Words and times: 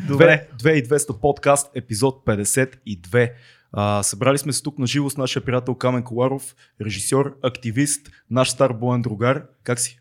Добре. 0.00 0.48
2200 0.58 1.20
подкаст, 1.20 1.70
епизод 1.74 2.24
52. 2.26 3.32
А, 3.72 4.02
събрали 4.02 4.38
сме 4.38 4.52
се 4.52 4.62
тук 4.62 4.78
на 4.78 4.86
живо 4.86 5.10
с 5.10 5.16
нашия 5.16 5.44
приятел 5.44 5.74
Камен 5.74 6.02
Коларов, 6.02 6.54
режисьор, 6.80 7.38
активист, 7.42 8.08
наш 8.30 8.50
стар 8.50 8.72
боен 8.72 9.02
другар. 9.02 9.46
Как 9.64 9.80
си? 9.80 9.98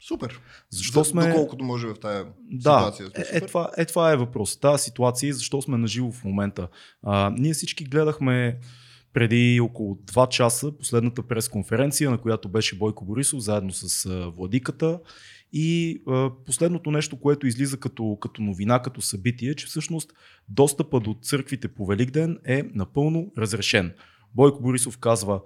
Супер. 0.00 0.40
Защо 0.70 0.98
За- 0.98 1.10
сме... 1.10 1.28
Доколкото 1.28 1.64
може 1.64 1.86
в 1.86 1.94
тази 1.94 2.24
Да, 2.42 2.92
ситуация. 2.92 3.06
е, 3.06 3.10
сме 3.10 3.22
е, 3.22 3.34
супер. 3.34 3.48
това, 3.48 3.70
е, 3.76 3.84
това 3.84 4.12
е 4.12 4.16
въпрос. 4.16 4.56
Тази 4.56 4.82
ситуация 4.82 5.28
и 5.28 5.32
защо 5.32 5.62
сме 5.62 5.78
на 5.78 5.86
живо 5.86 6.12
в 6.12 6.24
момента. 6.24 6.68
А, 7.02 7.30
ние 7.30 7.52
всички 7.52 7.84
гледахме 7.84 8.58
преди 9.12 9.60
около 9.60 9.94
2 9.96 10.28
часа 10.28 10.72
последната 10.72 11.22
пресконференция, 11.22 12.10
на 12.10 12.18
която 12.18 12.48
беше 12.48 12.78
Бойко 12.78 13.04
Борисов 13.04 13.40
заедно 13.40 13.72
с 13.72 14.08
Владиката. 14.36 14.98
И 15.52 16.02
а, 16.06 16.30
последното 16.46 16.90
нещо, 16.90 17.20
което 17.20 17.46
излиза 17.46 17.76
като, 17.76 18.18
като 18.20 18.42
новина, 18.42 18.82
като 18.82 19.00
събитие, 19.00 19.50
е, 19.50 19.54
че 19.54 19.66
всъщност 19.66 20.12
достъпа 20.48 21.00
до 21.00 21.16
църквите 21.22 21.68
по 21.68 21.86
Великден 21.86 22.38
е 22.44 22.62
напълно 22.74 23.32
разрешен. 23.38 23.94
Бойко 24.34 24.62
Борисов 24.62 24.98
казва, 24.98 25.40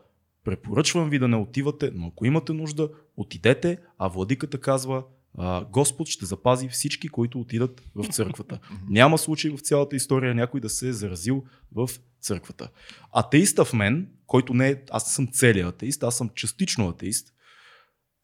препоръчвам 0.44 1.10
ви 1.10 1.18
да 1.18 1.28
не 1.28 1.36
отивате, 1.36 1.90
но 1.94 2.06
ако 2.06 2.26
имате 2.26 2.52
нужда, 2.52 2.88
отидете, 3.16 3.78
а 3.98 4.08
Владиката 4.08 4.58
казва, 4.58 5.04
а, 5.38 5.64
Господ 5.64 6.08
ще 6.08 6.26
запази 6.26 6.68
всички, 6.68 7.08
които 7.08 7.40
отидат 7.40 7.82
в 7.94 8.08
църквата. 8.08 8.58
Няма 8.88 9.18
случай 9.18 9.50
в 9.50 9.60
цялата 9.60 9.96
история 9.96 10.34
някой 10.34 10.60
да 10.60 10.68
се 10.68 10.88
е 10.88 10.92
заразил 10.92 11.44
в 11.72 11.90
църквата. 12.20 12.68
Атеиста 13.12 13.64
в 13.64 13.72
мен, 13.72 14.08
който 14.26 14.54
не 14.54 14.68
е, 14.68 14.76
аз 14.90 15.14
съм 15.14 15.28
целият 15.32 15.74
атеист, 15.74 16.02
аз 16.02 16.16
съм 16.16 16.30
частично 16.34 16.88
атеист, 16.88 17.34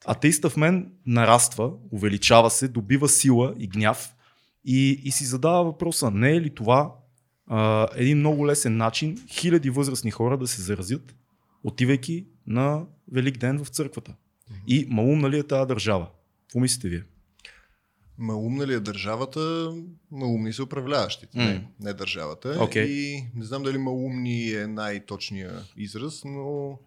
атеиста 0.06 0.50
в 0.50 0.56
мен 0.56 0.92
нараства, 1.06 1.72
увеличава 1.92 2.50
се, 2.50 2.68
добива 2.68 3.08
сила 3.08 3.54
и 3.58 3.66
гняв 3.66 4.14
и, 4.64 5.00
и 5.04 5.10
си 5.10 5.24
задава 5.24 5.64
въпроса, 5.64 6.10
не 6.10 6.30
е 6.30 6.40
ли 6.40 6.54
това 6.54 6.94
а, 7.46 7.88
един 7.96 8.18
много 8.18 8.46
лесен 8.46 8.76
начин 8.76 9.18
хиляди 9.28 9.70
възрастни 9.70 10.10
хора 10.10 10.38
да 10.38 10.46
се 10.46 10.62
заразят, 10.62 11.14
отивайки 11.64 12.26
на 12.46 12.84
Велик 13.12 13.38
ден 13.38 13.64
в 13.64 13.68
църквата. 13.68 14.14
И 14.66 14.86
малумна 14.90 15.30
ли 15.30 15.38
е 15.38 15.42
тази 15.42 15.68
държава? 15.68 16.08
Какво 16.42 16.60
мислите 16.60 16.88
вие? 16.88 17.02
Малумна 18.18 18.66
ли 18.66 18.74
е 18.74 18.80
държавата? 18.80 19.72
Малумни 20.10 20.52
са 20.52 20.62
управляващите, 20.62 21.38
М. 21.38 21.44
не, 21.44 21.66
не 21.80 21.92
държавата. 21.92 22.58
Окей. 22.60 22.84
И 22.84 23.24
не 23.34 23.44
знам 23.44 23.62
дали 23.62 23.78
малумни 23.78 24.50
е 24.50 24.66
най-точният 24.66 25.72
израз, 25.76 26.24
но 26.24 26.78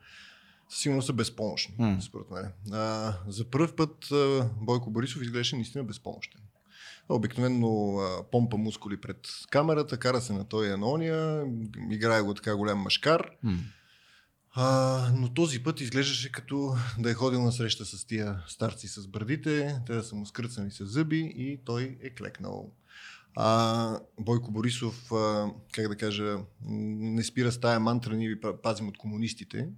със 0.70 0.81
сигурност 0.81 1.06
са 1.06 1.14
безпомощни, 1.14 1.75
М. 1.80 2.02
според 2.02 2.31
мен. 2.31 2.52
А, 2.72 3.14
за 3.28 3.45
първ 3.45 3.75
път 3.75 4.12
а, 4.12 4.50
Бойко 4.62 4.92
Борисов 4.92 5.22
изглеждаше 5.22 5.56
наистина 5.56 5.84
безпомощен. 5.84 6.42
Обикновено 7.09 7.98
а, 7.98 8.23
помпа 8.31 8.58
мускули 8.58 9.02
пред 9.02 9.28
камерата, 9.50 9.97
кара 9.97 10.22
се 10.22 10.34
на 10.34 10.47
той 10.47 10.67
и 10.67 10.78
на 10.78 10.92
ония, 10.92 11.45
играе 11.92 12.22
го 12.22 12.34
така 12.34 12.56
голям 12.56 12.80
машкар. 12.80 13.30
М. 13.44 13.58
А, 14.52 15.12
но 15.16 15.34
този 15.34 15.64
път 15.64 15.81
изглеждаше 15.81 16.31
като 16.31 16.75
да 17.00 17.12
е 17.12 17.14
ходил 17.14 17.42
на 17.44 17.52
среща 17.52 17.86
с 17.86 18.06
тия 18.06 18.44
старци 18.47 18.88
с 18.88 19.08
брадите, 19.08 19.81
те 19.86 19.94
да 19.94 20.03
са 20.03 20.16
му 20.16 20.25
скръцани 20.25 20.72
с 20.72 20.86
зъби 20.86 21.34
и 21.36 21.59
той 21.66 21.97
е 22.03 22.09
клекнал. 22.09 22.72
А, 23.36 24.00
Бойко 24.20 24.52
Борисов, 24.52 25.12
а, 25.12 25.52
как 25.72 25.88
да 25.88 25.95
кажа, 25.95 26.38
не 26.62 27.23
спира 27.23 27.52
с 27.52 27.59
тая 27.59 27.80
мантра, 27.80 28.16
ние 28.16 28.30
ви 28.30 28.42
па- 28.42 28.62
пазим 28.62 28.88
от 28.88 28.97
комунистите. 28.97 29.70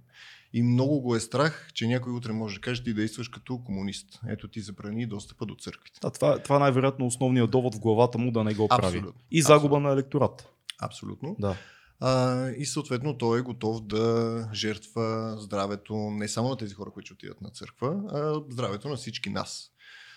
И 0.52 0.62
много 0.62 1.00
го 1.00 1.16
е 1.16 1.20
страх, 1.20 1.70
че 1.74 1.86
някой 1.86 2.12
утре 2.12 2.32
може 2.32 2.54
да 2.54 2.60
каже, 2.60 2.84
ти 2.84 2.94
действаш 2.94 3.28
като 3.28 3.58
комунист. 3.58 4.20
Ето 4.28 4.48
ти 4.48 4.60
забрани 4.60 5.06
достъпа 5.06 5.46
до 5.46 5.54
църквите. 5.54 6.00
А 6.04 6.10
това, 6.10 6.38
това 6.38 6.56
е 6.56 6.58
най-вероятно 6.58 7.06
основният 7.06 7.50
довод 7.50 7.74
в 7.74 7.80
главата 7.80 8.18
му 8.18 8.32
да 8.32 8.44
не 8.44 8.54
го 8.54 8.68
прави. 8.68 8.98
Абсолютно. 8.98 9.20
И 9.30 9.42
загуба 9.42 9.56
Абсолютно. 9.66 9.88
на 9.88 9.92
електорат. 9.92 10.48
Абсолютно. 10.82 11.36
Да. 11.38 11.56
А, 12.00 12.48
и 12.50 12.66
съответно 12.66 13.18
той 13.18 13.38
е 13.38 13.42
готов 13.42 13.86
да 13.86 14.48
жертва 14.54 15.36
здравето 15.38 15.94
не 15.94 16.28
само 16.28 16.48
на 16.48 16.56
тези 16.56 16.74
хора, 16.74 16.90
които 16.90 17.12
отидат 17.12 17.40
на 17.40 17.50
църква, 17.50 18.02
а 18.12 18.52
здравето 18.52 18.88
на 18.88 18.96
всички 18.96 19.30
нас 19.30 19.68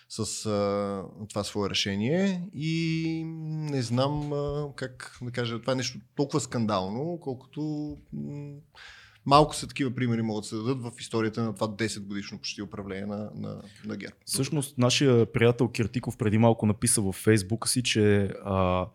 с 0.09 0.45
а, 0.45 1.03
това 1.29 1.43
свое 1.43 1.69
решение 1.69 2.49
и 2.53 3.23
не 3.71 3.81
знам 3.81 4.33
а, 4.33 4.67
как 4.75 5.17
да 5.21 5.31
кажа, 5.31 5.61
това 5.61 5.73
е 5.73 5.75
нещо 5.75 5.99
толкова 6.15 6.39
скандално, 6.39 7.19
колкото 7.21 7.61
м- 8.13 8.55
малко 9.25 9.55
са 9.55 9.67
такива 9.67 9.91
примери 9.91 10.21
могат 10.21 10.41
да 10.41 10.47
се 10.47 10.55
дадат 10.55 10.81
в 10.81 10.91
историята 10.99 11.43
на 11.43 11.55
това 11.55 11.67
10 11.67 12.05
годишно 12.05 12.37
почти 12.37 12.61
управление 12.61 13.05
на, 13.05 13.29
на, 13.35 13.61
на 13.85 13.97
ГЕРБ. 13.97 14.15
Всъщност, 14.25 14.77
нашия 14.77 15.31
приятел 15.31 15.67
Киртиков 15.67 16.17
преди 16.17 16.37
малко 16.37 16.65
написа 16.65 17.01
в 17.01 17.11
Фейсбука 17.11 17.67
си, 17.67 17.83
че 17.83 18.23
а, 18.45 18.87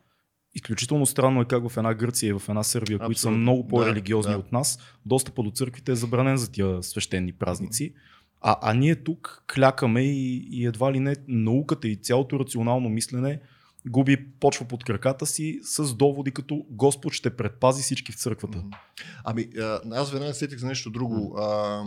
изключително 0.54 1.06
странно 1.06 1.40
е 1.40 1.44
как 1.44 1.68
в 1.68 1.76
една 1.76 1.94
Гърция 1.94 2.28
и 2.28 2.32
в 2.32 2.42
една 2.48 2.62
Сърбия, 2.62 2.98
които 2.98 3.20
са 3.20 3.28
Абсолютно. 3.28 3.42
много 3.42 3.68
по-религиозни 3.68 4.32
Да, 4.32 4.38
да. 4.38 4.44
от 4.44 4.52
нас, 4.52 4.78
достъпа 5.06 5.42
до 5.42 5.50
църквите 5.50 5.92
е 5.92 5.96
забранен 5.96 6.36
за 6.36 6.52
тия 6.52 6.82
свещени 6.82 7.32
празници. 7.32 7.94
А, 8.40 8.56
а 8.62 8.74
ние 8.74 8.96
тук 8.96 9.44
клякаме 9.54 10.02
и, 10.02 10.48
и 10.50 10.66
едва 10.66 10.92
ли 10.92 11.00
не 11.00 11.16
науката 11.28 11.88
и 11.88 11.96
цялото 11.96 12.38
рационално 12.38 12.88
мислене 12.88 13.40
губи 13.88 14.26
почва 14.40 14.64
под 14.64 14.84
краката 14.84 15.26
си 15.26 15.60
с 15.62 15.94
доводи 15.94 16.30
като 16.30 16.66
Господ 16.70 17.12
ще 17.12 17.36
предпази 17.36 17.82
всички 17.82 18.12
в 18.12 18.16
църквата. 18.16 18.64
Ами, 19.24 19.48
аз 19.92 20.10
веднага 20.10 20.34
сетих 20.34 20.58
за 20.58 20.66
нещо 20.66 20.90
друго. 20.90 21.38
А, 21.38 21.82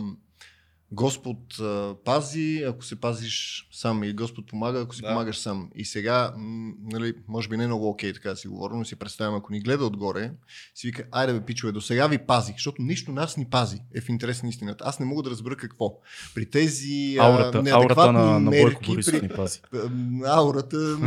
Господ 0.94 1.60
а, 1.60 1.94
пази, 2.04 2.64
ако 2.68 2.84
се 2.84 3.00
пазиш 3.00 3.68
сам 3.72 4.04
и 4.04 4.12
Господ 4.12 4.46
помага, 4.46 4.80
ако 4.80 4.94
си 4.94 5.02
Да. 5.02 5.08
помагаш 5.08 5.38
сам. 5.38 5.70
И 5.74 5.84
сега, 5.84 6.32
м, 6.36 6.72
нали, 6.82 7.14
може 7.28 7.48
би 7.48 7.56
не 7.56 7.64
е 7.64 7.66
много 7.66 7.88
окей 7.88 8.12
така 8.12 8.30
да 8.30 8.36
си 8.36 8.48
говоря, 8.48 8.74
но 8.74 8.84
си 8.84 8.96
представям, 8.96 9.34
ако 9.34 9.52
ни 9.52 9.60
гледа 9.60 9.84
отгоре, 9.84 10.32
си 10.74 10.86
вика, 10.86 11.04
айде 11.10 11.32
бе, 11.32 11.40
пичове, 11.40 11.72
до 11.72 11.80
сега 11.80 12.06
ви 12.06 12.18
пазих, 12.18 12.54
защото 12.54 12.82
нищо 12.82 13.12
нас 13.12 13.36
ни 13.36 13.44
пази, 13.44 13.78
е 13.94 14.00
в 14.00 14.08
интерес 14.08 14.42
на 14.42 14.48
истината. 14.48 14.84
Аз 14.86 15.00
не 15.00 15.06
мога 15.06 15.22
да 15.22 15.30
разбера 15.30 15.56
какво. 15.56 15.98
При 16.34 16.46
тези 16.46 17.16
а, 17.20 17.24
Аурата, 17.24 17.44
аурата 17.44 17.62
неадекватни 17.62 18.18
на, 18.18 18.40
на 18.40 18.50
Бойко 18.50 18.66
мерки, 18.66 18.90
Борисов 18.90 19.12
при, 19.12 19.22
ни 19.22 19.28
пази. 19.28 19.60
Аурата, 20.26 20.98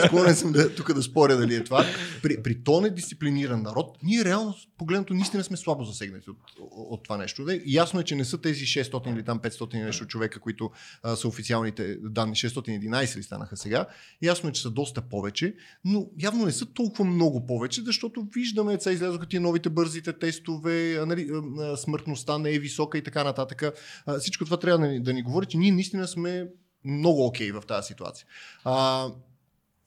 склонен 0.06 0.36
съм 0.36 0.52
да, 0.52 0.74
тук 0.74 0.92
да 0.92 1.02
споря 1.02 1.36
дали 1.36 1.54
е 1.54 1.64
това. 1.64 1.84
При, 2.22 2.42
при 2.42 2.62
то 2.62 2.80
недисциплиниран 2.80 3.62
народ, 3.62 3.98
ние 4.02 4.24
реално 4.24 4.54
погледнато 4.78 5.14
наистина 5.14 5.44
сме 5.44 5.56
слабо 5.56 5.84
засегнати 5.84 6.30
от, 6.30 6.36
от, 6.60 6.70
от 6.72 7.04
това 7.04 7.16
нещо. 7.16 7.44
Да, 7.44 7.60
ясно 7.66 8.00
е, 8.00 8.04
че 8.04 8.14
не 8.14 8.24
са 8.24 8.38
тези 8.38 8.64
600 8.64 9.07
или 9.14 9.24
там 9.24 9.40
500 9.40 9.74
и 9.74 9.78
нещо 9.78 10.06
човека, 10.06 10.40
които 10.40 10.70
а, 11.02 11.16
са 11.16 11.28
официалните 11.28 11.96
данни, 11.96 12.34
611 12.34 13.16
ли 13.16 13.22
станаха 13.22 13.56
сега. 13.56 13.86
Ясно 14.22 14.48
е, 14.48 14.52
че 14.52 14.62
са 14.62 14.70
доста 14.70 15.02
повече, 15.02 15.54
но 15.84 16.06
явно 16.18 16.44
не 16.44 16.52
са 16.52 16.66
толкова 16.66 17.04
много 17.04 17.46
повече, 17.46 17.82
защото 17.82 18.26
виждаме, 18.34 18.80
сега 18.80 18.94
излязоха 18.94 19.26
тия 19.26 19.40
новите 19.40 19.70
бързите 19.70 20.12
тестове, 20.12 21.04
нали, 21.06 21.28
смъртността 21.76 22.38
не 22.38 22.50
е 22.50 22.58
висока 22.58 22.98
и 22.98 23.02
така 23.02 23.24
нататък. 23.24 23.62
А, 24.06 24.18
всичко 24.18 24.44
това 24.44 24.56
трябва 24.56 24.86
да 24.86 24.92
ни, 24.92 25.02
да 25.02 25.12
ни 25.12 25.22
говори, 25.22 25.46
че 25.46 25.58
ние 25.58 25.72
наистина 25.72 26.08
сме 26.08 26.48
много 26.84 27.26
окей 27.26 27.52
в 27.52 27.62
тази 27.68 27.86
ситуация. 27.86 28.26
А, 28.64 29.08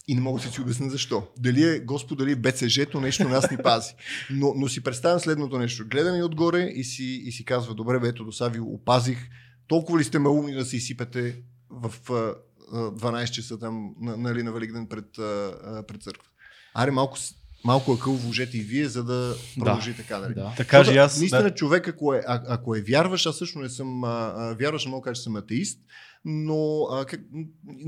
и 0.07 0.15
не 0.15 0.21
мога 0.21 0.41
да 0.41 0.51
си 0.51 0.61
обясня 0.61 0.89
защо. 0.89 1.27
Дали 1.39 1.63
е 1.63 1.79
Господ, 1.79 2.17
дали 2.17 2.31
е 2.31 2.35
БЦЖ-то, 2.35 3.01
нещо 3.01 3.29
нас 3.29 3.51
ни 3.51 3.57
пази. 3.57 3.93
Но, 4.29 4.53
но 4.57 4.67
си 4.67 4.83
представям 4.83 5.19
следното 5.19 5.57
нещо. 5.57 5.85
Гледам 5.87 6.15
и 6.15 6.23
отгоре 6.23 6.61
и 6.61 6.83
си, 6.83 7.03
и 7.03 7.31
си 7.31 7.45
казва, 7.45 7.73
добре, 7.73 7.99
бе, 7.99 8.07
ето 8.07 8.25
до 8.25 8.31
сега 8.31 8.49
ви 8.49 8.59
опазих. 8.59 9.29
Толкова 9.67 9.99
ли 9.99 10.03
сте 10.03 10.19
малумни 10.19 10.53
да 10.53 10.65
се 10.65 10.77
изсипете 10.77 11.35
в 11.69 11.93
а, 12.09 12.13
а, 12.73 12.77
12 12.77 13.29
часа 13.31 13.59
там, 13.59 13.95
на, 14.01 14.17
нали, 14.17 14.43
на 14.43 14.51
Великден 14.51 14.87
пред, 14.87 15.17
а, 15.17 15.83
пред 15.87 16.03
църква? 16.03 16.29
Аре, 16.73 16.91
малко, 16.91 17.17
малко 17.65 17.93
акъл 17.93 18.13
вложете 18.13 18.57
и 18.57 18.61
вие, 18.61 18.87
за 18.87 19.03
да 19.03 19.35
продължи 19.59 19.93
така, 19.97 20.19
нали? 20.19 20.33
Да. 20.33 20.53
Така 20.57 20.83
же 20.83 20.93
и 20.93 20.97
аз. 20.97 21.19
Наистина, 21.19 21.43
Да. 21.43 21.55
човек, 21.55 21.87
ако 21.87 22.13
е, 22.13 22.23
а, 22.27 22.41
ако 22.47 22.75
е 22.75 22.81
вярваш, 22.81 23.25
аз 23.25 23.37
също 23.37 23.59
не 23.59 23.69
съм 23.69 24.03
а, 24.03 24.33
а, 24.37 24.55
вярваш, 24.59 24.85
мога 24.85 25.01
да 25.01 25.03
кажа, 25.03 25.15
че 25.15 25.23
съм 25.23 25.35
атеист, 25.35 25.79
но 26.25 26.87
а, 26.91 27.05
как, 27.05 27.21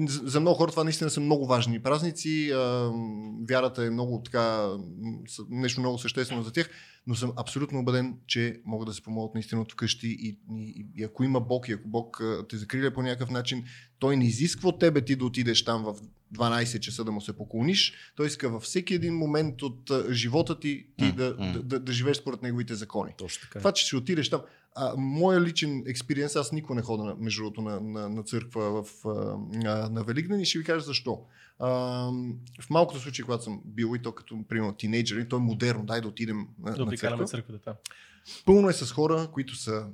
за 0.07 0.39
много 0.39 0.57
хора 0.57 0.71
това 0.71 0.83
наистина 0.83 1.09
са 1.09 1.19
много 1.19 1.47
важни 1.47 1.79
празници. 1.79 2.51
А, 2.53 2.91
вярата 3.49 3.85
е 3.85 3.89
много 3.89 4.21
така, 4.25 4.69
нещо 5.49 5.79
много 5.79 5.97
съществено 5.97 6.43
за 6.43 6.51
тях, 6.51 6.69
но 7.07 7.15
съм 7.15 7.33
абсолютно 7.35 7.79
убеден, 7.79 8.17
че 8.27 8.61
могат 8.65 8.87
да 8.87 8.93
се 8.93 9.01
помогнат 9.01 9.33
наистина 9.33 9.61
от 9.61 9.71
вкъщи 9.71 10.07
и, 10.07 10.39
и, 10.51 10.85
и 10.95 11.03
ако 11.03 11.23
има 11.23 11.39
Бог 11.39 11.69
и 11.69 11.71
ако 11.73 11.87
Бог 11.87 12.23
те 12.49 12.57
закриля 12.57 12.93
по 12.93 13.01
някакъв 13.01 13.29
начин, 13.29 13.63
той 13.99 14.17
не 14.17 14.25
изисква 14.25 14.69
от 14.69 14.79
тебе 14.79 15.01
ти 15.01 15.15
да 15.15 15.25
отидеш 15.25 15.65
там 15.65 15.83
в 15.83 15.95
12 16.33 16.79
часа 16.79 17.03
да 17.03 17.11
му 17.11 17.21
се 17.21 17.37
поклониш. 17.37 17.93
Той 18.15 18.27
иска 18.27 18.49
във 18.49 18.63
всеки 18.63 18.93
един 18.93 19.15
момент 19.17 19.61
от 19.61 19.91
живота 20.11 20.59
ти, 20.59 20.87
ти 20.97 21.05
М, 21.05 21.11
да, 21.15 21.35
м. 21.39 21.51
да, 21.53 21.63
да, 21.63 21.79
да 21.79 21.91
живееш 21.93 22.17
според 22.17 22.41
неговите 22.41 22.75
закони. 22.75 23.11
Точно 23.17 23.41
така. 23.41 23.59
Това, 23.59 23.71
че 23.71 23.85
ще 23.85 23.95
отидеш 23.95 24.29
там. 24.29 24.41
А, 24.75 24.93
моя 24.97 25.41
личен 25.41 25.83
експириенс, 25.87 26.35
аз 26.35 26.51
никога 26.51 26.75
не 26.75 26.81
хода 26.81 27.03
на, 27.03 27.15
между 27.19 27.41
другото 27.43 27.61
на, 27.61 27.79
на, 27.81 28.09
на 28.09 28.23
църква 28.23 28.83
в, 28.83 29.05
а, 29.05 29.09
на, 29.89 30.03
Великден 30.03 30.39
и 30.39 30.45
ще 30.45 30.59
ви 30.59 30.65
кажа 30.65 30.85
защо. 30.85 31.21
А, 31.59 31.69
в 32.61 32.69
малкото 32.69 32.99
случаи, 32.99 33.25
когато 33.25 33.43
съм 33.43 33.61
бил 33.65 33.93
и 33.95 34.01
то 34.01 34.11
като, 34.11 34.43
примерно, 34.49 34.73
тинейджър, 34.73 35.17
и 35.17 35.29
то 35.29 35.35
е 35.35 35.39
модерно, 35.39 35.85
дай 35.85 36.01
да 36.01 36.07
отидем 36.07 36.47
на, 36.59 36.71
Да 36.71 36.85
на 36.85 36.97
църква. 36.97 37.25
църквата. 37.25 37.59
Да. 37.65 37.75
Пълно 38.45 38.69
е 38.69 38.73
с 38.73 38.91
хора, 38.91 39.29
които 39.33 39.55
са 39.55 39.85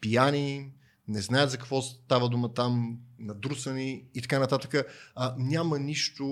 пияни, 0.00 0.72
не 1.08 1.20
знаят 1.20 1.50
за 1.50 1.58
какво 1.58 1.82
става 1.82 2.28
дума 2.28 2.54
там, 2.54 2.98
надрусани 3.18 4.04
и 4.14 4.22
така 4.22 4.38
нататък. 4.38 4.74
А, 5.14 5.34
няма 5.38 5.78
нищо 5.78 6.24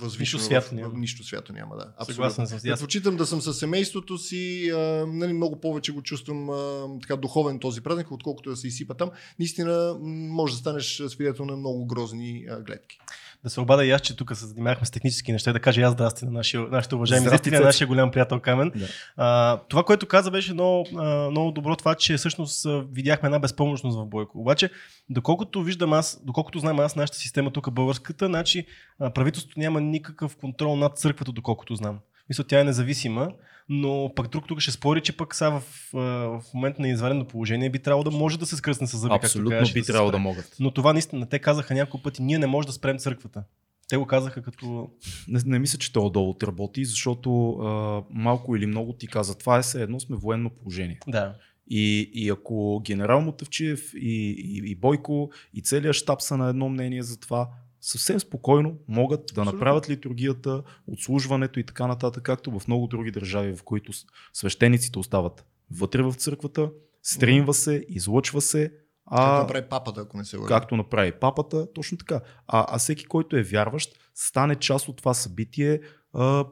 възвишено. 0.00 0.20
Нищо 0.20 0.38
свято 0.40 0.66
в- 0.66 0.72
няма. 0.72 0.98
Нищо 0.98 1.24
свято 1.24 1.52
няма, 1.52 1.76
да. 1.76 2.04
Съгласен 2.04 2.46
съм. 2.48 2.58
Предпочитам 2.62 3.16
да 3.16 3.26
съм 3.26 3.40
със 3.40 3.58
семейството 3.58 4.18
си, 4.18 4.70
а, 4.70 4.78
нали, 5.06 5.32
много 5.32 5.60
повече 5.60 5.92
го 5.92 6.02
чувствам 6.02 6.50
а, 6.50 6.86
така 7.00 7.16
духовен 7.16 7.58
този 7.58 7.80
празник, 7.80 8.10
отколкото 8.10 8.50
да 8.50 8.56
се 8.56 8.68
изсипа 8.68 8.94
там. 8.94 9.10
Наистина 9.38 9.96
може 10.02 10.52
да 10.54 10.58
станеш 10.58 11.02
свидетел 11.08 11.44
на 11.44 11.56
много 11.56 11.86
грозни 11.86 12.46
а, 12.50 12.60
гледки. 12.60 12.98
Да 13.44 13.50
се 13.50 13.60
обада 13.60 13.86
и 13.86 13.90
аз, 13.90 14.00
че 14.00 14.16
тук 14.16 14.36
се 14.36 14.46
занимавахме 14.46 14.86
с 14.86 14.90
технически 14.90 15.32
неща, 15.32 15.52
да 15.52 15.60
кажа 15.60 15.80
и 15.80 15.84
аз 15.84 15.92
здрасти 15.92 16.24
на 16.24 16.30
нашия, 16.30 16.60
нашите 16.60 16.94
уважаеми 16.94 17.26
Здрасти, 17.26 17.48
зрители, 17.48 17.60
на 17.60 17.66
нашия 17.66 17.88
голям 17.88 18.10
приятел 18.10 18.40
Камен. 18.40 18.72
Да. 18.76 18.86
А, 19.16 19.58
това, 19.68 19.84
което 19.84 20.06
каза, 20.06 20.30
беше 20.30 20.52
много, 20.52 20.88
много 21.30 21.52
добро 21.52 21.76
това, 21.76 21.94
че 21.94 22.16
всъщност 22.16 22.66
видяхме 22.92 23.26
една 23.26 23.38
безпомощност 23.38 23.98
в 23.98 24.06
Бойко. 24.06 24.40
Обаче, 24.40 24.70
доколкото 25.10 25.62
виждам 25.62 25.92
аз, 25.92 26.20
доколкото 26.24 26.58
знам 26.58 26.80
аз, 26.80 26.96
нашата 26.96 27.18
система 27.18 27.50
тук 27.50 27.72
българската, 27.72 28.26
значи 28.26 28.66
правителството 29.14 29.60
няма 29.60 29.80
никакъв 29.80 30.36
контрол 30.36 30.76
над 30.76 30.98
църквата, 30.98 31.32
доколкото 31.32 31.74
знам. 31.74 31.98
Мисля, 32.28 32.44
тя 32.44 32.60
е 32.60 32.64
независима, 32.64 33.32
но 33.68 34.12
пък 34.16 34.28
друг 34.28 34.48
тук 34.48 34.60
ще 34.60 34.70
спори, 34.70 35.00
че 35.02 35.16
пък 35.16 35.34
сега 35.34 35.50
в, 35.50 35.62
в 35.92 36.42
момент 36.54 36.78
на 36.78 36.88
изварено 36.88 37.24
положение 37.24 37.70
би 37.70 37.78
трябвало 37.78 38.04
да 38.04 38.10
може 38.10 38.38
да 38.38 38.46
се 38.46 38.56
скръсне 38.56 38.86
с 38.86 38.96
зъби, 38.96 39.12
както 39.12 39.26
Абсолютно 39.26 39.58
кажеш, 39.58 39.74
би 39.74 39.82
се 39.82 39.92
трябвало 39.92 40.10
да 40.10 40.18
могат. 40.18 40.56
Но 40.60 40.70
това 40.70 40.92
наистина, 40.92 41.28
те 41.28 41.38
казаха 41.38 41.74
няколко 41.74 42.02
пъти, 42.02 42.22
ние 42.22 42.38
не 42.38 42.46
можем 42.46 42.66
да 42.66 42.72
спрем 42.72 42.98
църквата. 42.98 43.44
Те 43.88 43.96
го 43.96 44.06
казаха 44.06 44.42
като... 44.42 44.90
Не, 45.28 45.40
не 45.46 45.58
мисля, 45.58 45.78
че 45.78 45.92
той 45.92 46.02
отдолу 46.02 46.36
работи, 46.42 46.84
защото 46.84 47.50
а, 47.50 48.02
малко 48.10 48.56
или 48.56 48.66
много 48.66 48.92
ти 48.92 49.06
каза, 49.06 49.38
това 49.38 49.58
е 49.58 49.62
все 49.62 49.82
едно 49.82 50.00
сме 50.00 50.16
военно 50.16 50.50
положение. 50.50 50.98
Да. 51.08 51.34
И, 51.70 52.10
и 52.14 52.30
ако 52.30 52.80
генерал 52.84 53.20
Мотавчиев 53.20 53.94
и, 53.94 54.30
и, 54.30 54.70
и 54.70 54.74
Бойко 54.74 55.30
и 55.54 55.62
целият 55.62 55.96
щаб 55.96 56.22
са 56.22 56.36
на 56.36 56.48
едно 56.48 56.68
мнение 56.68 57.02
за 57.02 57.20
това, 57.20 57.48
съвсем 57.84 58.20
спокойно 58.20 58.78
могат 58.88 59.20
да 59.20 59.24
Абсолютно. 59.24 59.52
направят 59.52 59.88
литургията, 59.88 60.62
отслужването 60.86 61.60
и 61.60 61.64
така 61.66 61.86
нататък, 61.86 62.22
както 62.22 62.58
в 62.58 62.68
много 62.68 62.86
други 62.86 63.10
държави, 63.10 63.56
в 63.56 63.62
които 63.62 63.92
свещениците 64.32 64.98
остават 64.98 65.44
вътре 65.70 66.02
в 66.02 66.12
църквата, 66.12 66.70
стримва 67.02 67.54
се, 67.54 67.84
излъчва 67.88 68.40
се, 68.40 68.72
Както 69.10 69.22
а, 69.22 69.38
направи 69.38 69.68
папата, 69.68 70.00
ако 70.00 70.16
не 70.16 70.24
се 70.24 70.36
лъжа. 70.36 70.48
както 70.48 70.76
направи 70.76 71.12
папата, 71.12 71.72
точно 71.72 71.98
така. 71.98 72.20
А, 72.46 72.66
а 72.68 72.78
всеки, 72.78 73.04
който 73.04 73.36
е 73.36 73.42
вярващ, 73.42 73.98
стане 74.14 74.56
част 74.56 74.88
от 74.88 74.96
това 74.96 75.14
събитие, 75.14 75.80
а, 76.12 76.44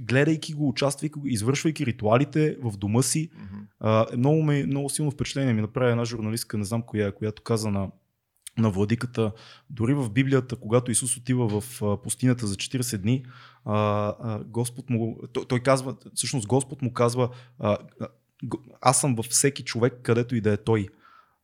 гледайки 0.00 0.52
го, 0.52 0.68
участвайки 0.68 1.18
го, 1.18 1.26
извършвайки 1.26 1.86
ритуалите 1.86 2.56
в 2.62 2.76
дома 2.76 3.02
си. 3.02 3.30
Мгм. 3.34 3.60
А, 3.80 4.06
е 4.12 4.16
много, 4.16 4.42
ме, 4.42 4.66
много 4.66 4.90
силно 4.90 5.10
впечатление 5.10 5.52
ми 5.52 5.60
направи 5.60 5.90
една 5.90 6.04
журналистка, 6.04 6.58
не 6.58 6.64
знам 6.64 6.82
коя, 6.82 7.06
е, 7.06 7.12
която 7.12 7.42
каза 7.42 7.70
на, 7.70 7.88
на 8.58 8.70
владиката, 8.70 9.32
дори 9.70 9.94
в 9.94 10.10
Библията, 10.10 10.56
когато 10.56 10.90
Исус 10.90 11.16
отива 11.16 11.60
в 11.60 11.82
пустинята 12.02 12.46
за 12.46 12.54
40 12.54 12.98
дни, 12.98 13.24
Господ 14.46 14.90
му, 14.90 15.18
той, 15.48 15.60
казва, 15.60 15.96
всъщност 16.14 16.46
Господ 16.46 16.82
му 16.82 16.92
казва, 16.92 17.28
аз 18.80 19.00
съм 19.00 19.14
във 19.14 19.26
всеки 19.26 19.64
човек, 19.64 19.94
където 20.02 20.36
и 20.36 20.40
да 20.40 20.52
е 20.52 20.56
той. 20.56 20.88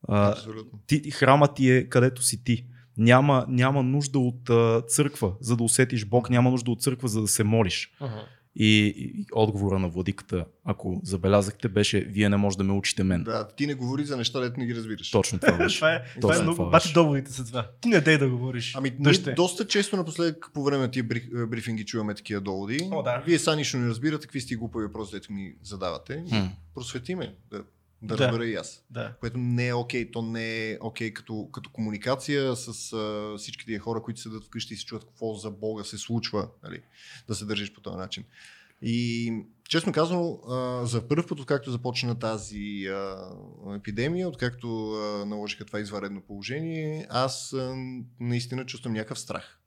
Абсолютно. 0.09 0.79
ти, 0.87 1.11
храма 1.11 1.55
ти 1.55 1.71
е 1.71 1.89
където 1.89 2.23
си 2.23 2.45
ти. 2.45 2.67
Няма, 2.97 3.47
няма 3.49 3.83
нужда 3.83 4.19
от 4.19 4.51
църква, 4.91 5.33
за 5.41 5.57
да 5.57 5.65
усетиш 5.65 6.05
Бог, 6.05 6.31
няма 6.31 6.51
нужда 6.51 6.71
от 6.71 6.83
църква, 6.83 7.09
за 7.09 7.21
да 7.21 7.29
се 7.29 7.45
молиш. 7.45 7.93
И, 8.61 8.87
и 8.89 9.27
отговора 9.33 9.79
на 9.79 9.89
владиката, 9.89 10.45
ако 10.65 11.01
забелязахте, 11.05 11.69
беше 11.69 12.01
Вие 12.01 12.29
не 12.29 12.37
може 12.37 12.59
да 12.59 12.65
ме 12.65 12.73
учите 12.73 13.03
мен. 13.03 13.25
Да. 13.25 13.49
Ти 13.49 13.67
не 13.67 13.75
говори 13.75 14.05
за 14.05 14.17
неща, 14.17 14.41
дето 14.41 14.61
не 14.61 14.67
ги 14.67 14.75
разбираш. 14.75 15.11
Точно 15.11 15.39
това 15.39 15.53
беше. 15.59 15.77
това 15.77 15.93
е, 15.93 16.03
това 16.21 16.33
е 16.33 16.33
Точно 16.33 16.43
много. 16.43 16.57
това 16.57 16.71
Бати 16.71 16.85
беше. 16.85 16.95
доводите 16.95 17.33
с 17.33 17.45
това. 17.45 17.71
Ти 17.81 17.89
не 17.89 18.01
дей 18.01 18.19
да 18.19 18.29
говориш. 18.29 18.75
Ами, 18.77 18.93
ние 18.99 19.13
ще. 19.13 19.33
доста 19.33 19.67
често 19.67 19.97
напоследък 19.97 20.51
по 20.55 20.65
време 20.65 20.83
на 20.83 20.91
тия 20.91 21.05
бриф- 21.05 21.47
брифинги 21.47 21.85
чуваме 21.85 22.15
такива 22.15 22.41
доводи. 22.41 22.89
О, 22.93 23.03
да. 23.03 23.23
Вие 23.27 23.39
са 23.39 23.57
нищо 23.57 23.77
не 23.77 23.89
разбирате, 23.89 24.23
какви 24.23 24.41
сте 24.41 24.57
глупави 24.57 24.85
въпроси, 24.85 25.13
дето 25.13 25.33
ми 25.33 25.55
задавате. 25.63 26.25
М. 26.33 26.51
Просвети 26.75 27.15
ме, 27.15 27.35
да, 27.51 27.63
да, 28.03 28.17
Да. 28.17 28.25
разбера 28.25 28.47
и 28.47 28.55
аз. 28.55 28.85
Да. 28.91 29.15
Което 29.21 29.39
не 29.39 29.69
е 29.69 29.75
окей. 29.75 30.11
То 30.11 30.23
не 30.23 30.71
е 30.71 30.79
окей 30.81 31.13
като, 31.13 31.49
като 31.53 31.71
комуникация 31.71 32.57
с 32.57 32.93
а, 32.93 33.35
всички 33.39 33.67
тия 33.67 33.81
хора, 33.81 34.03
които 34.03 34.21
седат 34.21 34.45
вкъщи 34.45 34.75
и 34.75 34.77
се 34.77 34.85
чуват 34.85 35.05
какво 35.05 35.35
за 35.35 35.51
Бога 35.51 35.85
се 35.85 35.99
случва, 35.99 36.49
нали? 36.63 36.83
да 37.29 37.35
се 37.35 37.45
държиш 37.45 37.73
по 37.73 37.81
този 37.81 37.97
начин. 37.97 38.25
И 38.83 39.33
честно 39.69 39.93
казано, 39.93 40.41
а, 40.49 40.87
за 40.87 41.09
първ 41.09 41.27
път, 41.27 41.41
откакто 41.41 41.71
започна 41.71 42.19
тази 42.19 42.87
а, 42.87 43.31
епидемия, 43.77 44.29
откакто 44.29 44.91
а, 44.93 45.25
наложиха 45.27 45.65
това 45.65 45.81
изваредно 45.81 46.21
положение, 46.21 47.07
аз 47.11 47.53
а, 47.53 47.75
наистина 48.21 48.67
чувствам 48.67 48.93
някакъв 48.93 49.19
страх. 49.19 49.59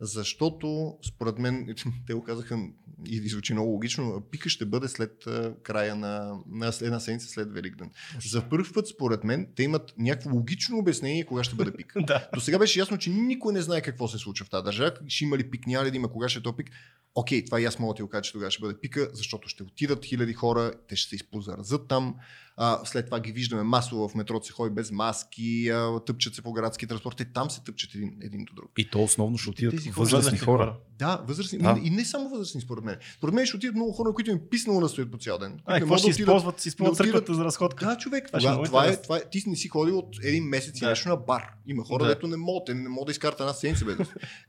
Защото, 0.00 0.94
според 1.08 1.38
мен, 1.38 1.74
те 2.06 2.14
го 2.14 2.22
казаха 2.22 2.58
и 3.06 3.28
звучи 3.28 3.52
много 3.52 3.70
логично, 3.70 4.22
пика 4.30 4.48
ще 4.48 4.64
бъде 4.64 4.88
след 4.88 5.24
края 5.62 5.96
на, 5.96 6.38
на 6.48 6.72
една 6.82 7.00
седмица 7.00 7.28
след 7.28 7.52
Великден. 7.52 7.90
За 8.30 8.48
първ 8.48 8.72
път, 8.74 8.88
според 8.88 9.24
мен, 9.24 9.48
те 9.56 9.62
имат 9.62 9.94
някакво 9.98 10.30
логично 10.30 10.78
обяснение 10.78 11.24
кога 11.24 11.44
ще 11.44 11.56
бъде 11.56 11.72
пик. 11.72 11.94
Да. 12.06 12.28
До 12.34 12.40
сега 12.40 12.58
беше 12.58 12.78
ясно, 12.78 12.98
че 12.98 13.10
никой 13.10 13.52
не 13.52 13.62
знае 13.62 13.80
какво 13.80 14.08
се 14.08 14.18
случва 14.18 14.46
в 14.46 14.50
тази 14.50 14.64
държава. 14.64 14.92
Ще 15.08 15.24
има 15.24 15.38
ли 15.38 15.50
пик, 15.50 15.66
няма 15.66 15.84
ли 15.84 15.90
да 15.90 15.96
има, 15.96 16.10
кога 16.10 16.28
ще 16.28 16.38
е 16.38 16.42
то 16.42 16.56
пик. 16.56 16.70
Окей, 17.14 17.44
това 17.44 17.60
и 17.60 17.64
аз 17.64 17.78
мога 17.78 17.92
да 17.92 17.96
ти 17.96 18.02
го 18.02 18.08
кажа, 18.08 18.22
че 18.22 18.32
тогава 18.32 18.50
ще 18.50 18.60
бъде 18.60 18.80
пика, 18.80 19.08
защото 19.12 19.48
ще 19.48 19.62
отидат 19.62 20.04
хиляди 20.04 20.32
хора, 20.32 20.72
те 20.88 20.96
ще 20.96 21.08
се 21.08 21.16
изпозаразят 21.16 21.88
там. 21.88 22.14
А, 22.56 22.80
след 22.84 23.06
това 23.06 23.20
ги 23.20 23.32
виждаме 23.32 23.62
масово 23.62 24.08
в 24.08 24.14
метрото 24.14 24.46
се 24.46 24.52
ходи 24.52 24.74
без 24.74 24.90
маски, 24.90 25.68
а, 25.68 26.00
тъпчат 26.00 26.34
се 26.34 26.42
по 26.42 26.52
градски 26.52 26.86
транспорт. 26.86 27.16
Те 27.16 27.24
там 27.24 27.50
се 27.50 27.64
тъпчат 27.64 27.94
един, 27.94 28.16
един 28.22 28.44
до 28.44 28.54
друг. 28.54 28.70
И 28.78 28.90
то 28.90 29.02
основно 29.02 29.38
ще 29.38 29.50
отидат 29.50 29.76
Тези 29.76 29.90
хора- 29.90 30.00
възрастни 30.00 30.38
хора. 30.38 30.76
Да, 30.98 31.24
възрастни. 31.28 31.58
Да. 31.58 31.80
И, 31.82 31.90
не 31.90 32.04
само 32.04 32.28
възрастни, 32.28 32.60
според 32.60 32.84
мен. 32.84 32.96
Според 33.16 33.34
мен 33.34 33.46
ще 33.46 33.56
отидат 33.56 33.76
много 33.76 33.92
хора, 33.92 34.12
които 34.14 34.30
им 34.30 34.36
е 34.36 34.48
писнало 34.50 34.80
да 34.80 34.88
стоят 34.88 35.10
по 35.10 35.18
цял 35.18 35.38
ден. 35.38 35.60
А, 35.64 35.74
не 35.74 35.80
какво 35.80 35.96
ще 35.96 36.06
да 36.06 36.10
използват? 36.10 36.60
Си 36.60 36.68
използват 36.68 36.98
да 36.98 37.04
църквата 37.04 37.34
за 37.34 37.44
разходка. 37.44 37.86
Да, 37.86 37.96
човек, 37.96 38.26
Това 38.26 38.52
е 38.52 38.64
това, 38.64 38.86
е, 38.86 39.02
това 39.02 39.16
е, 39.16 39.30
ти 39.30 39.42
не 39.46 39.56
си 39.56 39.68
ходил 39.68 39.98
от 39.98 40.24
един 40.24 40.44
месец 40.44 40.80
Да. 40.80 40.86
и 40.86 40.88
нещо 40.88 41.08
на 41.08 41.16
бар. 41.16 41.42
Има 41.66 41.84
хора, 41.84 42.04
Да. 42.04 42.08
дето 42.08 42.26
не 42.26 42.36
могат, 42.36 42.68
не 42.68 42.88
могат 42.88 43.06
да 43.06 43.12
изкарат 43.12 43.40
една 43.40 43.52
седмица 43.52 43.84
без. 43.84 43.96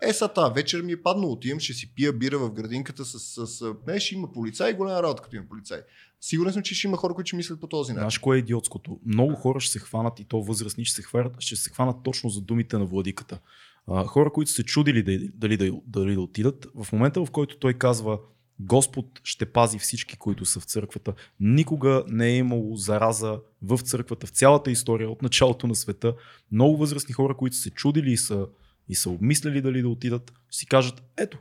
Е, 0.01 0.13
са 0.13 0.27
та, 0.27 0.49
вечер 0.49 0.81
ми 0.81 0.91
е 0.91 1.01
паднало, 1.01 1.31
отивам, 1.31 1.59
ще 1.59 1.73
си 1.73 1.93
пия 1.95 2.13
бира 2.13 2.37
в 2.39 2.51
градинката 2.51 3.05
с, 3.05 3.19
с, 3.19 3.47
с 3.47 3.73
не, 3.87 3.99
ще 3.99 4.15
има 4.15 4.31
полицай, 4.31 4.73
голяма 4.73 5.03
работа, 5.03 5.23
като 5.23 5.35
има 5.35 5.45
полицай. 5.49 5.81
Сигурен 6.21 6.53
съм, 6.53 6.61
че 6.61 6.75
ще 6.75 6.87
има 6.87 6.97
хора, 6.97 7.13
които 7.13 7.27
ще 7.27 7.35
мислят 7.35 7.59
по 7.59 7.67
този 7.67 7.91
начин. 7.91 8.01
Знаеш 8.01 8.17
кое 8.17 8.37
е 8.37 8.39
идиотското? 8.39 8.99
Много 9.05 9.35
хора 9.35 9.59
ще 9.59 9.71
се 9.71 9.79
хванат 9.79 10.19
и 10.19 10.23
то 10.23 10.41
възрастни 10.41 10.85
ще 10.85 10.95
се 10.95 11.01
хванат, 11.01 11.33
ще 11.39 11.55
се 11.55 11.69
хванат 11.69 11.95
точно 12.03 12.29
за 12.29 12.41
думите 12.41 12.77
на 12.77 12.85
владиката. 12.85 13.39
А, 13.87 14.05
хора, 14.05 14.31
които 14.31 14.51
се 14.51 14.63
чудили 14.63 15.03
дали, 15.03 15.29
дали, 15.33 15.57
да, 15.57 15.71
дали 15.87 16.13
да 16.13 16.21
отидат, 16.21 16.67
в 16.75 16.91
момента 16.91 17.25
в 17.25 17.31
който 17.31 17.59
той 17.59 17.73
казва 17.73 18.19
Господ 18.59 19.05
ще 19.23 19.45
пази 19.45 19.79
всички, 19.79 20.17
които 20.17 20.45
са 20.45 20.59
в 20.59 20.63
църквата. 20.63 21.13
Никога 21.39 22.03
не 22.07 22.27
е 22.27 22.37
имало 22.37 22.75
зараза 22.75 23.39
в 23.61 23.77
църквата, 23.77 24.27
в 24.27 24.29
цялата 24.29 24.71
история 24.71 25.09
от 25.09 25.21
началото 25.21 25.67
на 25.67 25.75
света. 25.75 26.15
Много 26.51 26.77
възрастни 26.77 27.13
хора, 27.13 27.37
които 27.37 27.55
се 27.55 27.69
чудили 27.69 28.11
и 28.11 28.17
са, 28.17 28.47
и 28.89 28.95
са 28.95 29.09
обмисляли 29.09 29.61
дали 29.61 29.81
да 29.81 29.89
отидат, 29.89 30.33
си 30.51 30.65
кажат, 30.65 31.03
ето, 31.17 31.37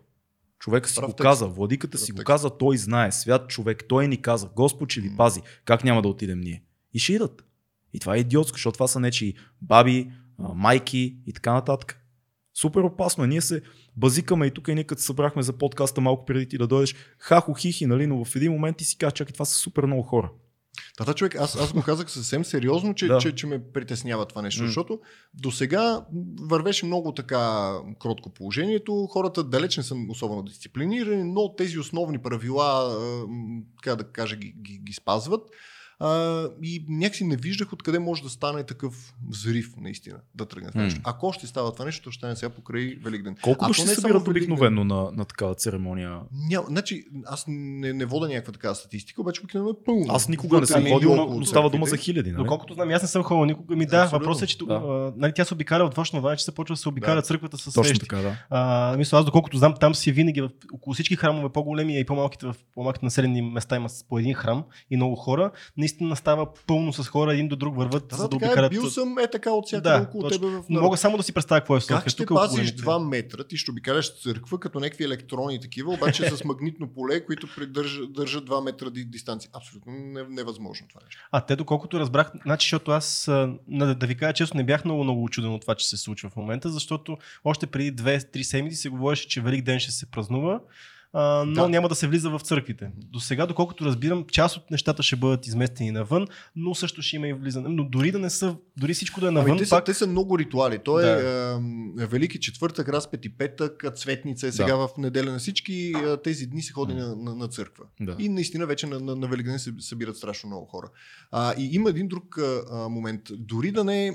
човека 0.58 0.88
си 0.88 0.96
Прав 0.96 1.06
го 1.06 1.12
текст. 1.12 1.22
каза, 1.22 1.46
владиката 1.46 1.90
Прав 1.90 2.00
си 2.00 2.12
го 2.12 2.16
текст. 2.16 2.26
каза, 2.26 2.50
той 2.58 2.78
знае, 2.78 3.12
свят 3.12 3.48
човек, 3.48 3.84
той 3.88 4.08
ни 4.08 4.22
каза, 4.22 4.50
Господ 4.56 4.90
ще 4.90 5.00
ви 5.00 5.16
пази, 5.16 5.40
как 5.64 5.84
няма 5.84 6.02
да 6.02 6.08
отидем 6.08 6.40
ние? 6.40 6.62
И 6.94 6.98
ще 6.98 7.12
идат. 7.12 7.44
И 7.92 8.00
това 8.00 8.16
е 8.16 8.20
идиотско, 8.20 8.56
защото 8.56 8.74
това 8.74 8.88
са 8.88 9.00
нечи 9.00 9.34
баби, 9.62 10.10
майки 10.38 11.16
и 11.26 11.32
така 11.32 11.52
нататък. 11.52 12.03
Супер 12.54 12.80
опасно 12.80 13.24
е. 13.24 13.26
Ние 13.26 13.40
се 13.40 13.62
базикаме 13.96 14.46
и 14.46 14.50
тук 14.50 14.68
и 14.68 14.74
ние 14.74 14.84
като 14.84 15.02
събрахме 15.02 15.42
за 15.42 15.52
подкаста 15.52 16.00
малко 16.00 16.24
преди 16.24 16.48
ти 16.48 16.58
да 16.58 16.66
дойдеш, 16.66 16.94
хахо 17.18 17.54
хихи, 17.54 17.86
нали, 17.86 18.06
но 18.06 18.24
в 18.24 18.36
един 18.36 18.52
момент 18.52 18.76
ти 18.76 18.84
си 18.84 18.98
казваш, 18.98 19.14
чакай, 19.14 19.32
това 19.32 19.44
са 19.44 19.54
супер 19.54 19.84
много 19.84 20.02
хора. 20.02 20.30
Тата 20.96 21.14
човек, 21.14 21.34
аз, 21.36 21.56
аз 21.56 21.72
го 21.72 21.82
казах 21.82 22.10
съвсем 22.10 22.44
сериозно, 22.44 22.94
че, 22.94 23.06
Да. 23.06 23.18
че, 23.18 23.34
че 23.34 23.46
ме 23.46 23.62
притеснява 23.72 24.26
това 24.26 24.42
нещо, 24.42 24.62
М. 24.62 24.66
защото 24.66 25.00
до 25.34 25.50
сега 25.50 26.04
вървеше 26.40 26.86
много 26.86 27.14
така 27.14 27.72
кротко 28.00 28.30
положението, 28.30 29.06
хората 29.06 29.44
далеч 29.44 29.76
не 29.76 29.82
са 29.82 29.94
особено 30.08 30.42
дисциплинирани, 30.42 31.24
но 31.32 31.54
тези 31.54 31.78
основни 31.78 32.18
правила, 32.18 32.98
така 33.82 33.96
да 33.96 34.04
кажа, 34.04 34.36
ги, 34.36 34.54
ги, 34.62 34.78
ги 34.78 34.92
спазват. 34.92 35.42
А, 36.00 36.42
и 36.62 36.84
някакси 36.88 37.24
не 37.24 37.36
виждах 37.36 37.72
откъде 37.72 37.98
може 37.98 38.22
да 38.22 38.28
стане 38.28 38.64
такъв 38.64 39.14
взрив, 39.28 39.74
наистина, 39.76 40.16
да 40.34 40.46
тръгне 40.46 40.70
това 40.70 40.82
нещо. 40.82 41.00
Ако 41.04 41.32
ще 41.32 41.46
става 41.46 41.72
това 41.72 41.84
нещо, 41.84 42.10
ще 42.10 42.18
стане 42.18 42.36
сега 42.36 42.50
покрай 42.50 42.98
Великден. 43.04 43.36
Колко 43.42 43.64
А 43.64 43.68
души 43.68 43.82
се 43.82 43.94
събират 43.94 44.28
обикновено 44.28 44.84
на, 44.84 45.10
на 45.12 45.24
такава 45.24 45.54
церемония? 45.54 46.20
Няма, 46.48 46.66
значи, 46.68 47.04
аз 47.26 47.44
не, 47.48 47.92
не 47.92 48.04
вода 48.04 48.28
някаква 48.28 48.52
такава 48.52 48.74
статистика, 48.74 49.20
обаче 49.20 49.40
обикновено 49.40 49.70
е 49.70 49.84
пълно. 49.84 50.06
Аз 50.08 50.28
никога 50.28 50.60
не 50.60 50.66
съм 50.66 50.80
Ами, 50.80 50.90
ходил, 50.90 51.16
но 51.16 51.44
става 51.46 51.70
дума 51.70 51.86
за 51.86 51.96
хиляди. 51.96 52.32
Нали? 52.32 52.42
Доколкото 52.42 52.74
знам, 52.74 52.88
аз 52.90 53.02
не 53.02 53.08
съм 53.08 53.22
ходил 53.22 53.44
никога. 53.44 53.76
Ми 53.76 53.86
да, 53.86 53.96
Абсолютно. 54.02 54.18
въпросът 54.18 54.42
е, 54.42 54.46
че 54.46 54.58
Да. 54.66 55.12
нали, 55.16 55.32
тя 55.34 55.44
се 55.44 55.54
обикаля 55.54 55.84
от 55.84 55.94
външно 55.94 56.20
време, 56.22 56.36
че 56.36 56.44
се 56.44 56.54
почва 56.54 56.72
да 56.72 56.76
се 56.76 56.88
обикаля 56.88 57.14
Да. 57.14 57.22
църквата 57.22 57.58
с 57.58 57.64
Точно 57.64 57.84
свещи. 57.84 58.00
така, 58.00 58.16
да. 58.16 58.36
А, 58.50 58.96
мисля, 58.96 59.18
аз 59.18 59.24
доколкото 59.24 59.56
знам, 59.58 59.74
там 59.80 59.94
си 59.94 60.12
винаги 60.12 60.40
в, 60.40 60.50
около 60.74 60.94
всички 60.94 61.16
храмове, 61.16 61.48
по-големи 61.48 62.00
и 62.00 62.04
по-малките 62.04 62.46
в 62.46 62.56
по-малките 62.74 63.06
населени 63.06 63.42
места 63.42 63.76
има 63.76 63.88
по 64.08 64.18
един 64.18 64.34
храм 64.34 64.64
и 64.90 64.96
много 64.96 65.16
хора. 65.16 65.50
Наистина 65.84 66.16
става 66.16 66.46
пълно 66.66 66.92
с 66.92 67.04
хора, 67.04 67.34
един 67.34 67.48
до 67.48 67.56
друг 67.56 67.76
върват, 67.76 68.08
Да, 68.08 68.16
за 68.16 68.28
да 68.28 68.34
е, 68.34 68.38
обикалят. 68.38 68.70
бил 68.70 68.90
съм 68.90 69.18
е 69.18 69.26
така 69.28 69.50
от 69.50 69.66
всякъде 69.66 69.88
Да, 69.90 70.02
около 70.02 70.22
точно. 70.22 70.38
тебе 70.40 70.52
в. 70.52 70.64
Мога 70.70 70.96
само 70.96 71.16
да 71.16 71.22
си 71.22 71.32
представя 71.32 71.60
какво 71.60 71.76
е 71.76 71.80
в 71.80 71.86
Как 71.86 72.08
ще 72.08 72.26
пазиш 72.26 72.50
големите- 72.52 72.82
2 72.82 72.98
метра, 73.00 73.44
ти 73.44 73.56
ще 73.56 73.70
обикаляш 73.70 74.14
църква, 74.14 74.60
като 74.60 74.80
някакви 74.80 75.04
електрони 75.04 75.60
такива, 75.60 75.92
обаче 75.92 76.30
с 76.30 76.44
магнитно 76.44 76.88
поле, 76.88 77.24
които 77.24 77.46
придържат, 77.56 78.12
държат 78.12 78.44
2 78.44 78.60
метра 78.60 78.90
ди- 78.90 79.04
дистанция. 79.04 79.50
Абсолютно 79.52 79.92
не- 79.92 80.24
невъзможно 80.24 80.86
това 80.88 81.00
нещо. 81.04 81.20
А 81.32 81.40
те, 81.40 81.56
доколкото 81.56 82.00
разбрах, 82.00 82.32
значи, 82.42 82.64
защото 82.64 82.90
аз, 82.90 83.28
а, 83.28 83.54
на- 83.68 83.94
да 83.94 84.06
ви 84.06 84.14
кажа 84.14 84.32
често, 84.32 84.56
не 84.56 84.64
бях 84.64 84.84
много, 84.84 85.04
много 85.04 85.24
очуден 85.24 85.52
от 85.52 85.60
това, 85.60 85.74
че 85.74 85.88
се 85.88 85.96
случва 85.96 86.30
в 86.30 86.36
момента, 86.36 86.68
защото 86.68 87.16
още 87.44 87.66
преди 87.66 87.92
2-3 87.92 88.42
седмици 88.42 88.76
се 88.76 88.88
говореше, 88.88 89.28
че 89.28 89.40
Велик 89.40 89.64
ден 89.64 89.80
ще 89.80 89.90
се 89.90 90.06
празнува, 90.06 90.60
а, 91.14 91.44
но 91.44 91.62
Да. 91.62 91.68
няма 91.68 91.88
да 91.88 91.94
се 91.94 92.08
влиза 92.08 92.30
в 92.30 92.40
църквите. 92.40 92.90
До 92.96 93.20
сега, 93.20 93.46
доколкото 93.46 93.84
разбирам, 93.84 94.24
част 94.32 94.56
от 94.56 94.70
нещата 94.70 95.02
ще 95.02 95.16
бъдат 95.16 95.46
изместени 95.46 95.90
навън, 95.90 96.26
но 96.56 96.74
също 96.74 97.02
ще 97.02 97.16
има 97.16 97.28
и 97.28 97.32
влизане. 97.32 97.68
Но 97.68 97.84
дори 97.84 98.12
да 98.12 98.18
не 98.18 98.30
са, 98.30 98.56
дори 98.76 98.94
всичко 98.94 99.20
да 99.20 99.28
е 99.28 99.30
навън, 99.30 99.50
Ами, 99.50 99.58
те, 99.58 99.66
са, 99.66 99.76
пак... 99.76 99.84
те 99.84 99.94
са 99.94 100.06
много 100.06 100.38
ритуали. 100.38 100.78
То 100.78 101.00
е 101.00 101.02
Да. 101.04 101.60
е, 102.00 102.06
Велики 102.06 102.40
четвъртък, 102.40 102.88
разпет 102.88 103.24
и 103.24 103.36
петък, 103.36 103.84
цветница 103.94 104.46
е 104.46 104.52
сега 104.52 104.76
в 104.76 104.88
неделя 104.98 105.32
на 105.32 105.38
всички. 105.38 105.92
е, 105.96 106.16
Тези 106.16 106.46
дни 106.46 106.62
се 106.62 106.72
ходи 106.72 106.94
на, 106.94 107.16
на, 107.16 107.34
на 107.34 107.48
църква. 107.48 107.84
Да. 108.00 108.16
И 108.18 108.28
наистина 108.28 108.66
вече 108.66 108.86
на, 108.86 109.00
на, 109.00 109.16
на 109.16 109.26
Великден 109.28 109.58
се 109.58 109.72
събират 109.78 110.16
страшно 110.16 110.46
много 110.48 110.66
хора. 110.66 110.90
А, 111.30 111.54
и 111.58 111.68
има 111.72 111.90
един 111.90 112.08
друг 112.08 112.38
а, 112.38 112.88
момент. 112.88 113.20
Дори 113.38 113.72
да 113.72 113.84
не 113.84 114.06
е 114.06 114.12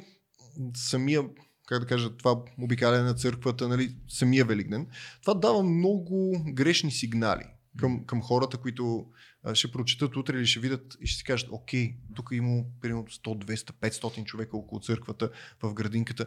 самия 0.75 1.21
как 1.69 1.79
да 1.79 1.85
кажа, 1.85 2.17
това 2.17 2.43
обикаляне 2.61 3.03
на 3.03 3.13
църквата, 3.13 3.67
нали, 3.67 3.95
самия 4.07 4.45
Великден, 4.45 4.87
това 5.21 5.33
дава 5.33 5.63
много 5.63 6.43
грешни 6.53 6.91
сигнали 6.91 7.43
към, 7.77 8.05
към 8.05 8.21
хората, 8.21 8.57
които 8.57 9.05
а, 9.43 9.55
ще 9.55 9.71
прочитат 9.71 10.15
утре 10.15 10.37
или 10.37 10.45
ще 10.45 10.59
видят 10.59 10.97
и 11.01 11.07
ще 11.07 11.17
си 11.17 11.23
кажат, 11.23 11.49
окей, 11.51 11.95
тук 12.15 12.29
има 12.31 12.63
примерно 12.81 13.03
100, 13.03 13.45
200, 13.45 13.71
500 13.71 14.23
човека 14.23 14.57
около 14.57 14.81
църквата 14.81 15.29
в 15.63 15.73
градинката. 15.73 16.25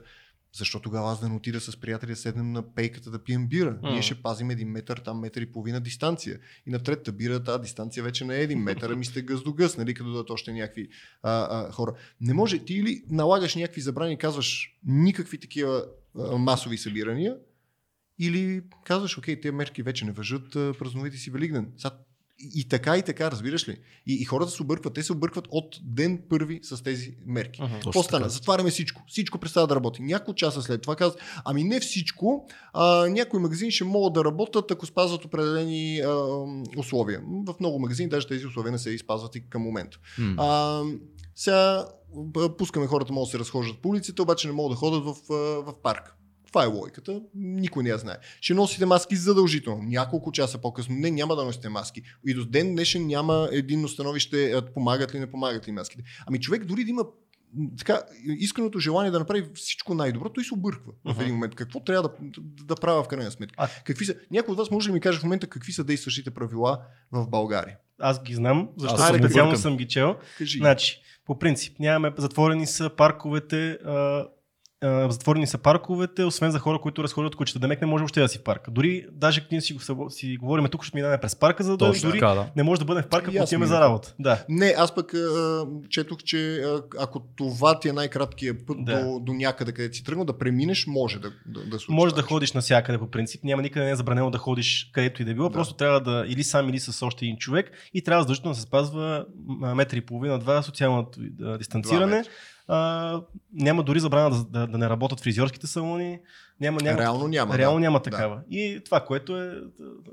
Защо 0.55 0.81
тогава 0.81 1.13
аз 1.13 1.21
да 1.21 1.29
не 1.29 1.35
отида 1.35 1.61
с 1.61 1.77
приятели 1.77 2.11
да 2.11 2.17
седнем 2.17 2.53
на 2.53 2.75
пейката 2.75 3.11
да 3.11 3.25
пием 3.25 3.49
бира? 3.49 3.79
М. 3.83 3.91
Ние 3.91 4.03
ще 4.03 4.23
пазим 4.23 4.51
един 4.51 4.69
метър, 4.69 4.97
там 4.97 5.21
метър 5.21 5.41
и 5.41 5.53
половина 5.53 5.81
дистанция. 5.81 6.39
И 6.67 6.71
на 6.71 6.79
третата 6.79 7.13
бира 7.13 7.45
тази 7.45 7.63
дистанция 7.63 8.03
вече 8.03 8.25
не 8.25 8.37
е 8.37 8.43
един 8.43 8.59
метър, 8.59 8.91
ами 8.91 9.05
сте 9.05 9.23
гъс 9.23 9.43
до 9.43 9.53
гъс, 9.53 9.77
нали, 9.77 9.95
като 9.95 10.11
дадат 10.11 10.31
още 10.31 10.53
някакви 10.53 10.89
а, 11.23 11.31
а, 11.33 11.73
хора. 11.73 11.95
Не 12.21 12.35
може, 12.35 12.59
ти 12.59 12.75
или 12.75 13.05
налагаш 13.11 13.55
някакви 13.55 13.81
забрани 13.81 14.13
и 14.13 14.19
казваш 14.19 14.79
никакви 14.87 15.39
такива 15.39 15.85
а, 16.19 16.39
масови 16.39 16.79
събирания, 16.79 17.37
или 18.19 18.63
казваш, 18.85 19.19
окей, 19.19 19.41
тези 19.41 19.55
мерки 19.55 19.83
вече 19.83 20.05
не 20.05 20.13
въжат, 20.13 20.53
празнувайте 20.53 21.17
си 21.17 21.31
Великден. 21.31 21.73
Сега, 21.77 21.97
и, 22.39 22.69
така, 22.69 22.97
и 22.97 23.03
така, 23.03 23.31
разбираш 23.31 23.69
ли? 23.69 23.77
И, 24.07 24.15
и 24.15 24.25
хората 24.25 24.51
се 24.51 24.63
объркват. 24.63 24.95
Те 24.95 25.03
се 25.03 25.13
объркват 25.13 25.45
от 25.51 25.77
ден 25.83 26.23
първи 26.29 26.61
с 26.63 26.83
тези 26.83 27.17
мерки. 27.27 27.61
Точно 27.61 27.81
Какво 27.85 28.03
стана? 28.03 28.29
Затваряме 28.29 28.71
всичко. 28.71 29.03
Всичко 29.09 29.39
престава 29.39 29.67
да 29.67 29.77
работи. 29.77 30.03
Няколко 30.03 30.35
часа 30.35 30.63
след 30.63 30.83
това 30.83 30.97
казват, 30.97 31.21
ами 31.45 31.65
не 31.65 31.81
всичко. 31.81 32.49
А, 32.73 33.07
някои 33.09 33.41
магазини 33.41 33.71
ще 33.71 33.85
могат 33.85 34.13
да 34.13 34.25
работят, 34.25 34.71
ако 34.71 34.87
спазват 34.87 35.25
определени 35.25 36.01
а, 36.01 36.15
условия. 36.77 37.23
В 37.47 37.55
много 37.61 37.79
магазини 37.79 38.09
даже 38.09 38.27
тези 38.27 38.47
условия 38.47 38.73
не 38.73 38.79
се 38.79 38.91
изпазват 38.91 39.37
и 39.37 39.49
към 39.49 39.63
момента. 39.63 39.99
А, 40.39 40.83
сега 41.35 41.87
пускаме 42.59 42.87
хората, 42.87 43.13
могат 43.13 43.27
да 43.27 43.31
се 43.31 43.39
разхождат 43.39 43.83
по 43.83 43.89
улиците, 43.89 44.23
обаче 44.23 44.47
не 44.47 44.53
могат 44.53 44.73
да 44.73 44.77
ходят 44.77 45.05
в, 45.05 45.15
в 45.63 45.75
парк. 45.83 46.17
Това 46.53 46.65
е 46.65 46.67
логиката. 46.67 47.21
Никой 47.35 47.83
не 47.83 47.89
я 47.89 47.99
знае. 47.99 48.17
Ще 48.41 48.55
носите 48.55 48.87
маски 48.87 49.17
задължително. 49.17 49.83
Няколко 49.83 50.33
часа 50.33 50.59
по-късно. 50.59 50.95
Не, 50.95 51.11
няма 51.11 51.37
да 51.37 51.45
носите 51.45 51.69
маски. 51.69 52.03
И 52.27 52.35
до 52.35 52.45
ден 52.45 52.73
днешен 52.73 53.07
няма 53.07 53.49
единно 53.53 53.89
становище 53.89 54.53
а, 54.53 54.73
помагат 54.75 55.15
ли, 55.15 55.19
не 55.19 55.31
помагат 55.31 55.69
ли 55.69 55.73
маските. 55.73 56.03
Ами 56.27 56.41
човек 56.41 56.65
дори 56.65 56.85
да 56.85 56.91
има 56.91 57.05
така, 57.79 58.03
искреното 58.27 58.79
желание 58.79 59.11
да 59.11 59.19
направи 59.19 59.45
всичко 59.55 59.95
най-добро, 59.95 60.29
той 60.29 60.45
се 60.45 60.55
обърква 60.55 60.93
в 61.05 61.11
Мгм. 61.11 61.21
един 61.21 61.35
момент. 61.35 61.55
Какво 61.55 61.81
трябва 61.81 62.03
да, 62.03 62.15
да, 62.21 62.65
да 62.65 62.75
правя 62.75 63.03
в 63.03 63.09
крайна 63.09 63.31
сметка? 63.31 63.55
А- 63.59 63.69
Какви 63.85 64.05
са, 64.05 64.15
някой 64.31 64.53
от 64.53 64.59
вас 64.59 64.71
може 64.71 64.89
ли 64.89 64.93
ми 64.93 65.01
каже 65.01 65.19
в 65.19 65.23
момента 65.23 65.47
какви 65.47 65.73
са 65.73 65.85
действащите 65.85 66.31
правила 66.31 66.81
в 67.13 67.29
България? 67.29 67.77
Аз 68.01 68.23
ги 68.23 68.35
знам, 68.35 68.69
защото 68.77 69.03
съм 69.03 69.19
специално 69.19 69.57
съм 69.57 69.77
ги 69.77 69.89
чел. 69.89 70.17
Кажи. 70.39 70.59
Значи, 70.59 71.03
по 71.25 71.39
принцип, 71.39 71.79
нямаме, 71.79 72.15
затворени 72.19 72.67
са 72.67 72.91
парковете, 72.97 73.71
а, 73.71 74.27
а, 74.83 75.11
затворени 75.11 75.47
са 75.47 75.59
парковете, 75.59 76.25
освен 76.25 76.51
за 76.51 76.59
хора, 76.59 76.79
които 76.79 77.03
разходят 77.05 77.37
кучета. 77.37 77.59
Демек 77.59 77.81
не 77.81 77.87
може 77.87 78.03
въобще 78.03 78.21
да 78.21 78.29
си 78.29 78.39
в 78.39 78.43
парка. 78.43 78.71
Дори, 78.71 79.07
даже 79.13 79.47
ние 79.53 79.61
си, 79.61 79.77
си 80.09 80.37
говорим 80.37 80.67
тук, 80.71 80.85
ще 80.85 80.97
минаваме 80.97 81.21
през 81.21 81.37
парка, 81.37 81.63
за 81.65 81.71
да 81.71 81.79
Точно 81.79 82.09
дори 82.11 82.21
така, 82.21 82.35
да. 82.35 82.47
не 82.57 82.63
може 82.63 82.79
да 82.79 82.85
бъдем 82.85 83.03
в 83.03 83.09
парка, 83.09 83.31
ако 83.35 83.43
отиваме 83.45 83.67
за 83.67 83.81
работа. 83.81 84.15
Да. 84.19 84.45
Не, 84.49 84.75
аз 84.79 84.95
пък 84.95 85.15
а, 85.15 85.67
четох, 85.91 86.19
че 86.23 86.57
а, 86.57 86.83
ако 86.99 87.21
това 87.37 87.81
ти 87.81 87.89
е 87.89 87.93
най-краткият 87.93 88.67
път 88.67 88.77
Да. 88.85 89.05
до, 89.05 89.21
до 89.21 89.33
някъде, 89.33 89.73
където 89.73 89.97
си 89.97 90.05
тръгнал, 90.05 90.25
да 90.25 90.39
преминеш, 90.39 90.87
може 90.87 91.19
да, 91.19 91.33
да, 91.47 91.61
да 91.65 91.79
случи. 91.79 91.93
Може 91.93 92.15
да 92.15 92.23
ходиш 92.23 92.53
навсякъде 92.53 92.99
по 92.99 93.11
принцип. 93.11 93.45
Няма 93.45 93.63
никъде 93.63 93.85
не 93.85 93.91
е 93.91 93.97
забранено 93.97 94.31
да 94.31 94.39
ходиш 94.39 94.91
където 94.93 95.23
и 95.23 95.25
да 95.25 95.31
е 95.31 95.35
било. 95.35 95.49
Да. 95.49 95.53
Просто 95.53 95.75
трябва 95.75 96.01
да 96.01 96.25
или 96.29 96.45
сам, 96.45 96.69
или 96.69 96.79
с 96.81 97.07
още 97.07 97.25
един 97.25 97.37
човек. 97.37 97.71
И 97.95 98.03
трябва 98.03 98.23
задължително 98.23 98.53
да 98.53 98.57
се 98.57 98.63
спазва 98.63 99.27
м, 99.47 99.75
метър 99.75 99.97
и 99.97 100.01
половина, 100.01 100.39
два 100.39 100.63
Два 100.63 101.59
дистанциране. 101.59 102.17
метра. 102.17 102.31
А, 102.75 103.21
няма 103.53 103.83
дори 103.83 104.01
забрана 104.01 104.31
да, 104.31 104.45
да, 104.45 104.67
да 104.67 104.79
не 104.79 104.89
работят 104.89 105.21
фризьорските 105.21 105.67
салони. 105.67 106.19
Няма, 106.61 106.81
няма, 106.83 106.99
Реално 106.99 107.29
няма. 107.29 107.59
Реално 107.59 107.77
да. 107.77 107.81
няма 107.81 107.99
Да. 107.99 108.03
такава. 108.03 108.41
И 108.51 108.81
това, 108.85 109.01
което 109.01 109.43
е, 109.43 109.47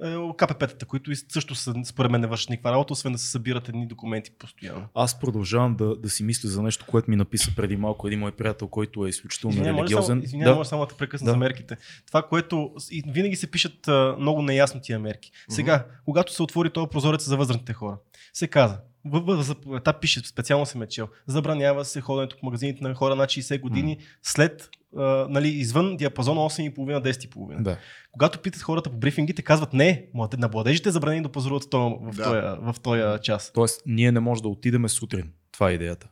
е 0.03 0.07
КПП-тата, 0.15 0.85
които 0.85 1.11
също 1.29 1.55
са, 1.55 1.73
според 1.83 2.11
мен 2.11 2.21
не 2.21 2.27
вършат 2.27 2.49
никаква 2.49 2.71
работа, 2.71 2.93
освен 2.93 3.11
да 3.11 3.17
се 3.17 3.31
събират 3.31 3.69
едни 3.69 3.87
документи 3.87 4.31
постоянно. 4.31 4.85
Аз 4.95 5.19
продължавам 5.19 5.75
да, 5.75 5.95
да 5.95 6.09
си 6.09 6.23
мисля 6.23 6.49
за 6.49 6.61
нещо, 6.61 6.85
което 6.87 7.09
ми 7.09 7.15
написа 7.15 7.51
преди 7.55 7.77
малко 7.77 8.07
един 8.07 8.19
мой 8.19 8.31
приятел, 8.31 8.67
който 8.67 9.05
е 9.05 9.09
изключително 9.09 9.57
може 9.57 9.69
религиозен. 9.69 10.03
само, 10.05 10.23
извинявай, 10.23 10.53
да. 10.53 10.57
може 10.57 10.69
само 10.69 10.85
да 10.85 10.95
прекъсна 10.95 11.25
Да. 11.25 11.31
за 11.31 11.37
мерките. 11.37 11.77
Това, 12.07 12.21
което 12.21 12.71
и 12.91 13.03
винаги 13.07 13.35
се 13.35 13.51
пишат 13.51 13.87
а, 13.87 14.15
много 14.19 14.41
неясно 14.41 14.81
тия 14.81 14.99
мерки. 14.99 15.31
Сега, 15.49 15.85
когато 16.05 16.33
се 16.33 16.43
отвори 16.43 16.69
този 16.69 16.87
прозорец 16.89 17.25
за 17.25 17.37
възрастните 17.37 17.73
хора, 17.73 17.97
се 18.33 18.47
каза, 18.47 18.77
в, 19.11 19.43
заповедта 19.43 19.93
пише, 19.93 20.19
специално 20.19 20.65
се 20.65 20.77
мечел, 20.77 21.07
забранява 21.27 21.85
се 21.85 22.01
ходенето 22.01 22.37
по 22.39 22.45
магазините 22.45 22.83
на 22.83 22.95
хора 22.95 23.15
над 23.15 23.29
60 23.29 23.59
години 23.61 23.97
след, 24.23 24.69
а, 24.97 25.27
нали, 25.29 25.47
извън 25.47 25.97
диапазона 25.97 26.41
8,5-10,5. 26.41 27.61
Да. 27.61 27.77
Когато 28.11 28.39
питат 28.39 28.61
хората 28.61 28.89
по 28.89 28.97
брифингите, 28.97 29.41
казват 29.41 29.73
не, 29.73 30.05
на 30.37 30.49
младежите 30.53 30.89
е 30.89 30.91
забранени 30.91 31.23
да 31.23 31.29
пазаруват 31.29 31.63
в 31.63 31.69
този, 31.69 31.95
в, 32.01 32.15
Да. 32.15 32.57
в 32.73 32.79
този 32.79 33.01
час. 33.21 33.51
Тоест, 33.53 33.81
ние 33.85 34.11
не 34.11 34.19
можем 34.19 34.41
да 34.41 34.49
отидеме 34.49 34.89
сутрин. 34.89 35.31
Това 35.51 35.69
е 35.69 35.73
идеята. 35.73 36.07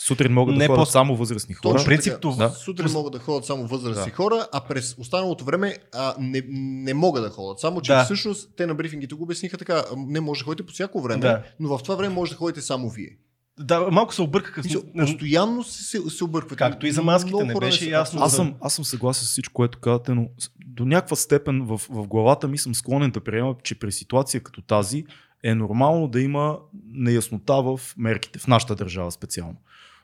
Сутрин 0.00 0.32
могат 0.32 0.54
да 0.54 0.58
Не 0.58 0.66
ходят 0.66 0.78
по- 0.78 0.86
само 0.86 1.16
възрастни 1.16 1.54
хора. 1.54 1.72
Точно 1.72 1.86
принцип 1.86 2.10
така. 2.10 2.20
това- 2.20 2.44
Да. 2.44 2.50
Сутрин 2.50 2.92
могат 2.92 3.12
да 3.12 3.18
ходят 3.18 3.44
само 3.44 3.66
възрастни 3.66 4.04
Да. 4.04 4.16
хора, 4.16 4.48
а 4.52 4.60
през 4.60 4.94
останалото 4.98 5.44
време 5.44 5.76
а, 5.94 6.14
не, 6.18 6.42
не 6.82 6.94
могат 6.94 7.24
да 7.24 7.30
ходят. 7.30 7.60
Само, 7.60 7.80
че 7.80 7.92
Да. 7.92 8.04
всъщност 8.04 8.50
те 8.56 8.66
на 8.66 8.74
брифингите 8.74 9.14
го 9.14 9.22
обясниха 9.22 9.58
така. 9.58 9.82
Не 9.98 10.20
може 10.20 10.38
да 10.38 10.44
ходите 10.44 10.62
по 10.62 10.72
всяко 10.72 11.00
време, 11.00 11.20
Да. 11.20 11.42
но 11.60 11.68
в 11.68 11.82
това 11.82 11.94
време 11.94 12.14
може 12.14 12.30
да 12.30 12.36
ходите 12.36 12.60
само 12.60 12.90
вие. 12.90 13.10
Да, 13.58 13.80
малко 13.82 14.14
се 14.14 14.22
объркаха. 14.22 14.62
Не- 14.94 15.02
Постоянно 15.02 15.64
се, 15.64 15.82
се, 15.84 16.10
се 16.10 16.24
объркват. 16.24 16.58
Както 16.58 16.86
и 16.86 16.92
за 16.92 17.02
маските, 17.02 17.30
Много 17.30 17.46
не 17.46 17.52
хора 17.52 17.66
беше 17.66 17.84
са- 17.84 17.90
ясно. 17.90 18.22
Аз 18.22 18.32
съм, 18.32 18.54
аз 18.60 18.74
съм 18.74 18.84
съгласен 18.84 19.24
с 19.24 19.30
всичко, 19.30 19.52
което 19.52 19.78
казвате, 19.78 20.12
но 20.12 20.26
до 20.66 20.84
някаква 20.84 21.16
степен 21.16 21.62
в, 21.62 21.80
в 21.90 22.06
главата 22.06 22.48
ми 22.48 22.58
съм 22.58 22.74
склонен 22.74 23.10
да 23.10 23.20
приема, 23.20 23.54
че 23.64 23.74
при 23.74 23.92
ситуация 23.92 24.40
като 24.40 24.62
тази 24.62 25.04
е 25.42 25.54
нормално 25.54 26.08
да 26.08 26.20
има 26.20 26.58
неяснота 26.86 27.62
в 27.62 27.80
мерките, 27.96 28.38
в 28.38 28.46
нашата 28.46 28.74
държава 28.74 29.10
специално. 29.10 29.56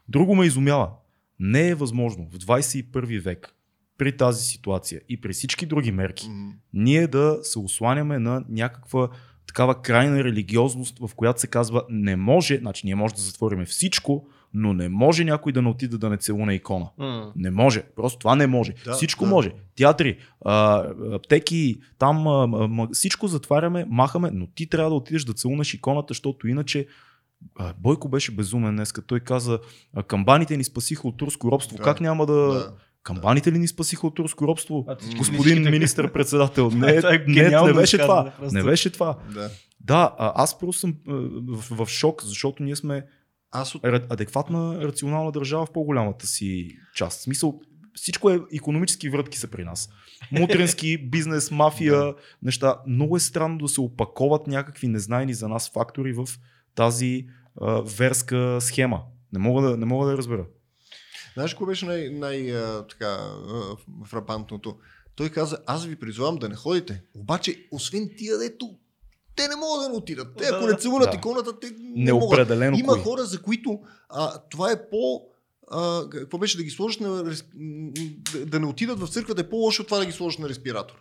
Друго 0.09 0.35
ме 0.35 0.47
изумява. 0.47 0.91
Не 1.41 1.69
е 1.69 1.75
възможно 1.75 2.29
в 2.33 2.39
21 2.39 3.21
век 3.21 3.55
при 3.99 4.17
тази 4.17 4.45
ситуация 4.45 5.01
и 5.09 5.21
при 5.21 5.33
всички 5.33 5.67
други 5.67 5.93
мерки 5.93 6.29
М, 6.29 6.53
ние 6.73 7.07
да 7.07 7.39
се 7.43 7.59
осланяме 7.59 8.19
на 8.19 8.45
някаква 8.49 9.09
такава 9.47 9.83
крайна 9.83 10.25
религиозност, 10.25 10.99
в 10.99 11.11
която 11.17 11.41
се 11.41 11.47
казва 11.47 11.83
не 11.89 12.17
може, 12.17 12.59
значи 12.59 12.87
ние 12.87 12.95
може 12.95 13.15
да 13.15 13.21
затвориме 13.21 13.65
всичко, 13.65 14.27
но 14.55 14.73
не 14.73 14.89
може 14.89 15.25
някой 15.25 15.53
да 15.53 15.63
не 15.63 15.69
отиде 15.69 15.99
да 15.99 16.11
не 16.11 16.17
целуне 16.17 16.55
икона. 16.55 16.87
М. 16.99 17.33
Не 17.37 17.51
може. 17.51 17.83
Просто 17.97 18.19
това 18.19 18.37
не 18.37 18.47
може. 18.47 18.75
Да, 18.85 18.93
всичко 18.93 19.25
да. 19.25 19.31
може. 19.31 19.53
Театри, 19.77 20.19
а, 20.45 20.85
аптеки, 21.13 21.81
там 21.99 22.27
а, 22.27 22.89
всичко 22.93 23.27
затваряме, 23.27 23.87
махаме, 23.89 24.31
но 24.33 24.47
ти 24.47 24.67
трябва 24.67 24.91
да 24.91 24.97
отидеш 24.97 25.25
да 25.25 25.33
целунеш 25.33 25.75
иконата, 25.75 26.07
защото 26.11 26.49
иначе 26.49 26.87
а, 27.59 27.73
Бойко 27.79 28.09
беше 28.09 28.33
безумен 28.33 28.77
днес, 28.77 28.93
той 29.07 29.21
каза, 29.21 29.59
камбаните 30.07 30.57
ни 30.57 30.65
спасиха 30.65 31.09
от 31.09 31.17
турско 31.17 31.53
робство. 31.53 31.77
Да, 31.77 31.83
Как 31.83 32.01
няма 32.01 32.27
да... 32.27 32.33
да. 32.33 32.73
Камбаните 33.03 33.53
ли 33.53 33.59
ни 33.59 33.69
спасиха 33.69 34.07
от 34.07 34.15
турско 34.15 34.47
робство? 34.47 34.85
А, 34.89 34.97
Господин 35.17 35.71
министър-председател. 35.71 36.71
Не, 36.75 36.91
е 36.91 37.25
не, 37.27 37.63
не 37.67 37.73
беше 37.73 37.99
това. 37.99 38.33
Не 38.53 38.63
беше 38.63 38.91
това. 38.91 39.17
Да. 39.35 39.51
Да, 39.81 40.15
а, 40.19 40.33
аз 40.43 40.59
просто 40.59 40.81
съм 40.81 40.95
в, 41.07 41.85
в 41.85 41.89
шок, 41.89 42.23
защото 42.25 42.63
ние 42.63 42.77
сме 42.77 43.07
Аз 43.55 43.75
от 43.75 43.85
адекватна, 43.85 44.81
рационална 44.81 45.33
държава 45.33 45.67
в 45.67 45.73
по-голямата 45.73 46.27
си 46.27 46.79
част. 46.95 47.19
В 47.19 47.23
смисъл, 47.23 47.61
всичко 47.95 48.31
е 48.31 48.41
економически 48.53 49.09
врътки 49.09 49.39
са 49.39 49.49
при 49.49 49.65
нас. 49.65 49.89
Мутрински, 50.33 50.99
бизнес, 51.11 51.51
мафия, 51.51 52.15
неща. 52.43 52.77
Много 52.87 53.17
е 53.17 53.21
странно 53.21 53.59
да 53.59 53.69
се 53.69 53.81
опаковат 53.81 54.47
някакви 54.47 54.89
незнайни 54.89 55.35
за 55.35 55.49
нас 55.49 55.71
фактори 55.71 56.13
в 56.13 56.29
тази 56.75 57.27
а, 57.61 57.83
верска 57.83 58.59
схема. 58.61 59.03
Не 59.33 59.39
мога 59.39 59.69
да, 59.69 59.77
не 59.77 59.87
мога 59.87 60.07
да 60.07 60.13
я 60.13 60.19
разбера. 60.19 60.47
Знаеш, 61.35 61.53
какво 61.53 61.67
беше 61.67 61.87
най- 61.87 62.09
най- 62.11 62.53
така, 62.91 63.19
фрапантното? 64.07 64.77
Той 65.17 65.29
каза, 65.29 65.59
аз 65.67 65.87
ви 65.87 65.97
призвавам 65.97 66.37
да 66.37 66.49
не 66.49 66.55
ходите. 66.55 67.03
Обаче, 67.15 67.67
освен 67.71 68.11
тия, 68.19 68.39
дето 68.39 68.79
те 69.37 69.49
не 69.49 69.57
могат 69.57 69.83
да 69.83 69.89
не 69.89 69.97
отидат. 69.97 70.37
Те, 70.39 70.45
ако 70.53 70.67
не 70.67 70.77
целунат 70.77 71.11
Да. 71.11 71.17
иконата, 71.17 71.61
те 71.61 71.73
не 71.97 72.13
могат. 72.13 72.29
Има 72.79 72.93
кои. 72.93 73.03
хора, 73.03 73.25
за 73.25 73.43
които 73.43 73.81
а, 74.09 74.39
това 74.51 74.71
е 74.71 74.91
по... 74.91 75.23
А, 75.71 76.09
какво 76.11 76.39
беше 76.39 76.57
да 76.57 76.63
ги 76.63 76.71
сложиш 76.71 76.99
на... 76.99 77.35
Да 78.47 78.61
не 78.61 78.67
отидат 78.67 79.01
в 79.01 79.09
църквата 79.09 79.41
е 79.41 79.49
по-лошо 79.49 79.83
от 79.83 79.89
това 79.89 79.99
да 79.99 80.07
ги 80.07 80.13
сложиш 80.13 80.39
на 80.39 80.49
респиратор. 80.49 80.95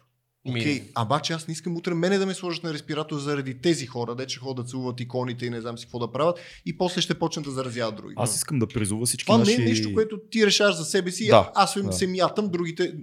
Окей, 0.49 0.81
okay. 0.81 1.05
обаче 1.05 1.33
аз 1.33 1.47
не 1.47 1.51
искам 1.51 1.77
утре 1.77 1.93
мене 1.93 2.17
да 2.17 2.25
ме 2.25 2.33
сложат 2.33 2.63
на 2.63 2.73
респиратор 2.73 3.19
заради 3.19 3.53
тези 3.53 3.85
хора, 3.85 4.15
де 4.15 4.27
че 4.27 4.39
ходят 4.39 4.65
да 4.65 4.69
целуват 4.69 4.99
иконите 4.99 5.45
и 5.45 5.49
не 5.49 5.61
знам 5.61 5.77
си 5.77 5.85
какво 5.85 5.99
да 5.99 6.11
правят 6.11 6.39
и 6.65 6.77
после 6.77 7.01
ще 7.01 7.13
почнат 7.13 7.45
да 7.45 7.51
заразяват 7.51 7.95
други. 7.95 8.13
Аз 8.17 8.35
искам 8.35 8.59
да 8.59 8.67
призова 8.67 9.05
всички 9.05 9.25
Това 9.25 9.37
наши... 9.37 9.57
не 9.57 9.63
е 9.63 9.67
нещо, 9.67 9.93
което 9.93 10.19
ти 10.31 10.45
решаваш 10.45 10.75
за 10.75 10.85
себе 10.85 11.11
си. 11.11 11.27
Да, 11.27 11.31
Да, 11.31 11.51
аз 11.55 11.73
да. 11.73 11.83
да. 11.83 11.91
се 11.91 12.07
мятам, 12.07 12.49
другите. 12.49 12.93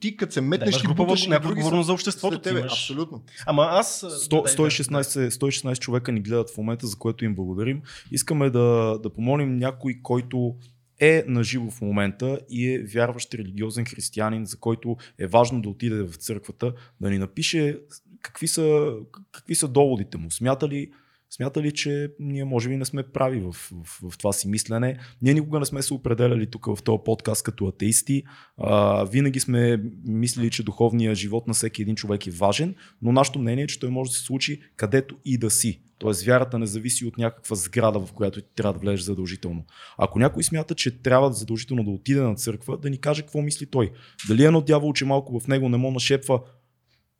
Ти 0.00 0.16
като 0.16 0.32
се 0.32 0.40
Да, 0.40 0.46
метнеш, 0.46 0.74
имаш 0.74 0.82
ти 0.82 0.94
буташ 0.94 1.24
и 1.24 1.28
някаква 1.28 1.48
други 1.48 1.62
са 1.62 1.82
за 1.82 1.92
обществото. 1.92 2.38
тебе. 2.38 2.60
имаш. 2.60 2.72
Абсолютно. 2.72 3.22
Ама 3.46 3.68
аз... 3.70 4.00
100, 4.02 4.28
да, 4.28 4.62
116, 4.62 5.28
116 5.28 5.78
човека 5.78 6.12
ни 6.12 6.20
гледат 6.20 6.50
в 6.50 6.58
момента, 6.58 6.86
за 6.86 6.96
което 6.96 7.24
им 7.24 7.34
благодарим. 7.34 7.82
Искаме 8.12 8.50
да, 8.50 8.98
да 9.02 9.10
помолим 9.10 9.56
някой, 9.56 9.98
който 10.02 10.54
е 11.00 11.24
наживо 11.26 11.70
в 11.70 11.80
момента 11.80 12.40
и 12.50 12.68
е 12.68 12.82
вярващ 12.82 13.34
религиозен 13.34 13.84
християнин, 13.84 14.46
за 14.46 14.56
който 14.56 14.96
е 15.18 15.26
важно 15.26 15.62
да 15.62 15.68
отиде 15.68 16.02
в 16.02 16.14
църквата, 16.14 16.74
да 17.00 17.10
ни 17.10 17.18
напише 17.18 17.78
какви 18.22 18.48
са, 18.48 18.92
какви 19.32 19.54
са 19.54 19.68
доводите 19.68 20.18
му. 20.18 20.30
Смята 20.30 20.68
ли, 20.68 20.90
смята 21.30 21.62
ли, 21.62 21.72
че 21.72 22.10
ние 22.18 22.44
може 22.44 22.68
би 22.68 22.76
не 22.76 22.84
сме 22.84 23.02
прави 23.02 23.40
в, 23.40 23.52
в, 23.52 24.10
в 24.10 24.18
това 24.18 24.32
си 24.32 24.48
мислене. 24.48 24.98
Ние 25.22 25.34
никога 25.34 25.58
не 25.58 25.66
сме 25.66 25.82
се 25.82 25.94
определяли 25.94 26.50
тук 26.50 26.66
в 26.66 26.82
този 26.82 26.98
подкаст 27.04 27.42
като 27.42 27.66
атеисти. 27.66 28.22
А, 28.58 29.04
винаги 29.04 29.40
сме 29.40 29.82
мислили, 30.06 30.50
че 30.50 30.62
духовният 30.62 31.16
живот 31.16 31.46
на 31.46 31.54
всеки 31.54 31.82
един 31.82 31.96
човек 31.96 32.26
е 32.26 32.30
важен, 32.30 32.74
но 33.02 33.12
нашето 33.12 33.38
мнение 33.38 33.64
е, 33.64 33.66
че 33.66 33.80
той 33.80 33.90
може 33.90 34.10
да 34.10 34.16
се 34.16 34.24
случи 34.24 34.62
където 34.76 35.16
и 35.24 35.38
да 35.38 35.50
си. 35.50 35.82
Тоест 35.98 36.22
вярата 36.22 36.58
не 36.58 36.66
зависи 36.66 37.04
от 37.04 37.18
някаква 37.18 37.56
сграда, 37.56 38.00
в 38.00 38.12
която 38.12 38.40
ти 38.40 38.54
трябва 38.54 38.72
да 38.72 38.78
влезеш 38.78 39.00
задължително. 39.00 39.64
Ако 39.98 40.18
някой 40.18 40.42
смята, 40.42 40.74
че 40.74 41.02
трябва 41.02 41.32
задължително 41.32 41.84
да 41.84 41.90
отиде 41.90 42.20
на 42.20 42.34
църква, 42.34 42.78
да 42.78 42.90
ни 42.90 42.98
каже 42.98 43.22
какво 43.22 43.42
мисли 43.42 43.66
той. 43.66 43.92
Дали 44.28 44.44
едно 44.44 44.60
дявол, 44.60 44.92
че 44.92 45.04
малко 45.04 45.40
в 45.40 45.48
него 45.48 45.68
не 45.68 45.76
му 45.76 45.90
нашепва, 45.90 46.40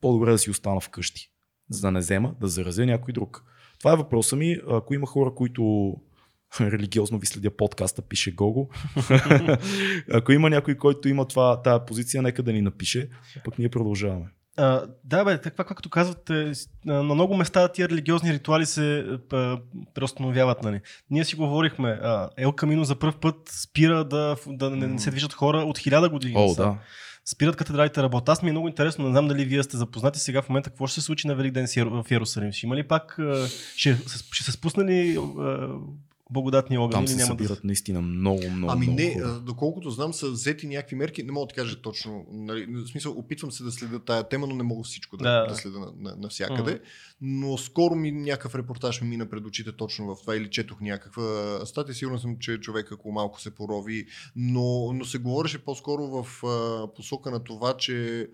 по-добре 0.01 0.31
да 0.31 0.39
си 0.39 0.51
остана 0.51 0.81
вкъщи, 0.81 1.31
за 1.71 1.81
да 1.81 1.91
не 1.91 1.99
взема, 1.99 2.35
да 2.41 2.49
заразя 2.49 2.87
някой 2.87 3.13
друг. 3.13 3.45
Това 3.81 3.93
е 3.93 3.97
въпроса 3.97 4.37
ми. 4.37 4.57
Ако 4.71 4.95
има 4.95 5.07
хора, 5.07 5.35
които 5.35 5.95
религиозно 6.61 7.19
ви 7.19 7.27
следя 7.27 7.51
подкаста, 7.51 8.03
пише 8.03 8.31
Гого. 8.31 8.69
Ако 10.13 10.33
има 10.33 10.51
някой, 10.51 10.75
който 10.75 11.09
има 11.09 11.25
това, 11.25 11.63
тая 11.63 11.85
позиция, 11.85 12.23
нека 12.23 12.43
да 12.43 12.53
ни 12.53 12.63
напише, 12.63 13.09
пък 13.45 13.59
ние 13.59 13.69
продължаваме. 13.69 14.27
А, 14.57 14.87
да, 15.05 15.25
бе, 15.25 15.41
така 15.41 15.65
както 15.65 15.91
казвате, 15.91 16.55
с- 16.55 16.69
на 16.85 17.03
много 17.03 17.37
места 17.37 17.69
тия 17.69 17.89
религиозни 17.89 18.33
ритуали 18.33 18.67
се 18.67 18.99
а, 19.33 19.59
преустановяват. 19.95 20.63
Нали. 20.63 20.81
Ние 21.11 21.25
си 21.25 21.37
говорихме, 21.37 21.89
а, 21.91 22.29
Ел 22.37 22.53
Камино 22.53 22.85
за 22.85 22.97
първ 22.97 23.15
път 23.21 23.37
спира 23.63 24.05
да, 24.05 24.37
да 24.47 24.71
не, 24.71 24.87
не 24.87 24.99
се 24.99 25.11
движат 25.11 25.33
хора 25.33 25.59
от 25.59 25.79
хиляда 25.79 26.09
години. 26.09 26.35
О, 26.37 26.47
насам. 26.49 26.65
да. 26.65 26.79
Спират 27.31 27.57
катедралите 27.57 28.03
работят. 28.03 28.29
Аз 28.29 28.43
ми 28.43 28.49
е 28.49 28.53
много 28.53 28.69
интересно, 28.69 29.05
не 29.05 29.11
знам 29.11 29.29
дали 29.29 29.45
вие 29.45 29.63
сте 29.63 29.77
запознати 29.77 30.19
сега 30.19 30.43
в 30.43 30.49
момента 30.49 30.71
какво 30.71 30.87
ще 30.87 31.01
се 31.01 31.07
случи 31.07 31.29
на 31.29 31.35
Великден 31.35 31.67
в 31.77 32.07
Иерусалим. 32.11 32.53
Ще 32.53 32.67
има 32.67 32.77
ли 32.77 32.83
пак, 32.83 33.19
ще, 33.77 33.99
ще 34.33 34.45
се 34.45 34.53
спусне 34.53 34.85
ли 34.85 35.19
а, 36.31 36.33
благодатни 36.33 36.79
огън 36.79 36.91
Там 36.91 37.09
се 37.09 37.17
няма 37.17 37.37
да 37.37 37.45
събират 37.45 37.65
наистина 37.65 38.03
много, 38.03 38.51
много, 38.51 38.73
Ами 38.73 38.87
много 38.87 39.01
не, 39.01 39.15
хора. 39.15 39.41
доколкото 39.41 39.91
знам, 39.91 40.15
са 40.15 40.31
взети 40.31 40.67
някакви 40.67 40.97
мерки. 40.97 41.23
Не 41.23 41.33
мога 41.33 41.47
да 41.47 41.55
кажа 41.55 41.77
точно. 41.83 42.27
Нали, 42.33 42.67
в 42.67 42.87
смисъл, 42.87 43.13
опитвам 43.13 43.53
се 43.53 43.65
да 43.65 43.73
следя 43.73 43.99
тая 43.99 44.29
тема, 44.29 44.47
но 44.47 44.55
не 44.55 44.63
мога 44.63 44.83
всичко 44.83 45.17
да, 45.17 45.25
Да. 45.25 45.41
да. 45.41 45.47
да 45.47 45.55
следя 45.55 45.79
на, 45.79 45.93
на, 45.97 46.17
навсякъде. 46.17 46.81
Но 47.21 47.59
скоро 47.59 47.95
ми 47.95 48.13
някакъв 48.13 48.55
репортаж 48.55 49.01
ми 49.01 49.09
мина 49.09 49.31
пред 49.31 49.47
очите 49.47 49.73
точно 49.73 50.15
в 50.15 50.21
това 50.21 50.37
или 50.37 50.51
четох 50.51 50.81
някаква 50.81 51.61
статия. 51.67 51.95
Сигурно 51.95 52.19
съм, 52.19 52.39
че 52.39 52.59
човек 52.59 52.93
ако 52.93 53.13
малко 53.13 53.41
се 53.41 53.55
порови, 53.55 54.07
но, 54.37 54.93
но 54.93 55.05
се 55.05 55.19
говореше 55.19 55.65
по-скоро 55.65 56.07
в 56.07 56.45
а, 56.47 56.87
посока 56.95 57.31
на 57.31 57.45
това, 57.45 57.77
че 57.77 58.29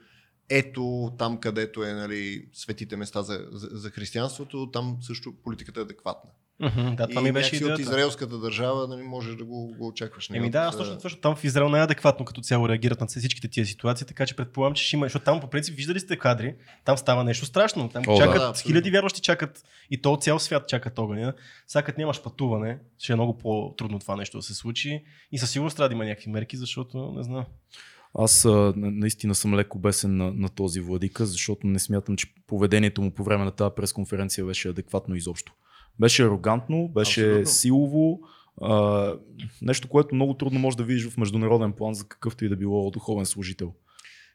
ето 0.49 1.13
там, 1.19 1.39
където 1.39 1.85
е 1.85 1.93
нали, 1.93 2.49
светите 2.53 2.97
места 2.97 3.23
за, 3.23 3.47
за, 3.53 3.69
за 3.73 3.91
християнството, 3.91 4.71
там 4.71 4.99
също 5.01 5.33
политиката 5.45 5.81
е 5.81 5.83
адекватна. 5.83 6.31
Мгм, 6.61 6.95
Да, 6.95 7.07
това 7.07 7.21
и 7.21 7.25
ми 7.25 7.33
беше 7.33 7.47
някакси 7.47 7.65
от 7.65 7.69
идеята. 7.69 7.83
израелската 7.83 8.39
държава 8.39 8.89
нали, 8.89 9.03
можеш 9.03 9.37
да 9.37 9.45
го, 9.45 9.75
го 9.79 9.87
очакваш. 9.87 10.31
Еми 10.31 10.51
да, 10.51 10.59
а, 10.59 10.67
аз 10.67 10.77
точно, 10.77 10.99
точно 10.99 11.21
там 11.21 11.37
в 11.37 11.45
Израел 11.45 11.69
най-адекватно 11.69 12.25
като 12.25 12.41
цяло 12.41 12.69
реагират 12.69 13.01
на 13.01 13.07
всичките 13.07 13.49
тия 13.49 13.67
ситуации, 13.67 14.07
така 14.07 14.27
че 14.27 14.37
предполагам, 14.37 14.75
че 14.75 14.85
ще 14.85 14.97
има, 14.97 15.07
защото 15.07 15.25
там 15.25 15.41
по 15.41 15.51
принцип 15.51 15.77
виждали 15.77 16.01
сте 16.01 16.19
кадри, 16.19 16.55
там 16.85 16.99
става 16.99 17.25
нещо 17.25 17.47
страшно, 17.47 17.89
там 17.89 18.05
О, 18.07 18.19
чакат, 18.19 18.55
Да, 18.55 18.63
хиляди 18.63 18.91
вярващи 18.91 19.21
чакат 19.21 19.63
и 19.91 20.03
то 20.03 20.17
цял 20.17 20.39
свят 20.39 20.69
чакат 20.69 20.99
огъня. 20.99 21.33
Сега 21.67 21.83
като 21.83 22.01
нямаш 22.01 22.23
пътуване, 22.23 22.79
ще 22.99 23.13
е 23.13 23.17
много 23.17 23.39
по-трудно 23.39 23.99
това 23.99 24.17
нещо 24.17 24.39
да 24.39 24.43
се 24.43 24.55
случи 24.55 25.05
и 25.33 25.39
със 25.39 25.51
сигурност 25.51 25.77
трябва 25.77 25.89
да 25.89 25.95
има 25.95 26.05
някакви 26.05 26.31
мерки, 26.31 26.57
защото 26.57 27.13
не 27.17 27.23
знам. 27.23 27.45
Аз 28.19 28.45
а, 28.45 28.73
наистина 28.77 29.35
съм 29.35 29.55
леко 29.55 29.79
бесен 29.79 30.17
на, 30.17 30.33
на 30.33 30.49
този 30.49 30.81
владика, 30.81 31.27
защото 31.27 31.67
не 31.67 31.79
смятам, 31.79 32.17
че 32.17 32.35
поведението 32.47 33.03
му 33.03 33.11
по 33.11 33.25
време 33.25 33.45
на 33.45 33.51
тази 33.51 33.75
пресконференция 33.77 34.45
беше 34.45 34.69
адекватно 34.69 35.15
изобщо. 35.15 35.53
Беше 36.01 36.25
арогантно, 36.25 36.89
беше 36.89 37.21
Абсолютно. 37.23 37.47
силово, 37.47 38.21
а, 38.63 39.13
нещо, 39.63 39.89
което 39.89 40.15
много 40.15 40.35
трудно 40.35 40.59
може 40.61 40.77
да 40.77 40.85
видиш 40.85 41.09
в 41.09 41.17
международен 41.17 41.73
план 41.73 41.95
за 41.95 42.05
какъвто 42.05 42.45
и 42.45 42.49
да 42.49 42.57
било 42.57 42.91
духовен 42.91 43.27
служител. 43.27 43.73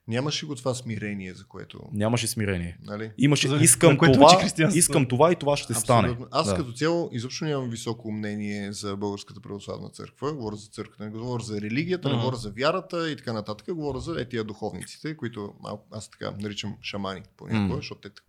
Нямаше 0.08 0.46
го 0.46 0.56
това 0.56 0.74
смирение, 0.74 1.34
за 1.34 1.46
което. 1.46 1.80
Нямаше 1.94 2.28
смирение. 2.28 2.78
Нали? 2.84 3.12
Имаше, 3.18 3.48
За- 3.48 3.58
искам 3.58 3.98
което 3.98 4.14
това, 4.14 4.42
искам 4.76 5.06
това 5.06 5.32
и 5.32 5.36
това 5.36 5.58
ще 5.58 5.74
стане. 5.74 6.08
Абсолютно. 6.08 6.28
Аз 6.32 6.48
Да. 6.48 6.56
като 6.56 6.72
цяло 6.72 7.10
изобщо 7.14 7.46
нямам 7.46 7.70
високо 7.70 8.12
мнение 8.12 8.72
за 8.74 8.98
Българската 8.98 9.42
православна 9.42 9.90
църква. 9.90 10.34
Говоря 10.34 10.56
за 10.56 10.68
църквата, 10.68 11.04
не 11.04 11.10
говоря 11.10 11.44
за 11.44 11.62
религията, 11.62 12.10
не 12.10 12.16
говоря 12.16 12.36
за 12.36 12.52
вярата 12.52 13.12
и 13.12 13.16
така 13.16 13.34
нататък. 13.34 13.68
Говоря 13.70 14.00
за 14.00 14.22
етия 14.22 14.44
духовниците, 14.44 15.18
които 15.18 15.54
аз 15.92 16.10
така 16.10 16.32
наричам 16.32 16.76
шамани 16.82 17.22
понякога, 17.38 17.64
Мгм. 17.64 17.76
защото 17.76 18.02
те 18.02 18.22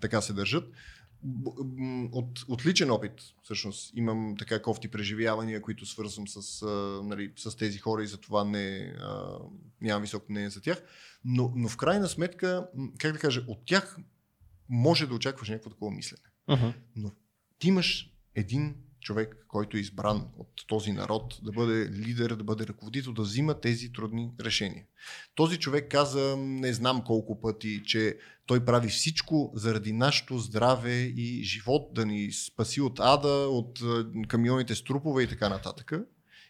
така 0.00 0.20
се 0.20 0.32
държат. 0.32 0.64
От, 2.12 2.44
от 2.48 2.66
личен 2.66 2.90
опит, 2.90 3.12
всъщност, 3.42 3.92
имам 3.96 4.34
така 4.38 4.62
кофти 4.62 4.88
преживявания, 4.88 5.62
които 5.62 5.86
свързвам 5.86 6.28
с, 6.28 6.62
а, 6.62 7.00
нали, 7.04 7.32
с 7.36 7.56
тези 7.56 7.78
хора 7.78 8.02
и 8.02 8.06
затова 8.06 8.44
не, 8.44 8.94
а, 9.00 9.38
нямам 9.80 10.02
високо 10.02 10.26
мнение 10.28 10.50
за 10.50 10.60
тях. 10.60 10.82
Но, 11.24 11.52
но 11.56 11.68
в 11.68 11.76
крайна 11.76 12.08
сметка, 12.08 12.68
как 12.98 13.12
да 13.12 13.18
кажа, 13.18 13.44
от 13.48 13.66
тях 13.66 13.98
може 14.68 15.06
да 15.06 15.14
очакваш 15.14 15.48
някакво 15.48 15.70
такова 15.70 15.90
мислене. 15.90 16.22
Но 16.96 17.12
ти 17.58 17.68
имаш 17.68 18.10
един 18.34 18.76
човек, 19.04 19.44
който 19.48 19.76
е 19.76 19.80
избран 19.80 20.28
от 20.38 20.48
този 20.66 20.92
народ 20.92 21.34
да 21.42 21.52
бъде 21.52 21.90
лидер, 21.90 22.30
да 22.30 22.44
бъде 22.44 22.66
ръководител, 22.66 23.12
да 23.12 23.22
взима 23.22 23.60
тези 23.60 23.92
трудни 23.92 24.30
решения. 24.40 24.84
Този 25.34 25.58
човек 25.58 25.90
каза, 25.90 26.36
не 26.38 26.72
знам 26.72 27.02
колко 27.06 27.40
пъти, 27.40 27.82
че 27.84 28.18
той 28.46 28.64
прави 28.64 28.88
всичко 28.88 29.52
заради 29.54 29.92
нашето 29.92 30.38
здраве 30.38 30.94
и 30.94 31.42
живот, 31.44 31.94
да 31.94 32.06
ни 32.06 32.32
спаси 32.32 32.80
от 32.80 33.00
ада, 33.00 33.48
от 33.48 33.78
камионите 34.28 34.74
с 34.74 34.84
трупове 34.84 35.22
и 35.22 35.28
така 35.28 35.48
нататък. 35.48 35.92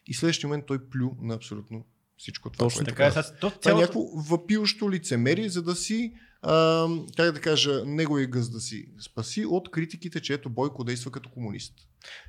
И 0.07 0.15
следващия 0.15 0.49
момент 0.49 0.67
той 0.67 0.89
плю 0.89 1.17
на 1.21 1.35
абсолютно 1.35 1.85
всичко 2.17 2.51
това. 2.51 2.67
Точно 2.67 2.79
което 2.79 2.91
Така 2.91 3.21
е, 3.21 3.51
Това 3.51 3.71
е 3.71 3.75
някакво 3.75 4.01
въпиващо 4.01 4.91
лицемерие, 4.91 5.49
за 5.49 5.63
да 5.63 5.75
си, 5.75 6.15
а, 6.45 6.89
как 7.17 7.33
да 7.33 7.41
кажа, 7.41 7.83
неговия 7.87 8.27
гъз 8.27 8.51
да 8.51 8.61
си 8.61 8.87
спаси 9.01 9.47
от 9.47 9.71
критиките, 9.71 10.21
че 10.21 10.35
ето 10.35 10.51
Бойко 10.51 10.85
действа 10.85 11.11
като 11.11 11.31
комунист. 11.31 11.75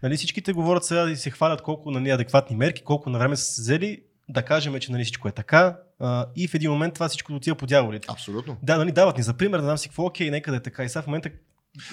Нали, 0.04 0.18
всичките 0.18 0.54
говорят 0.54 0.86
сега 0.86 1.10
и 1.10 1.16
се 1.16 1.30
хвалят 1.30 1.62
колко 1.62 1.92
нали, 1.92 2.10
адекватни 2.10 2.56
мерки, 2.56 2.84
колко 2.84 3.10
на 3.10 3.20
време 3.20 3.36
са 3.36 3.44
се 3.44 3.62
взели, 3.62 4.02
да 4.30 4.42
кажем, 4.42 4.80
че 4.80 4.92
нали, 4.92 5.04
всичко 5.04 5.28
е 5.28 5.32
така 5.32 5.78
а, 6.00 6.26
и 6.36 6.48
в 6.48 6.54
един 6.54 6.72
момент 6.72 6.94
това 6.94 7.10
всичко 7.10 7.34
отива 7.34 7.56
по 7.56 7.66
дяволите. 7.66 8.08
Абсолютно. 8.12 8.58
Да, 8.64 8.78
нали, 8.78 8.92
дават 8.92 9.18
ни 9.18 9.24
за 9.24 9.34
пример, 9.34 9.58
да 9.58 9.64
знам 9.64 9.78
си 9.78 9.90
какво, 9.90 10.06
окей, 10.06 10.32
нека 10.32 10.52
да 10.52 10.58
е 10.58 10.62
така. 10.62 10.84
И 10.84 10.90
сега 10.90 11.02
в 11.02 11.08
момента 11.08 11.30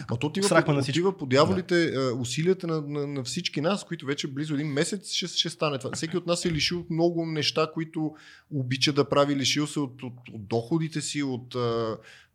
А 0.09 0.17
то 0.17 0.27
отива, 0.27 0.49
Срахме 0.49 0.67
по, 0.67 0.73
на 0.73 0.81
отива 0.81 1.17
по 1.17 1.27
дяволите 1.27 1.95
а, 1.95 2.15
усилията 2.15 2.67
на, 2.67 2.81
на, 2.81 3.07
на 3.07 3.25
всички 3.25 3.61
нас, 3.61 3.85
които 3.85 4.07
вече 4.07 4.27
близо 4.27 4.55
един 4.55 4.69
месец 4.69 5.13
ще, 5.13 5.27
ще 5.27 5.51
стане 5.51 5.79
това. 5.79 5.91
Всеки 5.95 6.17
от 6.17 6.27
нас 6.27 6.45
е 6.45 6.51
лишил 6.51 6.81
от 6.81 6.91
много 6.91 7.27
неща, 7.27 7.71
които 7.75 8.15
обича 8.51 8.93
да 8.93 9.09
прави. 9.09 9.37
Лишил 9.37 9.67
се 9.67 9.81
от, 9.81 10.03
от, 10.03 10.29
от 10.33 10.49
доходите 10.49 11.01
си, 11.01 11.23
от, 11.23 11.55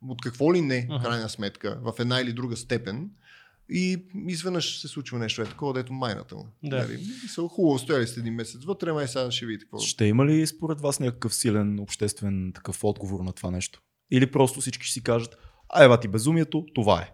от 0.08 0.22
какво 0.22 0.54
ли 0.54 0.60
не, 0.60 0.86
в 0.90 1.02
крайна 1.02 1.28
сметка, 1.28 1.80
в 1.82 1.92
една 1.98 2.20
или 2.20 2.32
друга 2.32 2.56
степен. 2.56 3.10
И 3.70 4.04
изведнъж 4.26 4.80
се 4.80 4.88
случва 4.88 5.18
нещо 5.18 5.42
е 5.42 5.44
такова, 5.44 5.72
дето 5.72 5.92
майната 5.92 6.34
му. 6.34 6.46
Да. 6.62 6.76
Нали? 6.76 7.04
Са 7.34 7.42
хубаво, 7.42 7.78
стояли 7.78 8.06
сте 8.06 8.20
един 8.20 8.34
месец 8.34 8.64
вътре, 8.64 8.92
май 8.92 9.08
сега 9.08 9.30
ще 9.30 9.46
видите 9.46 9.64
какво. 9.64 9.78
Ще 9.78 10.04
има 10.04 10.26
ли 10.26 10.46
според 10.46 10.80
вас 10.80 11.00
някакъв 11.00 11.34
силен 11.34 11.80
обществен 11.80 12.52
такъв 12.54 12.84
отговор 12.84 13.20
на 13.20 13.32
това 13.32 13.50
нещо? 13.50 13.80
Или 14.10 14.30
просто 14.30 14.60
всички 14.60 14.84
ще 14.84 14.92
си 14.92 15.02
кажат, 15.02 15.36
а 15.68 15.84
ева 15.84 16.00
ти 16.00 16.08
безумието, 16.08 16.66
това 16.74 17.02
е. 17.02 17.12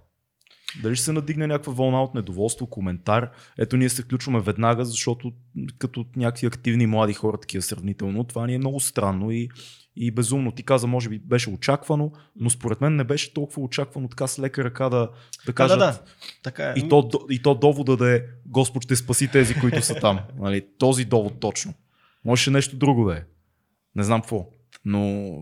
Дали 0.83 0.97
ще 0.97 1.05
се 1.05 1.13
надигне 1.13 1.47
някаква 1.47 1.73
вълна 1.73 2.03
от 2.03 2.15
недоволство, 2.15 2.67
коментар. 2.67 3.31
Ето 3.59 3.77
ние 3.77 3.89
се 3.89 4.03
включваме 4.03 4.41
веднага, 4.41 4.85
защото 4.85 5.33
като 5.79 6.07
някакви 6.17 6.47
активни 6.47 6.87
млади 6.87 7.13
хора, 7.13 7.39
такива 7.39 7.63
сравнително, 7.63 8.25
това 8.25 8.47
ни 8.47 8.55
е 8.55 8.59
много 8.59 8.81
странно 8.81 9.31
и, 9.31 9.49
и 9.97 10.11
безумно. 10.11 10.53
Ти 10.53 10.63
каза, 10.63 10.87
може 10.87 11.09
би 11.09 11.19
беше 11.19 11.51
очаквано, 11.51 12.13
но 12.37 12.51
според 12.51 12.81
мен 12.81 12.97
не 12.97 13.05
беше 13.05 13.35
толкова 13.35 13.63
очаквано 13.63 14.09
така 14.09 14.27
с 14.27 14.39
лека 14.39 14.65
ръка 14.65 14.89
да, 14.89 14.97
да 14.99 15.11
Да, 15.47 15.53
кажат. 15.53 15.79
да, 15.79 15.87
да. 15.87 16.01
Така 16.43 16.69
е. 16.71 16.75
И, 16.77 16.89
то, 16.89 17.11
и 17.31 17.43
то 17.43 17.55
довода 17.55 17.97
да 17.97 18.17
е 18.17 18.23
Господ 18.47 18.83
ще 18.83 18.97
спаси 18.97 19.29
тези, 19.29 19.55
които 19.55 19.83
са 19.83 19.95
там. 19.95 20.21
Нали? 20.39 20.67
Този 20.79 21.05
довод 21.05 21.41
точно. 21.41 21.75
Можеше 22.25 22.51
нещо 22.51 22.77
друго 22.77 23.05
да 23.05 23.17
е. 23.17 23.23
Не 23.97 24.03
знам 24.03 24.21
какво. 24.21 24.47
Но 24.85 25.35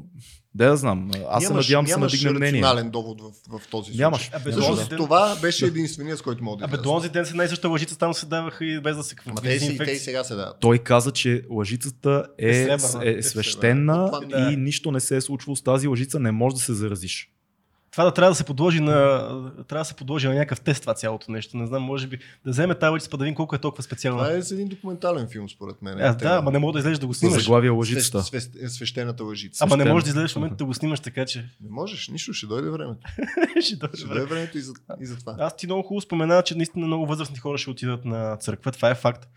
да 0.54 0.76
знам. 0.76 1.10
Аз 1.28 1.42
се 1.42 1.48
Нямаш- 1.48 1.54
надявам 1.56 1.86
се 1.86 1.92
нямаш 1.92 2.12
надигне 2.12 2.30
мнение. 2.32 2.60
рационален 2.60 2.90
довод 2.90 3.20
в, 3.20 3.24
в 3.50 3.68
този 3.68 3.84
случай. 3.84 3.96
Нямаш. 3.96 4.30
Абе, 4.30 4.50
Нямаш. 4.50 4.54
Всъщност 4.56 4.88
ден- 4.88 4.98
това 4.98 5.36
беше 5.36 5.66
единствения, 5.66 6.16
с 6.16 6.22
който 6.22 6.44
мога 6.44 6.58
да 6.58 6.64
Абе, 6.64 6.76
до 6.76 6.90
онзи 6.90 7.08
ден 7.08 7.26
се 7.26 7.34
най-съща 7.34 7.68
лъжица 7.68 7.98
там 7.98 8.14
се 8.14 8.26
даваха 8.26 8.64
и 8.64 8.80
без 8.80 8.96
да 8.96 9.02
се 9.02 9.14
Ама 9.26 9.40
те, 9.40 9.60
си, 9.60 9.78
те 9.78 9.90
и 9.90 9.96
сега 9.96 10.24
се 10.24 10.34
дават. 10.34 10.56
Той 10.60 10.78
каза, 10.78 11.10
че 11.12 11.42
лъжицата 11.50 12.26
е, 12.38 12.46
Е 12.48 12.50
е, 12.64 12.78
сребърна. 12.78 13.06
е 13.06 13.12
Е 13.12 13.22
свещена. 13.22 14.06
Това- 14.06 14.20
и 14.26 14.28
да. 14.46 14.56
нищо 14.56 14.90
не 14.90 15.00
се 15.00 15.16
е 15.16 15.20
случвало 15.20 15.56
с 15.56 15.62
тази 15.62 15.86
лъжица, 15.86 16.20
не 16.20 16.32
може 16.32 16.54
да 16.54 16.60
се 16.60 16.74
заразиш. 16.74 17.28
Това 17.92 18.04
да 18.04 18.14
трябва 18.14 18.30
да 18.30 18.34
се 18.34 18.44
подложи 18.44 18.80
на, 18.80 18.94
трябва 19.68 19.80
да 19.80 19.84
се 19.84 19.94
подложи 19.94 20.28
на 20.28 20.34
някакъв 20.34 20.60
тест 20.60 20.80
това 20.80 20.94
цялото 20.94 21.30
нещо. 21.30 21.56
Не 21.56 21.66
знам, 21.66 21.82
може 21.82 22.06
би 22.06 22.18
да 22.44 22.50
вземе 22.50 22.74
тази 22.74 23.10
па 23.10 23.16
да 23.16 23.24
видим 23.24 23.34
колко 23.34 23.54
е 23.54 23.58
толкова 23.58 23.82
специално. 23.82 24.18
Това 24.18 24.32
е 24.32 24.42
с 24.42 24.50
един 24.50 24.68
документален 24.68 25.28
филм, 25.28 25.48
според 25.48 25.82
мен. 25.82 26.00
А, 26.00 26.14
да, 26.14 26.28
ама 26.28 26.50
не 26.50 26.58
мога 26.58 26.72
да 26.72 26.78
излезеш 26.78 26.98
да 26.98 27.06
го 27.06 27.14
снимаш. 27.14 27.42
заглавие 27.42 27.70
Свещ- 27.70 27.76
лъжицата. 27.76 28.18
свещ- 28.18 28.66
свещената 28.68 29.24
лъжица. 29.24 29.64
Ама 29.64 29.76
не 29.76 29.84
можеш 29.84 30.04
да 30.04 30.10
излезеш 30.10 30.32
в 30.32 30.36
момента 30.36 30.56
да 30.56 30.64
го 30.64 30.74
снимаш, 30.74 31.00
така 31.00 31.26
че 31.26 31.38
Не 31.60 31.70
можеш, 31.70 32.08
нищо, 32.08 32.32
ще 32.32 32.46
дойде 32.46 32.70
времето. 32.70 33.00
ще 33.60 33.76
дойде 33.76 33.96
Ще 33.96 34.06
време. 34.06 34.20
дойде 34.20 34.34
времето 34.34 34.58
и 34.58 34.60
за, 34.60 34.72
и 35.00 35.06
за 35.06 35.16
това. 35.16 35.36
Аз 35.38 35.56
ти 35.56 35.66
много 35.66 35.82
хубаво 35.82 36.00
спомена, 36.00 36.42
че 36.42 36.54
наистина 36.54 36.86
много 36.86 37.06
възрастни 37.06 37.36
хора 37.38 37.58
ще 37.58 37.70
отидат 37.70 38.04
на 38.04 38.36
църква. 38.36 38.72
Това 38.72 38.90
е 38.90 38.94
факт. 38.94 39.28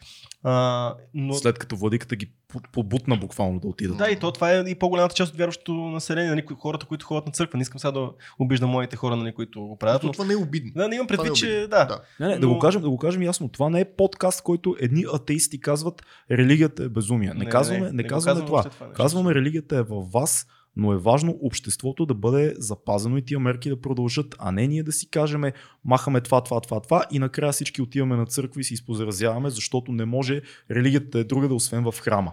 А, 0.43 0.93
но... 1.13 1.33
След 1.33 1.59
като 1.59 1.75
владиката 1.75 2.15
ги 2.15 2.31
побутна 2.71 3.17
буквално 3.17 3.59
да 3.59 3.67
отидат. 3.67 3.97
Да, 3.97 4.09
и 4.11 4.19
то 4.19 4.31
това 4.31 4.51
е 4.51 4.59
и 4.59 4.75
по-голямата 4.75 5.15
част 5.15 5.31
от 5.31 5.37
вярващото 5.39 5.73
население, 5.73 6.29
нали, 6.29 6.45
кои- 6.45 6.55
хората, 6.59 6.85
които 6.85 7.05
ходят 7.05 7.25
на 7.25 7.31
църква. 7.31 7.57
Не 7.57 7.61
искам 7.61 7.79
сега 7.79 7.91
да 7.91 8.09
обиждам 8.39 8.69
моите 8.69 8.95
хора, 8.95 9.15
нали, 9.15 9.33
които 9.33 9.61
го 9.61 9.77
правят. 9.77 10.03
Но... 10.03 10.11
това 10.11 10.25
не 10.25 10.33
е 10.33 10.37
обидно. 10.37 10.71
Да, 10.75 10.87
не 10.87 10.95
имам 10.95 11.07
не 11.11 11.17
предвид, 11.17 11.31
е 11.31 11.35
че 11.35 11.67
да. 11.69 11.85
Да. 11.85 12.01
Не, 12.19 12.27
не, 12.27 12.39
да, 12.39 12.47
Но- 12.47 12.53
го 12.53 12.59
кажем, 12.59 12.81
да 12.81 12.89
го 12.89 12.97
кажем 12.97 13.21
ясно. 13.23 13.49
Това 13.49 13.69
не 13.69 13.79
е 13.79 13.85
подкаст, 13.85 14.41
който 14.41 14.75
едни 14.79 15.05
атеисти 15.13 15.59
казват 15.59 16.01
религията 16.31 16.83
е 16.83 16.89
безумие. 16.89 17.29
Не, 17.29 17.43
Не, 17.43 17.49
казваме, 17.49 17.79
не, 17.79 17.85
не, 17.85 17.91
не 17.91 18.03
казваме 18.03 18.31
казвам 18.33 18.47
това. 18.47 18.63
това 18.63 18.85
нещо. 18.85 18.97
Казваме 18.97 19.35
религията 19.35 19.77
е 19.77 19.81
във 19.83 20.11
вас, 20.11 20.47
но 20.77 20.93
е 20.93 20.97
важно 20.97 21.37
обществото 21.41 22.05
да 22.05 22.13
бъде 22.13 22.53
запазено 22.57 23.17
и 23.17 23.25
тия 23.25 23.39
мерки 23.39 23.69
да 23.69 23.81
продължат, 23.81 24.35
а 24.39 24.51
не 24.51 24.67
ние 24.67 24.83
да 24.83 24.91
си 24.91 25.09
кажем 25.09 25.43
махаме 25.85 26.21
това, 26.21 26.41
това, 26.41 26.61
това, 26.61 26.79
това 26.79 27.03
и 27.11 27.19
накрая 27.19 27.51
всички 27.51 27.81
отиваме 27.81 28.15
на 28.15 28.25
църква 28.25 28.61
и 28.61 28.63
си 28.63 28.73
изпозаразяваме, 28.73 29.49
защото 29.49 29.91
не 29.91 30.05
може 30.05 30.41
религията 30.71 31.07
да 31.07 31.19
е 31.19 31.23
друга 31.23 31.47
да 31.47 31.53
освен 31.53 31.83
в 31.83 31.95
храма. 31.99 32.31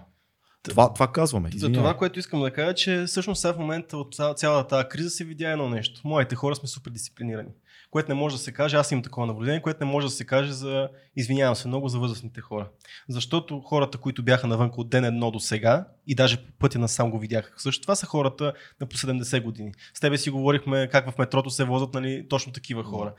Това, 0.69 0.93
това 0.93 1.11
казваме. 1.11 1.49
За 1.55 1.71
това, 1.71 1.93
което 1.97 2.19
искам 2.19 2.41
да 2.41 2.51
кажа, 2.51 2.73
че 2.73 3.03
всъщност 3.07 3.41
сега 3.41 3.53
в 3.53 3.57
момента 3.57 3.97
от 3.97 4.15
цяла- 4.15 4.33
цялата 4.35 4.67
тази 4.67 4.87
криза 4.89 5.09
се 5.09 5.23
видя 5.23 5.51
едно 5.51 5.69
нещо. 5.69 6.01
Моите 6.03 6.35
хора 6.35 6.55
сме 6.55 6.67
супер 6.67 6.91
дисциплинирани. 6.91 7.49
Което 7.91 8.09
не 8.09 8.15
може 8.15 8.35
да 8.35 8.41
се 8.41 8.51
каже, 8.51 8.75
аз 8.77 8.91
имам 8.91 9.03
такова 9.03 9.27
наблюдение, 9.27 9.61
което 9.61 9.85
не 9.85 9.91
може 9.91 10.07
да 10.07 10.11
се 10.11 10.25
каже 10.25 10.51
за, 10.51 10.89
извинявам 11.15 11.55
се 11.55 11.67
много, 11.67 11.87
за 11.87 11.99
възрастните 11.99 12.41
хора. 12.41 12.69
Защото 13.09 13.59
хората, 13.61 13.97
които 13.97 14.23
бяха 14.23 14.47
навън 14.47 14.71
от 14.77 14.89
ден 14.89 15.05
едно 15.05 15.31
до 15.31 15.39
сега, 15.39 15.87
и 16.07 16.15
даже 16.15 16.37
по 16.37 16.51
пътя 16.59 16.79
на 16.79 16.87
сам 16.87 17.11
го 17.11 17.19
видях, 17.19 17.53
също 17.57 17.81
това 17.81 17.95
са 17.95 18.05
хората 18.05 18.53
на 18.81 18.87
по 18.87 18.97
70 18.97 19.41
години. 19.43 19.71
С 19.93 19.99
тебе 19.99 20.17
си 20.17 20.29
говорихме 20.29 20.89
как 20.91 21.11
в 21.11 21.17
метрото 21.17 21.49
се 21.49 21.63
возят 21.63 21.93
нали, 21.93 22.27
точно 22.29 22.53
такива 22.53 22.83
хора. 22.83 23.13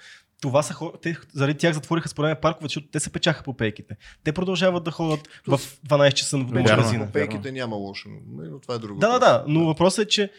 Това 0.44 0.62
са 0.62 0.74
хора, 0.74 0.92
те, 1.02 1.16
заради 1.33 1.59
тях 1.59 1.74
затвориха 1.74 2.09
според 2.09 2.28
мен 2.28 2.37
паркове, 2.42 2.64
защото 2.64 2.87
те 2.87 3.00
се 3.00 3.11
печаха 3.12 3.42
по 3.42 3.57
пейките. 3.57 3.96
Те 4.24 4.33
продължават 4.33 4.85
да 4.85 4.90
ходят 4.90 5.28
в 5.46 5.59
12 5.59 6.12
часа 6.12 6.38
в 6.38 6.40
магазина. 6.40 7.07
По 7.07 7.12
пейките 7.12 7.52
няма 7.52 7.76
лошо, 7.76 8.09
но 8.28 8.61
това 8.61 8.74
е 8.74 8.78
друго. 8.78 9.00
Да, 9.00 9.09
да, 9.09 9.18
да, 9.18 9.44
но 9.48 9.66
въпросът 9.66 10.04
е, 10.07 10.09
че 10.09 10.30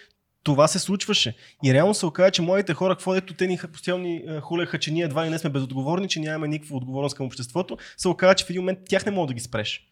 това 0.44 0.68
се 0.68 0.80
случваше. 0.80 1.36
И 1.64 1.74
реално 1.74 1.94
се 1.94 2.06
оказа, 2.06 2.32
че 2.32 2.42
младите 2.42 2.74
хора, 2.74 2.96
какво 2.96 3.14
дето 3.14 3.34
те 3.34 3.48
ни 3.48 3.60
постоянно 3.74 4.04
ни 4.04 4.16
е, 4.16 4.40
хулеха, 4.40 4.80
че 4.80 4.92
ние 4.92 5.04
едва 5.04 5.26
ли 5.26 5.30
не 5.30 5.40
сме 5.40 5.50
безотговорни, 5.50 6.08
че 6.08 6.20
нямаме 6.20 6.48
никаква 6.48 6.78
отговорност 6.78 7.16
към 7.16 7.26
обществото, 7.26 7.78
се 7.98 8.08
оказа, 8.08 8.36
че 8.36 8.46
в 8.46 8.50
един 8.50 8.62
момент 8.62 8.80
тях 8.90 9.06
не 9.06 9.12
мога 9.12 9.28
да 9.28 9.34
ги 9.34 9.40
спреш. 9.40 9.88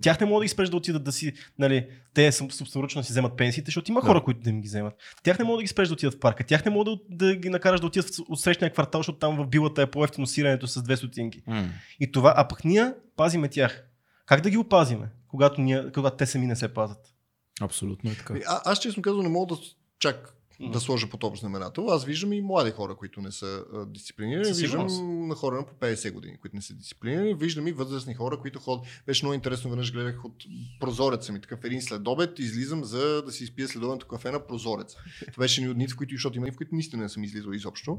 Тях 0.00 0.20
не 0.20 0.26
мога 0.26 0.40
да 0.40 0.44
ги 0.44 0.48
спреш 0.48 0.68
да 0.68 0.76
отидат 0.76 1.04
да 1.04 1.12
си, 1.12 1.32
нали, 1.58 1.86
те 2.14 2.32
соб- 2.32 2.52
собственоръчно 2.52 3.00
да 3.00 3.04
си 3.04 3.12
вземат 3.12 3.36
пенсиите, 3.36 3.68
защото 3.68 3.90
има 3.90 4.00
Да. 4.00 4.06
хора, 4.06 4.22
които 4.24 4.40
да 4.40 4.50
им 4.50 4.60
ги 4.60 4.68
вземат. 4.68 4.94
Тях 5.22 5.38
не 5.38 5.44
мога 5.44 5.56
да 5.56 5.62
ги 5.62 5.68
спреш 5.68 5.88
да 5.88 5.94
отидат 5.94 6.14
в 6.14 6.18
парка. 6.18 6.44
Тях 6.44 6.64
не 6.64 6.70
мога 6.70 6.84
да, 6.84 6.98
да 7.10 7.36
ги 7.36 7.48
накараш 7.48 7.80
да 7.80 7.86
отидат 7.86 8.10
от 8.28 8.40
срещния 8.40 8.72
квартал, 8.72 8.98
защото 8.98 9.18
там 9.18 9.36
в 9.36 9.46
билата 9.46 9.82
е 9.82 9.86
по-ефтино 9.86 10.26
сирането 10.26 10.66
с 10.66 10.82
две 10.82 10.96
стотинки. 10.96 11.42
М. 11.46 11.68
И 12.00 12.12
това, 12.12 12.34
а 12.36 12.48
пък 12.48 12.64
ние 12.64 12.92
пазиме 13.16 13.48
тях. 13.48 13.84
Как 14.26 14.40
да 14.40 14.50
ги 14.50 14.56
опазиме, 14.56 15.08
когато, 15.28 15.60
ние, 15.60 15.92
когато 15.92 16.16
те 16.16 16.26
сами 16.26 16.46
не 16.46 16.56
се 16.56 16.74
пазят? 16.74 17.14
Абсолютно 17.60 18.10
е 18.10 18.14
така. 18.14 18.34
А, 18.46 18.60
аз 18.64 18.80
честно 18.80 19.02
казвам 19.02 19.22
не 19.22 19.28
мога 19.28 19.54
да 19.54 19.60
чак 19.98 20.34
М. 20.60 20.70
да 20.70 20.80
сложа 20.80 21.10
под 21.10 21.24
общ 21.24 21.40
знаменател. 21.40 21.90
Аз 21.90 22.04
виждам 22.04 22.32
и 22.32 22.40
млади 22.40 22.70
хора, 22.70 22.94
които 22.94 23.20
не 23.20 23.32
са 23.32 23.64
а, 23.74 23.86
дисциплинирани. 23.86 24.44
Със 24.44 24.60
Виждам 24.60 24.90
сигурност. 24.90 25.28
на 25.28 25.34
хора 25.34 25.56
на 25.56 25.66
по 25.66 25.74
50 25.74 26.12
години, 26.12 26.36
които 26.36 26.56
не 26.56 26.62
са 26.62 26.74
дисциплинирани. 26.74 27.34
Виждам 27.34 27.66
и 27.66 27.72
възрастни 27.72 28.14
хора, 28.14 28.38
които 28.40 28.58
ходят. 28.58 28.86
Беше 29.06 29.24
много 29.24 29.34
интересно, 29.34 29.70
веднъж 29.70 29.92
гледах 29.92 30.24
от 30.24 30.44
прозореца 30.80 31.32
ми, 31.32 31.40
такъв 31.40 31.64
един 31.64 31.82
следобед, 31.82 32.38
излизам 32.38 32.84
за 32.84 33.22
да 33.22 33.32
си 33.32 33.44
изпия 33.44 33.68
следобедното 33.68 34.06
кафе 34.06 34.30
на 34.30 34.46
прозореца. 34.46 34.98
Това 35.32 35.42
беше 35.44 35.60
ни 35.60 35.68
от 35.68 35.74
дните, 35.74 35.92
в 35.92 35.96
които, 35.96 36.14
защото 36.14 36.38
има 36.38 36.52
в 36.52 36.56
които 36.56 36.74
наистина 36.74 37.02
не 37.02 37.08
съм 37.08 37.24
излизал 37.24 37.50
изобщо. 37.52 37.98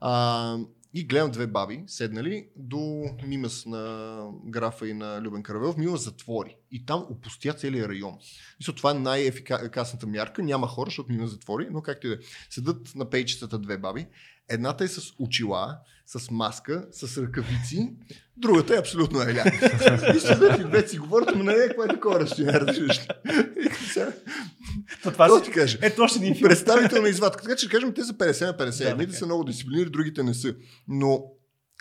А, 0.00 0.58
и 0.96 1.04
гледам 1.04 1.30
две 1.30 1.46
баби, 1.46 1.84
седнали 1.86 2.48
до 2.56 3.04
Мимас 3.26 3.66
на 3.66 4.24
графа 4.44 4.88
и 4.88 4.94
на 4.94 5.20
Любен 5.20 5.42
Каравелов. 5.42 5.76
Мимас 5.76 6.04
затвори. 6.04 6.56
И 6.70 6.86
там 6.86 7.06
опустя 7.10 7.52
целият 7.52 7.88
район. 7.88 8.18
Мисля, 8.60 8.72
това 8.72 8.90
е 8.90 8.94
най-ефикасната 8.94 10.06
мярка. 10.06 10.42
Няма 10.42 10.66
хора, 10.66 10.86
защото 10.86 11.12
Мимас 11.12 11.30
затвори, 11.30 11.68
но 11.70 11.82
както 11.82 12.06
и 12.06 12.10
да 12.10 12.16
е. 12.16 12.18
Седат 12.50 12.94
на 12.94 13.10
пейчетата 13.10 13.58
две 13.58 13.78
баби. 13.78 14.06
Едната 14.48 14.84
е 14.84 14.88
с 14.88 15.14
очила, 15.18 15.78
с 16.06 16.30
маска, 16.30 16.86
с 16.90 17.18
ръкавици, 17.22 17.94
другата 18.36 18.74
е 18.74 18.78
абсолютно 18.78 19.22
еля. 19.22 19.44
И 20.16 20.20
седят 20.20 20.60
и 20.60 20.64
две 20.64 20.88
си 20.88 20.98
говорят, 20.98 21.36
но 21.36 21.44
не 21.44 21.52
е 21.52 21.68
какво 21.68 21.84
е 21.84 21.88
такова 21.88 22.20
разстояние, 22.20 22.60
разбираш. 22.60 23.08
И 23.65 23.65
сега, 23.96 24.12
Това 25.02 25.26
какво 25.26 25.40
ти 25.42 25.50
кажа? 25.50 25.78
Ето 25.82 26.02
още 26.02 26.18
един 26.18 26.34
филм. 26.34 26.48
представителна 26.48 27.08
извадка. 27.08 27.42
Така 27.42 27.56
че 27.56 27.68
кажем, 27.68 27.92
те 27.92 28.04
са 28.04 28.12
50 28.14 28.46
на 28.46 28.54
50. 28.54 28.82
Да, 28.82 28.90
Едните 28.90 29.12
са 29.12 29.26
много 29.26 29.44
дисциплинирани, 29.44 29.90
другите 29.90 30.22
не 30.22 30.34
са. 30.34 30.54
Но 30.88 31.24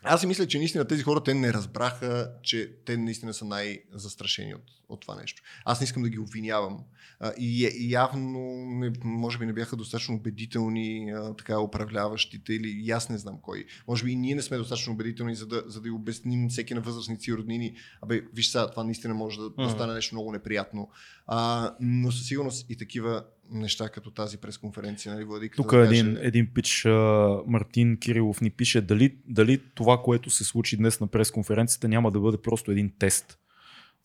аз 0.06 0.22
си 0.22 0.28
мисля, 0.28 0.48
че 0.48 0.58
наистина 0.58 0.86
тези 0.86 1.04
хора 1.04 1.24
те 1.24 1.34
не 1.34 1.54
разбраха, 1.54 2.32
че 2.44 2.72
те 2.86 2.98
наистина 2.98 3.34
са 3.34 3.46
най-застрашени 3.46 4.56
от, 4.56 4.64
от 4.90 5.02
това 5.02 5.16
нещо. 5.16 5.42
Аз 5.66 5.80
не 5.80 5.84
искам 5.84 6.04
да 6.04 6.10
ги 6.10 6.20
обвинявам. 6.20 6.84
А, 7.20 7.34
и, 7.38 7.72
и 7.80 7.92
явно, 7.92 8.40
не, 8.66 8.92
може 9.04 9.38
би 9.38 9.46
не 9.46 9.54
бяха 9.54 9.76
достатъчно 9.76 10.16
убедителни 10.16 11.12
а, 11.12 11.36
така 11.36 11.60
управляващите 11.60 12.54
или 12.54 12.70
и 12.70 12.92
аз 12.92 13.10
не 13.10 13.18
знам 13.18 13.40
кой. 13.42 13.66
Може 13.88 14.04
би 14.04 14.12
и 14.12 14.16
ние 14.16 14.36
не 14.36 14.42
сме 14.42 14.58
достатъчно 14.58 14.94
убедителни, 14.94 15.36
за 15.36 15.48
да, 15.48 15.64
за 15.68 15.82
да 15.82 15.94
обясним 15.94 16.50
всеки 16.50 16.74
на 16.74 16.82
възрастници 16.82 17.32
и 17.32 17.34
роднини. 17.34 17.76
Абе, 18.02 18.22
виж 18.34 18.48
сега, 18.48 18.72
това 18.72 18.84
наистина 18.84 19.14
може 19.14 19.40
да, 19.40 19.50
да 19.50 19.70
стане 19.70 19.94
нещо 19.94 20.16
много 20.16 20.32
неприятно. 20.32 20.90
А, 21.28 21.72
но 21.80 22.12
със 22.12 22.28
сигурност 22.28 22.66
и 22.70 22.78
такива 22.78 23.24
неща 23.52 23.90
като 23.90 24.12
тази 24.12 24.38
пресконференция, 24.38 25.14
нали, 25.14 25.24
Владиката? 25.24 25.64
Тук 25.64 25.72
да 25.72 25.86
един, 25.86 26.06
каже- 26.06 26.28
един 26.28 26.48
пич, 26.54 26.86
а, 26.86 26.90
Мартин 27.48 27.98
Кирилов 28.00 28.42
ни 28.42 28.50
пише 28.50 28.82
дали, 28.82 29.18
дали 29.28 29.62
това, 29.76 30.02
което 30.02 30.30
се 30.30 30.44
случи 30.44 30.78
днес 30.78 31.00
на 31.00 31.08
пресконференцията 31.08 31.88
няма 31.88 32.12
да 32.12 32.20
бъде 32.20 32.38
просто 32.38 32.72
един 32.72 32.92
тест. 33.00 33.40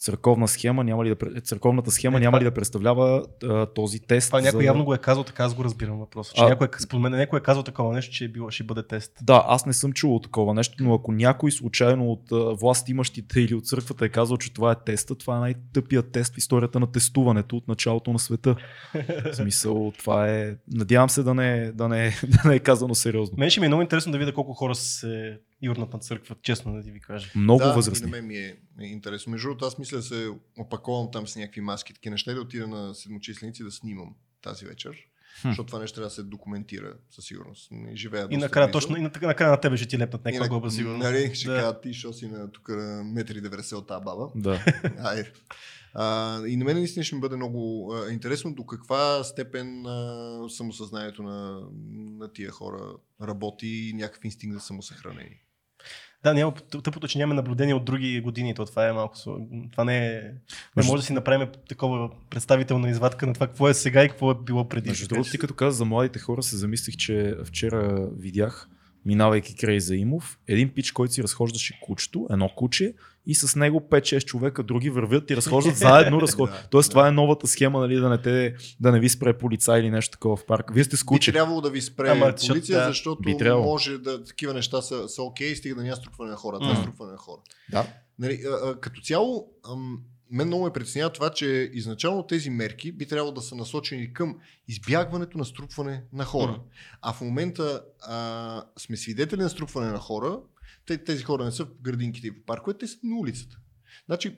Църковна 0.00 0.48
схема 0.48 0.84
няма 0.84 1.04
ли 1.04 1.08
да, 1.10 1.40
църковната 1.40 1.90
схема 1.90 2.16
Е, 2.16 2.20
няма 2.20 2.30
това- 2.30 2.40
ли 2.40 2.44
да 2.44 2.54
представлява 2.54 3.24
а, 3.44 3.66
този 3.66 4.00
тест? 4.00 4.28
Това 4.28 4.40
някой 4.40 4.60
за- 4.60 4.66
явно 4.66 4.84
го 4.84 4.94
е 4.94 4.98
казал, 4.98 5.24
така 5.24 5.44
аз 5.44 5.54
го 5.54 5.64
разбирам 5.64 5.98
въпроса. 5.98 6.32
Че 6.34 6.42
А- 6.42 6.48
някой, 6.48 6.66
е- 6.68 6.82
според 6.82 7.02
мен 7.02 7.12
някой 7.12 7.38
е 7.38 7.42
казал 7.42 7.62
такова 7.62 7.94
нещо, 7.94 8.14
че 8.14 8.24
е 8.24 8.28
било, 8.28 8.50
ще 8.50 8.64
бъде 8.64 8.82
тест. 8.82 9.12
Да, 9.22 9.44
аз 9.46 9.66
не 9.66 9.72
съм 9.72 9.92
чувал 9.92 10.18
такова 10.18 10.54
нещо, 10.54 10.74
но 10.80 10.94
ако 10.94 11.12
някой 11.12 11.52
случайно 11.52 12.06
от 12.06 12.32
а, 12.32 12.36
власт 12.36 12.88
имащите 12.88 13.40
или 13.40 13.54
от 13.54 13.66
църквата 13.66 14.04
е 14.04 14.08
казал, 14.08 14.36
че 14.36 14.52
това 14.52 14.72
е 14.72 14.84
теста, 14.86 15.14
това 15.14 15.36
е 15.36 15.40
най-тъпият 15.40 16.12
тест 16.12 16.34
в 16.34 16.38
историята 16.38 16.80
на 16.80 16.92
тестуването 16.92 17.56
от 17.56 17.68
началото 17.68 18.12
на 18.12 18.18
света. 18.18 18.56
В 19.24 19.34
смисъл, 19.34 19.92
това 19.98 20.28
е... 20.30 20.54
Надявам 20.68 21.10
се 21.10 21.22
да 21.22 21.34
не, 21.34 21.58
е- 21.58 21.72
да 21.72 21.88
не, 21.88 22.06
е- 22.06 22.14
да 22.42 22.48
не 22.48 22.54
е 22.54 22.60
казано 22.60 22.94
сериозно. 22.94 23.34
Мен 23.38 23.50
ще 23.50 23.60
ми 23.60 23.66
е 23.66 23.68
много 23.68 23.82
интересно 23.82 24.12
да 24.12 24.18
видя 24.18 24.32
колко 24.34 24.52
хора 24.54 24.74
се 24.74 25.38
юрнат 25.62 25.92
на 25.92 25.98
църква, 25.98 26.36
честно 26.42 26.72
да 26.72 26.82
ти 26.82 26.90
ви 26.90 27.00
кажа. 27.00 27.30
Много 27.34 27.58
да, 27.58 27.72
възрастни. 27.72 28.08
И 28.08 28.10
на 28.10 28.16
мен 28.16 28.26
ми 28.26 28.36
е, 28.36 28.56
е 28.80 28.84
интересно. 28.84 29.30
Между 29.30 29.48
другото, 29.48 29.64
аз 29.64 29.78
мисля 29.78 29.96
да 29.96 30.02
се 30.02 30.28
опаковам 30.58 31.08
там 31.12 31.26
с 31.26 31.36
някакви 31.36 31.60
маски, 31.60 31.94
такива 31.94 32.10
неща 32.10 32.30
и 32.32 32.34
да 32.34 32.40
отида 32.40 32.66
на 32.68 32.94
седмочисленици 32.94 33.64
да 33.64 33.70
снимам 33.70 34.14
тази 34.42 34.66
вечер. 34.66 34.94
Хм. 35.42 35.48
Защото 35.48 35.66
това 35.66 35.78
нещо 35.78 35.94
трябва 35.94 36.06
да 36.06 36.14
се 36.14 36.22
документира 36.22 36.94
със 37.10 37.24
сигурност. 37.24 37.68
Не 37.70 37.96
живея 37.96 38.28
И 38.30 38.36
накрая, 38.36 38.70
точно, 38.70 38.96
и 38.96 39.00
на- 39.00 39.10
накрая 39.22 39.50
на 39.50 39.60
тебе 39.60 39.76
ще 39.76 39.88
ти 39.88 39.98
лепнат 39.98 40.24
някаква 40.24 40.44
на- 40.44 40.48
глоба, 40.48 40.70
сигурно. 40.70 40.98
Нали, 40.98 41.34
ще 41.34 41.48
Да. 41.48 41.56
кажа, 41.56 41.80
ти, 41.80 41.94
що 41.94 42.12
си 42.12 42.28
на 42.28 42.50
тук 42.52 42.68
на 42.68 43.02
метри 43.04 43.42
90 43.42 43.76
от 43.76 43.86
тази 43.86 44.04
баба. 44.04 44.28
Да. 44.34 44.64
Айде. 44.98 45.32
А, 45.94 46.36
и 46.46 46.56
на 46.56 46.64
мен 46.64 46.76
наистина 46.76 47.04
ще 47.04 47.14
ми 47.14 47.20
бъде 47.20 47.36
много 47.36 47.92
а, 47.94 48.12
интересно 48.12 48.54
до 48.54 48.66
каква 48.66 49.24
степен 49.24 49.86
а, 49.86 50.44
самосъзнанието 50.48 51.22
на, 51.22 51.60
на 52.18 52.32
тия 52.32 52.50
хора 52.50 52.92
работи 53.22 53.66
и 53.66 53.92
някакъв 53.92 54.24
инстинкт 54.24 54.54
за 54.54 54.60
самосъхранение. 54.60 55.42
Да, 56.24 56.35
няма, 56.35 56.52
тъпото, 56.52 57.09
че 57.09 57.18
нямаме 57.18 57.35
наблюдение 57.35 57.74
от 57.74 57.85
други 57.85 58.20
години. 58.20 58.54
То 58.54 58.66
това 58.66 58.88
е 58.88 58.92
малко. 58.92 59.14
Това 59.72 59.85
не 59.85 60.06
е. 60.06 60.20
Не 60.76 60.83
може 60.85 60.96
да 60.96 61.02
си 61.02 61.12
направим 61.12 61.48
такова 61.68 62.11
представителна 62.30 62.90
извадка 62.90 63.26
на 63.26 63.35
това 63.35 63.46
какво 63.46 63.68
е 63.68 63.74
сега 63.74 64.04
и 64.04 64.09
какво 64.09 64.30
е 64.30 64.35
било 64.35 64.68
преди. 64.68 64.88
Между 64.88 65.09
другото, 65.09 65.30
ти 65.30 65.38
като 65.38 65.54
каза 65.54 65.76
за 65.76 65.85
младите 65.85 66.18
хора, 66.18 66.42
се 66.42 66.56
замислих, 66.56 66.96
че 66.96 67.37
вчера 67.44 68.09
видях 68.18 68.68
минавайки 69.04 69.56
край 69.56 69.80
Заимов, 69.80 70.38
един 70.48 70.68
пич, 70.68 70.92
който 70.92 71.14
си 71.14 71.22
разхождаше 71.22 71.80
кучето, 71.82 72.26
едно 72.30 72.48
куче 72.56 72.94
и 73.26 73.34
с 73.34 73.56
него 73.56 73.80
5-6 73.90 74.24
човека 74.24 74.62
други 74.62 74.90
вървят 74.90 75.30
и 75.30 75.36
разхождат 75.36 75.76
заедно. 75.76 76.20
Разход... 76.20 76.50
да, 76.50 76.66
Тоест 76.70 76.88
да. 76.88 76.90
това 76.90 77.08
е 77.08 77.10
новата 77.10 77.46
схема, 77.46 77.80
нали, 77.80 77.94
да 77.94 78.08
не, 78.08 78.22
те, 78.22 78.54
да 78.80 78.92
не 78.92 79.00
ви 79.00 79.08
спре 79.08 79.38
полицай 79.38 79.80
или 79.80 79.90
нещо 79.90 80.12
такова 80.12 80.36
в 80.36 80.46
парк. 80.46 80.70
Вие 80.74 80.84
сте 80.84 80.96
с 80.96 81.02
куче. 81.02 81.30
Би 81.30 81.34
трябвало 81.34 81.60
да 81.60 81.70
ви 81.70 81.80
спре 81.80 82.08
Ама, 82.08 82.34
полиция, 82.48 82.78
да, 82.78 82.86
защото 82.86 83.22
би 83.22 83.36
може 83.50 83.98
да 83.98 84.24
такива 84.24 84.54
неща 84.54 84.82
са, 84.82 85.08
са 85.08 85.22
окей, 85.22 85.56
стига 85.56 85.74
да 85.74 85.82
няма 85.82 85.96
струпване 85.96 86.30
на 86.30 86.36
хора. 86.36 86.58
Това 86.58 86.72
е 86.72 86.76
струпване 86.76 87.12
на 87.12 87.18
хора. 87.18 87.40
Да. 87.70 87.86
Нали, 88.18 88.40
а, 88.46 88.68
а, 88.68 88.80
като 88.80 89.00
цяло, 89.00 89.48
ам, 89.72 89.98
мен 90.30 90.46
много 90.46 90.64
ме 90.64 90.72
притеснява 90.72 91.12
това, 91.12 91.30
че 91.30 91.70
изначално 91.72 92.26
тези 92.26 92.50
мерки 92.50 92.92
би 92.92 93.06
трябвало 93.06 93.32
да 93.32 93.42
са 93.42 93.54
насочени 93.54 94.12
към 94.12 94.38
избягването 94.68 95.38
на 95.38 95.44
струпване 95.44 96.04
на 96.12 96.24
хора. 96.24 96.52
Mm. 96.52 96.60
А 97.02 97.12
в 97.12 97.20
момента 97.20 97.82
а, 98.00 98.64
сме 98.78 98.96
свидетели 98.96 99.40
на 99.40 99.50
струпване 99.50 99.92
на 99.92 99.98
хора. 99.98 100.40
Тези 101.06 101.22
хора 101.22 101.44
не 101.44 101.52
са 101.52 101.64
в 101.64 101.68
градинките 101.82 102.26
и 102.26 102.30
в 102.30 102.44
парковете, 102.46 102.78
те 102.78 102.86
са 102.86 102.98
на 103.02 103.18
улицата. 103.18 103.56
Значи, 104.06 104.36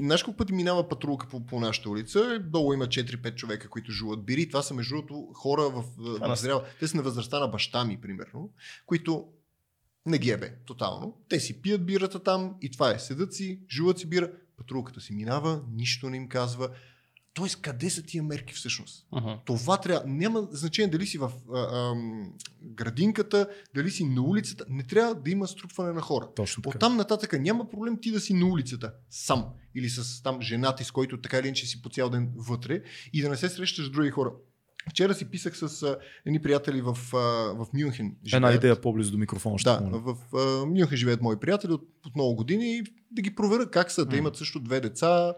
знаеш 0.00 0.22
колко 0.22 0.36
пъти 0.36 0.52
минава 0.52 0.88
патрулка 0.88 1.28
по, 1.28 1.46
по 1.46 1.60
нашата 1.60 1.90
улица? 1.90 2.38
Долу 2.38 2.72
има 2.72 2.86
4-5 2.86 3.34
човека, 3.34 3.68
които 3.68 3.92
жуват 3.92 4.24
бири. 4.24 4.48
Това 4.48 4.62
са 4.62 4.74
между 4.74 4.94
другото 4.94 5.32
хора 5.34 5.62
в, 5.62 5.84
в 5.98 6.36
зрява. 6.36 6.64
Те 6.80 6.88
са 6.88 6.96
на 6.96 7.02
възрастта 7.02 7.40
на 7.40 7.48
баща 7.48 7.84
ми, 7.84 8.00
примерно, 8.00 8.50
които 8.86 9.28
не 10.06 10.18
ги 10.18 10.30
ебе, 10.30 10.54
тотално. 10.66 11.18
Те 11.28 11.40
си 11.40 11.62
пият 11.62 11.86
бирата 11.86 12.22
там 12.22 12.54
и 12.62 12.70
това 12.70 12.90
е. 12.90 12.98
Седат 12.98 13.34
си, 13.34 13.60
жуват 13.70 13.98
си 13.98 14.08
бира, 14.08 14.30
патрулката 14.62 15.00
си 15.00 15.12
минава, 15.12 15.62
нищо 15.72 16.10
не 16.10 16.16
им 16.16 16.28
казва. 16.28 16.68
Тоест, 17.34 17.62
къде 17.62 17.90
са 17.90 18.02
тия 18.02 18.22
мерки 18.22 18.54
всъщност? 18.54 19.06
Uh-huh. 19.12 19.38
Това 19.44 19.80
трябва. 19.80 20.02
Няма 20.06 20.48
значение 20.50 20.90
дали 20.90 21.06
си 21.06 21.18
в 21.18 21.32
а, 21.54 21.58
а, 21.58 21.94
градинката, 22.62 23.48
дали 23.74 23.90
си 23.90 24.04
на 24.04 24.22
улицата. 24.22 24.64
Не 24.68 24.82
трябва 24.82 25.14
да 25.14 25.30
има 25.30 25.48
струпване 25.48 25.92
на 25.92 26.00
хора. 26.00 26.28
Точно 26.36 26.62
така. 26.62 26.76
Оттам 26.76 26.96
нататък 26.96 27.32
няма 27.40 27.70
проблем 27.70 27.98
ти 28.00 28.10
да 28.10 28.20
си 28.20 28.34
на 28.34 28.46
улицата 28.46 28.92
сам 29.10 29.44
или 29.74 29.90
с 29.90 30.22
там 30.22 30.42
жената, 30.42 30.84
с 30.84 30.90
който 30.90 31.20
така 31.20 31.38
или 31.38 31.46
иначе 31.46 31.66
си 31.66 31.82
по 31.82 31.88
цял 31.88 32.10
ден 32.10 32.32
вътре 32.36 32.82
и 33.12 33.22
да 33.22 33.28
не 33.28 33.36
се 33.36 33.48
срещаш 33.48 33.86
с 33.86 33.90
други 33.90 34.10
хора. 34.10 34.32
Вчера 34.90 35.14
си 35.14 35.30
писах 35.30 35.56
с 35.56 35.82
а, 35.82 35.96
едни 36.26 36.42
приятели 36.42 36.80
в, 36.80 36.96
а, 37.14 37.16
в 37.54 37.66
Мюнхен. 37.74 38.16
Живеят. 38.26 38.44
Една 38.44 38.52
идея 38.52 38.80
по-близо 38.80 39.12
до 39.12 39.18
микрофона. 39.18 39.58
Ще 39.58 39.70
да, 39.70 39.80
в 39.92 40.16
а, 40.34 40.66
Мюнхен 40.66 40.96
живеят 40.96 41.20
мои 41.20 41.36
приятели 41.36 41.72
от, 41.72 41.82
от 42.06 42.14
много 42.14 42.34
години 42.34 42.76
и 42.76 42.82
да 43.10 43.22
ги 43.22 43.34
проверя 43.34 43.70
как 43.70 43.90
са. 43.90 44.08
Те 44.08 44.16
имат 44.16 44.36
също 44.36 44.60
две 44.60 44.80
деца. 44.80 45.34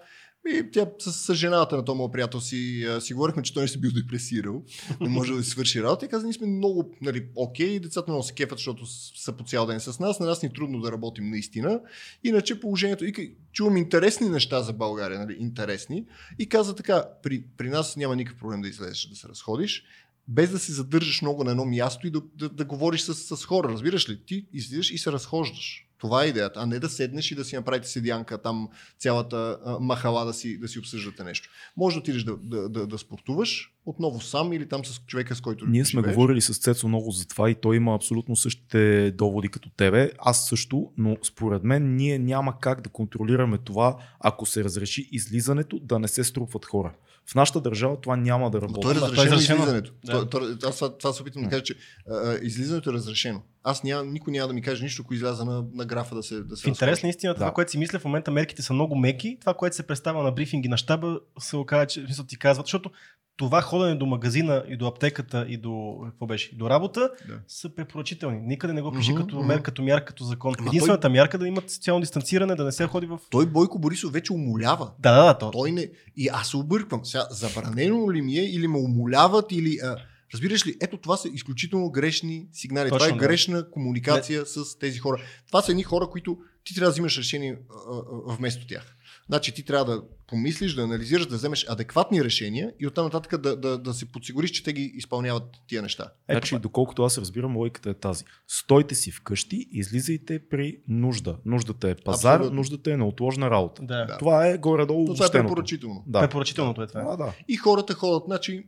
И 0.49 0.71
тя 0.73 0.87
с, 0.99 1.13
с 1.13 1.35
жената 1.35 1.77
на 1.77 1.85
този 1.85 1.97
моят 1.97 2.13
приятел 2.13 2.41
си, 2.41 2.87
си 3.01 3.15
говорихме, 3.15 3.43
че 3.43 3.55
той 3.55 3.63
не 3.63 3.69
се 3.69 3.79
бил 3.79 3.91
депресирал, 3.91 4.63
не 5.01 5.09
може 5.09 5.33
да 5.33 5.45
си 5.45 5.51
свърши 5.51 5.83
работа 5.83 6.07
и 6.07 6.09
каза, 6.09 6.25
ние 6.25 6.33
сме 6.33 6.47
много 6.47 6.95
нали, 7.01 7.27
окей, 7.37 7.81
децата 7.81 8.11
много 8.11 8.25
се 8.25 8.35
кефат, 8.35 8.59
защото 8.59 8.87
са 8.87 9.33
по 9.33 9.45
цял 9.45 9.67
ден 9.67 9.81
с 9.81 9.99
нас, 9.99 10.21
на 10.21 10.27
нас 10.27 10.43
ни 10.43 10.47
е 10.47 10.53
трудно 10.53 10.81
да 10.81 10.93
работим 10.93 11.31
наистина. 11.31 11.81
Иначе 12.25 12.61
положението, 12.61 13.05
и 13.05 13.35
чувам 13.53 13.77
интересни 13.77 14.29
неща 14.29 14.63
за 14.63 14.73
България, 14.73 15.19
нали, 15.19 15.37
интересни, 15.41 16.07
и 16.39 16.49
каза 16.49 16.75
така, 16.75 17.05
при, 17.23 17.45
при 17.57 17.69
нас 17.69 17.97
няма 17.97 18.17
никакъв 18.17 18.41
проблем 18.41 18.63
да 18.63 18.69
излезеш 18.69 19.09
да 19.09 19.17
се 19.17 19.29
разходиш, 19.29 19.85
без 20.29 20.51
да 20.51 20.59
се 20.59 20.73
задържаш 20.73 21.23
много 21.23 21.45
на 21.45 21.51
едно 21.51 21.65
място 21.65 22.07
и 22.07 22.11
да, 22.11 22.23
да, 22.35 22.49
да 22.49 22.65
говориш 22.65 23.01
с, 23.01 23.37
с 23.37 23.45
хора. 23.45 23.69
Разбираш 23.69 24.09
ли? 24.09 24.25
Ти 24.27 24.47
излизаш 24.53 24.91
и 24.91 24.99
се 24.99 25.13
разхождаш. 25.13 25.89
Това 26.05 26.25
е 26.25 26.27
идеята, 26.27 26.61
а 26.61 26.67
не 26.67 26.79
да 26.79 26.89
седнеш 26.89 27.31
и 27.31 27.35
да 27.35 27.45
си 27.45 27.57
направите 27.57 27.89
седянка 27.89 28.43
там 28.43 28.69
цялата 28.99 29.59
а, 29.65 29.79
махала 29.81 30.25
да 30.25 30.33
си, 30.33 30.59
да 30.59 30.69
си 30.69 30.79
обсъждате 30.79 31.25
нещо. 31.25 31.49
Може 31.77 31.95
да 31.97 32.01
отидеш 32.01 32.25
да, 32.25 32.37
да, 32.43 32.69
да, 32.69 32.87
да 32.87 32.99
спортуваш 32.99 33.73
отново 33.87 34.21
сам 34.21 34.53
или 34.53 34.69
там 34.69 34.85
с 34.85 35.01
човека, 35.07 35.35
с 35.35 35.41
който 35.41 35.67
Ние 35.67 35.85
сме 35.85 36.01
живееш. 36.01 36.15
говорили 36.15 36.41
с 36.41 36.59
Цецо 36.59 36.89
много 36.89 37.11
за 37.11 37.29
това 37.29 37.51
и 37.51 37.55
той 37.55 37.77
има 37.77 37.95
абсолютно 37.95 38.37
същите 38.37 39.11
доводи 39.11 39.49
като 39.49 39.71
тебе. 39.77 40.11
Аз 40.19 40.49
също, 40.49 40.93
но 40.99 41.17
според 41.23 41.65
мен 41.65 41.97
ние 41.97 42.19
няма 42.19 42.61
как 42.61 42.81
да 42.81 42.91
контролираме 42.91 43.59
това, 43.59 43.97
ако 44.21 44.47
се 44.47 44.65
разреши 44.65 45.09
излизането, 45.13 45.79
да 45.79 45.99
не 45.99 46.09
се 46.09 46.25
струпват 46.25 46.65
хора. 46.65 46.95
В 47.31 47.35
нашата 47.35 47.61
държава 47.61 48.01
това 48.01 48.17
няма 48.17 48.51
да 48.51 48.61
работи. 48.61 48.75
Но 48.77 48.83
той 48.83 48.93
е 48.93 48.95
разрешено, 48.95 49.23
е 49.23 49.31
разрешено. 49.31 49.59
излизането. 49.59 49.93
Да. 50.05 50.13
То, 50.13 50.27
то, 50.59 50.69
аз 50.69 50.77
това, 50.77 50.99
това 50.99 51.13
се 51.13 51.23
опитвам 51.23 51.45
да 51.45 51.51
кажа, 51.51 51.63
че 51.63 51.75
а, 52.11 52.39
излизането 52.43 52.91
е 52.91 52.93
разрешено. 52.93 53.43
Аз 53.65 53.85
няма, 53.85 54.05
никой 54.05 54.33
няма 54.33 54.49
да 54.49 54.55
ми 54.55 54.63
каже 54.63 54.83
нищо, 54.83 55.03
ако 55.05 55.15
изляза 55.15 55.45
на, 55.45 55.65
на 55.75 55.85
графа 55.85 56.15
да 56.15 56.23
се 56.23 56.41
да 56.41 56.57
се 56.57 56.65
В 56.65 56.67
интерес 56.67 57.03
на 57.03 57.09
истината, 57.09 57.39
да. 57.39 57.45
това, 57.45 57.53
което 57.53 57.71
си 57.71 57.79
мисля 57.79 57.99
в 57.99 58.05
момента, 58.05 58.31
мерките 58.31 58.63
са 58.63 58.73
много 58.73 58.97
меки. 58.97 59.37
Това, 59.41 59.55
което 59.55 59.77
се 59.77 59.87
представя 59.87 60.23
на 60.23 60.33
брифинги 60.33 60.69
на 60.69 60.77
щаба, 60.77 61.21
се 61.39 61.57
оказа, 61.57 61.87
че 61.87 62.01
мисля, 62.01 62.25
ти 62.27 62.39
казват, 62.39 62.67
защото 62.67 62.91
това 63.37 63.63
ходене 63.63 63.95
до 63.95 64.07
магазина 64.07 64.65
и 64.69 64.77
до 64.77 64.87
аптеката 64.87 65.47
и 65.49 65.57
до, 65.57 65.99
какво 66.05 66.27
беше, 66.27 66.57
до 66.57 66.71
работа 66.71 67.11
да. 67.29 67.35
са 67.49 67.75
препоръчителни. 67.75 68.41
Никъде 68.43 68.73
не 68.73 68.83
го 68.83 68.93
пише 68.93 69.13
mm-hmm, 69.13 69.21
като 69.21 69.43
мер, 69.43 69.63
като 69.63 69.83
мярка, 69.83 70.05
като 70.05 70.25
закон. 70.25 70.55
Ама 70.59 70.69
Единствената 70.69 71.01
той... 71.01 71.11
мярка 71.11 71.39
да 71.39 71.49
имат 71.49 71.71
социално 71.71 72.01
дистанциране, 72.01 72.55
да 72.55 72.65
не 72.65 72.73
се 72.73 72.87
ходи 72.87 73.07
в. 73.07 73.19
Той 73.31 73.47
Бойко 73.47 73.79
Борисов 73.79 74.13
вече 74.13 74.33
умолява. 74.33 74.91
Да, 74.99 75.17
да, 75.17 75.25
да. 75.25 75.39
То... 75.39 75.51
Той 75.51 75.73
не... 75.73 75.91
И 76.17 76.29
аз 76.29 76.49
се 76.49 76.57
обърквам. 76.57 77.05
Сега, 77.05 77.27
забранено 77.31 78.13
ли 78.13 78.23
ми 78.23 78.39
е 78.39 78.45
или 78.45 78.69
ме 78.69 78.79
умоляват 78.79 79.53
или. 79.53 79.79
А... 79.85 79.97
Разбираш 80.35 80.67
ли, 80.67 80.77
ето 80.81 80.97
това 80.97 81.17
са 81.17 81.29
изключително 81.29 81.91
грешни 81.91 82.47
сигнали. 82.53 82.89
Точно, 82.89 83.09
това 83.09 83.17
е 83.17 83.29
грешна 83.29 83.57
да. 83.57 83.71
комуникация 83.71 84.41
не. 84.41 84.47
с 84.47 84.79
тези 84.79 84.99
хора. 84.99 85.23
Това 85.47 85.63
са 85.63 85.73
едни 85.73 85.83
хора, 85.83 86.09
които 86.11 86.39
ти 86.65 86.75
трябва 86.75 86.89
да 86.89 86.93
взимаш 86.93 87.19
решение 87.19 87.59
а, 87.71 87.97
а, 87.97 88.37
вместо 88.37 88.67
тях. 88.67 88.97
Значи 89.27 89.55
ти 89.55 89.65
трябва 89.65 89.85
да 89.85 90.03
помислиш, 90.27 90.75
да 90.75 90.83
анализираш, 90.83 91.27
да 91.27 91.37
вземеш 91.37 91.67
адекватни 91.69 92.25
решения 92.25 92.73
и 92.81 92.87
оттам 92.87 93.05
нататък 93.05 93.41
да, 93.41 93.57
да, 93.57 93.79
да 93.79 93.95
се 93.95 94.07
подсигуриш, 94.07 94.51
че 94.51 94.65
те 94.65 94.73
ги 94.73 94.93
изпълняват 94.95 95.43
тия 95.67 95.83
неща. 95.83 96.13
Значи, 96.31 96.59
доколкото 96.59 97.03
аз 97.03 97.19
разбирам, 97.19 97.57
логиката 97.57 97.91
е 97.91 97.95
тази. 97.95 98.25
Стойте 98.49 98.95
си 98.95 99.11
вкъщи, 99.11 99.69
излизайте 99.71 100.49
при 100.51 100.79
нужда. 100.89 101.37
Нуждата 101.45 101.89
е 101.89 101.95
пазар, 101.95 102.35
Абсолютно. 102.35 102.57
нуждата 102.57 102.93
е 102.93 102.97
неотложна 102.97 103.51
работа. 103.51 103.83
Да. 103.83 104.17
Това 104.19 104.47
е 104.47 104.59
горе-долу. 104.59 105.15
Това 105.15 105.27
е 105.27 105.31
препоръчително. 105.31 106.05
Да. 106.07 106.21
Препоръчителното 106.21 106.83
е 106.83 106.87
това. 106.87 107.05
А, 107.09 107.17
да. 107.17 107.33
И 107.49 107.57
хората 107.57 107.95
ходят. 107.95 108.23
Значи, 108.27 108.67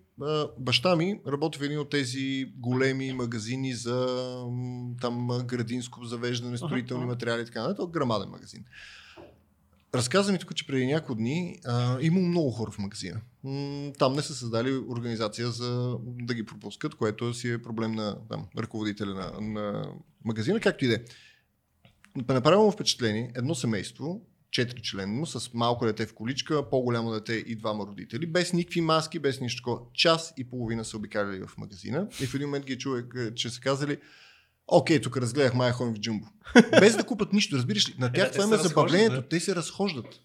баща 0.58 0.96
ми 0.96 1.20
работи 1.26 1.58
в 1.58 1.62
един 1.62 1.78
от 1.78 1.90
тези 1.90 2.52
големи 2.56 3.12
магазини 3.12 3.74
за 3.74 4.06
там 5.00 5.28
градинско 5.44 6.04
завеждане, 6.04 6.56
строителни 6.56 7.06
материали 7.06 7.42
и 7.42 7.44
така 7.44 7.62
нататък. 7.62 7.90
Грамаден 7.90 8.28
магазин. 8.28 8.64
Разказа 9.96 10.32
ми 10.32 10.38
тук, 10.38 10.54
че 10.54 10.66
преди 10.66 10.86
няколко 10.86 11.14
дни 11.14 11.58
а, 11.64 11.98
има 12.00 12.20
много 12.20 12.50
хора 12.50 12.70
в 12.70 12.78
магазина. 12.78 13.20
Там 13.98 14.12
не 14.12 14.22
са 14.22 14.34
създали 14.34 14.72
организация 14.72 15.50
за 15.50 15.96
да 16.04 16.34
ги 16.34 16.46
пропускат, 16.46 16.94
което 16.94 17.34
си 17.34 17.50
е 17.50 17.62
проблем 17.62 17.92
на 17.92 18.28
там, 18.28 18.46
ръководителя 18.58 19.14
на, 19.14 19.40
на 19.40 19.92
магазина, 20.24 20.60
както 20.60 20.84
и 20.84 20.88
да 20.88 20.94
е. 20.94 21.00
Направо 22.28 22.70
впечатление, 22.70 23.32
едно 23.34 23.54
семейство, 23.54 24.26
четири 24.50 24.82
членно, 24.82 25.26
с 25.26 25.54
малко 25.54 25.86
дете 25.86 26.06
в 26.06 26.14
количка, 26.14 26.70
по-голямо 26.70 27.12
дете 27.12 27.32
и 27.34 27.56
двама 27.56 27.86
родители, 27.86 28.26
без 28.26 28.52
никакви 28.52 28.80
маски, 28.80 29.18
без 29.18 29.40
нищо 29.40 29.80
Час 29.94 30.34
и 30.36 30.50
половина 30.50 30.84
са 30.84 30.96
обикаляли 30.96 31.46
в 31.46 31.58
магазина 31.58 32.08
и 32.20 32.26
в 32.26 32.34
един 32.34 32.46
момент 32.48 32.66
ги 32.66 32.78
чувах, 32.78 33.04
че 33.34 33.50
са 33.50 33.60
казали, 33.60 33.98
Окей, 34.68 35.00
тук 35.00 35.16
разгледах 35.16 35.54
Майя 35.54 35.72
ходим 35.72 35.94
в 35.94 35.98
джумбо. 35.98 36.26
Без 36.80 36.96
да 36.96 37.04
купат 37.04 37.32
нищо, 37.32 37.56
разбираш 37.56 37.88
ли? 37.88 37.94
На 37.98 38.12
тях 38.12 38.28
е, 38.28 38.30
това 38.30 38.54
е 38.54 38.58
забавлението, 38.58 39.14
да. 39.14 39.28
те 39.28 39.40
се 39.40 39.56
разхождат. 39.56 40.20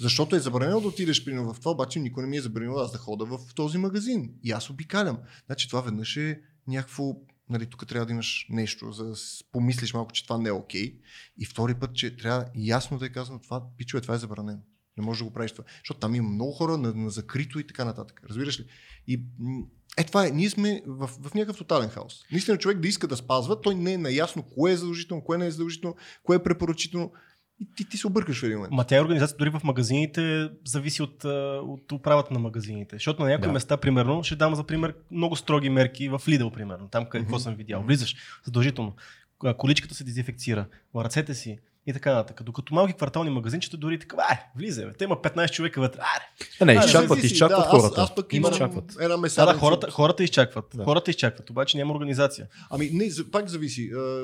Защото 0.00 0.36
е 0.36 0.40
забранено 0.40 0.80
да 0.80 0.88
отидеш 0.88 1.24
при 1.24 1.38
в 1.38 1.56
това, 1.58 1.70
обаче 1.70 1.98
никой 1.98 2.22
не 2.22 2.28
ми 2.28 2.36
е 2.36 2.40
забранил 2.40 2.78
аз 2.78 2.92
да 2.92 2.98
хода 2.98 3.24
в 3.24 3.38
този 3.54 3.78
магазин. 3.78 4.30
И 4.44 4.50
аз 4.50 4.70
обикалям. 4.70 5.18
Значи 5.46 5.68
това 5.68 5.80
веднъж 5.80 6.16
е 6.16 6.40
някакво 6.66 7.14
нали, 7.50 7.66
тук 7.66 7.86
трябва 7.86 8.06
да 8.06 8.12
имаш 8.12 8.46
нещо, 8.50 8.92
за 8.92 9.04
да 9.04 9.14
помислиш 9.52 9.94
малко, 9.94 10.12
че 10.12 10.22
това 10.22 10.38
не 10.38 10.48
е 10.48 10.52
окей. 10.52 10.82
Okay. 10.82 11.00
И 11.38 11.46
втори 11.46 11.74
път, 11.74 11.94
че 11.94 12.16
трябва 12.16 12.46
ясно 12.54 12.98
да 12.98 13.06
е 13.06 13.12
казано 13.12 13.38
това, 13.38 13.62
пичове, 13.76 14.00
това 14.00 14.14
е 14.14 14.18
забранено. 14.18 14.60
Не 14.96 15.04
можеш 15.04 15.18
да 15.18 15.24
го 15.24 15.32
правиш 15.32 15.52
това. 15.52 15.64
Защото 15.78 16.00
там 16.00 16.14
има 16.14 16.28
много 16.28 16.52
хора 16.52 16.76
на, 16.76 16.94
на 16.94 17.10
закрито 17.10 17.58
и 17.58 17.66
така 17.66 17.84
нататък. 17.84 18.20
Разбираш 18.28 18.60
ли? 18.60 18.66
И 19.06 19.24
е, 19.96 20.04
това 20.04 20.26
е. 20.26 20.30
Ние 20.30 20.50
сме 20.50 20.82
в, 20.86 21.10
в 21.22 21.34
някакъв 21.34 21.56
тотален 21.56 21.88
хаос. 21.88 22.24
Наистина 22.32 22.58
човек 22.58 22.78
да 22.78 22.88
иска 22.88 23.06
да 23.06 23.16
спазва, 23.16 23.60
той 23.60 23.74
не 23.74 23.92
е 23.92 23.98
наясно 23.98 24.42
кое 24.42 24.72
е 24.72 24.76
задължително, 24.76 25.24
кое 25.24 25.38
не 25.38 25.46
е 25.46 25.50
задължително, 25.50 25.96
кое 26.22 26.36
е 26.36 26.42
препоръчително. 26.42 27.12
И 27.60 27.68
ти, 27.76 27.88
ти 27.88 27.96
се 27.96 28.06
объркаш 28.06 28.40
в 28.40 28.42
един 28.42 28.56
момент. 28.56 28.72
Ма 28.72 28.84
тя 28.84 29.00
организация 29.00 29.36
дори 29.38 29.50
в 29.50 29.60
магазините 29.64 30.50
зависи 30.66 31.02
от, 31.02 31.24
от 31.64 31.92
управата 31.92 32.34
на 32.34 32.40
магазините. 32.40 32.96
Защото 32.96 33.22
на 33.22 33.28
някои 33.28 33.46
да. 33.46 33.52
места, 33.52 33.76
примерно, 33.76 34.24
ще 34.24 34.36
дам 34.36 34.54
за 34.54 34.64
пример 34.64 34.94
много 35.10 35.36
строги 35.36 35.70
мерки 35.70 36.08
в 36.08 36.18
Lidl, 36.18 36.52
примерно. 36.52 36.88
Там 36.88 37.06
какво 37.06 37.36
mm-hmm. 37.36 37.42
съм 37.42 37.54
видял. 37.54 37.82
Влизаш 37.82 38.16
задължително. 38.44 38.94
Количката 39.56 39.94
се 39.94 40.04
дезинфекцира. 40.04 40.66
Ръцете 40.96 41.34
си, 41.34 41.58
и 41.88 41.92
така 41.92 42.14
нататък. 42.14 42.42
Докато 42.42 42.74
малки 42.74 42.92
квартални 42.92 43.30
магазинчета 43.30 43.76
дори 43.76 43.98
така, 43.98 44.16
ай, 44.20 44.36
влизай, 44.56 44.86
бе. 44.86 44.92
Те 44.92 45.04
има 45.04 45.16
15 45.16 45.50
човека 45.50 45.80
вътре. 45.80 46.00
Аре. 46.00 46.24
Е, 46.60 46.64
не, 46.64 46.72
А, 46.72 46.84
изчакват, 46.84 47.22
изчакват 47.22 47.58
да, 47.60 47.70
хората. 47.70 48.00
Аз, 48.00 48.10
аз 48.10 48.14
пък 48.14 48.32
Има 48.32 48.38
имам 48.38 48.52
изчакват. 48.52 48.92
една 48.92 49.08
Да, 49.08 49.16
месарница. 49.16 49.54
да, 49.54 49.60
хората, 49.60 49.90
хората 49.90 50.24
изчакват. 50.24 50.64
Да. 50.74 50.84
Хората 50.84 51.10
изчакват, 51.10 51.50
обаче 51.50 51.76
няма 51.76 51.94
организация. 51.94 52.46
Ами 52.70 52.90
не, 52.92 53.08
пак 53.32 53.48
зависи. 53.48 53.90
А, 53.96 54.22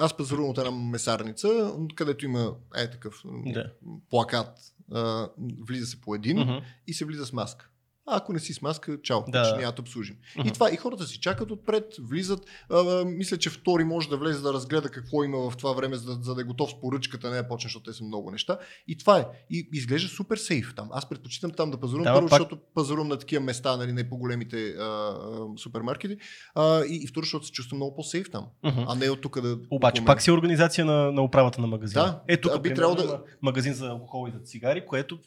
Аз 0.00 0.16
пазарувам 0.16 0.50
от 0.50 0.58
една 0.58 0.70
месарница, 0.70 1.48
където 1.94 2.24
има 2.24 2.52
е 2.76 2.90
такъв 2.90 3.14
Да. 3.46 3.70
плакат. 4.10 4.48
А, 4.94 5.28
влиза 5.60 5.86
се 5.86 6.00
по 6.00 6.14
един 6.14 6.38
Мгм. 6.38 6.52
и 6.86 6.94
се 6.94 7.04
влиза 7.04 7.26
с 7.26 7.32
маска. 7.32 7.68
А 8.10 8.16
ако 8.16 8.32
не 8.32 8.38
си 8.38 8.52
с 8.52 8.62
маска, 8.62 8.98
чао, 9.02 9.20
Да. 9.28 9.44
ще 9.44 9.56
няма 9.56 9.72
да 9.72 9.82
обслужим. 9.82 10.16
Мгм. 10.38 10.48
И 10.48 10.52
това, 10.52 10.72
и 10.72 10.76
хората 10.76 11.04
си 11.04 11.20
чакат 11.20 11.50
отпред, 11.50 11.84
влизат. 12.00 12.40
А, 12.70 13.04
мисля, 13.04 13.36
че 13.36 13.50
втори 13.50 13.84
може 13.84 14.08
да 14.08 14.16
влезе 14.16 14.40
да 14.40 14.52
разгледа 14.52 14.88
какво 14.88 15.24
има 15.24 15.50
в 15.50 15.56
това 15.56 15.72
време, 15.72 15.96
за 15.96 16.16
да, 16.16 16.24
за 16.24 16.34
да 16.34 16.40
е 16.40 16.44
готов 16.44 16.70
с 16.70 16.80
поръчката, 16.80 17.30
не 17.30 17.36
да 17.36 17.48
почне, 17.48 17.68
защото 17.68 17.90
те 17.90 17.96
са 17.96 18.04
много 18.04 18.30
неща. 18.30 18.58
И 18.88 18.98
това 18.98 19.18
е. 19.18 19.24
И 19.50 19.68
изглежда 19.72 20.08
супер 20.08 20.36
сейф 20.36 20.74
там. 20.76 20.88
Аз 20.92 21.08
предпочитам 21.08 21.50
там 21.50 21.70
да 21.70 21.76
пазарувам, 21.76 22.04
Да, 22.04 22.14
първо, 22.14 22.28
пак- 22.28 22.38
защото 22.40 22.58
пазарувам 22.74 23.08
на 23.08 23.16
такива 23.18 23.44
места, 23.44 23.76
нали, 23.76 23.92
не 23.92 24.08
по 24.08 24.16
големите 24.16 24.68
а, 24.68 24.82
а, 24.82 25.14
супермаркети. 25.58 26.16
А, 26.54 26.80
и, 26.80 26.96
и 26.96 27.06
второ, 27.06 27.24
защото 27.24 27.46
се 27.46 27.52
чувствам 27.52 27.78
много 27.78 27.94
по-сейф 27.94 28.30
там. 28.30 28.46
Мгм. 28.64 28.80
А 28.88 28.94
не 28.94 29.10
от 29.10 29.20
тук 29.20 29.40
да. 29.40 29.58
Обаче 29.70 30.04
пак 30.04 30.22
си 30.22 30.30
организация 30.30 30.84
на, 30.84 31.12
на 31.12 31.22
управата 31.22 31.60
на 31.60 31.66
магазина. 31.66 32.04
Да, 32.04 32.20
е, 32.28 32.36
тук 32.36 32.52
а 32.54 32.58
би 32.58 32.74
трябвало 32.74 32.96
да- 32.96 33.22
магазин 33.42 33.74
за 33.74 33.86
алкохол 33.88 34.28
и 34.28 34.32
за 34.32 34.38
цигари, 34.38 34.86
което 34.86 35.18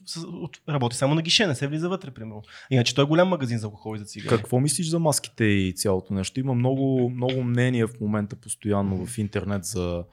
работи 0.69 0.97
само 0.97 1.15
на 1.15 1.21
гише, 1.21 1.47
не 1.47 1.55
се 1.55 1.67
влиза 1.67 1.89
вътре, 1.89 2.11
примерно. 2.11 2.41
Иначе 2.71 2.95
той 2.95 3.03
е 3.03 3.07
голям 3.07 3.27
магазин 3.27 3.57
за 3.57 3.65
алкохол 3.65 3.95
и 3.95 3.99
за 3.99 4.05
цигари. 4.05 4.37
Какво 4.37 4.59
мислиш 4.59 4.89
за 4.89 4.99
маските 4.99 5.43
и 5.43 5.73
цялото 5.75 6.13
нещо? 6.13 6.39
Има 6.39 6.53
много, 6.53 7.09
много 7.09 7.43
мнения 7.43 7.87
в 7.87 7.99
момента 8.01 8.35
постоянно 8.35 9.05
в 9.05 9.17
интернет 9.17 9.65
за, 9.65 10.03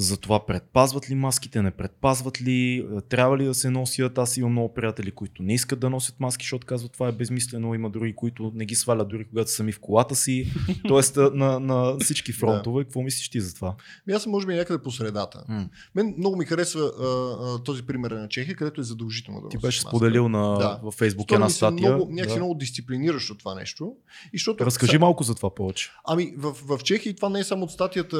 за 0.00 0.16
това 0.16 0.46
предпазват 0.46 1.10
ли 1.10 1.14
маските, 1.14 1.62
не 1.62 1.70
предпазват 1.70 2.42
ли, 2.42 2.88
трябва 3.08 3.38
ли 3.38 3.44
да 3.44 3.54
се 3.54 3.70
носят. 3.70 4.18
Аз 4.18 4.36
имам 4.36 4.52
много 4.52 4.74
приятели, 4.74 5.10
които 5.10 5.42
не 5.42 5.54
искат 5.54 5.80
да 5.80 5.90
носят 5.90 6.20
маски, 6.20 6.44
защото 6.44 6.66
казват 6.66 6.92
това 6.92 7.08
е 7.08 7.12
безмислено. 7.12 7.74
Има 7.74 7.90
други, 7.90 8.14
които 8.14 8.52
не 8.54 8.64
ги 8.64 8.74
свалят 8.74 9.08
дори 9.08 9.24
когато 9.28 9.50
са 9.50 9.56
сами 9.56 9.72
в 9.72 9.80
колата 9.80 10.16
си. 10.16 10.52
Тоест 10.88 11.16
на, 11.16 11.60
на 11.60 11.96
всички 12.00 12.32
фронтове. 12.32 12.84
Какво 12.84 13.02
мислиш 13.02 13.28
ти 13.28 13.40
за 13.40 13.54
това? 13.54 13.74
Ами 14.06 14.16
Аз 14.16 14.22
съм, 14.22 14.32
може 14.32 14.46
би, 14.46 14.54
някъде 14.54 14.82
по 14.82 14.90
средата. 14.90 15.44
М. 15.48 15.68
Мен 15.94 16.14
много 16.18 16.36
ми 16.36 16.44
харесва 16.44 16.80
а, 16.80 17.04
а, 17.06 17.62
този 17.62 17.82
пример 17.82 18.10
на 18.10 18.28
Чехия, 18.28 18.56
където 18.56 18.80
е 18.80 18.84
задължително 18.84 19.40
да 19.40 19.48
Ти 19.48 19.58
беше 19.58 19.78
маска. 19.78 19.88
споделил 19.88 20.28
на, 20.28 20.58
Да. 20.58 20.80
във 20.82 20.94
Фейсбук 20.94 21.32
една 21.32 21.46
ми 21.46 21.52
статия. 21.52 21.94
Много, 21.94 22.12
някакси 22.12 22.34
да. 22.34 22.40
много 22.40 22.54
дисциплиниращо 22.54 23.34
това 23.34 23.54
нещо. 23.54 23.92
И 24.32 24.38
защото 24.38 24.66
Разкажи 24.66 24.98
малко 24.98 25.24
за 25.24 25.34
това 25.34 25.54
повече. 25.54 25.90
Ами 26.04 26.34
в, 26.36 26.52
в 26.52 26.82
Чехия 26.84 27.14
това 27.16 27.28
не 27.28 27.40
е 27.40 27.44
само 27.44 27.64
от 27.64 27.70
статията. 27.70 28.16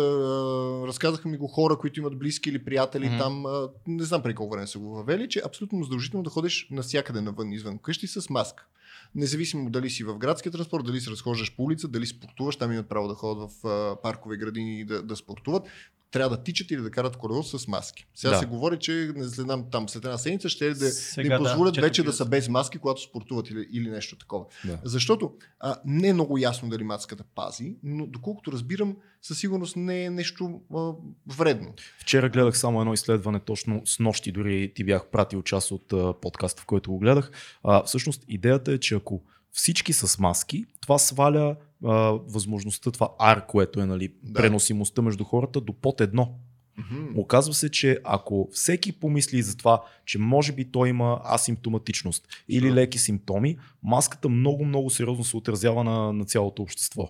Разказаха 0.86 1.28
ми 1.28 1.36
го 1.36 1.46
хора, 1.48 1.69
които 1.78 2.00
имат 2.00 2.18
близки 2.18 2.50
или 2.50 2.64
приятели 2.64 3.06
Мгм. 3.06 3.18
там. 3.18 3.46
а, 3.46 3.68
Не 3.86 4.02
знам 4.04 4.22
преди 4.22 4.34
колко 4.34 4.54
време 4.54 4.66
са 4.66 4.78
го 4.78 4.90
въвели, 4.90 5.28
че 5.28 5.38
е 5.38 5.42
абсолютно 5.46 5.84
задължително 5.84 6.24
да 6.24 6.30
ходиш 6.30 6.68
навсякъде 6.70 7.20
навън, 7.20 7.52
извън 7.52 7.78
къщи 7.78 8.06
с 8.06 8.30
маска. 8.30 8.66
Независимо 9.14 9.70
дали 9.70 9.90
си 9.90 10.04
в 10.04 10.18
градския 10.18 10.52
транспорт, 10.52 10.84
дали 10.84 11.00
се 11.00 11.10
разхождаш 11.10 11.56
по 11.56 11.62
улица, 11.62 11.88
дали 11.88 12.06
спортуваш, 12.06 12.56
там 12.56 12.72
имат 12.72 12.88
право 12.88 13.08
да 13.08 13.14
ходят 13.14 13.50
в 13.50 13.66
а, 13.66 13.96
паркове, 14.02 14.36
градини 14.36 14.80
и 14.80 14.84
да, 14.84 15.02
да 15.02 15.16
спортуват. 15.16 15.62
Трябва 16.10 16.36
да 16.36 16.42
тичат 16.42 16.70
или 16.70 16.80
да 16.80 16.90
карат 16.90 17.16
коридор 17.16 17.42
с 17.44 17.68
маски. 17.68 18.06
Сега 18.14 18.30
Да. 18.30 18.38
се 18.38 18.46
говори, 18.46 18.78
че 18.78 19.12
не 19.16 19.24
след, 19.24 19.46
там, 19.70 19.88
след 19.88 20.04
една 20.04 20.18
седмица 20.18 20.48
ще 20.48 20.66
е 20.66 20.68
да, 20.68 20.74
да 20.74 20.90
Сега, 20.90 21.34
им 21.34 21.38
позволят 21.38 21.74
чето 21.74 21.84
вече 21.84 22.02
да 22.02 22.12
са 22.12 22.24
без 22.24 22.48
маски, 22.48 22.78
когато 22.78 23.02
спортуват 23.02 23.50
или, 23.50 23.66
или 23.72 23.90
нещо 23.90 24.16
такова. 24.16 24.44
Да. 24.64 24.78
Защото 24.84 25.32
а, 25.60 25.76
не 25.84 26.08
е 26.08 26.12
много 26.12 26.38
ясно 26.38 26.68
дали 26.68 26.84
маската 26.84 27.24
пази, 27.34 27.76
но 27.82 28.06
доколкото 28.06 28.52
разбирам, 28.52 28.96
със 29.22 29.38
сигурност 29.38 29.76
не 29.76 30.04
е 30.04 30.10
нещо 30.10 30.60
а, 30.74 30.92
вредно. 31.36 31.74
Вчера 31.98 32.28
гледах 32.28 32.58
само 32.58 32.80
едно 32.80 32.92
изследване, 32.92 33.40
точно 33.40 33.82
с 33.86 33.98
нощи 33.98 34.32
дори 34.32 34.72
ти 34.74 34.84
бях 34.84 35.06
пратил 35.06 35.42
част 35.42 35.70
от 35.70 35.92
а, 35.92 36.14
подкаста, 36.20 36.62
в 36.62 36.66
който 36.66 36.90
го 36.90 36.98
гледах. 36.98 37.30
А, 37.62 37.84
всъщност 37.84 38.24
идеята 38.28 38.72
е, 38.72 38.78
че 38.78 38.94
ако 38.94 39.22
всички 39.52 39.92
са 39.92 40.08
с 40.08 40.18
маски, 40.18 40.64
това 40.80 40.98
сваля 40.98 41.56
а, 41.84 41.92
възможността, 42.28 42.90
това 42.90 43.08
R, 43.20 43.46
което 43.46 43.80
е 43.80 43.86
нали, 43.86 44.12
Да. 44.22 44.32
преносимостта 44.42 45.02
между 45.02 45.24
хората 45.24 45.60
до 45.60 45.72
под 45.72 46.00
едно. 46.00 46.34
Мгм. 46.78 47.18
Оказва 47.18 47.54
се, 47.54 47.70
че 47.70 47.98
ако 48.04 48.48
всеки 48.52 48.92
помисли 48.92 49.42
за 49.42 49.56
това, 49.56 49.82
че 50.06 50.18
може 50.18 50.52
би 50.52 50.64
той 50.70 50.88
има 50.88 51.20
асимптоматичност 51.24 52.28
или 52.48 52.68
Да. 52.68 52.74
леки 52.74 52.98
симптоми, 52.98 53.56
маската 53.82 54.28
много, 54.28 54.64
много 54.64 54.90
сериозно 54.90 55.24
се 55.24 55.36
отразява 55.36 55.84
на, 55.84 56.12
на 56.12 56.24
цялото 56.24 56.62
общество. 56.62 57.08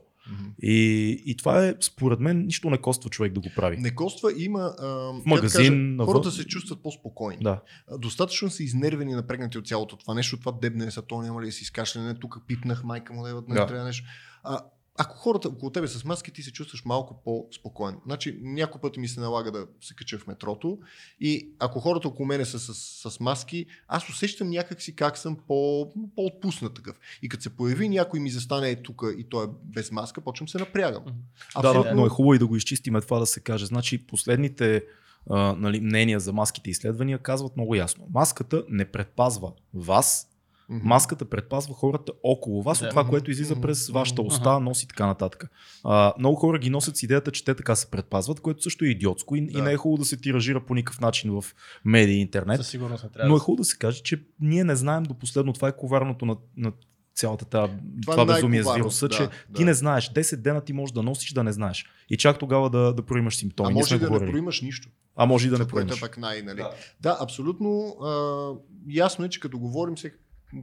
И, 0.63 1.23
и 1.27 1.37
това 1.37 1.67
е, 1.67 1.75
според 1.81 2.21
мен, 2.21 2.45
нищо 2.47 2.71
не 2.71 2.79
коства 2.79 3.11
човек 3.11 3.33
да 3.33 3.41
го 3.41 3.49
прави. 3.57 3.77
Не 3.77 3.95
коства, 3.95 4.33
има. 4.37 4.75
А, 4.79 4.87
в 4.87 5.23
магазин, 5.27 5.97
навън. 5.97 6.13
хората 6.13 6.31
се 6.31 6.45
чувстват 6.47 6.83
по-спокойни. 6.83 7.43
Да. 7.43 7.61
Достатъчно 7.99 8.51
са 8.51 8.63
изнервени 8.63 9.15
напрегнати 9.15 9.59
от 9.59 9.67
цялото 9.67 9.97
това 9.97 10.15
нещо. 10.15 10.37
Това 10.41 10.53
дебне 10.53 10.91
са, 10.91 11.03
то 11.03 11.23
няма 11.23 11.43
ли 11.43 11.47
да 11.47 11.53
си 11.53 11.63
изкашляне, 11.63 12.15
тук 12.15 12.39
пипнах, 12.47 12.85
майка 12.85 13.13
му 13.13 13.23
да 13.23 13.43
не 13.49 13.55
Да. 13.55 13.67
трябва 13.67 13.85
нещо. 13.85 14.05
А, 14.43 14.61
ако 14.99 15.17
хората 15.17 15.49
около 15.49 15.71
тебе 15.71 15.89
са 15.89 15.99
с 15.99 16.05
маски, 16.05 16.33
ти 16.33 16.43
се 16.43 16.53
чувстваш 16.53 16.85
малко 16.85 17.23
по-спокоен. 17.25 17.97
Значи, 18.07 18.39
няколко 18.43 18.81
пъти 18.81 19.01
ми 19.01 19.09
се 19.09 19.21
налага 19.21 19.53
да 19.53 19.67
се 19.81 19.95
кача 19.95 20.19
в 20.19 20.27
метрото 20.27 20.79
и 21.21 21.51
ако 21.59 21.81
хората 21.81 22.09
около 22.09 22.27
мене 22.27 22.45
са 22.45 22.59
с, 22.59 22.75
с 23.11 23.21
маски, 23.21 23.67
аз 23.89 24.09
усещам 24.09 24.51
някакси 24.51 24.97
как 24.97 25.19
съм 25.19 25.37
по, 25.47 25.93
по-отпуснат 26.17 26.75
такъв. 26.75 26.97
И 27.23 27.29
като 27.29 27.43
се 27.43 27.57
появи 27.57 27.89
някой 27.89 28.21
ми 28.21 28.31
застане 28.31 28.71
е 28.71 28.83
тук 28.83 29.03
и 29.19 29.25
той 29.25 29.45
е 29.45 29.49
без 29.65 29.91
маска, 29.93 30.21
почвам 30.21 30.49
се 30.49 30.59
напрягам. 30.59 31.03
Мгм. 31.03 31.15
Да, 31.55 31.63
да, 31.63 31.69
Абсолютно- 31.69 32.01
но 32.01 32.07
е 32.07 32.09
хубаво 32.09 32.35
и 32.35 32.39
да 32.39 32.47
го 32.47 32.57
изчистиме 32.57 33.01
това 33.01 33.19
да 33.19 33.27
се 33.27 33.41
каже. 33.41 33.67
Значи 33.67 34.07
последните 34.07 34.85
а, 35.31 35.53
нали, 35.59 35.81
мнения 35.81 36.21
за 36.21 36.33
маските 36.33 36.71
и 36.71 36.73
изследвания 36.73 37.19
казват 37.19 37.57
много 37.57 37.75
ясно. 37.75 38.07
Маската 38.15 38.65
не 38.69 38.85
предпазва 38.85 39.53
вас, 39.75 40.30
Мгм. 40.71 40.89
маската 40.89 41.25
предпазва 41.25 41.75
хората 41.75 42.13
около 42.23 42.63
вас 42.63 42.79
Да. 42.79 42.85
от 42.85 42.91
това, 42.91 43.05
което 43.05 43.31
излиза 43.31 43.61
през 43.61 43.89
вашата 43.89 44.23
уста, 44.23 44.61
нос 44.61 44.83
и 44.83 44.89
така 44.89 45.07
нататък. 45.07 45.51
А, 45.85 46.13
много 46.19 46.37
хора 46.37 46.59
ги 46.59 46.71
носят 46.71 46.97
с 46.97 47.03
идеята, 47.03 47.33
че 47.33 47.45
те 47.45 47.55
така 47.55 47.75
се 47.75 47.91
предпазват, 47.91 48.41
което 48.41 48.63
също 48.63 48.85
е 48.85 48.89
идиотско 48.89 49.37
и, 49.37 49.47
Да. 49.47 49.59
и 49.59 49.63
не 49.63 49.73
е 49.73 49.77
хубаво 49.77 49.99
да 49.99 50.05
се 50.05 50.17
тиражира 50.17 50.67
по 50.67 50.75
никакъв 50.75 51.01
начин 51.01 51.31
в 51.41 51.45
медии 51.85 52.17
и 52.17 52.21
интернет. 52.21 52.57
Със 52.57 52.69
сигурност 52.69 53.05
не 53.05 53.11
трябва. 53.11 53.29
Но 53.29 53.37
е 53.37 53.39
хубаво 53.39 53.57
да 53.57 53.65
се 53.65 53.79
каже, 53.79 54.03
че 54.03 54.25
ние 54.41 54.65
не 54.65 54.77
знаем 54.77 55.03
до 55.03 55.15
последно. 55.15 55.53
Това 55.53 55.69
е 55.69 55.77
коварното 55.77 56.27
на, 56.27 56.37
на 56.57 56.73
цялата 57.15 57.45
тази, 57.45 57.73
това, 58.03 58.13
Това 58.17 58.23
е 58.23 58.37
безумие 58.37 58.63
с 58.63 58.75
вируса, 58.75 59.09
да, 59.09 59.15
че 59.17 59.23
да. 59.23 59.31
ти 59.55 59.65
не 59.65 59.75
знаеш. 59.75 60.13
10 60.13 60.37
дена 60.37 60.61
ти 60.61 60.73
можеш 60.73 60.93
да 60.93 61.03
носиш, 61.03 61.33
да 61.33 61.45
не 61.45 61.53
знаеш. 61.53 61.87
И 62.11 62.17
чак 62.17 62.39
тогава 62.39 62.71
да, 62.71 62.95
да 62.95 63.03
проимаш 63.03 63.37
симптоми. 63.37 63.69
А 63.69 63.75
може 63.75 63.99
да 63.99 64.05
не 64.05 64.09
говорили. 64.09 64.31
проимаш 64.31 64.61
нищо. 64.61 64.89
А 65.17 65.27
може 65.27 65.47
и 65.47 65.51
да 65.51 65.59
не 65.59 65.65
е 65.65 65.67
проимаш. 65.67 66.01
пък 66.01 66.19
най, 66.19 66.43
нали? 66.43 66.57
Да. 66.57 66.71
Да, 67.01 67.19
абсолютно. 67.21 67.97
А, 68.03 68.53
ясно 68.89 69.25
е, 69.25 69.29
че 69.29 69.41
като 69.41 69.59
говорим, 69.59 69.99
се, 69.99 70.13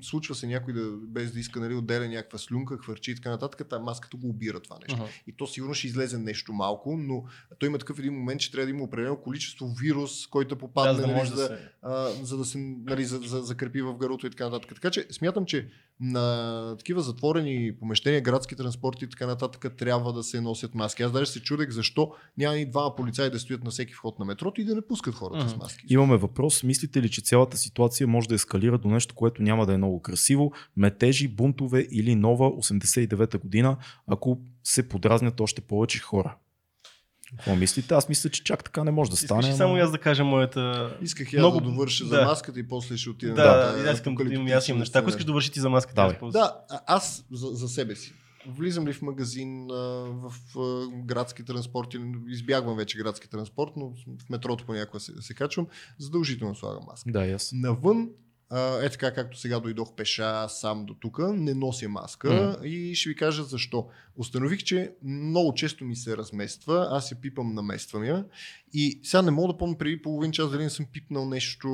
случва 0.02 0.36
се 0.36 0.47
някой 0.47 0.73
да, 0.73 0.91
без 0.91 1.32
да 1.32 1.39
иска 1.39 1.60
нали, 1.60 1.73
отделя 1.73 2.08
някаква 2.08 2.39
слюнка, 2.39 2.78
хвърчи 2.78 3.12
и 3.12 3.15
така 3.15 3.30
нататък, 3.30 3.67
та 3.69 3.80
маската 3.80 4.17
го 4.17 4.30
убира 4.30 4.60
това 4.60 4.78
нещо. 4.82 5.02
Ага. 5.04 5.12
И 5.28 5.32
то 5.32 5.47
сигурно 5.47 5.73
ще 5.73 5.88
излезе 5.88 6.17
нещо 6.17 6.54
малко, 6.54 6.97
но 6.97 7.23
той 7.60 7.69
има 7.69 7.78
такъв 7.78 8.00
един 8.00 8.13
момент, 8.13 8.41
че 8.41 8.52
трябва 8.52 8.65
да 8.65 8.71
има 8.71 8.84
определено 8.84 9.17
количество 9.17 9.67
вирус, 9.67 10.28
който 10.28 10.56
да 10.56 10.60
попадне, 10.60 10.93
Да, 10.93 11.02
за 11.02 11.08
да 11.08 11.13
нали, 11.13 11.28
за, 11.28 11.36
да 11.36 11.41
да, 11.41 11.47
се... 11.47 11.69
а, 11.82 12.10
за 12.26 12.38
да 12.38 12.45
се 12.45 12.58
нали, 12.58 13.06
за, 13.06 13.17
за, 13.17 13.41
закрепи 13.41 13.82
в 13.82 13.97
гърлото 13.97 14.28
и 14.28 14.30
така 14.30 14.50
нататък. 14.50 14.76
Така 14.76 14.91
че 14.91 15.08
смятам, 15.12 15.45
че 15.45 15.69
на 16.00 16.76
такива 16.78 17.02
затворени 17.02 17.72
помещения, 17.80 18.22
градски 18.22 18.56
транспорти 18.56 19.06
и 19.06 19.10
така 19.10 19.28
нататък 19.28 19.76
трябва 19.78 20.14
да 20.14 20.24
се 20.24 20.42
носят 20.42 20.76
маски. 20.76 21.04
Аз 21.04 21.12
даже 21.12 21.32
се 21.32 21.42
чудех 21.42 21.70
защо 21.70 22.12
няма 22.38 22.58
и 22.58 22.70
двама 22.70 22.96
полицаи 22.96 23.30
да 23.30 23.40
стоят 23.40 23.64
на 23.64 23.72
всеки 23.72 23.94
вход 23.94 24.20
на 24.20 24.26
метрото 24.26 24.62
и 24.62 24.66
да 24.66 24.76
не 24.76 24.82
пускат 24.82 25.16
хората 25.16 25.50
с 25.50 25.52
Мгм. 25.54 25.64
маски. 25.64 25.86
Имаме 25.90 26.18
въпрос. 26.18 26.64
Мислите 26.64 27.02
ли, 27.02 27.10
че 27.10 27.22
цялата 27.22 27.58
ситуация 27.58 28.08
може 28.08 28.28
да 28.28 28.36
ескалира 28.36 28.78
до 28.78 28.88
нещо, 28.88 29.16
което 29.16 29.42
няма 29.42 29.66
да 29.66 29.74
е 29.74 29.78
много 29.78 30.02
красиво? 30.02 30.52
Метежи, 30.78 31.28
бунтове 31.28 31.88
или 31.92 32.16
нова 32.16 32.50
89-та 32.50 33.38
година, 33.38 33.78
ако 34.08 34.40
се 34.64 34.90
подразнят 34.90 35.40
още 35.40 35.62
повече 35.62 36.00
хора? 36.00 36.36
Какво 37.30 37.56
мислите? 37.56 37.94
Аз 37.94 38.10
мисля, 38.10 38.30
че 38.30 38.44
чак 38.44 38.63
така 38.63 38.84
не 38.84 38.92
може 38.92 39.12
да 39.12 39.18
стане. 39.18 39.40
Искаш 39.40 39.56
само 39.58 39.76
аз 39.76 39.92
да 39.92 39.98
кажа 39.98 40.24
моята... 40.24 40.94
Исках 41.02 41.34
я 41.34 41.40
Много- 41.40 41.60
да 41.60 41.63
довърша 41.70 42.04
да. 42.04 42.10
за 42.10 42.22
маската 42.22 42.60
и 42.60 42.68
после 42.68 42.98
ще 42.98 43.10
отида 43.10 43.34
Да, 43.34 43.44
на 43.44 43.84
да, 43.84 43.90
аз 43.90 43.98
искам 43.98 44.16
да 44.16 44.34
имам 44.34 44.48
аз 44.48 44.70
имам 44.70 44.80
неща. 44.80 45.00
Ако 45.00 45.10
искаш 45.10 45.26
да 45.26 45.34
върши 45.34 45.52
ти 45.52 45.60
за 45.60 45.70
маската, 45.70 45.96
Давай. 45.96 46.18
аз. 46.22 46.34
Да, 46.34 46.56
аз 46.88 47.26
за, 47.32 47.48
за 47.48 47.68
себе 47.68 47.96
си. 47.96 48.13
Влизам 48.48 48.88
ли 48.88 48.94
в 48.94 49.02
магазин, 49.02 49.68
в 49.70 50.34
градски 51.06 51.44
транспорт, 51.44 51.88
избягвам 52.28 52.78
вече 52.78 52.98
градски 52.98 53.30
транспорт, 53.30 53.72
но 53.78 53.90
в 53.90 54.30
метрото 54.30 54.66
понякога 54.66 55.00
се, 55.00 55.12
се 55.22 55.34
качвам, 55.34 55.68
задължително 56.00 56.56
слагам 56.56 56.84
маска. 56.88 57.12
Да, 57.12 57.20
аз. 57.32 57.52
Навън, 57.54 58.10
е 58.84 58.90
така 58.90 59.14
както 59.14 59.40
сега 59.40 59.60
дойдох 59.60 59.96
пеша 59.96 60.50
сам 60.50 60.86
до 60.86 60.93
тук, 60.93 61.20
не 61.20 61.54
нося 61.54 61.89
маска 61.89 62.60
и 62.64 62.95
ще 62.95 63.10
ви 63.10 63.16
кажа 63.16 63.43
защо. 63.43 63.88
Установих, 64.18 64.64
че 64.64 64.91
много 65.04 65.54
често 65.54 65.86
ми 65.86 65.95
се 65.95 66.18
размества, 66.18 66.88
аз 66.91 67.12
я 67.12 67.22
пипам, 67.22 67.54
намествам 67.54 68.04
я 68.04 68.26
и 68.74 69.00
сега 69.04 69.22
не 69.22 69.32
мога 69.32 69.54
да 69.54 69.58
помня 69.58 69.78
преди 69.78 70.02
половин 70.02 70.32
час 70.32 70.52
дали 70.52 70.64
не 70.64 70.70
съм 70.70 70.86
пипнал 70.93 71.26
нещо, 71.26 71.70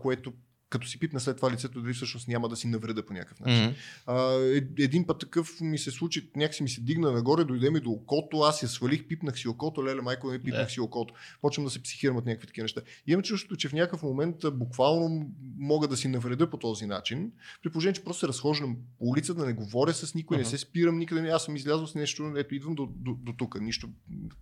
което 0.00 0.32
като 0.74 0.86
си 0.88 0.98
пипна 0.98 1.20
след 1.20 1.36
това 1.36 1.50
лицето, 1.50 1.80
дали 1.82 1.92
всъщност 1.94 2.28
няма 2.28 2.48
да 2.48 2.56
си 2.56 2.66
навреда 2.66 3.06
по 3.06 3.12
някакъв 3.12 3.40
начин. 3.40 3.64
Мгм. 3.64 3.74
А, 4.06 4.32
един 4.78 5.06
път 5.06 5.18
такъв 5.20 5.60
ми 5.60 5.78
се 5.78 5.90
случи, 5.90 6.30
някакси 6.36 6.62
ми 6.62 6.68
се 6.68 6.80
дигна 6.80 7.12
нагоре, 7.12 7.44
дойде 7.44 7.70
ми 7.70 7.80
до 7.80 7.90
окото, 7.90 8.38
аз 8.38 8.62
я 8.62 8.68
свалих, 8.68 9.06
пипнах 9.08 9.38
си 9.38 9.48
окото, 9.48 9.84
леле 9.84 10.00
майко, 10.00 10.30
не 10.30 10.42
пипнах 10.42 10.64
Да. 10.64 10.70
си 10.70 10.80
окото. 10.80 11.14
Почвам 11.40 11.64
да 11.64 11.70
се 11.70 11.82
психирам 11.82 12.16
от 12.16 12.26
някакви 12.26 12.46
такива 12.46 12.64
неща. 12.64 12.80
И 13.06 13.12
имам 13.12 13.22
чувството, 13.22 13.56
че 13.56 13.68
в 13.68 13.72
някакъв 13.72 14.02
момент 14.02 14.36
буквално 14.52 15.30
мога 15.58 15.88
да 15.88 15.96
си 15.96 16.08
навреда 16.08 16.50
по 16.50 16.56
този 16.56 16.86
начин, 16.86 17.32
при 17.62 17.70
положение, 17.70 17.94
че 17.94 18.04
просто 18.04 18.20
се 18.20 18.28
разхождам 18.28 18.76
по 18.98 19.04
улицата, 19.04 19.40
да 19.40 19.46
не 19.46 19.52
говоря 19.52 19.94
с 19.94 20.14
никой, 20.14 20.36
не 20.36 20.42
Мгм. 20.42 20.50
се 20.50 20.58
спирам 20.58 20.98
никъде, 20.98 21.28
аз 21.28 21.44
съм 21.44 21.56
излязъл 21.56 21.86
с 21.86 21.94
нещо, 21.94 22.32
ето 22.36 22.54
идвам 22.54 22.74
до, 22.74 22.86
до, 22.96 23.14
до 23.14 23.32
тук, 23.32 23.60
нищо 23.60 23.88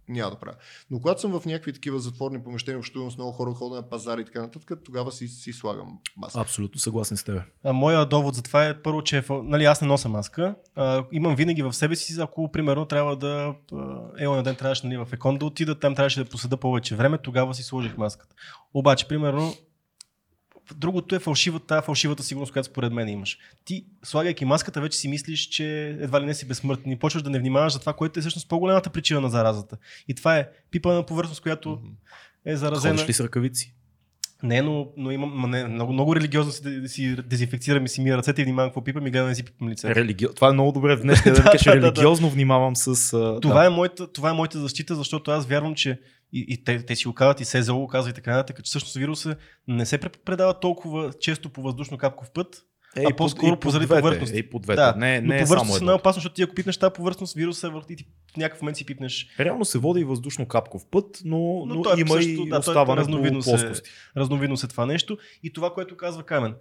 няма 0.08 0.30
да 0.30 0.38
правя. 0.38 0.56
Но 0.90 1.00
когато 1.00 1.20
съм 1.20 1.40
в 1.40 1.46
някакви 1.46 1.72
такива 1.72 1.98
затворни 1.98 2.44
помещения, 2.44 2.78
общувам 2.78 3.10
с 3.10 3.16
много 3.16 3.32
хора, 3.32 3.54
хода 3.54 3.74
на 3.74 3.88
пазари 3.88 4.20
и 4.20 4.24
така 4.24 4.40
нататък, 4.40 4.80
тогава 4.84 5.12
си, 5.12 5.28
си 5.28 5.52
слагам 5.52 5.98
маска. 6.22 6.40
Абсолютно 6.40 6.80
съгласен 6.80 7.16
с 7.16 7.24
теб. 7.24 7.42
А, 7.64 7.72
моя 7.72 8.06
довод 8.06 8.34
за 8.34 8.42
това 8.42 8.66
е 8.66 8.82
първо, 8.82 9.02
че 9.02 9.18
е 9.18 9.22
нали, 9.30 9.64
аз 9.64 9.80
не 9.80 9.88
нося 9.88 10.08
маска. 10.08 10.54
А, 10.74 11.04
имам 11.12 11.36
винаги 11.36 11.62
в 11.62 11.72
себе 11.72 11.96
си, 11.96 12.20
ако 12.20 12.52
примерно 12.52 12.84
трябва 12.84 13.16
да. 13.16 13.54
Е, 14.18 14.26
на 14.26 14.42
ден 14.42 14.56
трябваше 14.56 14.86
нали, 14.86 14.96
в 14.96 15.08
Екон 15.12 15.38
да 15.38 15.46
отида, 15.46 15.78
там 15.78 15.94
трябваше 15.94 16.24
да 16.24 16.30
поседа 16.30 16.56
повече 16.56 16.96
време, 16.96 17.18
тогава 17.18 17.54
си 17.54 17.62
сложих 17.62 17.96
маската. 17.96 18.34
Обаче, 18.74 19.08
примерно, 19.08 19.54
другото 20.76 21.14
е 21.14 21.18
фалшивата, 21.18 21.82
фалшивата 21.82 22.22
сигурност, 22.22 22.52
която 22.52 22.68
според 22.68 22.92
мен 22.92 23.08
имаш. 23.08 23.38
Ти, 23.64 23.86
слагайки 24.04 24.44
маската, 24.44 24.80
вече 24.80 24.98
си 24.98 25.08
мислиш, 25.08 25.48
че 25.48 25.88
едва 26.00 26.20
ли 26.20 26.26
не 26.26 26.34
си 26.34 26.48
безсмъртен 26.48 26.92
и 26.92 26.98
почваш 26.98 27.22
да 27.22 27.30
не 27.30 27.38
внимаваш 27.38 27.72
за 27.72 27.80
това, 27.80 27.92
което 27.92 28.18
е 28.18 28.20
всъщност 28.20 28.48
по-голямата 28.48 28.90
причина 28.90 29.20
на 29.20 29.30
заразата. 29.30 29.76
И 30.08 30.14
това 30.14 30.36
е 30.36 30.48
пипана 30.70 31.06
повърхност, 31.06 31.42
която 31.42 31.70
Мгм. 31.70 31.88
е 32.44 32.56
заразена. 32.56 32.94
Ходиш 32.94 33.08
ли 33.08 33.12
с 33.12 33.20
ръкавици? 33.20 33.74
Не, 34.42 34.62
но, 34.62 34.88
но 34.96 35.10
имам 35.10 35.30
ма 35.34 35.48
не, 35.48 35.68
много, 35.68 35.92
много 35.92 36.16
религиозно 36.16 36.52
си, 36.52 36.88
си 36.88 37.16
дезинфекцирам 37.16 37.84
и 37.84 37.88
си 37.88 38.00
мия 38.00 38.16
ръцете 38.16 38.42
и 38.42 38.44
внимавам 38.44 38.70
какво 38.70 38.84
пипам 38.84 39.06
и 39.06 39.10
гледам 39.10 39.28
да 39.28 39.34
си 39.34 39.44
пипам 39.44 39.68
лицето. 39.68 39.94
Религи... 39.94 40.26
Това 40.36 40.48
е 40.48 40.52
много 40.52 40.72
добре 40.72 40.96
в 40.96 41.00
ден, 41.06 41.16
Да, 41.24 41.42
да. 41.64 41.74
религиозно 41.74 42.30
внимавам 42.30 42.76
с... 42.76 43.12
а, 43.12 43.40
Това, 43.40 43.60
да. 43.60 43.66
е 43.66 43.70
моята, 43.70 44.12
това 44.12 44.30
е 44.30 44.32
моята 44.32 44.58
защита, 44.58 44.94
защото 44.94 45.30
аз 45.30 45.46
вярвам, 45.46 45.74
че 45.74 46.00
и, 46.32 46.46
и 46.48 46.64
те, 46.64 46.86
те 46.86 46.96
си 46.96 47.08
го 47.08 47.14
казват, 47.14 47.40
и 47.40 47.44
СЗО 47.44 47.76
го 47.78 47.88
казва 47.88 48.10
и 48.10 48.14
така 48.14 48.30
нататък, 48.30 48.56
че 48.56 48.68
всъщност 48.68 48.96
вируса 48.96 49.36
не 49.68 49.86
се 49.86 49.98
пре- 49.98 50.22
предава 50.24 50.60
толкова 50.60 51.12
често 51.20 51.50
по 51.50 51.62
въздушно 51.62 51.98
капков 51.98 52.30
път, 52.34 52.62
Е, 52.96 53.04
а 53.06 53.10
и 53.10 53.16
по-скоро 53.16 53.52
и 53.54 53.60
по 53.60 53.70
заради 53.70 53.86
двете, 53.86 54.00
повърхности. 54.00 54.38
е, 54.38 54.50
по 54.50 54.58
двете. 54.58 54.76
Да, 54.76 54.94
не, 54.96 55.20
но 55.20 55.28
не 55.28 55.36
е 55.36 55.38
само 55.38 55.46
повърхност 55.46 55.72
е 55.72 55.76
едно. 55.76 55.86
най-опасно, 55.86 56.18
защото 56.20 56.34
ти 56.34 56.42
ако 56.42 56.54
пипнеш 56.54 56.76
тази 56.76 56.92
повърхност, 56.92 57.34
вируса 57.34 57.66
е 57.66 57.70
върху 57.70 57.92
и 57.92 57.96
ти 57.96 58.04
в 58.32 58.36
някакъв 58.36 58.62
момент 58.62 58.76
си 58.76 58.86
пипнеш 58.86 59.28
Реално 59.40 59.64
се 59.64 59.78
води 59.78 60.00
и 60.00 60.04
въздушно 60.04 60.46
капков 60.48 60.86
път, 60.90 61.18
но, 61.24 61.38
Но 61.66 61.74
но, 61.74 61.82
той 61.82 61.98
е 61.98 62.00
има 62.00 62.14
също, 62.14 62.30
и 62.30 62.48
да, 62.48 62.56
е 62.56 62.58
оставане 62.58 62.86
по 62.86 62.96
разновидност 62.96 63.48
е- 63.48 63.50
плоскости. 63.50 63.90
разновидност 64.16 64.64
е 64.64 64.68
това 64.68 64.86
нещо. 64.86 65.18
И 65.42 65.52
това, 65.52 65.74
което 65.74 65.96
казва 65.96 66.22
Камен. 66.22 66.54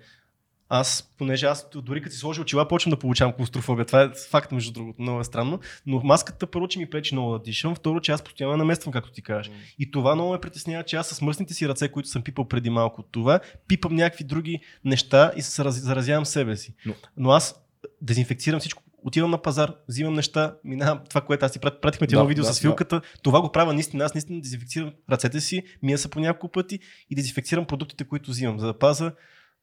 Аз, 0.74 1.13
понеже 1.17 1.45
аз 1.45 1.67
дори 1.76 2.01
като 2.01 2.13
си 2.13 2.19
сложа 2.19 2.41
очила, 2.41 2.67
почвам 2.67 2.89
да 2.89 2.99
получавам 2.99 3.34
клаустрофобия. 3.34 3.86
Това 3.86 4.01
е 4.01 4.09
факт, 4.30 4.51
между 4.51 4.72
другото, 4.72 5.01
много 5.01 5.19
е 5.19 5.24
странно. 5.24 5.59
Но 5.86 6.01
маската 6.03 6.47
първо, 6.47 6.67
че 6.67 6.80
ми 6.80 6.89
пречи 6.89 7.15
много 7.15 7.32
да 7.32 7.39
дишам, 7.39 7.76
второ, 7.76 7.99
че 8.01 8.11
аз 8.11 8.22
постоянно 8.22 8.57
намествам, 8.57 8.91
както 8.93 9.11
ти 9.11 9.22
кажеш. 9.22 9.51
И 9.80 9.91
това 9.91 10.15
много 10.15 10.32
ме 10.32 10.39
притеснява, 10.39 10.84
че 10.84 10.95
аз 10.95 11.07
с 11.07 11.22
мръсните 11.22 11.53
си 11.53 11.69
ръце, 11.69 11.88
които 11.88 12.09
съм 12.09 12.22
пипал 12.24 12.47
преди 12.47 12.69
малко 12.69 13.01
от 13.01 13.07
това, 13.11 13.39
пипам 13.67 13.95
някакви 13.95 14.24
други 14.24 14.59
неща 14.86 15.32
и 15.36 15.41
се 15.41 15.63
раз- 15.63 15.82
заразявам 15.82 16.26
себе 16.26 16.57
си. 16.57 16.74
Но- 16.86 16.93
Но 17.17 17.32
аз 17.32 17.55
дезинфекцирам 18.01 18.59
всичко. 18.59 18.84
Отивам 19.03 19.32
на 19.32 19.41
пазар, 19.41 19.74
взимам 19.88 20.13
неща, 20.13 20.55
минавам 20.63 20.99
това, 21.09 21.22
което 21.22 21.45
аз 21.45 21.51
ти 21.51 21.59
прат- 21.59 21.82
пратихме 21.82 22.07
ти 22.07 22.11
Да, 22.11 22.17
едно 22.19 22.28
видео 22.28 22.43
да, 22.43 22.53
с 22.53 22.61
филката. 22.61 23.01
Това 23.24 23.41
го 23.41 23.51
правя 23.51 23.74
наистина. 23.74 24.03
Аз 24.03 24.13
наистина 24.13 24.41
дезинфекцирам 24.41 24.91
ръцете 25.11 25.41
си, 25.41 25.63
мия 25.84 25.97
се 25.97 26.09
по 26.09 26.19
няколко 26.19 26.47
пъти 26.51 26.80
и 27.09 27.15
дезинфекцирам 27.15 27.65
продуктите, 27.65 28.03
които 28.03 28.32
взимам, 28.32 28.59
за 28.59 28.65
да 28.67 28.80
паза 28.80 29.11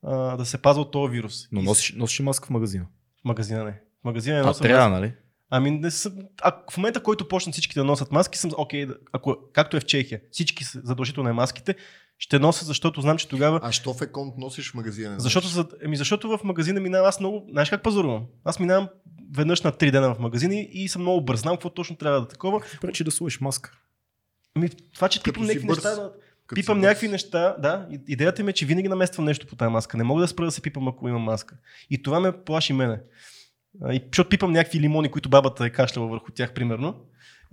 а, 0.03 0.37
да 0.37 0.47
се 0.47 0.63
пазва 0.63 0.83
от 0.83 0.91
този 0.93 1.11
вирус. 1.13 1.49
Но 1.53 1.63
носиш, 1.63 1.95
носиш 1.97 2.21
маска 2.21 2.47
в 2.47 2.51
магазина. 2.51 2.87
В 3.23 3.25
магазина 3.25 3.65
не. 3.65 3.81
В 4.01 4.05
магазина 4.05 4.37
не 4.37 4.43
А, 4.43 4.47
нося 4.47 4.63
трябва, 4.63 4.89
маска. 4.89 5.01
нали? 5.01 5.15
Ами 5.51 5.71
не 5.71 5.91
съм, 5.91 6.13
а, 6.43 6.53
в 6.71 6.77
момента, 6.77 7.03
който 7.03 7.29
почнат 7.29 7.53
всички 7.53 7.75
да 7.75 7.85
носят 7.85 8.13
маски, 8.13 8.39
съм 8.39 8.51
окей, 8.57 8.87
ако, 9.13 9.37
както 9.53 9.77
е 9.77 9.81
в 9.81 9.85
Чехия, 9.85 10.21
всички 10.31 10.65
са 10.65 10.81
задължително 10.85 11.29
е 11.29 11.33
маските, 11.33 11.75
ще 12.19 12.39
нося, 12.39 12.65
защото 12.65 13.01
знам, 13.01 13.19
че 13.19 13.29
тогава 13.29 13.61
А 13.63 13.73
що 13.73 13.95
в 13.95 14.03
еконт 14.03 14.39
носиш 14.39 14.71
в 14.71 14.75
магазина? 14.75 15.11
не 15.13 15.21
защото, 15.21 15.49
за, 15.49 15.67
еми, 15.83 15.97
защото 15.97 16.39
в 16.39 16.45
магазина 16.45 16.81
минавам 16.81 17.09
аз 17.09 17.21
много. 17.21 17.47
Знаеш 17.51 17.71
как 17.71 17.83
пазарувам? 17.83 18.25
Аз 18.45 18.59
минавам 18.61 18.89
веднъж 19.37 19.63
на 19.63 19.73
3 19.73 19.91
дена 19.91 20.15
в 20.15 20.19
магазина 20.19 20.55
и, 20.55 20.89
съм 20.89 21.03
много 21.03 21.25
бърз. 21.25 21.41
Знам 21.41 21.57
какво 21.57 21.71
точно 21.71 21.97
трябва 21.97 22.21
да 22.21 22.29
такова. 22.29 22.61
Пречи 22.81 23.05
да 23.05 23.11
сложиш 23.11 23.41
маска. 23.41 23.73
Ами, 24.55 24.69
това, 24.95 25.09
че 25.09 25.21
си 25.21 25.23
някакви 25.27 25.67
бърз. 25.67 25.85
неща. 25.85 26.11
Пипам 26.55 26.81
някакви 26.81 27.09
неща, 27.09 27.57
да. 27.59 27.89
Идеята 28.09 28.45
ми 28.45 28.51
е, 28.51 28.53
че 28.53 28.67
винаги 28.67 28.89
намествам 28.89 29.25
нещо 29.25 29.47
по 29.47 29.57
тази 29.57 29.71
маска. 29.71 29.97
Не 29.97 30.05
мога 30.05 30.21
да 30.21 30.29
спра 30.29 30.45
да 30.45 30.51
се 30.51 30.63
пипам, 30.63 30.89
ако 30.89 31.09
имам 31.09 31.23
маска. 31.23 31.57
И 31.91 32.03
това 32.03 32.21
ме 32.21 32.33
плаши 32.45 32.73
мене. 32.73 33.01
И, 33.91 34.03
защото 34.13 34.29
пипам 34.29 34.53
някакви 34.53 34.81
лимони, 34.81 35.11
които 35.11 35.29
бабата 35.29 35.65
е 35.65 35.71
кашляла 35.71 36.09
върху 36.09 36.33
тях, 36.33 36.55
примерно. 36.55 37.05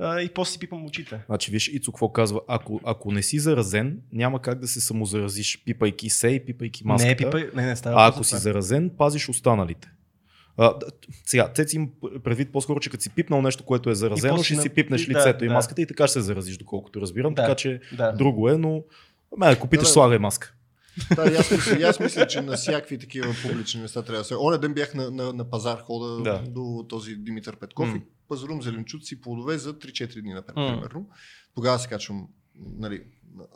И 0.02 0.30
после 0.36 0.52
си 0.52 0.60
пипам 0.60 0.86
очите. 0.86 1.20
Значи, 1.26 1.52
виж, 1.52 1.68
Ицо 1.68 1.92
какво 1.92 2.10
казва. 2.10 2.42
Ако, 2.48 2.82
ако 2.86 3.12
не 3.12 3.24
си 3.24 3.40
заразен, 3.40 4.00
няма 4.12 4.42
как 4.42 4.60
да 4.60 4.68
се 4.68 4.82
самозаразиш, 4.82 5.64
пипайки 5.66 6.10
се 6.10 6.28
и 6.28 6.46
пипайки 6.46 6.82
маската. 6.86 7.10
Не, 7.10 7.16
пипай, 7.18 7.50
не, 7.56 7.66
не 7.66 7.76
става. 7.76 8.02
А 8.02 8.08
ако 8.08 8.24
си 8.24 8.36
заразен, 8.36 8.92
пазиш 8.98 9.30
останалите. 9.30 9.92
А, 10.58 10.74
сега, 11.26 11.48
те 11.48 11.68
си 11.68 11.76
има 11.76 11.88
предвид 12.24 12.52
по-скоро, 12.52 12.80
че 12.80 12.90
като 12.90 13.04
си 13.04 13.10
пипнал 13.10 13.42
нещо, 13.42 13.64
което 13.64 13.90
е 13.90 13.96
заразено, 13.96 14.44
ще 14.44 14.56
на- 14.56 14.62
си 14.62 14.70
пипнеш 14.70 15.06
да, 15.06 15.12
лицето 15.12 15.46
и 15.46 15.48
да. 15.48 15.54
маската 15.54 15.82
и 15.82 15.88
така 15.88 16.08
ще 16.08 16.14
се 16.14 16.22
заразиш, 16.22 16.58
доколкото 16.58 17.02
разбирам. 17.02 17.34
Да. 17.34 17.42
Така 17.42 17.56
че 17.56 17.82
Да. 17.94 18.12
друго 18.12 18.50
е, 18.50 18.58
но 18.58 18.84
ме, 19.38 19.48
ако 19.48 19.68
питаш, 19.68 19.84
Да, 19.84 19.90
да. 19.90 19.94
слагай 19.94 20.20
маска. 20.20 20.54
Да, 21.16 21.24
и 21.26 21.36
аз, 21.36 21.52
мисля, 21.52 21.78
и 21.80 21.84
аз 21.84 22.00
мисля, 22.00 22.28
че 22.28 22.42
на 22.42 22.54
всякакви 22.54 22.98
такива 23.00 23.36
публични 23.44 23.82
места 23.82 24.02
трябва 24.02 24.18
да 24.18 24.24
се. 24.24 24.36
Оня 24.36 24.58
ден 24.58 24.74
бях 24.74 24.94
на, 24.94 25.12
на, 25.12 25.34
на 25.34 25.50
пазар, 25.50 25.80
хода 25.80 26.24
Да. 26.24 26.44
до 26.48 26.86
този 26.90 27.16
Димитър 27.16 27.56
Петков 27.56 27.90
М. 27.90 27.96
и 27.96 28.02
пазарувам 28.30 28.62
зеленчуци 28.62 29.14
и 29.14 29.22
плодове 29.22 29.58
за 29.58 29.74
3-4 29.74 30.22
дни, 30.22 30.34
например. 30.34 30.62
М. 30.66 30.74
примерно. 30.74 31.10
Тогава 31.56 31.80
се 31.80 31.88
качвам 31.88 32.28
нали, 32.60 33.04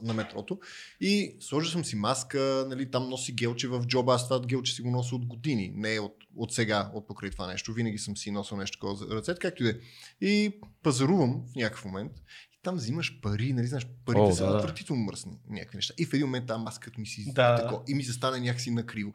на, 0.01 0.13
метрото 0.13 0.59
и 1.01 1.35
сложил 1.39 1.71
съм 1.71 1.85
си 1.85 1.95
маска, 1.95 2.65
нали, 2.69 2.91
там 2.91 3.09
носи 3.09 3.33
гелче 3.33 3.67
в 3.67 3.85
джоба, 3.85 4.13
аз 4.13 4.29
това 4.29 4.45
гелче 4.45 4.75
си 4.75 4.81
го 4.81 4.91
нося 4.91 5.15
от 5.15 5.25
години, 5.25 5.73
не 5.75 5.99
от, 5.99 6.15
от 6.35 6.53
сега, 6.53 6.91
от 6.93 7.07
покрай 7.07 7.31
това 7.31 7.47
нещо. 7.47 7.73
Винаги 7.73 7.97
съм 7.97 8.17
си 8.17 8.31
носил 8.31 8.57
нещо 8.57 8.77
такова 8.77 8.95
за 8.95 9.15
ръцете, 9.15 9.39
както 9.39 9.63
и 9.63 9.65
да 9.65 9.69
е. 9.69 9.75
И 10.21 10.59
пазарувам 10.83 11.43
в 11.51 11.55
някакъв 11.55 11.85
момент 11.85 12.11
там 12.63 12.75
взимаш 12.75 13.19
пари, 13.21 13.53
нали, 13.53 13.67
знаеш, 13.67 13.87
парите 14.05 14.21
О, 14.21 14.31
са 14.31 14.43
да, 14.43 14.49
да. 14.49 14.57
отвратително 14.57 15.03
мръсни, 15.03 15.31
някакви 15.49 15.75
неща. 15.75 15.93
И 15.97 16.05
в 16.05 16.13
един 16.13 16.25
момент 16.25 16.47
тази 16.47 16.61
маска 16.61 16.91
ми 16.97 17.05
си 17.05 17.25
Да, 17.27 17.51
да. 17.51 17.57
тако, 17.57 17.83
и 17.87 17.95
ми 17.95 18.03
застане 18.03 18.39
някакси 18.39 18.71
накриво. 18.71 19.13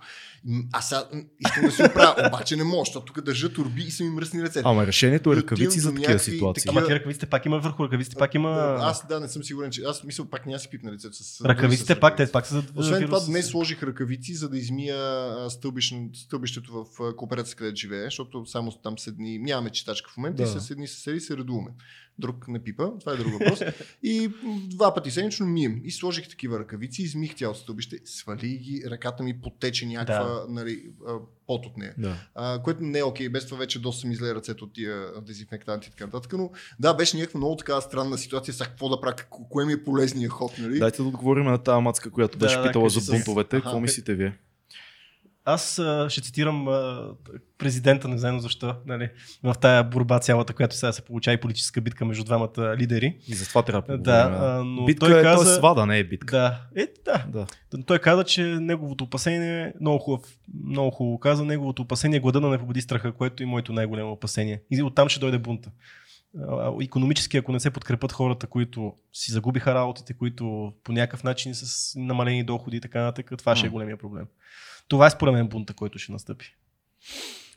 Аз 0.73 0.89
сега 0.89 1.05
искам 1.41 1.65
да 1.65 1.71
се 1.73 1.85
оправя, 1.85 2.15
обаче 2.29 2.57
не 2.57 2.65
мога, 2.65 2.81
защото 2.81 3.05
тук 3.05 3.21
държа 3.21 3.53
турби 3.53 3.83
и 3.83 3.91
са 3.91 4.05
ми 4.05 4.11
мръсни 4.11 4.43
ръцете. 4.43 4.63
Ама 4.65 4.87
решението 4.87 5.31
е 5.31 5.35
И 5.35 5.37
ръкавици 5.37 5.81
за 5.81 5.95
такива 5.95 6.19
ситуации. 6.19 6.63
такива- 6.63 6.79
Ама 6.79 6.89
ти 6.89 6.95
ръкавиците 6.95 7.27
пак 7.27 7.47
има 7.47 7.59
върху 7.59 7.85
ръкавиците, 7.85 8.17
пак 8.17 8.35
има. 8.35 8.79
Аз 8.81 9.07
да, 9.09 9.21
не 9.21 9.29
съм 9.29 9.45
сигурен, 9.45 9.71
че 9.71 9.83
аз 9.83 10.05
мисля 10.05 10.25
пак 10.25 10.47
няма 10.47 10.59
си 10.59 10.69
пипна 10.69 10.93
лицето 10.93 11.15
с 11.15 11.41
Ръкавиците 11.41 11.95
с 11.95 12.01
пак, 12.01 12.17
те 12.17 12.33
пак 12.33 12.47
са 12.47 12.55
за 12.55 12.65
Освен 12.77 13.05
това, 13.05 13.21
днес 13.21 13.47
сложих 13.47 13.83
ръкавици, 13.83 14.35
за 14.35 14.49
да 14.49 14.59
измия 14.59 14.97
стълбището 16.15 16.73
в 16.75 17.03
а, 17.03 17.17
кооперацията, 17.17 17.57
където 17.57 17.77
живее, 17.77 18.05
защото 18.05 18.47
само 18.47 18.73
там 18.73 18.99
седни, 18.99 19.39
нямаме 19.39 19.71
читачка 19.71 20.11
в 20.11 20.17
момента 20.17 20.43
и 20.43 20.47
се 20.47 20.61
седни 20.61 20.89
съседи 20.89 21.21
се 21.21 21.37
редуваме. 21.37 21.71
Друг 22.19 22.49
не 22.49 22.59
пипа, 22.59 22.91
това 23.01 23.13
е 23.13 23.17
друг 23.17 23.33
въпрос. 23.33 23.61
и 24.03 24.31
два 24.67 24.95
пъти 24.95 25.11
седмично 25.11 25.47
мием. 25.47 25.81
И 25.85 25.91
сложих 25.91 26.29
такива 26.29 26.59
ръкавици, 26.59 27.03
измих 27.03 27.35
цялото 27.35 27.61
стълбище, 27.61 27.97
свали 28.05 28.49
ги, 28.49 28.83
ръката 28.87 29.23
ми 29.23 29.41
потече 29.41 29.87
някаква 29.87 30.25
Да. 30.25 30.47
нали, 30.49 30.83
пот 31.47 31.67
от 31.67 31.77
нея. 31.77 31.95
Да. 31.99 32.17
А, 32.35 32.63
което 32.63 32.83
не 32.83 32.99
е 32.99 33.05
окей, 33.05 33.29
без 33.29 33.47
това 33.47 33.59
вече 33.59 33.79
доста 33.79 34.07
ми 34.07 34.15
зле 34.15 34.35
ръцете 34.35 34.65
от 34.65 34.73
тия 34.73 35.21
дезинфектанти 35.23 35.89
и 35.89 35.91
така 35.91 36.05
нататък, 36.07 36.33
но 36.33 36.51
да, 36.81 36.95
беше 36.95 37.17
някаква 37.17 37.39
много 37.39 37.57
така 37.57 37.81
странна 37.81 38.19
ситуация, 38.19 38.55
сега 38.55 38.67
какво 38.67 38.89
да 38.89 39.01
правя, 39.01 39.17
ко- 39.31 39.49
кое 39.49 39.65
ми 39.65 39.73
е 39.73 39.85
полезният 39.85 40.33
ход, 40.33 40.53
нали? 40.59 40.79
Дайте 40.79 40.97
да 40.97 41.09
отговорим 41.09 41.45
на 41.45 41.59
тази 41.59 41.83
мацка, 41.83 42.11
която 42.11 42.39
Да, 42.39 42.45
беше 42.47 42.57
да, 42.57 42.63
питала 42.63 42.89
за 42.91 43.13
бунтовете. 43.13 43.57
Какво 43.57 43.73
те- 43.73 43.81
мислите 43.81 44.15
вие? 44.15 44.39
Аз 45.45 45.79
а, 45.79 46.11
ще 46.11 46.21
цитирам 46.21 46.69
а, 46.69 47.09
президента, 47.59 48.09
не 48.09 48.19
знам 48.19 48.41
защо, 48.41 48.75
нали, 48.87 49.11
в 49.43 49.55
тая 49.61 49.85
борба 49.85 50.19
цялата, 50.19 50.53
която 50.53 50.77
сега 50.77 50.93
се 50.93 51.03
получава 51.03 51.35
и 51.35 51.41
политическа 51.41 51.81
битка 51.81 52.05
между 52.05 52.25
двамата 52.25 52.77
лидери. 52.77 53.19
И 53.29 53.35
за 53.35 53.49
това 53.49 53.63
трябва 53.63 53.97
да. 53.97 54.03
Да, 54.03 54.39
а, 54.41 54.65
но 54.65 54.85
битка 54.85 55.07
той 55.07 55.21
е, 55.21 55.23
каза... 55.23 55.45
то 55.45 55.51
е 55.51 55.55
свада, 55.55 55.87
не 55.87 55.99
е 55.99 56.05
битка. 56.05 56.37
Да, 56.37 56.83
е, 56.83 56.89
да. 57.05 57.25
Да. 57.29 57.47
Той 57.87 57.99
каза, 57.99 58.25
че 58.25 58.43
неговото 58.43 59.05
опасение 59.05 59.63
е 59.63 59.73
много 59.81 59.99
хубав, 59.99 60.23
много 60.65 60.91
хубаво 60.91 61.19
каза, 61.19 61.45
неговото 61.45 61.83
опасение 61.83 62.17
е 62.17 62.21
глада 62.21 62.41
да 62.41 62.49
не 62.49 62.59
победи 62.59 62.81
страха, 62.81 63.13
което 63.13 63.43
е 63.43 63.47
моето 63.47 63.73
най-голямо 63.73 64.13
опасение. 64.13 64.63
И 64.71 64.83
оттам 64.83 65.09
ще 65.09 65.21
дойде 65.21 65.39
бунта. 65.39 65.71
Економически, 66.83 67.37
ако 67.37 67.53
не 67.53 67.61
се 67.61 67.71
подкрепят 67.71 68.13
хората, 68.13 68.47
които 68.47 68.95
си 69.13 69.33
загубиха 69.33 69.75
работите, 69.75 70.15
които 70.15 70.73
по 70.85 70.93
някакъв 70.93 71.25
начин 71.25 71.55
са 71.55 71.67
с 71.67 71.95
намалени 71.97 72.45
доходи 72.45 72.77
и 72.77 72.81
така 72.81 73.03
нататък, 73.03 73.33
това 73.39 73.57
ще 73.57 73.67
е 73.67 73.71
големия 73.71 73.97
проблем. 73.97 74.27
Това 74.89 75.07
е 75.07 75.11
според 75.11 75.35
мен 75.35 75.49
бунта, 75.49 75.75
който 75.75 75.99
ще 75.99 76.13
настъпи. 76.13 76.57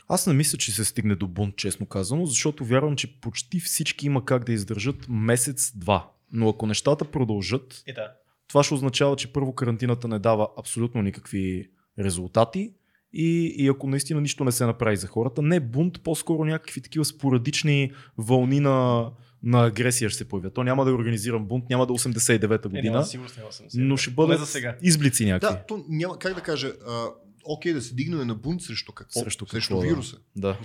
Аз 0.08 0.26
не 0.26 0.34
мисля, 0.34 0.58
че 0.58 0.72
се 0.72 0.84
стигне 0.84 1.14
до 1.14 1.28
бунт, 1.28 1.56
честно 1.56 1.86
казано, 1.86 2.26
защото 2.26 2.64
вярвам, 2.64 2.96
че 2.96 3.20
почти 3.20 3.60
всички 3.60 4.06
има 4.06 4.24
как 4.24 4.44
да 4.44 4.52
издържат 4.52 5.06
месец-два. 5.08 6.10
Но 6.32 6.48
ако 6.48 6.66
нещата 6.66 7.04
продължат, 7.04 7.82
Е, 7.86 7.92
да. 7.92 8.12
това 8.48 8.62
ще 8.62 8.74
означава, 8.74 9.16
че 9.16 9.32
първо 9.32 9.54
карантината 9.54 10.08
не 10.08 10.18
дава 10.18 10.48
абсолютно 10.58 11.02
никакви 11.02 11.70
резултати 11.98 12.72
и, 13.12 13.54
и 13.56 13.68
ако 13.68 13.86
наистина 13.86 14.20
нищо 14.20 14.44
не 14.44 14.52
се 14.52 14.66
направи 14.66 14.96
за 14.96 15.06
хората, 15.06 15.42
не 15.42 15.60
бунт, 15.60 16.02
по-скоро 16.02 16.44
някакви 16.44 16.80
такива 16.80 17.04
спорадични 17.04 17.92
вълни 18.18 18.60
на, 18.60 19.10
на 19.42 19.66
агресия 19.66 20.10
ще 20.10 20.18
се 20.18 20.24
появят. 20.24 20.54
То 20.54 20.62
няма 20.62 20.84
да 20.84 20.90
е 20.90 20.94
организиран 20.94 21.44
бунт, 21.44 21.64
няма 21.70 21.86
да 21.86 21.92
е 21.92 21.96
89-та 21.96 22.54
Е, 22.54 22.70
година, 22.70 22.92
няма, 22.92 23.04
сигурно 23.04 23.30
няма 23.38 23.50
80. 23.50 23.64
но 23.74 23.96
ще 23.96 24.10
бъдат 24.10 24.38
за 24.38 24.46
сега. 24.46 24.76
изблици 24.82 25.24
някакви. 25.26 25.56
Да, 25.56 25.64
то 25.64 25.84
няма, 25.88 26.18
как 26.18 26.34
да 26.34 26.40
кажа, 26.40 26.72
а, 26.88 27.04
окей 27.44 27.72
да 27.72 27.82
се 27.82 27.94
дигнем 27.94 28.26
на 28.26 28.34
бунт 28.34 28.62
срещу 28.62 28.92
какво? 28.92 29.20
Срещу 29.20 29.46
срещу 29.46 29.74
какво, 29.74 29.82
да. 29.82 29.88
вируса. 29.88 30.16
Да. 30.36 30.58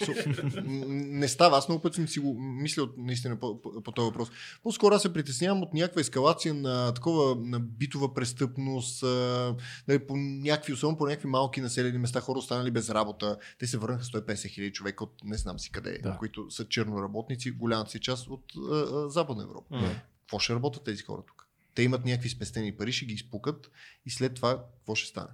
Не 0.88 1.28
става. 1.28 1.58
Аз 1.58 1.70
много 1.70 1.82
път 1.82 1.96
съм 1.96 2.08
си 2.08 2.20
го 2.20 2.40
мислил 2.40 2.90
наистина 2.98 3.40
по, 3.40 3.62
по, 3.62 3.84
по 3.84 3.92
този 3.92 4.06
въпрос. 4.06 4.30
По-скоро 4.64 4.96
аз 4.96 5.02
се 5.02 5.14
притеснявам 5.14 5.64
от 5.64 5.74
някаква 5.74 6.02
ескалация 6.02 6.54
на 6.54 6.94
такова 6.94 7.36
на 7.36 7.60
битова 7.60 8.14
престъпност, 8.14 9.04
а, 9.04 9.56
нали, 9.88 10.00
по 10.00 10.18
някакви, 10.18 10.74
особено 10.74 10.98
по 10.98 11.06
някакви 11.06 11.28
малки 11.28 11.62
населени 11.62 11.98
места, 11.98 12.22
хора 12.22 12.40
останали 12.40 12.72
без 12.72 12.90
работа. 12.90 13.38
Те 13.60 13.68
се 13.68 13.78
върнаха 13.78 14.04
150 14.04 14.50
хиляди 14.50 14.72
човека 14.72 15.04
от 15.04 15.14
не 15.24 15.38
знам 15.38 15.60
си 15.60 15.72
къде, 15.72 16.00
Да. 16.04 16.18
които 16.18 16.52
са 16.52 16.66
черноработници, 16.66 17.52
голямата 17.52 17.92
си 17.92 18.00
част 18.00 18.28
от 18.28 18.44
а, 18.72 18.76
а, 18.76 19.10
Западна 19.10 19.44
Европа. 19.44 19.76
М. 19.76 19.96
Какво 20.20 20.40
ще 20.40 20.54
работят 20.56 20.84
тези 20.84 21.04
хора 21.04 21.22
тук? 21.28 21.48
Те 21.76 21.84
имат 21.84 22.06
някакви 22.06 22.30
спестени 22.30 22.72
пари, 22.72 22.92
ще 22.92 23.06
ги 23.06 23.14
изпукат 23.14 23.72
и 24.06 24.10
след 24.10 24.34
това 24.34 24.66
какво 24.78 24.96
ще 24.96 25.10
стане? 25.10 25.30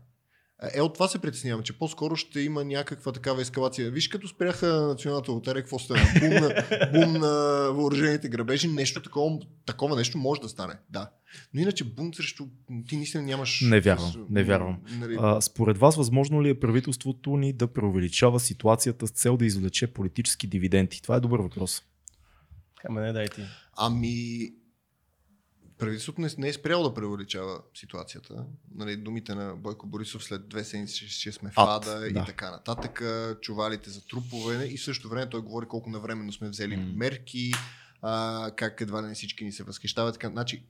Е, 0.74 0.82
от 0.82 0.94
това 0.94 1.08
се 1.08 1.20
притеснявам, 1.20 1.64
че 1.64 1.78
по-скоро 1.78 2.16
ще 2.16 2.40
има 2.40 2.64
някаква 2.64 3.12
такава 3.12 3.42
ескалация. 3.42 3.92
Виж, 3.92 4.08
като 4.08 4.28
спряха 4.28 4.68
националната 4.68 5.32
лотария, 5.32 5.62
какво 5.62 5.80
стана? 5.80 6.02
Бум 6.20 6.30
на, 6.30 6.64
бум 6.94 7.14
на 7.14 7.30
въоръжените 7.74 8.30
грабежи, 8.30 8.68
нещо 8.68 9.02
такова, 9.02 9.40
такова 9.66 9.96
нещо 9.96 10.18
може 10.18 10.42
да 10.42 10.50
стане. 10.50 10.74
Да. 10.90 11.10
Но 11.54 11.62
иначе 11.62 11.84
бум 11.84 12.14
срещу... 12.14 12.46
Ти 12.88 12.98
наистина 12.98 13.24
нямаш... 13.24 13.62
Не 13.62 13.80
вярвам, 13.80 14.28
не 14.30 14.44
вярвам. 14.44 14.80
Нали, 15.00 15.18
А, 15.20 15.42
според 15.42 15.78
вас, 15.78 15.96
възможно 15.96 16.44
ли 16.44 16.50
е 16.50 16.60
правителството 16.60 17.38
ни 17.38 17.54
да 17.54 17.68
преувеличава 17.68 18.40
ситуацията 18.40 19.08
с 19.08 19.12
цел 19.12 19.38
да 19.38 19.46
извлече 19.46 19.94
политически 19.94 20.48
дивиденти? 20.48 21.02
Това 21.02 21.16
е 21.16 21.20
добър 21.20 21.40
въпрос. 21.40 21.84
Ама 22.90 23.02
не 23.02 23.14
дай 23.14 23.28
ти. 23.28 23.42
Ами, 23.78 24.50
правителството 25.80 26.22
не, 26.22 26.30
не 26.38 26.48
е 26.48 26.54
спряло 26.54 26.84
да 26.84 26.94
преувеличава 26.94 27.62
ситуацията. 27.76 28.46
Нали, 28.76 28.98
думите 28.98 29.36
на 29.36 29.56
Бойко 29.56 29.88
Борисов 29.88 30.24
след 30.24 30.50
две 30.50 30.64
седмици 30.64 30.96
ще, 30.96 31.08
ще 31.08 31.32
сме 31.32 31.50
в 31.50 31.54
Ад, 31.58 31.88
ада 31.88 32.00
да. 32.00 32.08
и 32.08 32.26
така 32.26 32.52
нататък. 32.52 33.02
Чувалите 33.42 33.90
за 33.90 34.08
трупове 34.08 34.66
и 34.66 34.78
в 34.78 34.84
същото 34.84 35.10
време 35.10 35.30
той 35.30 35.42
говори 35.42 35.66
колко 35.66 35.90
навременно 35.90 36.32
сме 36.34 36.50
взели 36.50 36.78
М. 36.78 36.86
мерки, 36.96 37.52
а, 38.02 38.52
как 38.56 38.82
едва 38.82 39.02
не 39.02 39.14
всички 39.14 39.46
ни 39.46 39.52
се 39.52 39.64
възхищават. 39.64 40.14
Така, 40.14 40.30
значи, 40.30 40.64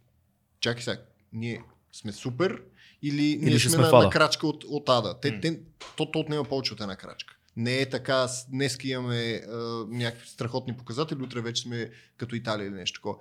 чакай 0.59 0.83
сега, 0.83 1.01
ние 1.33 1.63
сме 1.91 2.11
супер 2.11 2.61
или, 3.01 3.39
ние 3.41 3.59
ще 3.59 3.69
сме, 3.69 3.83
сме 3.83 3.97
на, 3.97 4.03
на 4.03 4.09
крачка 4.09 4.47
от, 4.47 4.63
от 4.63 4.89
ада. 4.89 5.19
Те, 5.21 5.31
М. 5.31 5.41
те, 5.41 5.59
то, 5.97 6.11
то 6.11 6.19
отнема 6.19 6.43
повече 6.43 6.73
от 6.73 6.81
една 6.81 6.95
крачка. 6.95 7.35
Не 7.57 7.81
е 7.81 7.89
така, 7.89 8.27
днес 8.49 8.77
имаме 8.83 9.41
а, 9.49 9.55
някакви 9.89 10.27
страхотни 10.27 10.77
показатели, 10.77 11.23
утре 11.23 11.41
вече 11.41 11.61
сме 11.61 11.89
като 12.17 12.35
Италия 12.35 12.67
или 12.67 12.73
нещо 12.73 13.01
такова. 13.01 13.17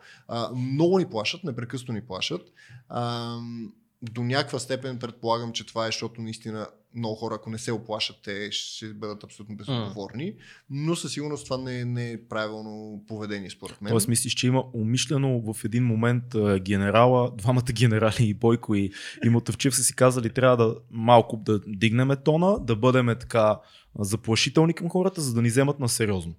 Много 0.57 0.99
ни 0.99 1.07
плашат, 1.07 1.45
непрекъснато 1.45 1.93
ни 1.93 2.01
плашат. 2.01 2.53
А, 2.89 3.37
до 4.03 4.23
някаква 4.23 4.59
степен 4.59 4.99
предполагам, 4.99 5.53
че 5.53 5.67
това 5.67 5.85
е, 5.85 5.89
защото 5.89 6.23
наистина 6.23 6.67
много 6.99 7.15
хора, 7.15 7.35
ако 7.35 7.51
не 7.51 7.59
се 7.59 7.73
оплашат, 7.73 8.17
те 8.25 8.49
ще 8.53 8.95
бъдат 8.95 9.25
абсолютно 9.25 9.57
безотговорни. 9.57 10.35
Но 10.71 10.97
със 10.97 11.13
сигурност 11.13 11.45
това 11.45 11.59
не 11.59 11.81
е, 11.81 11.85
не 11.85 12.13
е 12.13 12.25
правилно 12.29 13.05
поведение, 13.09 13.51
според 13.51 13.83
мен. 13.83 13.91
Тоест 13.91 14.09
мислиш, 14.09 14.35
че 14.35 14.47
има 14.47 14.65
умишлено 14.75 15.53
в 15.53 15.65
един 15.65 15.85
момент 15.85 16.25
генерала, 16.61 17.33
двамата 17.37 17.73
генерали 17.73 18.17
и 18.21 18.35
Бойко 18.35 18.75
и, 18.75 18.91
и 19.25 19.29
Мотавчев 19.29 19.77
са 19.77 19.83
си 19.83 19.97
казали, 19.97 20.31
трябва 20.33 20.57
да 20.57 20.77
малко 20.91 21.37
да 21.37 21.61
дигнем 21.67 22.11
тона, 22.25 22.59
да 22.61 22.77
бъдем 22.77 23.07
така 23.07 23.61
заплашителни 23.99 24.75
към 24.75 24.89
хората, 24.89 25.21
за 25.21 25.35
да 25.35 25.43
ни 25.43 25.49
вземат 25.49 25.81
на 25.81 25.89
сериозно. 25.89 26.35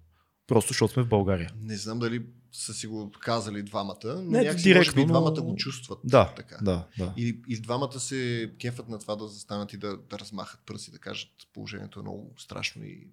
Просто 0.50 0.68
защото 0.68 0.94
сме 0.94 1.04
в 1.04 1.08
България. 1.08 1.52
Не 1.62 1.78
знам 1.78 2.00
дали 2.00 2.22
са 2.52 2.74
си 2.74 2.88
го 2.88 3.12
казали 3.20 3.64
двамата, 3.64 3.96
но 4.06 4.22
Не, 4.22 4.44
някакси 4.44 4.64
директно, 4.64 4.94
може 4.96 5.06
би 5.06 5.12
двамата 5.12 5.34
но- 5.38 5.44
го 5.44 5.56
чувстват. 5.56 6.00
Да, 6.04 6.34
така. 6.36 6.58
да, 6.62 6.88
да. 6.98 7.14
И, 7.18 7.42
и 7.48 7.62
двамата 7.62 8.00
се 8.00 8.52
кефат 8.62 8.90
на 8.90 9.00
това 9.00 9.16
да 9.16 9.28
застанат 9.28 9.74
и 9.74 9.78
да, 9.78 9.98
да 9.98 10.20
размахат 10.20 10.60
пръси, 10.66 10.92
да 10.92 11.00
кажат 11.00 11.30
положението 11.54 12.00
е 12.00 12.02
много 12.02 12.34
страшно. 12.38 12.84
И... 12.84 13.08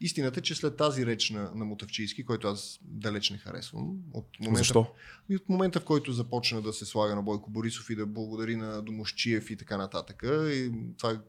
Истината 0.00 0.40
е, 0.40 0.42
че 0.42 0.54
след 0.54 0.76
тази 0.76 1.06
реч 1.06 1.30
на, 1.30 1.50
на 1.54 1.64
Мотавчийски, 1.64 2.24
който 2.24 2.48
аз 2.48 2.78
далеч 2.82 3.30
не 3.30 3.38
харесвам, 3.38 3.96
от 4.12 4.26
момента, 4.40 4.58
Защо? 4.58 4.86
и 5.28 5.36
от 5.36 5.48
момента, 5.48 5.80
в 5.80 5.84
който 5.84 6.12
започна 6.12 6.62
да 6.62 6.72
се 6.72 6.84
слага 6.86 7.14
на 7.14 7.22
Бойко 7.22 7.50
Борисов 7.50 7.90
и 7.90 7.96
да 7.96 8.06
благодари 8.06 8.56
на 8.56 8.82
Домощиев 8.82 9.50
и 9.50 9.56
така 9.56 9.76
нататък, 9.76 10.22
и 10.26 10.72
това 10.98 11.20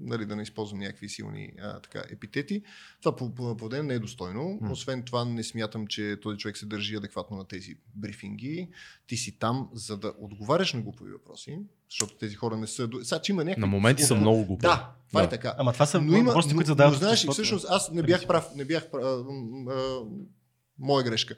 нали, 0.00 0.26
да 0.26 0.36
не 0.36 0.42
използвам 0.42 0.78
някакви 0.80 1.08
силни 1.08 1.52
а, 1.60 1.80
така, 1.80 2.02
епитети. 2.10 2.62
Това 3.02 3.16
по, 3.16 3.34
по, 3.34 3.56
по 3.56 3.68
ден 3.68 3.86
не 3.86 3.94
е 3.94 3.98
достойно. 3.98 4.58
М. 4.60 4.72
Освен 4.72 5.02
това, 5.02 5.24
не 5.24 5.42
смятам, 5.42 5.86
че 5.86 6.16
този 6.22 6.38
човек 6.38 6.56
се 6.56 6.66
държи 6.66 6.96
адекватно 6.96 7.36
на 7.36 7.44
тези 7.44 7.76
брифинги. 7.94 8.68
Ти 9.06 9.16
си 9.16 9.38
там, 9.38 9.68
за 9.72 9.96
да 9.96 10.12
отговаряш 10.18 10.72
на 10.72 10.80
глупави 10.80 11.10
въпроси, 11.10 11.58
защото 11.90 12.16
тези 12.16 12.34
хора 12.34 12.56
не 12.56 12.66
са... 12.66 12.88
Сега, 13.02 13.20
че 13.20 13.32
има 13.32 13.44
някакви... 13.44 13.60
На 13.60 13.66
моменти 13.66 14.02
са 14.02 14.14
много 14.14 14.44
глупи. 14.46 14.62
Да, 14.62 14.90
това 15.08 15.20
Да. 15.20 15.26
е 15.26 15.30
така. 15.30 15.54
Ама 15.58 15.72
това 15.72 15.86
са 15.86 16.00
Но 16.00 16.16
има, 16.16 16.24
въпросите, 16.30 16.54
но, 16.54 16.58
които 16.58 16.70
но, 16.70 16.72
задават. 16.72 16.98
знаеш, 16.98 17.12
обществото. 17.12 17.34
всъщност 17.34 17.66
аз 17.68 17.90
не 17.90 18.02
бях 18.02 18.26
прав, 18.26 18.54
не 18.56 18.64
бях 18.64 18.90
прав, 18.90 19.04
а, 19.04 19.24
а, 19.72 20.00
моя 20.78 21.04
грешка. 21.04 21.34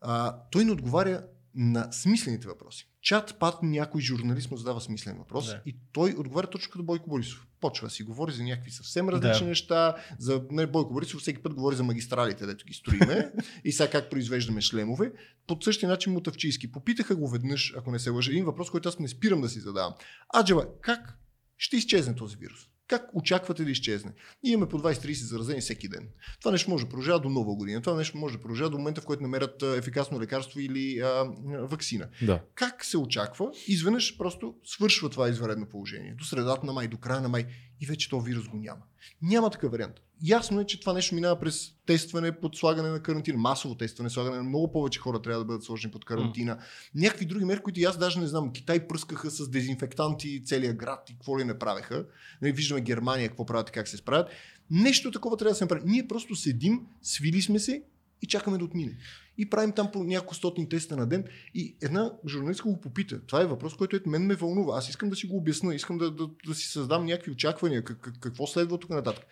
А, 0.00 0.36
той 0.50 0.64
не 0.64 0.72
отговаря 0.72 1.22
на 1.54 1.92
смислените 1.92 2.48
въпроси. 2.48 2.88
Чат 3.02 3.38
пат 3.38 3.62
някой 3.62 4.00
журналист 4.00 4.50
му 4.50 4.56
задава 4.56 4.80
смислен 4.80 5.16
въпрос 5.18 5.46
Да. 5.46 5.60
и 5.66 5.76
той 5.92 6.14
отговаря 6.18 6.46
точно 6.46 6.72
като 6.72 6.84
Бойко 6.84 7.10
Борисов. 7.10 7.46
Почва 7.60 7.86
да 7.86 7.90
си 7.90 8.02
говори 8.02 8.32
за 8.32 8.42
някакви 8.42 8.70
съвсем 8.70 9.08
различни 9.08 9.44
Да. 9.44 9.48
неща. 9.48 9.96
За 10.18 10.42
не, 10.50 10.66
Бойко 10.66 10.92
Борисов 10.92 11.20
всеки 11.20 11.42
път 11.42 11.54
говори 11.54 11.76
за 11.76 11.82
магистралите, 11.84 12.46
дето 12.46 12.64
ги 12.66 12.74
строиме 12.74 13.32
и 13.64 13.72
сега 13.72 13.90
как 13.90 14.10
произвеждаме 14.10 14.60
шлемове. 14.60 15.12
По 15.46 15.58
същия 15.62 15.88
начин 15.88 16.12
Мутавчийски. 16.12 16.72
Попитаха 16.72 17.16
го 17.16 17.28
веднъж, 17.28 17.74
ако 17.76 17.90
не 17.90 17.98
се 17.98 18.10
лъжа, 18.10 18.30
един 18.30 18.44
въпрос, 18.44 18.70
който 18.70 18.88
аз 18.88 18.98
не 18.98 19.08
спирам 19.08 19.40
да 19.40 19.48
си 19.48 19.60
задавам. 19.60 19.94
Аджева, 20.38 20.66
как 20.80 21.18
ще 21.56 21.76
изчезне 21.76 22.14
този 22.14 22.36
вирус? 22.36 22.60
Как 22.90 23.10
очаквате 23.14 23.64
да 23.64 23.70
изчезне? 23.70 24.12
Ние 24.44 24.52
имаме 24.52 24.68
по 24.68 24.78
20-30 24.78 25.12
заразени 25.12 25.60
всеки 25.60 25.88
ден. 25.88 26.08
Това 26.40 26.52
нещо 26.52 26.70
може 26.70 26.84
да 26.84 26.90
продължава 26.90 27.20
до 27.20 27.28
нова 27.28 27.54
година. 27.54 27.82
Това 27.82 27.96
нещо 27.96 28.18
може 28.18 28.36
да 28.36 28.42
продължава 28.42 28.70
до 28.70 28.78
момента, 28.78 29.00
в 29.00 29.04
който 29.04 29.22
намерят 29.22 29.62
ефикасно 29.62 30.20
лекарство 30.20 30.60
или 30.60 30.98
а, 30.98 31.24
вакцина. 31.46 32.08
Да. 32.22 32.40
Как 32.54 32.84
се 32.84 32.98
очаква? 32.98 33.50
Изведнъж 33.66 34.18
просто 34.18 34.54
свършва 34.64 35.10
това 35.10 35.28
извънредно 35.28 35.66
положение. 35.66 36.14
До 36.18 36.24
средата 36.24 36.66
на 36.66 36.72
май, 36.72 36.88
до 36.88 36.98
края 36.98 37.20
на 37.20 37.28
май 37.28 37.46
и 37.80 37.86
вече 37.86 38.08
този 38.08 38.30
вирус 38.30 38.48
го 38.48 38.56
няма. 38.56 38.82
Няма 39.22 39.50
такъв 39.50 39.72
вариант. 39.72 39.94
Ясно 40.22 40.60
е, 40.60 40.66
че 40.66 40.80
това 40.80 40.92
нещо 40.92 41.14
минава 41.14 41.40
през 41.40 41.72
тестване 41.86 42.40
под 42.40 42.56
слагане 42.56 42.88
на 42.88 43.02
карантина. 43.02 43.38
Масово 43.38 43.74
тестване, 43.74 44.10
слагане 44.10 44.36
на 44.36 44.42
много 44.42 44.72
повече 44.72 45.00
хора 45.00 45.22
трябва 45.22 45.40
да 45.40 45.44
бъдат 45.44 45.64
сложени 45.64 45.92
под 45.92 46.04
карантина. 46.04 46.58
Някакви 46.94 47.26
други 47.26 47.44
мерки, 47.44 47.62
които 47.62 47.80
аз 47.88 47.98
даже 47.98 48.20
не 48.20 48.26
знам. 48.26 48.52
Китай 48.52 48.88
пръскаха 48.88 49.30
с 49.30 49.48
дезинфектанти 49.48 50.44
целия 50.44 50.74
град 50.74 51.10
и 51.10 51.12
какво 51.12 51.38
ли 51.38 51.44
не 51.44 51.58
правеха. 51.58 52.06
Нали, 52.42 52.52
виждаме 52.52 52.80
Германия 52.80 53.28
какво 53.28 53.46
правят 53.46 53.68
и 53.68 53.72
как 53.72 53.88
се 53.88 53.96
справят. 53.96 54.28
Нещо 54.70 55.10
такова 55.10 55.36
трябва 55.36 55.52
да 55.52 55.56
се 55.56 55.64
направи. 55.64 55.82
Ние 55.86 56.08
просто 56.08 56.36
седим, 56.36 56.80
свили 57.02 57.42
сме 57.42 57.58
се 57.58 57.82
и 58.22 58.26
чакаме 58.26 58.58
да 58.58 58.64
отмине. 58.64 58.96
И 59.38 59.50
правим 59.50 59.72
там 59.72 59.90
по 59.92 60.04
няколко 60.04 60.34
стотин 60.34 60.68
теста 60.68 60.96
на 60.96 61.06
ден. 61.06 61.24
И 61.54 61.76
една 61.82 62.12
журналистка 62.28 62.68
го 62.68 62.80
попита. 62.80 63.20
Това 63.26 63.42
е 63.42 63.46
въпрос, 63.46 63.76
който 63.76 63.96
е, 63.96 64.00
мен 64.06 64.26
ме 64.26 64.34
вълнува. 64.34 64.78
Аз 64.78 64.88
искам 64.88 65.10
да 65.10 65.16
си 65.16 65.26
го 65.26 65.36
обясна, 65.36 65.74
искам 65.74 65.98
да, 65.98 66.10
да, 66.10 66.28
да 66.46 66.54
си 66.54 66.68
създам 66.68 67.06
някакви 67.06 67.30
очаквания, 67.30 67.84
как, 67.84 68.18
какво 68.20 68.46
следва 68.46 68.78
тук 68.78 68.90
нататък. 68.90 69.26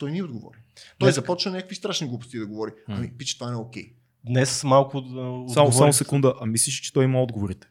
Той 0.00 0.12
ни 0.12 0.22
отговори. 0.22 0.58
Той 0.98 1.06
Днес- 1.06 1.14
започна 1.14 1.52
някакви 1.52 1.74
страшни 1.74 2.08
глупости 2.08 2.38
да 2.38 2.46
говори. 2.46 2.70
Ами, 2.88 3.10
пич, 3.10 3.34
това 3.34 3.46
не 3.46 3.52
е 3.52 3.56
окей. 3.56 3.92
Днес 4.26 4.64
малко. 4.64 4.98
а, 4.98 5.02
Само, 5.02 5.44
отговорих- 5.44 5.72
само 5.72 5.92
секунда. 5.92 6.34
А 6.40 6.46
мислиш, 6.46 6.74
че 6.74 6.92
той 6.92 7.04
има 7.04 7.22
отговорите? 7.22 7.66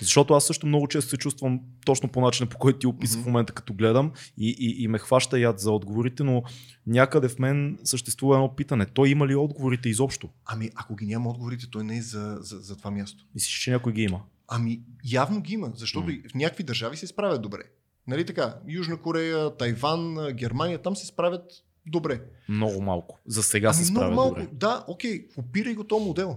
Защото 0.00 0.34
аз 0.34 0.44
също 0.44 0.66
много 0.66 0.88
често 0.88 1.10
се 1.10 1.16
чувствам 1.16 1.60
точно 1.84 2.08
по 2.08 2.20
начина, 2.20 2.48
по 2.48 2.58
който 2.58 2.78
ти 2.78 2.86
описа 2.86 3.16
Мгм. 3.16 3.22
в 3.22 3.26
момента, 3.26 3.52
като 3.52 3.74
гледам 3.74 4.12
и, 4.38 4.48
и, 4.50 4.84
и 4.84 4.88
ме 4.88 4.98
хваща 4.98 5.38
яд 5.38 5.60
за 5.60 5.70
отговорите, 5.70 6.22
но 6.24 6.42
някъде 6.86 7.28
в 7.28 7.38
мен 7.38 7.78
съществува 7.84 8.34
едно 8.36 8.54
питане. 8.56 8.86
Той 8.86 9.08
има 9.08 9.26
ли 9.26 9.34
отговорите 9.34 9.88
изобщо? 9.88 10.28
Ами, 10.46 10.70
ако 10.74 10.96
ги 10.96 11.06
няма 11.06 11.30
отговорите, 11.30 11.70
той 11.70 11.84
не 11.84 11.96
е 11.96 12.02
за, 12.02 12.38
за, 12.40 12.58
за 12.58 12.76
това 12.76 12.90
място. 12.90 13.24
Мислиш, 13.34 13.54
че 13.54 13.70
някой 13.70 13.92
ги 13.92 14.02
има? 14.02 14.20
Ами, 14.48 14.80
явно 15.04 15.40
ги 15.40 15.54
има, 15.54 15.72
защото 15.74 16.10
и 16.10 16.22
в 16.30 16.34
някакви 16.34 16.64
държави 16.64 16.96
се 16.96 17.06
справят 17.06 17.42
добре. 17.42 17.62
Нали 18.10 18.26
така? 18.26 18.54
Южна 18.68 18.96
Корея, 18.96 19.56
Тайван, 19.56 20.16
Германия, 20.32 20.78
там 20.82 20.96
се 20.96 21.06
справят 21.06 21.52
добре. 21.86 22.20
Много 22.48 22.82
малко. 22.82 23.18
За 23.26 23.42
сега 23.42 23.72
се 23.72 23.82
Ами, 23.82 23.90
много 23.90 24.00
справя 24.04 24.14
малко. 24.14 24.34
добре. 24.34 24.48
Да, 24.52 24.84
окей, 24.88 25.28
копирай 25.28 25.74
го 25.74 25.84
този 25.84 26.04
модел. 26.06 26.36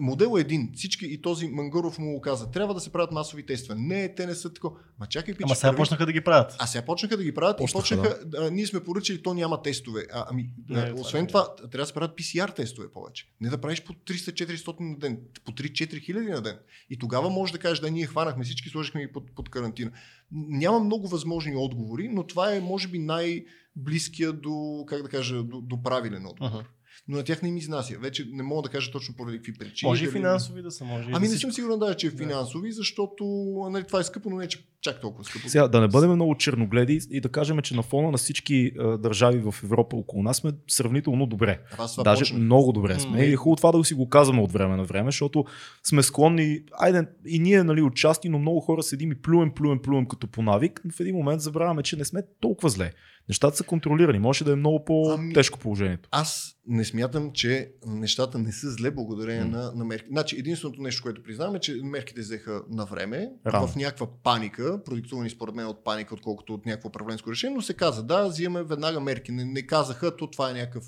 Модел 0.00 0.36
е 0.36 0.40
един. 0.40 0.70
Всички 0.74 1.06
и 1.06 1.22
този 1.22 1.48
Мангаров 1.48 1.98
му 1.98 2.12
го 2.14 2.20
каза. 2.20 2.50
Трябва 2.50 2.74
да 2.74 2.80
се 2.80 2.90
правят 2.90 3.12
масови 3.12 3.46
тествания. 3.46 3.84
Не, 3.86 4.14
те 4.14 4.26
не 4.26 4.34
са 4.34 4.52
такова. 4.52 4.76
Ма 5.00 5.06
чакай, 5.06 5.34
пича, 5.34 5.44
Ама 5.46 5.54
сега 5.54 5.76
почнаха 5.76 6.06
да 6.06 6.12
ги 6.12 6.20
правят. 6.20 6.56
а 6.58 6.66
сега 6.66 6.84
почнаха 6.84 7.16
да 7.16 7.22
ги 7.24 7.34
правят 7.34 7.58
Почнаха, 7.58 7.94
и 7.94 7.98
почнаха, 7.98 8.46
а, 8.46 8.50
ние 8.50 8.66
сме 8.66 8.84
поръчали, 8.84 9.22
то 9.22 9.34
няма 9.34 9.62
тестове. 9.62 10.02
А, 10.12 10.24
ами, 10.30 10.50
Не, 10.68 10.88
това 10.88 11.00
освен 11.00 11.24
е. 11.24 11.26
това, 11.26 11.54
трябва 11.56 11.78
да 11.78 11.86
се 11.86 11.94
правят 11.94 12.18
PCR 12.18 12.56
тестове 12.56 12.90
повече. 12.92 13.26
Не 13.40 13.48
да 13.48 13.58
правиш 13.58 13.84
по 13.84 13.92
300-400 13.92 14.80
на 14.80 14.98
ден, 14.98 15.18
по 15.44 15.52
3-4 15.52 16.00
хиляди 16.04 16.30
на 16.30 16.42
ден. 16.42 16.58
И 16.90 16.98
тогава 16.98 17.30
може 17.30 17.52
да 17.52 17.58
кажеш, 17.58 17.78
да, 17.78 17.90
ние 17.90 18.06
хванахме 18.06 18.44
всички, 18.44 18.68
сложихме 18.68 19.00
ги 19.00 19.12
под, 19.12 19.34
под 19.34 19.48
карантина. 19.48 19.90
Няма 20.32 20.80
много 20.80 21.08
възможни 21.08 21.56
отговори, 21.56 22.08
но 22.08 22.26
това 22.26 22.54
е, 22.54 22.60
може 22.60 22.88
би, 22.88 22.98
най-близкия 22.98 24.32
до, 24.32 24.84
как 24.88 25.02
да 25.02 25.08
кажа, 25.08 25.42
до, 25.42 25.60
до 25.60 25.82
правилен 25.82 26.26
отговор. 26.26 26.50
Аха. 26.50 26.64
Но 27.08 27.16
на 27.16 27.24
тях 27.24 27.42
не 27.42 27.48
им 27.48 27.56
изнася. 27.56 27.98
Вече 27.98 28.26
не 28.32 28.42
мога 28.42 28.62
да 28.62 28.68
кажа 28.68 28.90
точно 28.90 29.14
поради 29.16 29.36
какви 29.36 29.52
причини. 29.52 29.90
Може 29.90 30.04
и 30.04 30.08
финансови 30.08 30.62
да 30.62 30.70
са, 30.70 30.84
може 30.84 31.08
Ами 31.12 31.28
не 31.28 31.36
съм 31.36 31.52
сигурен 31.52 31.78
да, 31.78 31.94
че 31.94 32.06
е 32.06 32.10
Да. 32.10 32.16
финансови, 32.16 32.72
защото 32.72 33.24
нали, 33.70 33.84
това 33.84 34.00
е 34.00 34.04
скъпо, 34.04 34.30
но 34.30 34.36
не 34.36 34.44
е 34.44 34.48
че 34.48 34.66
чак 34.80 35.00
толкова 35.00 35.24
скъпо. 35.24 35.48
Сега, 35.48 35.68
да 35.68 35.80
не 35.80 35.88
бъдем 35.88 36.14
много 36.14 36.34
черногледи 36.34 37.00
и 37.10 37.20
да 37.20 37.28
кажем, 37.28 37.58
че 37.62 37.76
на 37.76 37.82
фона 37.82 38.10
на 38.10 38.18
всички 38.18 38.72
а, 38.78 38.98
държави 38.98 39.38
в 39.38 39.54
Европа 39.64 39.96
около 39.96 40.22
нас 40.22 40.36
сме 40.36 40.52
сравнително 40.68 41.26
добре. 41.26 41.60
Аз 41.78 41.92
това 41.92 42.04
Даже 42.04 42.20
почнах. 42.20 42.40
много 42.40 42.72
добре 42.72 43.00
сме. 43.00 43.10
М. 43.10 43.24
И 43.24 43.32
е 43.32 43.36
хубаво 43.36 43.56
това 43.56 43.72
да 43.72 43.84
си 43.84 43.94
го 43.94 44.08
казваме 44.08 44.42
от 44.42 44.52
време 44.52 44.76
на 44.76 44.84
време, 44.84 45.08
защото 45.08 45.44
сме 45.82 46.02
склонни, 46.02 46.60
айде 46.72 47.06
и 47.26 47.38
ние 47.38 47.62
нали, 47.62 47.82
отчасти, 47.82 48.28
но 48.28 48.38
много 48.38 48.60
хора 48.60 48.82
седим 48.82 49.12
и 49.12 49.14
плюем, 49.14 49.50
плюем, 49.54 49.78
плюем 49.82 50.06
като 50.06 50.26
по 50.26 50.42
навик, 50.42 50.82
в 50.96 51.00
един 51.00 51.16
момент 51.16 51.40
забравяме, 51.40 51.82
че 51.82 51.96
не 51.96 52.04
сме 52.04 52.22
толкова 52.40 52.68
зле. 52.68 52.92
Нещата 53.30 53.56
са 53.56 53.64
контролирани, 53.64 54.18
може 54.18 54.44
да 54.44 54.52
е 54.52 54.56
много 54.56 54.84
по-тежко 54.84 55.58
положението. 55.58 56.08
Аз 56.12 56.56
не 56.66 56.84
смятам, 56.84 57.30
че 57.32 57.72
нещата 57.86 58.38
не 58.38 58.52
са 58.52 58.70
зле 58.70 58.90
благодарение 58.90 59.44
М. 59.44 59.50
на, 59.58 59.72
на 59.74 59.84
мерки. 59.84 60.06
Значи, 60.10 60.36
единственото 60.38 60.82
нещо, 60.82 61.02
което 61.02 61.22
признаваме, 61.22 61.56
е, 61.56 61.60
че 61.60 61.80
мерките 61.82 62.20
взеха 62.20 62.62
на 62.70 62.84
време, 62.84 63.30
Рано. 63.46 63.66
в 63.66 63.76
някаква 63.76 64.06
паника, 64.22 64.84
продиктувани 64.84 65.30
според 65.30 65.54
мен 65.54 65.66
от 65.66 65.84
паника, 65.84 66.14
отколкото 66.14 66.54
от 66.54 66.66
някакво 66.66 66.88
управленско 66.88 67.30
решение, 67.30 67.54
но 67.56 67.62
се 67.62 67.74
каза, 67.74 68.02
да, 68.02 68.28
взимаме 68.28 68.64
веднага 68.64 69.00
мерки. 69.00 69.32
Не, 69.32 69.44
не 69.44 69.62
казаха, 69.66 70.16
то 70.16 70.30
това 70.30 70.50
е 70.50 70.52
някакъв, 70.52 70.84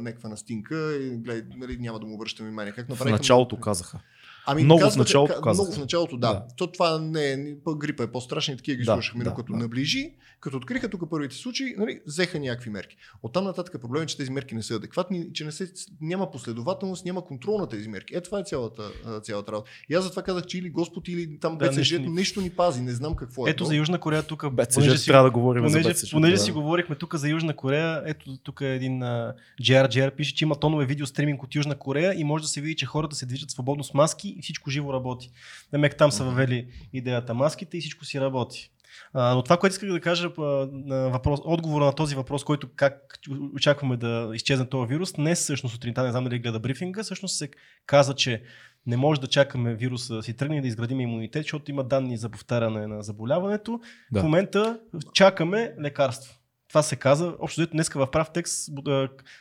някаква 0.00 0.28
настинка 0.28 0.96
и 0.96 1.10
гледай, 1.16 1.42
нали, 1.56 1.76
няма 1.76 2.00
да 2.00 2.06
му 2.06 2.14
обръщаме 2.14 2.48
внимание. 2.48 2.72
Как 2.72 2.86
В 2.86 2.88
направиха? 2.88 3.16
началото 3.16 3.60
казаха. 3.60 4.00
Ами, 4.46 4.62
Много 4.64 4.80
в 4.80 4.82
казваха- 4.82 4.98
началото 4.98 5.34
ка- 5.34 5.40
казаха. 5.40 5.62
Много 5.62 5.72
в 5.72 5.80
началото, 5.80 6.16
да. 6.16 6.28
Да. 6.28 6.44
То 6.56 6.66
това 6.66 6.98
не 7.00 7.24
е, 7.24 7.36
грипа 7.76 8.02
е 8.02 8.06
по-страшен 8.06 8.54
и 8.54 8.58
такива 8.58 8.76
ги 8.76 8.84
Да, 8.84 8.92
слушахме, 8.92 9.24
да, 9.24 9.30
но 9.30 9.36
като 9.36 9.52
да. 9.52 9.58
наближи, 9.58 10.10
като 10.40 10.56
откриха 10.56 10.88
тук 10.88 11.10
първите 11.10 11.34
случаи, 11.34 11.74
нали, 11.78 12.00
взеха 12.06 12.38
някакви 12.40 12.70
мерки. 12.70 12.96
Оттам 13.22 13.44
нататък 13.44 13.80
проблем 13.80 14.02
е, 14.02 14.06
че 14.06 14.16
тези 14.16 14.30
мерки 14.30 14.54
не 14.54 14.62
са 14.62 14.74
адекватни, 14.74 15.32
че 15.32 15.44
не 15.44 15.52
се, 15.52 15.68
няма 16.00 16.30
последователност, 16.30 17.04
няма 17.04 17.24
контрол 17.24 17.58
на 17.58 17.68
тези 17.68 17.88
мерки. 17.88 18.14
Е, 18.14 18.20
това 18.20 18.38
е 18.38 18.44
цялата, 18.44 18.82
цялата 19.22 19.52
работа. 19.52 19.70
И 19.88 19.94
аз 19.94 20.04
затова 20.04 20.22
казах, 20.22 20.46
че 20.46 20.58
или 20.58 20.70
Господ, 20.70 21.08
или 21.08 21.38
там 21.38 21.58
Да, 21.58 21.66
БЦЖ 21.66 21.76
нещо 21.76 21.94
нещо, 21.94 22.00
ни- 22.00 22.14
нещо 22.14 22.40
ни 22.40 22.50
пази, 22.50 22.82
не 22.82 22.92
знам 22.92 23.14
какво 23.14 23.46
е. 23.46 23.50
Ето 23.50 23.58
то. 23.58 23.64
за 23.64 23.74
Южна 23.74 24.00
Корея 24.00 24.22
тук. 24.22 24.44
БЦЖ 24.46 24.74
понеже 24.74 24.98
си- 24.98 25.06
трябва 25.06 25.24
да 25.24 25.30
говорим 25.30 25.62
за 25.62 25.72
Понеже, 25.72 25.88
БЦЖ. 25.90 26.10
понеже 26.10 26.32
да. 26.32 26.38
си 26.38 26.52
говорихме 26.52 26.94
тук 26.96 27.14
за 27.14 27.28
Южна 27.28 27.52
Корея, 27.54 28.02
ето 28.06 28.36
тук 28.36 28.60
е 28.60 28.74
един 28.74 28.92
uh, 28.94 29.32
GRGR 29.60 30.10
пише, 30.10 30.34
че 30.34 30.44
има 30.44 30.56
тонове 30.56 30.86
видео 30.86 31.06
стриминг 31.06 31.42
от 31.42 31.54
Южна 31.54 31.74
Корея 31.74 32.14
и 32.14 32.24
може 32.24 32.42
да 32.42 32.48
се 32.48 32.60
види, 32.60 32.76
че 32.76 32.86
хората 32.86 33.16
се 33.16 33.26
движат 33.26 33.50
свободно 33.50 33.84
с 33.84 33.94
маски 33.94 34.33
и 34.38 34.42
всичко 34.42 34.70
живо 34.70 34.92
работи. 34.92 35.30
Демек 35.70 35.96
там 35.96 36.12
са 36.12 36.24
въвели 36.24 36.66
идеята 36.92 37.34
маските 37.34 37.76
и 37.76 37.80
всичко 37.80 38.04
си 38.04 38.20
работи. 38.20 38.70
А, 39.12 39.34
но 39.34 39.42
това, 39.42 39.56
което 39.56 39.72
исках 39.72 39.92
да 39.92 40.00
кажа 40.00 40.30
на 40.38 41.10
въпрос, 41.10 41.40
отговора 41.44 41.84
на 41.84 41.92
този 41.92 42.14
въпрос, 42.14 42.44
който 42.44 42.68
как 42.76 43.18
очакваме 43.54 43.96
да 43.96 44.30
изчезне 44.34 44.68
този 44.68 44.88
вирус, 44.88 45.12
днес 45.12 45.40
всъщност 45.40 45.72
сутринта, 45.72 46.02
не 46.02 46.10
знам 46.10 46.24
дали 46.24 46.38
гледа 46.38 46.60
брифинга, 46.60 47.02
всъщност 47.02 47.36
се 47.36 47.48
каза, 47.86 48.14
че 48.14 48.42
не 48.86 48.96
може 48.96 49.20
да 49.20 49.26
чакаме 49.26 49.74
вируса 49.74 50.14
да 50.14 50.22
си 50.22 50.36
тръгне 50.36 50.56
и 50.58 50.60
да 50.60 50.68
изградим 50.68 51.00
имунитет, 51.00 51.42
защото 51.42 51.70
има 51.70 51.84
данни 51.84 52.16
за 52.16 52.28
повтаряне 52.28 52.86
на 52.86 53.02
заболяването. 53.02 53.80
Да. 54.12 54.20
В 54.20 54.22
момента 54.22 54.78
чакаме 55.12 55.74
лекарство. 55.80 56.34
Това 56.74 56.82
се 56.82 56.96
каза. 56.96 57.34
Общо 57.38 57.60
взето 57.60 57.72
днеска 57.72 57.98
в 57.98 58.10
прав 58.10 58.30
текст, 58.34 58.70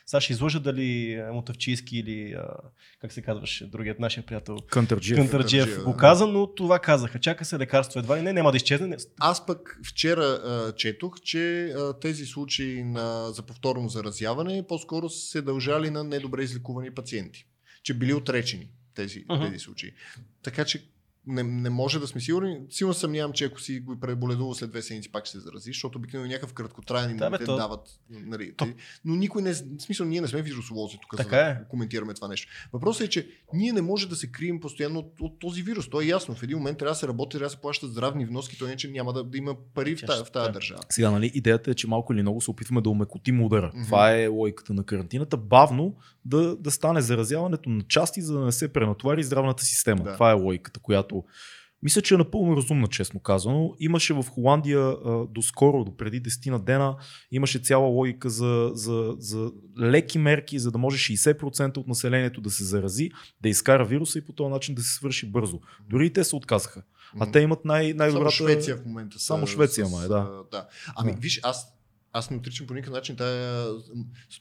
сега 0.06 0.22
ще 0.22 0.34
изложа 0.34 0.60
дали 0.60 1.14
а, 1.14 1.34
Мотавчийски 1.34 1.98
или 1.98 2.36
как 3.00 3.14
се 3.14 3.22
казваше 3.22 3.66
другият 3.68 4.00
нашия 4.00 4.26
приятел 4.26 4.58
Кънтърджиев. 4.58 5.18
Кънтърджиев 5.20 5.84
го 5.84 5.98
каза, 5.98 6.28
но 6.28 6.48
това 6.48 6.80
казаха. 6.80 7.20
Чака 7.20 7.46
се 7.46 7.60
лекарство 7.60 8.00
едва 8.00 8.18
ли 8.18 8.22
не, 8.22 8.34
няма 8.34 8.52
да 8.52 8.58
изчезне. 8.58 8.88
Не- 8.88 8.98
Аз 9.20 9.46
пък 9.46 9.80
вчера 9.86 10.24
а, 10.24 10.72
четох, 10.76 11.22
че 11.22 11.66
а, 11.66 12.00
тези 12.00 12.26
случаи 12.26 12.84
на, 12.84 13.32
за 13.32 13.42
повторно 13.42 13.90
заразяване 13.90 14.66
по-скоро 14.68 15.10
са 15.10 15.28
се 15.28 15.42
дължали 15.42 15.90
на 15.90 16.04
недобре 16.04 16.44
излекувани 16.44 16.92
пациенти. 16.92 17.46
Че 17.84 17.94
били 17.94 18.14
отречени 18.14 18.70
тези, 18.96 19.26
Мгм. 19.30 19.46
тези 19.46 19.60
случаи. 19.60 19.92
Така 20.44 20.66
че 20.66 20.86
не, 21.28 21.44
не 21.44 21.70
може 21.70 22.00
да 22.00 22.08
сме 22.08 22.22
сигурни. 22.22 22.60
Сигурно 22.70 22.94
съмнявам, 22.94 23.34
че 23.34 23.46
ако 23.46 23.62
си 23.62 23.80
го 23.80 24.00
преболедувал 24.00 24.54
след 24.54 24.70
две 24.70 24.82
седмици, 24.82 25.12
пак 25.12 25.26
ще 25.26 25.38
се 25.38 25.44
зарази, 25.44 25.70
защото 25.70 25.98
обикновено 25.98 26.30
някакъв 26.32 26.54
краткотраен 26.54 27.18
Да, 27.18 27.18
бе, 27.18 27.26
имунитет 27.26 27.46
то- 27.46 27.56
дават. 27.56 28.00
Нали, 28.10 28.54
то- 28.58 28.68
Но 29.06 29.16
никой 29.16 29.42
не. 29.42 29.54
В 29.54 29.64
смисъл, 29.80 30.06
ние 30.06 30.22
не 30.22 30.28
сме 30.28 30.42
вирусолози 30.42 30.98
тук, 31.02 31.18
Така 31.18 31.38
за 31.38 31.44
да 31.44 31.50
е. 31.52 31.58
коментираме 31.70 32.14
това 32.14 32.28
нещо. 32.28 32.52
Въпросът 32.74 33.08
е, 33.08 33.10
че 33.10 33.28
ние 33.54 33.74
не 33.74 33.82
може 33.82 34.10
да 34.10 34.16
се 34.16 34.28
крием 34.32 34.60
постоянно 34.60 35.00
от, 35.00 35.14
от 35.22 35.40
този 35.40 35.62
вирус. 35.62 35.90
То 35.90 36.02
е 36.02 36.06
ясно. 36.06 36.36
В 36.36 36.44
един 36.44 36.58
момент 36.58 36.78
трябва 36.78 36.92
да 36.92 36.96
се 37.00 37.08
работи, 37.08 37.32
трябва 37.38 37.46
да 37.46 37.50
се 37.50 37.62
плащат 37.62 37.90
здравни 37.92 38.26
вноски, 38.26 38.60
то 38.60 38.66
иначе 38.66 38.88
няма 38.92 39.14
да, 39.14 39.24
да 39.24 39.38
има 39.38 39.56
пари 39.74 39.96
в, 39.96 40.02
та, 40.06 40.24
в 40.24 40.32
тази 40.32 40.48
да. 40.48 40.52
държава. 40.52 40.82
Сега, 40.90 41.12
нали, 41.12 41.32
идеята 41.34 41.72
е, 41.72 41.74
че 41.74 41.88
малко 41.88 42.14
или 42.14 42.22
много 42.22 42.42
се 42.42 42.52
опитваме 42.52 42.82
да 42.82 42.90
умекотим 42.90 43.42
удара. 43.44 43.72
Мгм. 43.76 43.86
Това 43.86 44.16
е 44.16 44.28
логиката 44.28 44.74
на 44.74 44.84
карантината. 44.84 45.38
Бавно 45.38 45.96
да, 46.26 46.56
да 46.56 46.72
стане 46.72 47.02
заразяването 47.02 47.70
на 47.70 47.84
части, 47.84 48.22
за 48.22 48.34
да 48.34 48.46
не 48.46 48.52
се 48.52 48.74
пренатовари 48.74 49.24
здравната 49.24 49.64
система. 49.64 50.04
Да. 50.04 50.14
Това 50.14 50.32
е 50.32 50.34
логиката, 50.34 50.80
която 50.80 51.13
мисля, 51.84 52.02
че 52.02 52.14
е 52.14 52.18
напълно 52.18 52.58
разумна, 52.58 52.88
честно 52.88 53.20
казано. 53.20 53.74
Имаше 53.80 54.14
в 54.14 54.24
Холандия 54.30 54.80
а, 54.80 55.26
доскоро, 55.30 55.84
до 55.84 55.98
преди 55.98 56.24
10 56.24 56.50
на 56.50 56.60
дена, 56.60 56.96
имаше 57.32 57.60
цяла 57.60 57.88
логика 57.88 58.30
за, 58.30 58.72
за, 58.74 59.16
за 59.20 59.52
леки 59.82 60.18
мерки, 60.18 60.60
за 60.60 60.72
да 60.72 60.78
може 60.78 60.98
60% 60.98 61.78
от 61.78 61.88
населението 61.88 62.42
да 62.42 62.50
се 62.50 62.64
зарази, 62.64 63.12
да 63.42 63.50
изкара 63.50 63.86
вируса 63.86 64.20
и 64.20 64.26
по 64.26 64.34
този 64.34 64.50
начин 64.50 64.76
да 64.76 64.82
се 64.82 64.94
свърши 64.94 65.32
бързо. 65.32 65.60
Дори 65.90 66.06
и 66.06 66.14
те 66.14 66.24
се 66.24 66.36
отказаха. 66.36 66.84
А 67.20 67.32
те 67.32 67.40
имат 67.40 67.66
най- 67.66 67.94
най-добрата... 67.94 68.36
Само 68.36 68.50
Швеция 68.50 68.78
в 68.78 68.86
момента. 68.86 69.20
са 69.20 69.26
Само 69.26 69.48
Швеция, 69.48 69.86
с- 69.86 69.92
май, 69.92 70.08
да. 70.08 70.32
да. 70.52 70.68
Ами, 70.96 71.16
виж, 71.20 71.40
аз 71.44 71.73
аз 72.14 72.30
не 72.30 72.38
отричам 72.38 72.68
по 72.68 72.74
никакъв 72.74 72.94
начин 72.94 73.16
тая, 73.16 73.66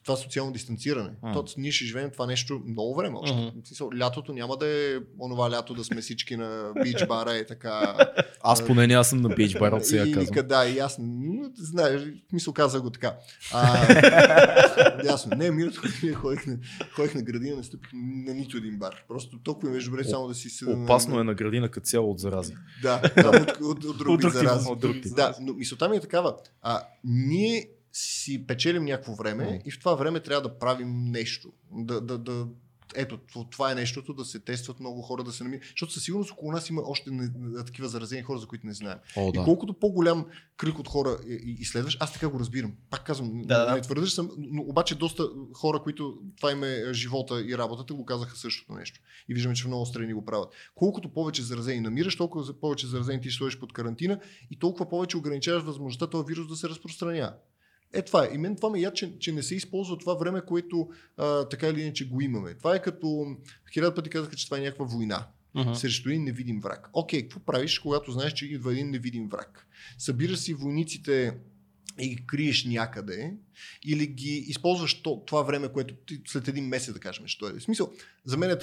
това 0.04 0.16
социално 0.16 0.52
дистанциране. 0.52 1.10
М. 1.22 1.32
То, 1.32 1.44
ние 1.56 1.70
ще 1.72 1.84
живеем 1.84 2.10
това 2.10 2.26
нещо 2.26 2.62
много 2.66 2.94
време 2.94 3.16
още. 3.18 3.52
Смисъл, 3.66 3.90
Лятото 3.98 4.32
няма 4.32 4.56
да 4.56 4.66
е 4.68 4.96
онова 5.20 5.50
лято 5.50 5.74
да 5.74 5.84
сме 5.84 6.00
всички 6.00 6.36
на 6.36 6.72
бич 6.82 7.06
бара 7.08 7.36
и 7.36 7.46
така. 7.46 7.96
Аз 8.42 8.66
поне 8.66 8.86
не 8.86 8.94
аз 8.94 9.08
съм 9.08 9.20
на 9.20 9.28
бич 9.28 9.58
бар 9.58 9.72
от 9.72 9.86
сега 9.86 10.04
казвам. 10.04 10.26
къде, 10.26 10.48
да, 10.48 10.66
и 10.66 10.78
аз, 10.78 10.98
знаеш, 11.56 12.00
в 12.02 12.30
смисъл 12.30 12.52
каза 12.52 12.80
го 12.80 12.90
така. 12.90 13.16
А, 13.52 15.04
ясно, 15.04 15.36
не, 15.36 15.50
когато 15.50 15.88
ние 16.02 16.12
ходих 16.14 16.46
на, 16.46 16.58
ходих 16.94 17.14
на 17.14 17.22
градина, 17.22 17.56
не 17.56 17.62
стъпих 17.62 17.90
на 17.94 18.34
нито 18.34 18.56
един 18.56 18.78
бар. 18.78 19.04
Просто 19.08 19.38
толкова 19.38 19.68
ми 19.68 19.74
беше 19.74 19.86
добре 19.86 20.04
само 20.04 20.28
да 20.28 20.34
си 20.34 20.64
на- 20.64 20.84
Опасно 20.84 21.20
е 21.20 21.24
на 21.24 21.34
градина 21.34 21.68
като 21.68 21.84
цяло 21.86 22.10
от 22.10 22.18
зарази. 22.18 22.54
Да, 22.82 23.00
да 23.16 23.28
от, 23.28 23.34
от, 23.50 23.60
от, 23.60 23.84
от 23.84 23.98
друг 23.98 24.08
От 24.08 24.20
друг 24.20 24.32
зарази. 24.32 24.68
от 24.68 24.80
друг. 24.80 24.96
Да, 25.06 25.34
но 25.40 25.54
мисълта 25.54 25.88
ми 25.88 25.96
е 25.96 26.00
такава. 26.00 26.34
А, 26.62 26.80
ние 27.04 27.61
си 27.92 28.46
печелим 28.46 28.84
някакво 28.84 29.14
време 29.14 29.44
М. 29.44 29.58
и 29.64 29.70
в 29.70 29.78
това 29.78 29.94
време 29.94 30.20
трябва 30.20 30.48
да 30.48 30.58
правим 30.58 31.04
нещо. 31.04 31.52
Да, 31.72 32.00
да, 32.00 32.18
да, 32.18 32.46
ето, 32.94 33.18
това 33.50 33.72
е 33.72 33.74
нещото, 33.74 34.14
да 34.14 34.24
се 34.24 34.38
тестват 34.40 34.80
много 34.80 35.02
хора, 35.02 35.24
да 35.24 35.32
се 35.32 35.44
намират. 35.44 35.64
Защото 35.64 35.92
със 35.92 36.04
сигурност 36.04 36.30
около 36.30 36.52
нас 36.52 36.68
има 36.68 36.82
още 36.84 37.10
не, 37.10 37.28
такива 37.64 37.88
заразени 37.88 38.22
хора, 38.22 38.38
за 38.38 38.46
които 38.46 38.66
не 38.66 38.72
знаем. 38.74 38.98
О, 39.16 39.28
И 39.28 39.32
да. 39.32 39.44
колкото 39.44 39.74
по-голям 39.74 40.26
кръг 40.56 40.78
от 40.78 40.88
хора 40.88 41.18
и- 41.28 41.32
и- 41.44 41.56
изследваш, 41.60 41.96
аз 42.00 42.12
така 42.12 42.28
го 42.28 42.40
разбирам. 42.40 42.72
Пак 42.90 43.04
казвам, 43.06 43.42
Да, 43.42 43.64
да. 43.66 43.74
не 43.74 43.80
твърдя, 43.80 44.06
че 44.06 44.14
съм, 44.14 44.30
но 44.38 44.62
обаче 44.62 44.94
доста 44.94 45.24
хора, 45.54 45.82
които 45.82 46.18
това 46.36 46.52
им 46.52 46.64
е 46.64 46.92
живота 46.92 47.44
и 47.48 47.58
работата, 47.58 47.94
го 47.94 48.04
казаха 48.04 48.36
същото 48.36 48.72
нещо. 48.72 49.00
И 49.28 49.34
виждаме, 49.34 49.54
че 49.54 49.64
в 49.64 49.66
много 49.66 49.86
страни 49.86 50.14
го 50.14 50.24
правят. 50.24 50.48
Колкото 50.74 51.08
повече 51.08 51.42
заразени 51.42 51.80
намираш, 51.80 52.16
толкова 52.16 52.60
повече 52.60 52.86
заразени 52.86 53.20
ти 53.20 53.30
ще 53.30 53.38
сложиш 53.38 53.58
под 53.58 53.72
карантина 53.72 54.20
и 54.50 54.58
толкова 54.58 54.88
повече 54.88 55.16
ограничаваш 55.16 55.62
възможността 55.62 56.06
този 56.06 56.24
вирус 56.28 56.48
да 56.48 56.56
се 56.56 56.68
разпространява. 56.68 57.32
Е, 57.92 58.02
това 58.02 58.24
е. 58.24 58.28
И 58.34 58.38
мен 58.38 58.56
това 58.56 58.70
ме 58.70 58.80
яд, 58.80 58.94
че, 58.94 59.18
че 59.18 59.32
не 59.32 59.42
се 59.42 59.54
използва 59.54 59.98
това 59.98 60.14
време, 60.14 60.40
което 60.46 60.88
а, 61.16 61.48
така 61.48 61.68
или 61.68 61.80
иначе 61.82 62.08
го 62.08 62.20
имаме. 62.20 62.54
Това 62.54 62.74
е 62.74 62.82
като 62.82 63.36
хиляда 63.72 63.94
пъти 63.94 64.10
казаха, 64.10 64.36
че 64.36 64.44
това 64.44 64.58
е 64.58 64.60
някаква 64.60 64.84
война 64.84 65.26
Мгм. 65.54 65.74
срещу 65.74 66.08
един 66.08 66.24
невидим 66.24 66.60
враг. 66.60 66.90
Окей, 66.92 67.22
какво 67.22 67.40
правиш, 67.40 67.78
когато 67.78 68.12
знаеш, 68.12 68.32
че 68.32 68.46
идва 68.46 68.72
един 68.72 68.90
невидим 68.90 69.28
враг? 69.28 69.66
Събираш 69.98 70.38
си 70.38 70.54
войниците 70.54 71.36
и 71.98 72.08
ги 72.08 72.26
криеш 72.26 72.64
някъде 72.64 73.34
или 73.86 74.06
ги 74.06 74.30
използваш 74.30 75.02
то, 75.02 75.22
това 75.26 75.42
време, 75.42 75.68
което 75.68 75.94
ти 75.94 76.20
след 76.26 76.48
един 76.48 76.68
месец, 76.68 76.94
да 76.94 77.00
кажем, 77.00 77.26
що 77.26 77.48
е. 77.48 77.52
В 77.52 77.62
смисъл, 77.62 77.92
за 78.24 78.36
мен, 78.36 78.50
е 78.50 78.56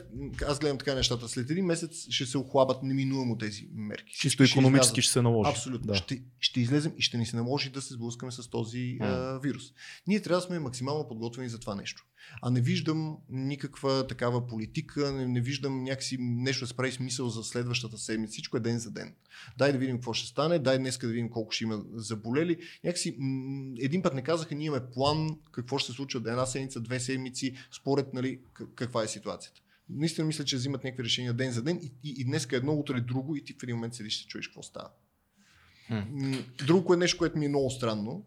аз 0.48 0.60
гледам 0.60 0.78
така 0.78 0.96
нещата, 0.96 1.30
след 1.30 1.50
един 1.50 1.66
месец 1.66 2.08
ще 2.10 2.26
се 2.26 2.38
охлабат 2.38 2.84
неминуемо 2.84 3.38
тези 3.38 3.68
мерки. 3.74 4.14
Чисто 4.14 4.46
ще 4.46 4.54
економически 4.54 5.00
излязат. 5.00 5.04
ще 5.04 5.14
се 5.14 5.22
наложи. 5.22 5.50
Абсолютно. 5.52 5.88
Да. 5.88 5.96
Ще, 5.96 6.22
ще 6.40 6.62
излезем 6.62 6.94
и 6.98 7.02
ще 7.02 7.18
ни 7.18 7.26
се 7.26 7.36
наложи 7.36 7.70
да 7.70 7.82
се 7.82 7.94
сблъскаме 7.94 8.32
с 8.32 8.50
този 8.50 8.98
М. 9.00 9.06
а, 9.06 9.40
вирус. 9.40 9.64
Ние 10.08 10.22
трябва 10.22 10.42
да 10.42 10.48
сме 10.48 10.60
максимално 10.60 11.08
подготвени 11.08 11.50
за 11.50 11.60
това 11.60 11.76
нещо. 11.76 12.06
А 12.42 12.50
не 12.50 12.62
виждам 12.62 13.18
никаква 13.30 14.08
такава 14.08 14.48
политика, 14.48 15.12
не, 15.12 15.28
не 15.28 15.42
виждам 15.42 15.84
някакси 15.84 16.18
нещо 16.20 16.64
да 16.64 16.68
се 16.68 16.76
прави 16.76 16.92
смисъл 16.92 17.30
за 17.30 17.44
следващата 17.44 17.98
седмица. 17.98 18.32
Всичко 18.32 18.58
е 18.58 18.60
ден 18.60 18.80
за 18.80 18.92
ден. 18.92 19.16
Дай 19.58 19.72
да 19.72 19.78
видим 19.78 19.96
какво 19.96 20.14
ще 20.14 20.28
стане, 20.28 20.60
дай 20.60 20.78
днес 20.78 20.98
да 20.98 21.08
видим 21.08 21.30
колко 21.30 21.52
ще 21.52 21.64
има 21.64 21.84
заболели. 21.94 22.58
Някакси 22.84 23.16
м- 23.20 23.76
един 23.80 24.02
път 24.02 24.14
не 24.14 24.22
казаха, 24.22 24.56
ние 24.56 24.68
имаме 24.68 24.86
план 24.94 25.38
какво 25.52 25.78
ще 25.78 25.92
се 25.92 25.96
случва 25.96 26.20
една 26.20 26.46
седмица, 26.46 26.80
две 26.80 27.00
седмици, 27.00 27.56
според 27.72 28.14
нали, 28.14 28.40
каква 28.76 29.04
е 29.04 29.08
ситуацията. 29.08 29.62
Наистина 29.90 30.28
мисля, 30.28 30.46
че 30.46 30.56
взимат 30.56 30.84
някакви 30.84 31.04
решения 31.04 31.34
ден 31.34 31.52
за 31.52 31.62
ден 31.62 31.80
и, 31.84 31.92
и, 32.04 32.16
и 32.22 32.24
днес 32.24 32.48
е 32.52 32.56
едно, 32.56 32.74
утре 32.74 33.02
друго 33.02 33.36
и 33.36 33.44
ти 33.44 33.54
в 33.54 33.64
един 33.64 33.76
момент 33.76 33.94
седиш 33.94 34.22
и 34.22 34.28
чуеш 34.28 34.48
какво 34.48 34.64
става. 34.64 34.90
Друго 36.66 36.94
е 36.94 36.98
нещо, 36.98 37.18
което 37.18 37.38
ми 37.38 37.46
е 37.46 37.50
много 37.50 37.70
странно. 37.70 38.26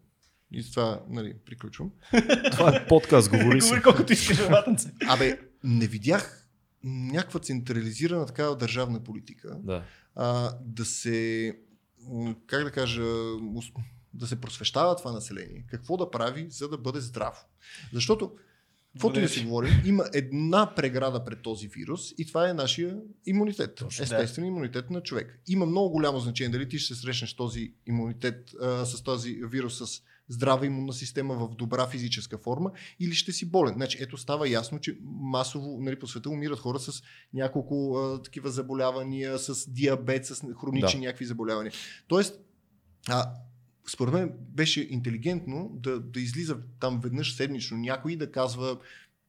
И 0.53 0.63
с 0.63 0.71
това 0.71 1.03
нали, 1.09 1.33
приключвам. 1.45 1.91
Това 2.51 2.75
е 2.75 2.87
подкаст, 2.87 3.29
говори 3.29 3.61
си. 3.61 3.67
Говори 3.67 3.83
колкото 3.83 4.13
искаш, 4.13 4.37
ватанце. 4.37 4.91
Абе, 5.07 5.39
не 5.63 5.87
видях 5.87 6.47
някаква 6.83 7.39
централизирана 7.39 8.25
такава 8.25 8.57
държавна 8.57 9.03
политика 9.03 9.57
Да. 9.63 9.83
а, 10.15 10.57
да 10.65 10.85
се, 10.85 11.57
как 12.47 12.63
да 12.63 12.71
кажа, 12.71 13.03
да 14.13 14.27
се 14.27 14.41
просвещава 14.41 14.95
това 14.95 15.11
население. 15.11 15.65
Какво 15.67 15.97
да 15.97 16.11
прави, 16.11 16.47
за 16.49 16.69
да 16.69 16.77
бъде 16.77 16.99
здраво. 16.99 17.37
Защото, 17.93 18.31
каквото 18.93 19.19
и 19.19 19.21
да 19.21 19.29
си 19.29 19.43
говорим, 19.43 19.81
има 19.85 20.05
една 20.13 20.75
преграда 20.75 21.25
пред 21.25 21.41
този 21.41 21.67
вирус 21.67 22.11
и 22.17 22.25
това 22.27 22.49
е 22.49 22.53
нашия 22.53 22.97
имунитет. 23.25 23.75
Точно, 23.75 24.03
Естествен 24.03 24.45
имунитет 24.45 24.89
на 24.89 25.01
човек. 25.01 25.39
Има 25.47 25.65
много 25.65 25.89
голямо 25.89 26.19
значение 26.19 26.51
дали 26.51 26.69
ти 26.69 26.79
ще 26.79 26.93
се 26.93 27.01
срещнеш 27.01 27.33
този 27.33 27.73
имунитет, 27.85 28.51
а, 28.61 28.85
с 28.85 29.03
този 29.03 29.39
вирус 29.43 29.77
с 29.77 30.01
здрава 30.27 30.65
имунна 30.65 30.93
система 30.93 31.35
в 31.35 31.55
добра 31.55 31.87
физическа 31.87 32.37
форма 32.37 32.71
или 32.99 33.13
ще 33.13 33.31
си 33.31 33.51
болен. 33.51 33.73
Значи, 33.73 33.97
ето 34.01 34.17
става 34.17 34.49
ясно, 34.49 34.79
че 34.79 34.97
масово 35.03 35.77
нали, 35.81 35.99
по 35.99 36.07
света 36.07 36.29
умират 36.29 36.59
хора 36.59 36.79
с 36.79 37.03
няколко 37.33 37.97
а, 37.97 38.21
такива 38.21 38.49
заболявания, 38.51 39.39
с 39.39 39.71
диабет, 39.71 40.25
с 40.25 40.41
хронични 40.61 40.99
Да. 40.99 41.05
някакви 41.05 41.25
заболявания. 41.25 41.73
Тоест, 42.07 42.39
а, 43.09 43.33
според 43.87 44.13
мен 44.13 44.31
беше 44.39 44.87
интелигентно 44.89 45.71
да, 45.73 45.99
да 45.99 46.19
излиза 46.19 46.57
там 46.79 46.99
веднъж 47.03 47.35
седмично 47.35 47.77
някой 47.77 48.15
да 48.15 48.31
казва 48.31 48.77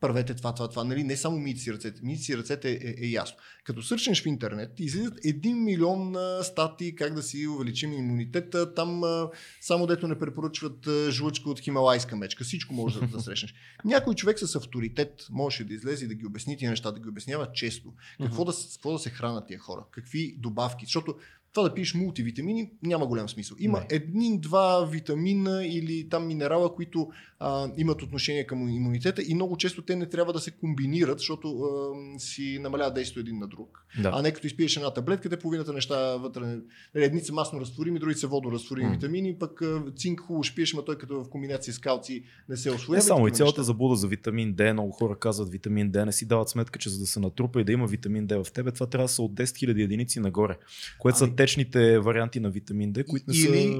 правете 0.00 0.34
това, 0.34 0.54
това, 0.54 0.68
това. 0.68 0.84
Нали? 0.84 1.04
Не 1.04 1.16
само 1.16 1.38
мийте 1.38 1.60
си 1.60 1.72
ръцете. 1.72 2.00
Мийте 2.02 2.22
си 2.22 2.36
ръцете 2.36 2.70
е, 2.70 2.74
е, 2.74 2.94
е 3.06 3.06
ясно. 3.06 3.36
Като 3.64 3.82
сърчнеш 3.82 4.22
в 4.22 4.26
интернет, 4.26 4.80
излизат 4.80 5.14
1 5.14 5.64
милион 5.64 6.16
а, 6.16 6.42
статии 6.42 6.94
как 6.94 7.14
да 7.14 7.22
си 7.22 7.46
увеличим 7.46 7.92
имунитета. 7.92 8.74
Там 8.74 9.04
а, 9.04 9.30
само 9.60 9.86
дето 9.86 10.08
не 10.08 10.18
препоръчват 10.18 10.86
а, 10.86 11.10
жлъчка 11.10 11.50
от 11.50 11.60
хималайска 11.60 12.16
мечка. 12.16 12.44
Всичко 12.44 12.74
може 12.74 13.00
да, 13.00 13.06
да 13.06 13.20
срещнеш. 13.20 13.54
Някой 13.84 14.14
човек 14.14 14.38
с 14.38 14.56
авторитет 14.56 15.26
може 15.30 15.64
да 15.64 15.74
излезе 15.74 16.04
и 16.04 16.08
да 16.08 16.14
ги 16.14 16.26
обясни 16.26 16.56
тия 16.56 16.70
неща, 16.70 16.92
да 16.92 17.00
ги 17.00 17.08
обяснява 17.08 17.52
често. 17.52 17.92
Какво, 18.22 18.44
да, 18.44 18.52
какво 18.72 18.92
да 18.92 18.98
се 18.98 19.10
хранят 19.10 19.46
тия 19.46 19.58
хора? 19.58 19.84
Какви 19.90 20.36
добавки? 20.38 20.84
Защото 20.84 21.16
това 21.54 21.68
да 21.68 21.74
пиеш 21.74 21.94
мултивитамини 21.94 22.70
няма 22.82 23.06
голям 23.06 23.28
смисъл. 23.28 23.56
Има 23.60 23.80
Не. 23.80 23.86
един-два 23.90 24.84
витамина 24.84 25.66
или 25.66 26.08
там 26.08 26.26
минерала, 26.26 26.74
които 26.74 27.08
а, 27.40 27.70
имат 27.76 28.02
отношение 28.02 28.46
към 28.46 28.68
имунитета 28.68 29.22
и 29.26 29.34
много 29.34 29.56
често 29.56 29.82
те 29.82 29.96
не 29.96 30.08
трябва 30.08 30.32
да 30.32 30.40
се 30.40 30.50
комбинират, 30.50 31.18
защото 31.18 31.48
а, 31.60 32.18
си 32.18 32.58
намаляват 32.62 32.94
действието 32.94 33.20
един 33.20 33.38
на 33.38 33.46
друг. 33.48 33.86
Да. 34.02 34.10
А 34.14 34.22
не 34.22 34.32
като 34.32 34.46
изпиеш 34.46 34.76
една 34.76 34.90
таблетка, 34.90 35.28
те 35.28 35.38
половината 35.38 35.72
неща 35.72 36.16
вътре. 36.16 36.56
Едни 36.94 37.20
са 37.20 37.32
масно 37.32 37.60
разтворими, 37.60 37.98
други 37.98 38.14
са 38.14 38.26
водоразтворими 38.26 38.90
витамини, 38.90 39.34
пък 39.38 39.62
цинк 39.96 40.20
хубаво 40.20 40.42
ще 40.42 40.54
пиеш, 40.54 40.72
но 40.72 40.82
той 40.84 40.98
като 40.98 41.24
в 41.24 41.28
комбинация 41.30 41.74
с 41.74 41.78
калци 41.78 42.24
не 42.48 42.56
се 42.56 42.70
освоява. 42.70 42.96
Не 42.96 43.02
само 43.02 43.28
и 43.28 43.30
цялата 43.30 43.60
неща. 43.60 43.66
заблуда 43.66 43.96
за 43.96 44.08
витамин 44.08 44.54
D, 44.54 44.72
много 44.72 44.92
хора 44.92 45.18
казват 45.18 45.48
витамин 45.50 45.92
D, 45.92 46.04
не 46.04 46.12
си 46.12 46.26
дават 46.26 46.48
сметка, 46.48 46.78
че 46.78 46.88
за 46.88 46.98
да 46.98 47.06
се 47.06 47.20
натрупа 47.20 47.60
и 47.60 47.64
да 47.64 47.72
има 47.72 47.86
витамин 47.86 48.26
D 48.28 48.44
в 48.44 48.52
тебе, 48.52 48.72
това 48.72 48.86
трябва 48.86 49.04
да 49.04 49.08
са 49.12 49.22
от 49.22 49.32
10 49.34 49.44
000 49.44 49.84
единици 49.84 50.20
нагоре, 50.20 50.56
което 50.98 51.18
са 51.18 51.24
Ами- 51.24 51.34
течните 51.44 51.98
варианти 51.98 52.40
на 52.40 52.50
витамин 52.50 52.92
D, 52.92 53.06
които 53.06 53.24
не 53.28 53.36
Или 53.36 53.72
са 53.72 53.78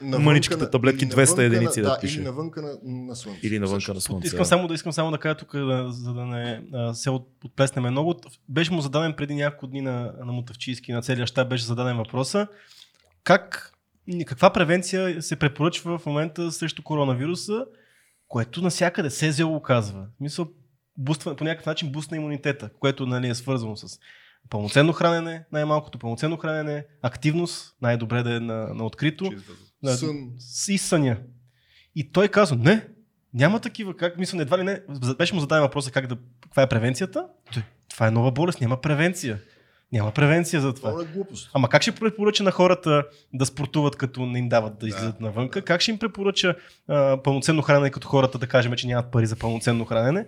Навънка 0.00 0.24
мъничките 0.24 0.70
таблетки 0.70 1.04
или 1.04 1.10
200 1.10 1.16
навънка 1.16 1.42
единици 1.42 1.82
да 1.82 1.88
да, 1.88 1.98
пише. 2.00 2.18
Или 2.18 2.24
навънка 2.24 2.62
на, 2.62 2.78
на 2.84 3.16
слънце. 3.16 3.46
или 3.46 3.58
навънка 3.58 3.94
на 3.94 4.00
слънце. 4.00 4.26
Искам 4.26 4.44
само 4.44 4.68
да 4.68 4.74
искам 4.74 4.92
само 4.92 5.10
да 5.10 5.18
кажа 5.18 5.34
тук, 5.34 5.52
да, 5.52 5.86
за 5.92 6.14
да 6.14 6.26
не 6.26 6.62
а, 6.72 6.94
се 6.94 7.10
от- 7.10 7.44
отплеснеме 7.44 7.90
много. 7.90 8.14
Беше 8.48 8.72
му 8.72 8.80
зададен 8.80 9.12
преди 9.12 9.34
няколко 9.34 9.66
дни 9.66 9.80
на, 9.80 10.12
на 10.24 10.32
Мутавчийски, 10.32 10.92
на 10.92 11.02
целия 11.02 11.26
щаб 11.26 11.48
беше 11.48 11.64
зададен 11.64 11.96
въпроса. 11.96 12.46
Как, 13.24 13.72
каква 14.26 14.52
превенция 14.52 15.22
се 15.22 15.36
препоръчва 15.36 15.98
в 15.98 16.06
момента 16.06 16.52
срещу 16.52 16.82
коронавируса, 16.82 17.66
което 18.28 18.62
навсякъде 18.62 19.10
СЗО 19.10 19.48
го 19.48 19.62
казва. 19.62 20.06
Мисъл, 20.20 20.46
буства, 20.98 21.36
по 21.36 21.44
някакъв 21.44 21.66
начин 21.66 21.92
бустна 21.92 22.16
имунитета, 22.16 22.70
което 22.80 23.06
нали, 23.06 23.28
е 23.28 23.34
свързано 23.34 23.76
с 23.76 23.98
пълноценно 24.50 24.92
хранене, 24.92 25.44
най-малкото 25.52 25.98
пълноценно 25.98 26.36
хранене, 26.36 26.84
активност, 27.02 27.76
най-добре 27.82 28.22
да 28.22 28.36
е 28.36 28.40
на, 28.40 28.74
на 28.74 28.84
открито. 28.84 29.30
Да, 29.82 29.96
Сън. 29.96 30.30
с- 30.38 30.68
и 30.68 30.78
съня. 30.78 31.16
И 31.96 32.12
той 32.12 32.28
казва, 32.28 32.56
не, 32.56 32.86
няма 33.34 33.60
такива, 33.60 33.96
как 33.96 34.18
мисля, 34.18 34.42
едва 34.42 34.58
ли 34.58 34.62
не, 34.62 34.80
беше 35.18 35.34
му 35.34 35.40
зададен 35.40 35.62
въпроса 35.62 35.90
как 35.90 36.06
да, 36.06 36.16
каква 36.42 36.62
е 36.62 36.68
превенцията. 36.68 37.26
Той, 37.54 37.62
това 37.88 38.06
е 38.06 38.10
нова 38.10 38.30
болест, 38.30 38.60
няма 38.60 38.80
превенция. 38.80 39.38
Няма 39.92 40.10
превенция 40.10 40.60
за 40.60 40.74
това. 40.74 40.90
Това 40.90 41.02
е 41.02 41.06
глупост. 41.06 41.50
Ама 41.52 41.68
как 41.68 41.82
ще 41.82 41.92
препоръча 41.92 42.42
на 42.42 42.50
хората 42.50 43.04
да 43.32 43.46
спортуват, 43.46 43.96
като 43.96 44.26
не 44.26 44.38
им 44.38 44.48
дават 44.48 44.78
да 44.78 44.88
излизат 44.88 45.16
Да, 45.18 45.24
навънка? 45.24 45.60
да. 45.60 45.64
Как 45.64 45.80
ще 45.80 45.90
им 45.90 45.98
препоръча 45.98 46.56
а, 46.88 47.22
пълноценно 47.22 47.62
хранене, 47.62 47.90
като 47.90 48.08
хората 48.08 48.38
да 48.38 48.46
кажем, 48.46 48.72
че 48.72 48.86
нямат 48.86 49.10
пари 49.10 49.26
за 49.26 49.36
пълноценно 49.36 49.84
хранене? 49.84 50.26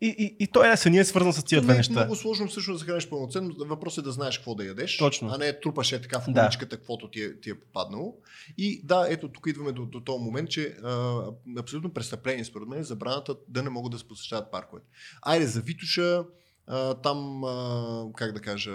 И, 0.00 0.06
и, 0.18 0.36
и 0.44 0.46
той 0.46 0.72
е 0.72 0.76
съня 0.76 1.00
е 1.00 1.04
свързан 1.04 1.32
с 1.32 1.44
тия 1.44 1.60
две 1.60 1.72
е 1.72 1.76
неща. 1.76 1.92
много 1.92 2.16
сложно 2.16 2.48
всъщност 2.48 2.76
да 2.76 2.80
се 2.84 2.86
храниш 2.90 3.08
пълноценно. 3.08 3.54
Въпросът 3.58 4.02
е 4.02 4.06
да 4.06 4.12
знаеш 4.12 4.38
какво 4.38 4.54
да 4.54 4.64
ядеш, 4.64 4.96
Точно. 4.96 5.28
а 5.32 5.38
не 5.38 5.60
трупаш 5.60 5.92
е 5.92 6.02
така 6.02 6.20
в 6.20 6.24
Да. 6.28 6.40
количката, 6.42 6.76
каквото 6.76 7.10
ти 7.10 7.22
е, 7.22 7.40
ти 7.40 7.50
е 7.50 7.54
попаднало. 7.54 8.16
И 8.58 8.80
да, 8.84 9.06
ето 9.10 9.28
тук 9.28 9.46
идваме 9.46 9.72
до, 9.72 9.86
до 9.86 10.00
този 10.00 10.24
момент, 10.24 10.50
че 10.50 10.76
а, 10.84 11.22
абсолютно 11.58 11.92
престъпление 11.92 12.44
според 12.44 12.68
мен 12.68 12.80
е 12.80 12.84
забраната 12.84 13.36
да 13.48 13.62
не 13.62 13.70
могат 13.70 13.92
да 13.92 13.98
се 13.98 14.08
посещават 14.08 14.50
парковете. 14.50 14.86
Айде 15.22 15.46
за 15.46 15.60
Витуша, 15.60 16.24
а, 16.68 16.94
там, 16.94 17.44
а, 17.44 18.04
как 18.16 18.32
да 18.32 18.40
кажа, 18.40 18.70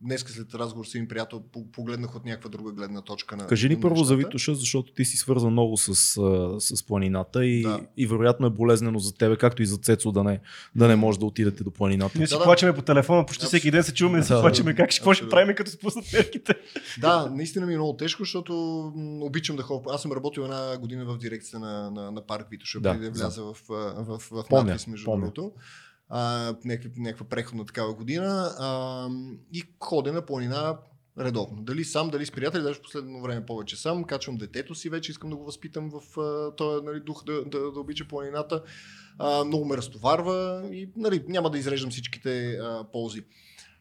днеска 0.00 0.32
след 0.32 0.54
разговор 0.54 0.84
с 0.86 0.94
един 0.94 1.08
приятел 1.08 1.40
по- 1.42 1.66
погледнах 1.66 2.16
от 2.16 2.24
някаква 2.24 2.50
друга 2.50 2.72
гледна 2.72 3.00
точка 3.00 3.36
на 3.36 3.46
Кажи 3.46 3.68
ни 3.68 3.74
на 3.74 3.80
първо 3.80 4.04
за. 4.04 4.16
Витуша, 4.16 4.54
защото 4.54 4.92
ти 4.92 5.04
си 5.04 5.16
свързан 5.16 5.52
много 5.52 5.76
с, 5.76 5.94
с 6.60 6.86
планината 6.86 7.44
и, 7.46 7.62
Да. 7.62 7.80
и 7.96 8.06
вероятно 8.06 8.46
е 8.46 8.50
болезнено 8.50 8.98
за 8.98 9.14
тебе, 9.14 9.36
както 9.36 9.62
и 9.62 9.66
за 9.66 9.76
Цецо 9.76 10.12
да 10.12 10.24
не, 10.24 10.40
да 10.74 10.88
не 10.88 10.96
може 10.96 11.18
да 11.18 11.26
отидете 11.26 11.64
до 11.64 11.70
планината. 11.70 12.18
Ние 12.18 12.26
си 12.26 12.32
Да, 12.32 12.38
да. 12.38 12.44
плачеме 12.44 12.74
по 12.74 12.82
телефона, 12.82 13.26
почти 13.26 13.38
Абсолютно. 13.38 13.48
всеки 13.48 13.70
ден 13.70 13.82
се 13.82 13.94
чуваме 13.94 14.20
да 14.20 14.26
Да, 14.26 14.40
плачеме 14.40 14.74
как 14.74 14.90
ще, 14.90 15.00
какво 15.00 15.14
ще 15.14 15.28
правим, 15.28 15.56
като 15.56 15.70
спуснат 15.70 16.12
мерките. 16.12 16.54
Да, 17.00 17.26
наистина 17.26 17.66
ми 17.66 17.74
е 17.74 17.76
много 17.76 17.96
тежко, 17.96 18.22
защото 18.22 18.52
обичам 19.20 19.56
да 19.56 19.62
ходя. 19.62 19.82
Аз 19.88 20.02
съм 20.02 20.12
работил 20.12 20.42
една 20.42 20.78
година 20.78 21.04
в 21.04 21.18
дирекция 21.18 21.58
на, 21.58 21.90
на, 21.90 22.10
на 22.10 22.26
парк 22.26 22.46
Витоша, 22.50 22.80
Да, 22.80 22.92
преди 22.92 23.04
да 23.04 23.10
вляза 23.10 23.42
в, 23.44 23.54
а, 23.70 23.74
в, 23.74 24.18
в, 24.20 24.30
в 24.32 24.44
Помня, 24.48 24.64
надпис, 24.64 24.86
между 24.86 25.04
помня. 25.04 25.20
другото. 25.26 25.52
Някаква, 26.64 27.02
някаква 27.02 27.26
преходна 27.26 27.64
такава 27.64 27.94
година. 27.94 28.54
А, 28.58 29.08
и 29.52 29.62
ходя 29.80 30.12
на 30.12 30.26
планина 30.26 30.78
редовно. 31.18 31.62
Дали 31.62 31.84
сам, 31.84 32.10
дали 32.10 32.26
с 32.26 32.30
приятели, 32.30 32.62
даже 32.62 32.78
в 32.78 32.82
последно 32.82 33.22
време 33.22 33.46
повече 33.46 33.76
сам. 33.76 34.04
Качвам 34.04 34.36
детето 34.36 34.74
си, 34.74 34.88
вече 34.88 35.10
искам 35.10 35.30
да 35.30 35.36
го 35.36 35.44
възпитам 35.44 35.90
в 35.90 36.00
този 36.56 36.84
нали, 36.84 37.00
дух 37.00 37.24
да, 37.24 37.44
да, 37.44 37.72
да 37.72 37.80
обича 37.80 38.08
планината. 38.08 38.62
А, 39.18 39.44
много 39.44 39.64
ме 39.64 39.76
разтоварва 39.76 40.68
и 40.72 40.90
нали, 40.96 41.24
няма 41.28 41.50
да 41.50 41.58
изреждам 41.58 41.90
всичките 41.90 42.52
а, 42.52 42.84
ползи. 42.92 43.24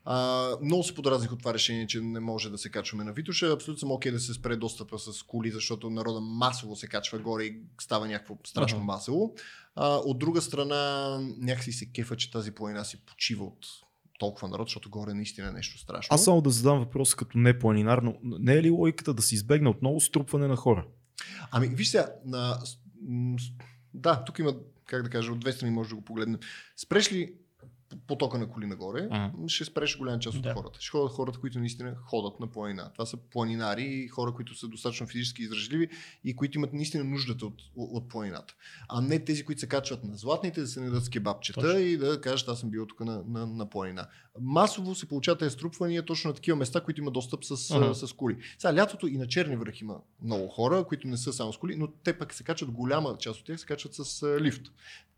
А, 0.06 0.50
много 0.62 0.84
се 0.84 0.96
подразних 0.96 1.32
от 1.32 1.40
това 1.40 1.54
решение, 1.54 1.88
че 1.88 2.02
не 2.02 2.20
може 2.20 2.50
да 2.50 2.58
се 2.58 2.70
качваме 2.70 3.04
на 3.04 3.14
Витуша. 3.14 3.52
Абсолютно 3.52 3.80
съм 3.80 3.92
окей 3.92 4.12
да 4.12 4.20
се 4.20 4.34
спре 4.34 4.56
достъпа 4.56 5.00
с 5.00 5.24
коли, 5.24 5.52
защото 5.52 5.90
народа 5.90 6.20
масово 6.20 6.76
се 6.76 6.88
качва 6.88 7.20
горе 7.20 7.44
и 7.44 7.62
става 7.82 8.08
някакво 8.08 8.38
страшно 8.46 8.78
Ага. 8.78 8.86
масово. 8.86 9.34
А, 9.76 9.96
от 9.96 10.20
друга 10.20 10.42
страна, 10.42 11.18
някакси 11.38 11.72
се 11.72 11.86
кефа, 11.86 12.18
че 12.18 12.32
тази 12.32 12.52
планина 12.52 12.84
си 12.84 13.06
почива 13.06 13.46
от 13.46 13.66
толкова 14.20 14.48
народ, 14.48 14.68
защото 14.68 14.90
горе 14.90 15.14
наистина 15.14 15.48
е 15.48 15.52
нещо 15.52 15.80
страшно. 15.80 16.16
Аз 16.16 16.24
само 16.24 16.42
да 16.42 16.50
задам 16.50 16.80
въпрос 16.80 17.16
като 17.16 17.38
не 17.38 17.60
планинар, 17.60 17.98
но 17.98 18.16
не 18.24 18.54
е 18.54 18.64
ли 18.64 18.70
логиката 18.70 19.14
да 19.14 19.22
се 19.22 19.36
избегне 19.36 19.70
отново 19.70 20.00
струпване 20.02 20.48
на 20.48 20.56
хора? 20.56 20.86
Ами, 21.52 21.68
виж 21.68 21.88
сега, 21.88 22.10
на... 22.26 22.60
да, 23.94 24.24
тук 24.24 24.40
има, 24.40 24.54
как 24.86 25.04
да 25.04 25.10
кажа, 25.10 25.32
от 25.32 25.40
две 25.40 25.52
страни 25.52 25.72
може 25.72 25.90
да 25.90 25.96
го 25.96 26.02
погледнем. 26.02 26.40
Спреш 26.78 27.12
ли 27.12 27.34
потока 28.08 28.38
на 28.38 28.50
коли 28.50 28.66
нагоре, 28.68 29.08
Ага. 29.12 29.32
ще 29.48 29.66
спреш 29.66 29.98
голяма 29.98 30.20
част 30.20 30.38
от 30.38 30.44
Да. 30.44 30.54
хората. 30.54 30.82
Ще 30.82 30.90
ходят 30.92 31.12
хората, 31.12 31.40
които 31.40 31.60
наистина 31.60 31.96
ходят 32.06 32.40
на 32.40 32.48
планина. 32.48 32.92
Това 32.94 33.06
са 33.06 33.18
планинари 33.18 33.84
и 33.84 34.08
хора, 34.08 34.34
които 34.34 34.56
са 34.56 34.68
достатъчно 34.68 35.08
физически 35.08 35.42
издръжливи 35.42 35.90
и 36.24 36.36
които 36.36 36.58
имат 36.58 36.74
наистина 36.74 37.04
нуждата 37.04 37.46
от, 37.46 37.62
от 37.76 38.10
планината. 38.10 38.54
А 38.90 39.02
не 39.02 39.20
тези, 39.20 39.44
които 39.46 39.60
се 39.62 39.68
качват 39.68 40.04
на 40.04 40.16
златните, 40.16 40.62
да 40.62 40.68
се 40.68 40.82
недат 40.82 41.06
с 41.06 41.10
кебабчета 41.10 41.62
Точно. 41.62 41.80
и 41.80 41.98
да 41.98 42.22
кажат, 42.22 42.48
аз 42.48 42.60
съм 42.60 42.70
бил 42.70 42.86
тук 42.86 43.00
на, 43.00 43.24
на, 43.28 43.48
на 43.48 43.70
планина. 43.70 44.08
Масово 44.42 44.96
се 44.96 45.08
получават 45.08 45.40
тези 45.40 45.54
струпвания 45.54 46.06
точно 46.06 46.28
на 46.28 46.34
такива 46.36 46.58
места, 46.58 46.82
които 46.82 47.02
има 47.02 47.12
достъп 47.12 47.46
с, 47.46 47.72
Ага. 47.72 47.96
с 47.96 48.14
коли. 48.14 48.38
Сега 48.60 48.76
лятото 48.76 49.08
и 49.08 49.18
на 49.18 49.28
Черни 49.28 49.56
връх 49.56 49.82
има 49.82 49.98
много 50.24 50.48
хора, 50.48 50.86
които 50.88 51.08
не 51.08 51.18
са 51.18 51.34
само 51.34 51.54
с 51.54 51.58
коли, 51.58 51.76
но 51.76 51.88
те 51.88 52.18
пък 52.18 52.34
се 52.34 52.44
качват, 52.44 52.72
голяма 52.72 53.18
част 53.20 53.40
от 53.40 53.46
тях 53.46 53.60
се 53.60 53.66
качват 53.66 53.94
с 53.96 54.24
лифт. 54.40 54.62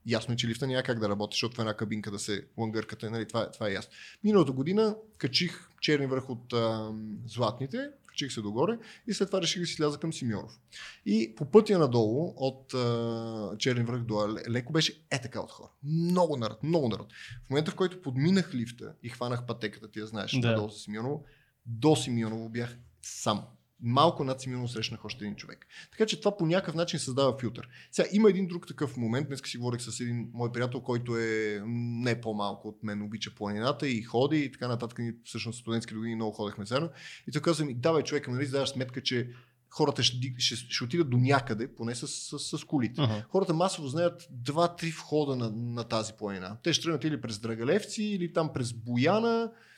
Ясно 0.06 0.34
е, 0.34 0.38
че 0.38 0.48
лифта 0.48 0.68
няма 0.68 0.84
как 0.84 1.00
да 1.00 1.10
работи, 1.10 1.36
защото 1.36 1.56
в 1.56 1.60
една 1.60 1.74
кабинка 1.74 2.12
да 2.12 2.20
се 2.20 2.46
лангъркате, 2.58 3.10
нали? 3.10 3.28
това, 3.28 3.52
това 3.52 3.70
е 3.70 3.74
ясно. 3.74 3.92
Миналата 4.24 4.52
година 4.52 4.96
качих 5.18 5.70
черни 5.82 6.06
върх 6.06 6.30
от 6.30 6.54
а, 6.54 6.92
златните, 7.28 7.90
качих 8.06 8.32
се 8.32 8.42
догоре 8.42 8.78
и 9.08 9.14
след 9.14 9.28
това 9.30 9.42
реших 9.42 9.62
да 9.62 9.68
си 9.68 9.74
сляза 9.74 10.00
към 10.00 10.14
Симеонов. 10.14 10.60
И 11.06 11.36
по 11.36 11.46
пътя 11.46 11.80
надолу 11.80 12.34
от 12.38 12.74
а, 12.74 13.58
черни 13.60 13.84
връх 13.84 14.04
до 14.04 14.38
леко 14.50 14.74
беше 14.74 15.06
е 15.12 15.22
така 15.22 15.42
от 15.42 15.52
хора. 15.52 15.70
Много 15.84 16.38
народ, 16.38 16.64
много 16.64 16.90
народ. 16.90 17.14
В 17.46 17.50
момента, 17.50 17.72
в 17.72 17.76
който 17.76 18.02
подминах 18.02 18.54
лифта 18.54 18.94
и 19.04 19.10
хванах 19.10 19.46
пътеката, 19.46 19.92
ти 19.92 20.00
я 20.00 20.06
знаеш, 20.06 20.32
Да. 20.32 20.50
надолу 20.52 20.70
за 20.70 20.80
Симеоново, 20.80 21.24
до 21.66 21.96
Симеоново 21.96 22.50
бях 22.50 22.78
сам. 23.02 23.44
Малко 23.84 24.24
над 24.24 24.42
Симеоново 24.42 24.68
срещнах 24.68 25.06
още 25.06 25.26
един 25.26 25.36
човек. 25.36 25.68
Така 25.92 26.06
че 26.06 26.20
това 26.20 26.38
по 26.38 26.46
някакъв 26.46 26.76
начин 26.76 27.00
създава 27.00 27.38
филтър. 27.40 27.68
Сега 27.92 28.10
има 28.12 28.30
един 28.30 28.48
друг 28.48 28.68
такъв 28.68 28.98
момент. 28.98 29.28
Днес 29.28 29.42
си 29.46 29.58
говорих 29.58 29.82
с 29.82 30.00
един 30.00 30.30
мой 30.34 30.52
приятел, 30.52 30.82
който 30.82 31.18
е 31.18 31.62
не 31.66 32.22
по-малко 32.22 32.68
от 32.68 32.84
мен, 32.84 33.02
обича 33.02 33.36
планината 33.36 33.88
и 33.88 34.02
ходи 34.02 34.40
и 34.40 34.52
така 34.52 34.68
нататък. 34.68 35.00
Ние 35.00 35.16
всъщност 35.24 35.60
студентски 35.60 35.94
години 35.94 36.16
много 36.16 36.32
ходехме 36.32 36.66
заедно. 36.66 36.90
И 37.28 37.32
той 37.32 37.42
каза 37.42 37.66
ми, 37.66 37.74
давай 37.74 38.04
човека, 38.04 38.32
нали, 38.32 38.48
даваш 38.48 38.70
сметка, 38.70 39.02
че 39.02 39.30
хората 39.70 40.04
ще, 40.04 40.34
ще, 40.38 40.56
ще 40.56 40.84
отидат 40.84 41.10
до 41.10 41.18
някъде, 41.18 41.76
поне 41.76 41.96
с, 41.96 42.08
с, 42.08 42.58
с 42.58 42.64
колите. 42.64 43.02
Ага. 43.02 43.26
Хората 43.30 43.54
масово 43.54 43.88
знаят 43.88 44.28
два-три 44.32 44.90
входа 44.90 45.36
на, 45.36 45.52
на 45.52 45.84
тази 45.84 46.14
планина. 46.14 46.58
Те 46.64 46.74
ще 46.74 46.84
тръгнат 46.84 47.04
или 47.04 47.22
през 47.22 47.40
Драгалевци, 47.40 48.04
или 48.04 48.34
там 48.34 48.54
през 48.54 48.74
Бояна. 48.74 49.52
И 49.52 49.73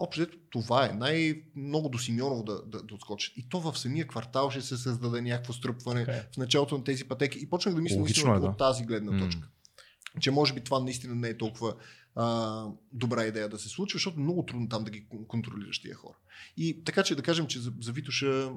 общо 0.00 0.26
това 0.50 0.86
е. 0.86 0.92
Най-много 0.92 1.88
до 1.88 1.98
Симеоново 1.98 2.42
да, 2.42 2.62
да, 2.66 2.82
да 2.82 2.94
отскочат. 2.94 3.36
И 3.36 3.48
то 3.48 3.60
в 3.60 3.78
самия 3.78 4.06
квартал 4.06 4.50
ще 4.50 4.60
се 4.60 4.76
създаде 4.76 5.20
някакво 5.20 5.52
стръпване 5.52 6.04
Така 6.04 6.18
е. 6.18 6.26
в 6.34 6.36
началото 6.36 6.78
на 6.78 6.84
тези 6.84 7.04
пътеки. 7.04 7.38
И 7.38 7.50
почнах 7.50 7.74
да 7.74 7.80
мисля 7.80 7.98
Логично 7.98 8.32
наистина 8.32 8.34
е, 8.34 8.36
от, 8.36 8.42
да. 8.42 8.48
от 8.50 8.58
тази 8.58 8.84
гледна 8.84 9.18
точка. 9.18 9.48
Че 10.20 10.30
може 10.30 10.54
би 10.54 10.60
това 10.60 10.80
наистина 10.80 11.14
не 11.14 11.28
е 11.28 11.38
толкова 11.38 11.74
а, 12.20 12.66
добра 12.92 13.24
идея 13.24 13.48
да 13.48 13.58
се 13.58 13.68
случва, 13.68 13.96
защото 13.96 14.20
много 14.20 14.42
трудно 14.42 14.68
там 14.68 14.84
да 14.84 14.90
ги 14.90 15.06
кон- 15.10 15.26
контролираш 15.26 15.78
тия 15.78 15.94
хора. 15.94 16.16
И 16.56 16.84
така 16.84 17.02
че 17.02 17.14
да 17.14 17.22
кажем, 17.22 17.46
че 17.46 17.58
за, 17.58 17.72
за 17.80 17.92
Витоша, 17.92 18.52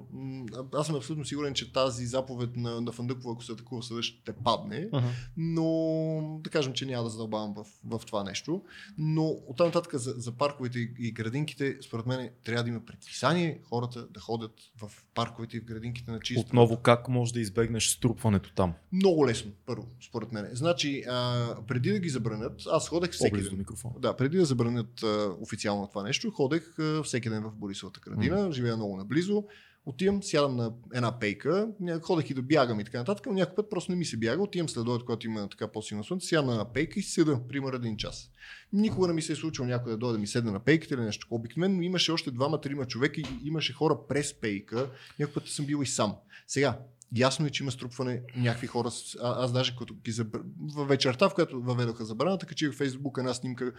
аз 0.74 0.88
съм 0.88 0.96
абсолютно 0.96 1.26
сигурен, 1.26 1.54
че 1.54 1.74
тази 1.74 2.06
заповед 2.06 2.56
на, 2.56 2.82
на 2.82 2.92
Фандъкова, 2.92 3.32
ако 3.34 3.44
се 3.44 3.52
атакува 3.52 3.84
съда, 3.84 4.04
ще 4.04 4.34
падне 4.34 4.90
Ага. 4.92 5.08
но 5.38 6.40
да 6.44 6.50
кажем, 6.50 6.74
че 6.74 6.86
няма 6.86 7.04
да 7.04 7.10
задълбавам 7.10 7.54
в, 7.54 7.66
в 7.84 8.06
това 8.06 8.24
нещо. 8.24 8.62
Но 8.98 9.28
оттам 9.48 9.68
нататък 9.68 9.96
за, 9.96 10.14
за 10.18 10.32
парковете 10.32 10.80
и, 11.00 11.12
градинките, 11.12 11.78
според 11.82 12.06
мен 12.06 12.30
трябва 12.44 12.64
да 12.64 12.70
има 12.70 12.86
предписание 12.86 13.60
хората 13.64 14.08
да 14.08 14.20
ходят 14.20 14.52
в 14.82 14.92
парковете 15.16 15.58
и 15.58 15.60
в 15.60 15.66
градинките 15.66 16.12
на 16.12 16.20
чисто. 16.20 16.42
Отново 16.42 16.78
как 16.78 17.08
може 17.08 17.34
да 17.34 17.40
избегнеш 17.40 17.90
струпването 17.90 18.54
там? 18.54 18.74
Много 18.92 19.28
лесно, 19.28 19.52
първо, 19.66 19.88
според 20.08 20.32
мен. 20.32 20.50
Значи, 20.54 21.04
а, 21.10 21.56
преди 21.68 21.92
да 21.92 22.00
ги 22.00 22.10
забранят, 22.10 22.62
аз 22.72 22.90
ходех 22.90 23.12
всеки 23.12 23.32
По-близо 23.32 23.53
до 23.54 23.58
микрофона. 23.58 23.94
Да, 24.00 24.16
преди 24.16 24.38
да 24.38 24.46
забранят 24.46 25.04
а, 25.04 25.36
официално 25.42 25.88
това 25.88 26.04
нещо, 26.04 26.32
ходех 26.32 26.80
а, 26.80 27.04
всеки 27.04 27.30
ден 27.30 27.44
в 27.44 27.52
Борисовата 27.56 28.00
градина, 28.00 28.52
живея 28.52 28.76
много 28.76 28.98
наблизо. 28.98 29.44
Отивам, 29.86 30.24
сядам 30.24 30.56
на 30.56 30.74
една 30.94 31.20
пейка, 31.20 31.68
ходех 32.02 32.30
и 32.30 32.34
да 32.34 32.42
бягам 32.42 32.80
и 32.80 32.84
така 32.84 32.98
нататък, 32.98 33.26
но 33.26 33.34
някой 33.34 33.56
път 33.56 33.70
просто 33.70 33.92
не 33.92 33.98
ми 33.98 34.06
се 34.06 34.18
бяга. 34.18 34.44
Отивам 34.44 34.70
след 34.70 34.88
обед, 34.88 35.02
когато 35.06 35.28
има 35.28 35.50
така 35.50 35.68
по-силно 35.68 36.04
слънце, 36.04 36.28
сядам 36.28 36.46
на 36.46 36.52
една 36.52 36.74
пейка 36.74 37.00
и 37.00 37.04
седа, 37.04 37.40
примерно 37.50 37.76
един 37.76 37.98
час. 37.98 38.30
Никога 38.74 39.08
не 39.08 39.14
ми 39.14 39.22
се 39.22 39.34
е 39.34 39.36
случило 39.36 39.68
някой 39.68 39.92
да 39.92 39.98
дойде 39.98 40.14
да 40.14 40.20
ми 40.20 40.28
седне 40.28 40.52
на 40.52 40.60
пейката 40.60 40.94
или 40.94 41.02
нещо 41.02 41.26
такова. 41.26 41.40
Обикновено 41.40 41.82
имаше 41.82 42.12
още 42.12 42.32
двама-трима 42.32 42.86
човека 42.86 43.22
и 43.22 43.26
имаше 43.44 43.74
хора 43.74 43.98
през 44.10 44.34
пейка. 44.34 44.90
Някой 45.20 45.34
път 45.34 45.48
съм 45.48 45.66
бил 45.66 45.80
и 45.84 45.86
сам. 45.86 46.16
Сега, 46.48 46.80
Ясно 47.16 47.46
е, 47.46 47.50
че 47.50 47.64
има 47.64 47.72
струпване 47.72 48.22
някакви 48.36 48.68
хора. 48.68 48.90
А, 49.22 49.44
аз 49.44 49.54
даже 49.54 49.76
като 49.76 49.94
ги 49.94 50.12
забр... 50.12 50.40
във 50.74 50.88
вечерта, 50.88 51.30
в 51.30 51.34
която 51.34 51.62
въведоха 51.62 52.06
забраната, 52.06 52.46
качих 52.46 52.72
в 52.72 52.78
Фейсбук 52.78 53.18
една 53.18 53.34
снимка 53.34 53.74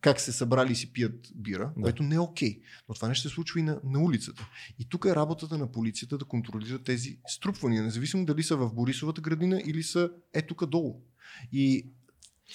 как 0.00 0.20
се 0.20 0.32
събрали 0.32 0.72
и 0.72 0.76
си 0.76 0.92
пият 0.92 1.28
бира, 1.34 1.72
Да. 1.76 1.82
което 1.82 2.02
не 2.02 2.14
е 2.14 2.18
окей. 2.20 2.60
Но 2.88 2.94
това 2.94 3.08
не 3.08 3.14
ще 3.14 3.28
се 3.28 3.34
случва 3.34 3.60
и 3.60 3.62
на, 3.62 3.80
на 3.84 4.00
улицата. 4.02 4.48
И 4.78 4.84
тук 4.88 5.04
е 5.04 5.14
работата 5.14 5.58
на 5.58 5.72
полицията 5.72 6.18
да 6.18 6.24
контролира 6.24 6.78
тези 6.78 7.18
струпвания, 7.28 7.82
независимо 7.82 8.24
дали 8.26 8.42
са 8.42 8.56
в 8.56 8.74
Борисовата 8.74 9.20
градина 9.20 9.62
или 9.66 9.82
са 9.82 10.10
е 10.34 10.42
тук 10.42 10.66
долу. 10.66 11.00
И 11.52 11.86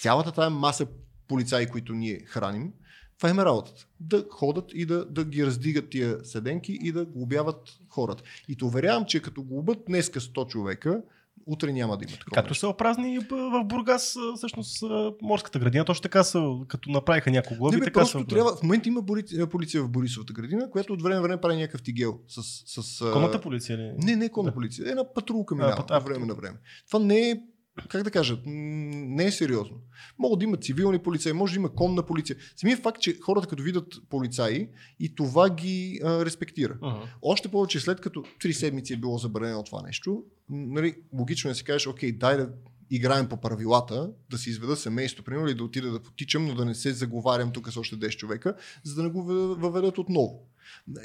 цялата 0.00 0.32
тая 0.32 0.50
маса 0.50 0.86
полицаи, 1.28 1.66
които 1.66 1.92
ние 1.94 2.20
храним, 2.26 2.72
това 3.16 3.30
им 3.30 3.38
е 3.38 3.44
работата. 3.44 3.86
Да 4.00 4.24
ходят 4.30 4.64
и 4.74 4.86
да, 4.86 5.04
да 5.04 5.24
ги 5.24 5.46
раздигат 5.46 5.88
тия 5.88 6.24
седенки 6.24 6.72
и 6.74 6.92
да 6.92 7.04
глобяват 7.06 7.56
хората. 7.88 8.22
И 8.48 8.56
те 8.56 8.64
уверявам, 8.64 9.04
че 9.04 9.20
като 9.20 9.42
глобят 9.42 9.78
днеска 9.86 10.20
100 10.20 10.46
човека, 10.46 11.02
утре 11.46 11.72
няма 11.72 11.96
да 11.96 12.04
има 12.04 12.12
такова. 12.12 12.34
Както 12.34 12.54
са 12.54 12.68
опразни 12.68 13.18
в 13.20 13.64
Бургас, 13.64 14.16
а, 14.18 14.36
всъщност 14.36 14.82
а, 14.82 15.12
морската 15.22 15.58
градина, 15.58 15.84
точно 15.84 16.02
така 16.02 16.24
са, 16.24 16.42
като 16.68 16.90
направиха 16.90 17.30
няколко 17.30 17.58
глоби, 17.58 17.74
Не, 17.74 17.80
бе, 17.80 17.84
така 17.84 18.00
просто 18.00 18.18
са. 18.20 18.26
трябва. 18.26 18.56
В 18.56 18.62
момента 18.62 18.88
има 18.88 19.02
боли- 19.02 19.46
полиция 19.46 19.82
в 19.82 19.88
Борисовата 19.88 20.32
градина, 20.32 20.70
която 20.70 20.92
от 20.92 21.02
време 21.02 21.14
на 21.14 21.22
време 21.22 21.40
прави 21.40 21.56
някакъв 21.56 21.82
тигел 21.82 22.18
с. 22.28 22.42
с 22.82 23.00
а, 23.00 23.12
Конната 23.12 23.40
полиция 23.40 23.78
ли? 23.78 23.92
Не, 23.98 24.16
не 24.16 24.28
конна 24.28 24.50
Да. 24.50 24.54
полиция. 24.54 24.90
Една 24.90 25.14
патрулка 25.14 25.54
минава 25.54 25.72
пат- 25.74 25.90
а, 25.90 25.96
от 25.96 26.04
време 26.04 26.26
на 26.26 26.34
време. 26.34 26.56
Това 26.86 26.98
не 26.98 27.30
е, 27.30 27.40
как 27.88 28.02
да 28.02 28.10
кажа, 28.10 28.38
не 28.46 29.24
е 29.24 29.30
сериозно. 29.30 29.76
Могат 30.18 30.38
да 30.38 30.44
има 30.44 30.56
цивилни 30.56 30.98
полицаи, 30.98 31.32
може 31.32 31.52
да 31.52 31.58
има 31.60 31.74
конна 31.74 32.02
полиция. 32.06 32.36
Самият 32.56 32.82
факт, 32.82 33.00
че 33.00 33.18
хората 33.20 33.48
като 33.48 33.62
видят 33.62 33.94
полицаи 34.10 34.68
и 35.00 35.14
това 35.14 35.50
ги 35.50 36.00
а, 36.04 36.24
респектира. 36.24 36.78
Ага. 36.82 37.00
Още 37.22 37.48
повече 37.48 37.80
след 37.80 38.00
като 38.00 38.24
три 38.40 38.52
седмици 38.52 38.92
е 38.92 38.96
било 38.96 39.18
забранено 39.18 39.62
това 39.64 39.82
нещо, 39.82 40.24
нали, 40.48 40.94
логично 41.18 41.48
е 41.48 41.52
да 41.52 41.54
си 41.54 41.64
кажеш, 41.64 41.86
окей, 41.86 42.12
дай 42.12 42.36
да 42.36 42.50
играем 42.90 43.28
по 43.28 43.36
правилата, 43.36 44.10
да 44.30 44.38
си 44.38 44.50
изведа 44.50 44.76
семейство, 44.76 45.24
примерно, 45.24 45.48
или 45.48 45.54
да 45.54 45.64
отида 45.64 45.90
да 45.90 46.02
потичам, 46.02 46.46
но 46.46 46.54
да 46.54 46.64
не 46.64 46.74
се 46.74 46.92
заговарям 46.92 47.52
тук 47.52 47.72
с 47.72 47.76
още 47.76 47.96
10 47.96 48.16
човека, 48.16 48.54
за 48.84 48.94
да 48.94 49.02
не 49.02 49.08
го 49.08 49.22
въ- 49.22 49.54
въведат 49.54 49.98
отново. 49.98 50.46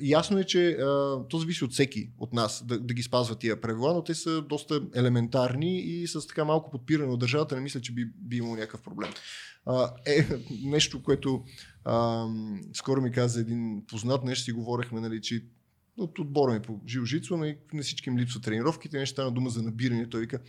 Ясно 0.02 0.40
е, 0.40 0.44
че 0.44 0.70
а, 0.70 1.18
то 1.30 1.38
зависи 1.38 1.64
от 1.64 1.72
всеки 1.72 2.10
от 2.18 2.34
нас 2.34 2.66
да, 2.66 2.80
да 2.80 2.94
ги 2.94 3.04
спазва 3.04 3.36
тия 3.36 3.62
правила, 3.62 3.94
но 3.94 4.04
те 4.04 4.16
са 4.16 4.42
доста 4.42 4.82
елементарни 4.96 5.80
и 5.80 6.08
с 6.08 6.28
така 6.28 6.46
малко 6.46 6.72
подпиране 6.72 7.12
от 7.12 7.20
държавата 7.20 7.56
не 7.56 7.62
мисля, 7.62 7.82
че 7.82 7.92
би, 7.92 8.06
би 8.16 8.38
имало 8.38 8.56
някакъв 8.56 8.82
проблем. 8.82 9.10
А, 9.66 9.94
е 10.06 10.28
нещо, 10.64 11.04
което 11.04 11.44
а, 11.86 12.26
скоро 12.74 13.02
ми 13.02 13.12
каза 13.12 13.42
един 13.42 13.84
познат, 13.88 14.24
нещо 14.24 14.46
си 14.46 14.52
говорихме, 14.52 15.02
нали, 15.02 15.22
че 15.22 15.44
от 15.98 16.20
отбора 16.20 16.54
ми 16.54 16.62
по 16.62 16.80
жилжицо, 16.88 17.38
нали, 17.38 17.58
на 17.74 17.82
всички 17.82 18.10
им 18.10 18.18
липсват 18.18 18.44
тренировките, 18.44 18.98
нещо 18.98 19.14
стана 19.14 19.32
дума 19.32 19.50
за 19.50 19.62
набиране, 19.62 20.10
той 20.10 20.22
вика, 20.22 20.40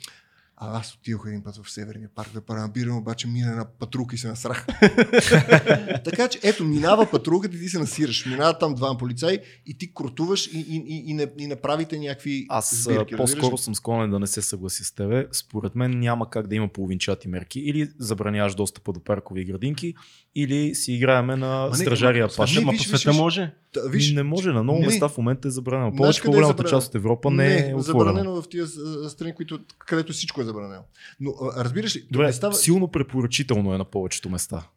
а 0.64 0.78
аз 0.78 0.94
отидох 0.94 1.24
един 1.26 1.42
път 1.42 1.56
в 1.56 1.70
Северния 1.70 2.08
парк 2.14 2.28
да 2.48 2.54
набиране, 2.54 2.96
обаче 2.96 3.28
мина 3.28 3.50
една 3.50 3.64
патрулка 3.64 4.14
и 4.14 4.18
се 4.18 4.28
насрах. 4.28 4.66
така 6.04 6.28
че, 6.28 6.40
ето, 6.42 6.64
минава 6.64 7.10
патрулката 7.10 7.56
и 7.56 7.60
ти 7.60 7.68
се 7.68 7.78
насираш. 7.78 8.26
Минават 8.26 8.60
там 8.60 8.74
два 8.74 8.98
полицаи 8.98 9.38
и 9.66 9.78
ти 9.78 9.94
крутуваш 9.94 10.46
и, 10.46 10.58
и, 10.58 10.84
и, 10.86 11.10
и, 11.10 11.14
не, 11.14 11.26
и 11.38 11.46
направите 11.46 11.98
някакви 11.98 12.46
Аз 12.48 12.74
сбирки. 12.82 12.98
разбираш 12.98 13.16
по-скоро 13.16 13.54
ли? 13.54 13.58
съм 13.58 13.74
склонен 13.74 14.10
да 14.10 14.18
не 14.18 14.26
се 14.26 14.42
съглася 14.42 14.84
с 14.84 14.92
тебе. 14.92 15.26
Според 15.32 15.74
мен 15.74 15.98
няма 15.98 16.30
как 16.30 16.46
да 16.46 16.54
има 16.54 16.68
половинчати 16.68 17.28
мерки. 17.28 17.60
Или 17.60 17.90
забраняваш 17.98 18.54
достъпа 18.54 18.92
до 18.92 19.00
паркови 19.00 19.44
градинки, 19.44 19.94
или 20.34 20.74
си 20.74 20.92
играеме 20.92 21.36
на 21.36 21.68
не, 21.68 21.76
стражария 21.76 22.24
ама, 22.24 22.32
паш. 22.36 22.54
не, 22.56 22.62
Ама 22.62 22.72
по 22.72 22.82
света 22.82 23.12
може. 23.12 23.54
Та, 23.72 23.80
Виж, 23.80 24.12
не 24.12 24.22
може, 24.22 24.52
на 24.52 24.62
много 24.62 24.80
не. 24.80 24.86
места 24.86 25.08
в 25.08 25.18
момента 25.18 25.48
е 25.48 25.50
забранено. 25.50 25.90
Знаеш 25.90 25.98
Повече 25.98 26.20
е 26.20 26.24
по-голямата 26.24 26.64
част 26.64 26.88
от 26.88 26.94
Европа 26.94 27.30
не, 27.30 27.70
е 27.70 27.74
отворена. 27.74 27.82
забранено 27.82 28.42
в 28.42 28.48
тия 28.48 28.66
страни, 29.08 29.34
които, 29.34 29.60
където 29.78 30.12
всичко 30.12 30.40
е 30.40 30.44
забранено. 30.52 30.84
Но 31.20 31.30
а, 31.42 31.64
разбираш 31.64 31.96
ли, 31.96 32.06
Добре, 32.10 32.26
не 32.26 32.32
става... 32.32 32.54
силно 32.54 32.88
препоръчително 32.88 33.74
е 33.74 33.78
на 33.78 33.84
повечето 33.84 34.30
места. 34.30 34.68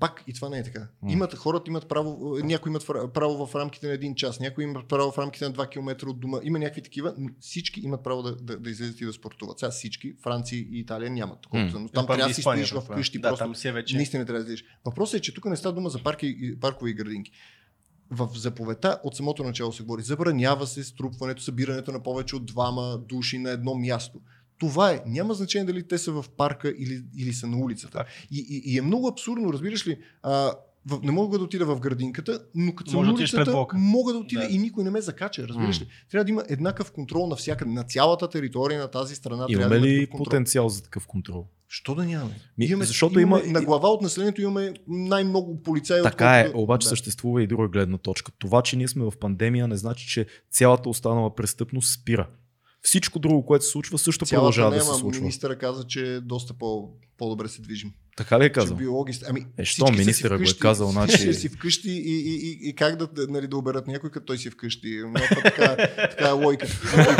Пак 0.00 0.24
и 0.26 0.32
това 0.32 0.48
не 0.48 0.58
е 0.58 0.62
така. 0.62 0.88
Имат, 1.08 1.34
хората 1.34 1.64
имат 1.70 1.88
право, 1.88 2.36
някои 2.42 2.70
имат 2.70 2.86
право 3.14 3.46
в 3.46 3.54
рамките 3.54 3.86
на 3.86 3.92
един 3.92 4.14
час, 4.14 4.40
някои 4.40 4.64
имат 4.64 4.88
право 4.88 5.12
в 5.12 5.18
рамките 5.18 5.44
на 5.44 5.52
2 5.52 5.70
км 5.70 6.06
от 6.08 6.20
дома. 6.20 6.38
Има 6.42 6.58
някакви 6.58 6.82
такива, 6.82 7.14
но 7.18 7.28
всички 7.40 7.80
имат 7.80 8.02
право 8.02 8.22
да, 8.22 8.36
да, 8.36 8.58
да 8.58 8.70
излезат 8.70 9.00
и 9.00 9.04
да 9.04 9.12
спортуват. 9.12 9.58
Сега 9.58 9.70
всички, 9.70 10.14
Франция 10.22 10.58
и 10.58 10.68
Италия 10.72 11.10
нямат 11.10 11.40
такова. 11.42 11.62
М. 11.62 11.70
Но 11.72 11.88
там 11.88 12.04
Е, 12.04 12.06
пам 12.06 12.06
трябва 12.06 12.28
да 12.28 12.34
си 12.34 12.40
стоиш 12.40 12.70
в 12.70 12.84
къщи, 12.88 13.18
Да, 13.18 13.28
просто 13.28 13.44
там 13.44 13.56
си 13.56 13.68
е 13.68 13.72
вече. 13.72 13.96
наистина 13.96 14.26
трябва 14.26 14.38
да 14.38 14.44
излезеш. 14.44 14.64
Въпросът 14.84 15.18
е, 15.18 15.22
че 15.22 15.34
тук 15.34 15.44
не 15.44 15.56
става 15.56 15.74
дума 15.74 15.90
за 15.90 15.98
парки, 15.98 16.36
и- 16.40 16.60
паркови 16.60 16.94
градинки. 16.94 17.30
В 18.10 18.28
заповедта 18.34 19.00
от 19.04 19.16
самото 19.16 19.44
начало 19.44 19.72
се 19.72 19.82
говори. 19.82 20.02
Забранява 20.02 20.66
се 20.66 20.84
струпването, 20.84 21.42
събирането 21.42 21.92
на 21.92 22.02
повече 22.02 22.36
от 22.36 22.46
двама 22.46 22.98
души 22.98 23.38
на 23.38 23.50
едно 23.50 23.74
място. 23.74 24.20
Това 24.58 24.90
е. 24.90 25.02
Няма 25.06 25.34
значение 25.34 25.66
дали 25.66 25.82
те 25.82 25.98
са 25.98 26.12
в 26.12 26.24
парка 26.28 26.68
или, 26.68 27.02
или 27.18 27.32
са 27.32 27.46
на 27.46 27.56
улицата. 27.56 28.04
И, 28.30 28.46
и, 28.50 28.72
и 28.74 28.78
е 28.78 28.82
много 28.82 29.08
абсурдно, 29.08 29.52
разбираш 29.52 29.86
ли? 29.86 29.98
А, 30.22 30.52
в, 30.86 31.00
не 31.02 31.12
мога 31.12 31.38
да 31.38 31.44
отида 31.44 31.66
в 31.66 31.80
градинката, 31.80 32.42
но 32.54 32.74
като 32.74 32.90
съм 32.90 33.00
улицата, 33.00 33.66
мога 33.74 34.12
да 34.12 34.18
отида 34.18 34.40
Да. 34.40 34.54
и 34.54 34.58
никой 34.58 34.84
не 34.84 34.90
ме 34.90 35.00
закача, 35.00 35.48
разбираш 35.48 35.80
ли? 35.80 35.86
Трябва 36.10 36.24
да 36.24 36.30
има 36.30 36.44
еднакъв 36.48 36.92
контрол 36.92 37.26
навсякъде, 37.26 37.70
на 37.70 37.84
цялата 37.84 38.28
територия 38.28 38.80
на 38.80 38.88
тази 38.88 39.14
страна. 39.14 39.46
трябва 39.46 39.62
Имаме 39.62 39.78
да 39.80 39.86
ли 39.86 40.06
потенциал 40.08 40.68
за 40.68 40.82
такъв 40.82 41.06
контрол? 41.06 41.46
Що 41.68 41.94
да 41.94 42.04
нямаме? 42.04 42.40
Ми, 42.58 42.64
имаме, 42.64 42.84
защото 42.84 43.20
имаме, 43.20 43.42
има- 43.44 43.52
На 43.52 43.64
глава 43.64 43.88
от 43.88 44.02
населението 44.02 44.42
имаме 44.42 44.74
най-много 44.88 45.62
полицаи. 45.62 46.02
Така 46.02 46.38
е, 46.38 46.40
отколкото- 46.40 46.62
обаче 46.62 46.84
да. 46.84 46.88
съществува 46.88 47.42
и 47.42 47.46
друга 47.46 47.68
гледна 47.68 47.98
точка. 47.98 48.32
Това, 48.38 48.62
че 48.62 48.76
ние 48.76 48.88
сме 48.88 49.04
в 49.04 49.12
пандемия, 49.20 49.68
не 49.68 49.76
значи, 49.76 50.08
че 50.08 50.26
цялата 50.50 50.88
останала 50.88 51.34
престъпност 51.34 52.00
спира. 52.00 52.28
Всичко 52.86 53.18
друго, 53.18 53.46
което 53.46 53.64
се 53.64 53.70
случва, 53.70 53.98
също 53.98 54.26
Цялата 54.26 54.40
продължава 54.42 54.70
да 54.70 54.80
се 54.80 55.00
случва. 55.00 55.20
Министъра 55.20 55.58
каза, 55.58 55.84
че 55.84 56.20
доста 56.22 56.54
по, 56.54 56.88
по-добре 57.18 57.48
се 57.48 57.62
движим. 57.62 57.92
Така 58.16 58.40
ли 58.40 58.44
е 58.44 58.52
казал? 58.52 58.76
биологи... 58.76 59.18
Ами, 59.28 59.46
Е, 59.58 59.64
що, 59.64 59.92
министъра 59.92 60.38
го 60.38 60.44
е 60.44 60.58
казал, 60.60 60.90
значи- 60.90 61.34
си 61.34 61.48
вкъщи 61.48 61.90
и, 61.90 62.16
и, 62.16 62.34
и, 62.34 62.68
и 62.68 62.74
как 62.74 62.96
да, 62.96 63.08
нали, 63.28 63.46
да 63.46 63.56
оберат 63.56 63.86
някой, 63.86 64.10
като 64.10 64.26
той 64.26 64.38
си 64.38 64.50
вкъщи. 64.50 65.02
Някаква 65.04 65.42
така, 65.42 65.76
така 65.96 66.28
е 66.28 66.32
логика. 66.32 66.66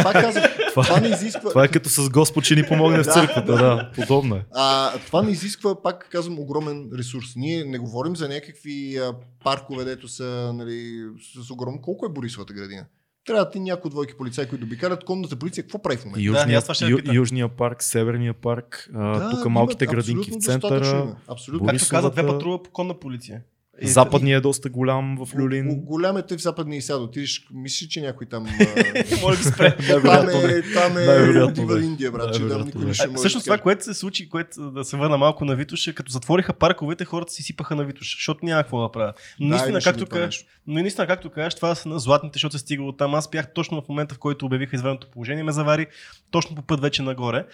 И 0.00 0.02
пак 0.02 0.12
казвам, 0.12 0.44
това 0.70 1.00
не 1.00 1.08
изисква... 1.08 1.50
Това 1.50 1.64
е 1.64 1.68
като 1.68 1.88
с 1.88 2.10
Господ, 2.10 2.44
че 2.44 2.54
ни 2.54 2.62
помогне 2.62 3.02
в 3.02 3.04
църквата, 3.04 3.52
да, 3.52 3.90
подобно 3.94 4.36
е. 4.36 4.44
А, 4.52 4.98
това 4.98 5.22
не 5.22 5.30
изисква, 5.30 5.82
пак 5.82 6.08
казвам, 6.12 6.38
огромен 6.38 6.90
ресурс. 6.98 7.26
Ние 7.36 7.64
не 7.64 7.78
говорим 7.78 8.16
за 8.16 8.28
някакви 8.28 8.98
паркове, 9.44 9.84
дето 9.84 10.08
са 10.08 10.52
нали, 10.54 11.04
с 11.46 11.50
огромно. 11.50 11.80
Колко 11.80 12.06
е 12.06 12.08
Борисовата 12.08 12.52
градина? 12.52 12.86
Трябва 13.26 13.44
да 13.44 13.50
ти 13.50 13.60
някои 13.60 13.90
двойки 13.90 14.14
полицаи, 14.14 14.48
които 14.48 14.64
обикалят 14.64 15.04
конната 15.04 15.36
полиция. 15.36 15.64
Какво 15.64 15.82
прави 15.82 15.96
в 15.96 16.04
момента? 16.04 16.20
Да, 16.20 16.24
Южния, 16.24 16.60
ще 16.72 16.86
ю, 16.86 16.98
южния 17.12 17.48
парк, 17.48 17.82
Северния 17.82 18.34
парк, 18.34 18.88
Да, 18.92 19.30
тук 19.30 19.44
малките 19.44 19.86
градинки 19.86 20.30
в 20.30 20.36
центъра. 20.36 21.16
Абсолютно. 21.28 21.66
Както 21.66 21.88
каза, 21.90 22.10
две 22.10 22.22
Борисовата- 22.22 22.38
патрула 22.38 22.62
по 22.62 22.70
конна 22.70 22.94
полиция. 22.94 23.42
И- 23.82 23.88
западния 23.88 24.38
е 24.38 24.40
доста 24.40 24.68
голям 24.68 25.16
в 25.16 25.34
Люлин. 25.34 25.68
го- 25.68 25.76
Голям 25.76 26.16
е 26.16 26.22
те 26.22 26.36
в 26.36 26.40
западния 26.40 26.78
и 26.78 26.82
сега 26.82 26.96
отидеш. 26.96 27.46
Мислиш, 27.52 27.88
че 27.88 28.00
някой 28.00 28.26
там... 28.26 28.42
Може 29.22 29.42
да 29.42 29.44
спре. 29.44 29.76
там 30.02 30.28
е, 30.28 30.62
там 30.74 30.98
е. 30.98 31.84
Индия, 31.84 32.12
брат, 32.12 32.34
че 32.34 32.40
Най-вероятно 32.40 32.64
никой 32.66 32.84
не 32.84 32.94
ще 32.94 33.08
може 33.08 33.34
да 33.34 33.40
това, 33.40 33.58
което 33.58 33.84
се 33.84 33.94
случи, 33.94 34.28
което 34.28 34.70
да 34.70 34.84
се 34.84 34.96
върна 34.96 35.18
малко 35.18 35.44
на 35.44 35.56
Витуша, 35.56 35.94
като 35.94 36.12
затвориха 36.12 36.52
парковете, 36.52 37.04
хората 37.04 37.32
си 37.32 37.42
сипаха 37.42 37.76
на 37.76 37.84
Витуша, 37.84 38.16
защото 38.16 38.44
няма 38.44 38.62
какво 38.62 38.82
да 38.82 38.92
правят. 38.92 39.16
Но 39.40 39.48
наистина, 39.48 39.80
както 39.80 40.06
кажеш, 40.06 40.44
но 40.66 40.74
наистина, 40.74 41.06
както 41.06 41.30
кажеш, 41.30 41.54
това 41.54 41.74
са 41.74 41.88
на 41.88 41.98
златните, 41.98 42.34
защото 42.34 42.52
се 42.52 42.58
стигало 42.58 42.92
там. 42.92 43.14
Аз 43.14 43.30
бях 43.30 43.52
точно 43.52 43.82
в 43.82 43.88
момента, 43.88 44.14
в 44.14 44.18
който 44.18 44.46
обявиха 44.46 44.76
извънното 44.76 45.10
положение, 45.10 45.44
ме 45.44 45.52
завари 45.52 45.86
точно 46.30 46.56
по 46.56 46.62
път 46.62 46.80
вече 46.80 47.02
нагоре. 47.02 47.46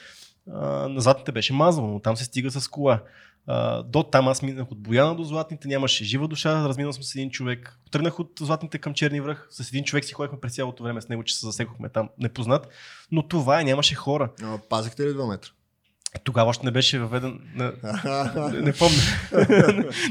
А, 0.53 0.59
на 0.89 1.01
златните 1.01 1.33
беше 1.33 1.53
мазало, 1.53 1.89
но 1.89 2.01
там 2.01 2.17
се 2.17 2.25
стига 2.25 2.51
с 2.51 2.69
кола. 2.69 3.01
До 3.85 4.03
там 4.03 4.29
аз 4.29 4.43
минах 4.43 4.73
от 4.73 4.79
Бояна 4.79 5.15
до 5.15 5.25
Златните, 5.25 5.69
нямаше 5.69 6.05
жива 6.05 6.29
душа, 6.29 6.69
разминал 6.69 6.93
съм 6.93 7.03
с 7.03 7.15
един 7.15 7.31
човек. 7.31 7.79
Тръгнах 7.91 8.21
от 8.21 8.33
Златните 8.41 8.79
към 8.79 8.95
Черни 8.95 9.21
връх, 9.21 9.47
с 9.51 9.69
един 9.69 9.85
човек 9.85 10.05
си 10.05 10.13
ходихме 10.13 10.41
през 10.41 10.55
цялото 10.55 10.83
време 10.83 11.01
с 11.01 11.09
него, 11.09 11.23
че 11.23 11.37
се 11.37 11.47
засекохме 11.47 11.89
там, 11.89 12.09
непознат. 12.19 12.69
Но 13.13 13.29
това 13.29 13.61
е, 13.61 13.65
нямаше 13.65 13.95
хора. 13.95 14.31
А, 14.43 14.59
Пазихте 14.69 15.03
ли 15.03 15.09
2 15.09 15.29
метра? 15.29 15.51
Тогава 16.25 16.51
още 16.51 16.67
не 16.67 16.71
беше 16.71 16.99
въведен. 16.99 17.41
Не, 17.55 17.65
не, 18.53 18.61
не 18.61 18.73
помня. 18.73 19.03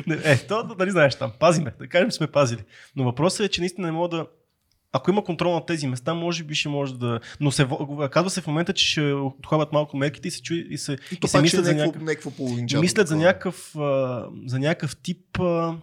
Е, 0.23 0.37
то, 0.47 0.75
нали 0.79 0.91
знаеш 0.91 1.15
там, 1.15 1.31
пазиме, 1.39 1.73
да 1.79 1.87
кажем, 1.87 2.11
сме 2.11 2.27
пазили. 2.27 2.63
Но 2.95 3.03
въпросът 3.03 3.39
е, 3.39 3.49
че 3.49 3.61
наистина 3.61 3.87
не 3.87 3.91
мога 3.91 4.09
да. 4.09 4.27
Ако 4.93 5.11
има 5.11 5.23
контрол 5.23 5.53
на 5.53 5.65
тези 5.65 5.87
места, 5.87 6.13
може 6.13 6.43
би 6.43 6.55
ще 6.55 6.69
може 6.69 6.93
да. 6.93 7.19
Но 7.39 7.51
се, 7.51 7.67
казва 8.11 8.29
се 8.29 8.41
в 8.41 8.47
момента, 8.47 8.73
че 8.73 8.85
ще 8.85 9.11
отхлабят 9.13 9.71
малко 9.73 9.97
мерките 9.97 10.27
и 10.27 10.31
се, 10.31 10.41
чуи, 10.41 10.67
и 10.69 10.77
се, 10.77 10.91
И 10.91 10.95
и 11.23 11.27
се 11.27 11.27
ще 11.27 11.37
е 11.37 11.41
мислят 11.41 11.65
за 11.65 11.75
някакъв, 11.75 12.01
някакво 12.01 12.31
мислят 12.81 13.07
за 13.07 13.15
някакъв, 13.15 13.71
за 14.45 14.59
някакъв 14.59 14.95
тип 14.95 15.39
а, 15.39 15.75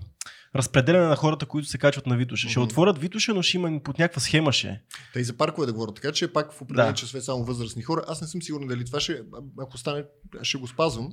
разпределяне 0.56 1.06
на 1.06 1.16
хората, 1.16 1.46
които 1.46 1.68
се 1.68 1.78
качват 1.78 2.06
на 2.06 2.16
Витуша. 2.16 2.48
Ще 2.48 2.58
Мгм. 2.58 2.64
отворят 2.64 2.98
Витуша, 2.98 3.34
но 3.34 3.42
ще 3.42 3.56
има 3.56 3.80
под 3.84 3.98
някаква 3.98 4.20
схема 4.20 4.52
ще. 4.52 4.80
Те 5.12 5.20
и 5.20 5.24
за 5.24 5.36
паркове 5.36 5.66
да 5.66 5.72
говоря, 5.72 5.94
така 5.94 6.12
че 6.12 6.32
пак 6.32 6.52
в 6.52 6.62
определени 6.62 6.90
Да. 6.92 6.94
часове 6.94 7.20
само 7.20 7.44
възрастни 7.44 7.82
хора. 7.82 8.02
Аз 8.08 8.20
не 8.20 8.26
съм 8.26 8.42
сигурен 8.42 8.68
дали 8.68 8.84
това 8.84 9.00
ще, 9.00 9.22
ако 9.60 9.78
стане, 9.78 10.04
ще 10.42 10.58
го 10.58 10.66
спазвам. 10.66 11.12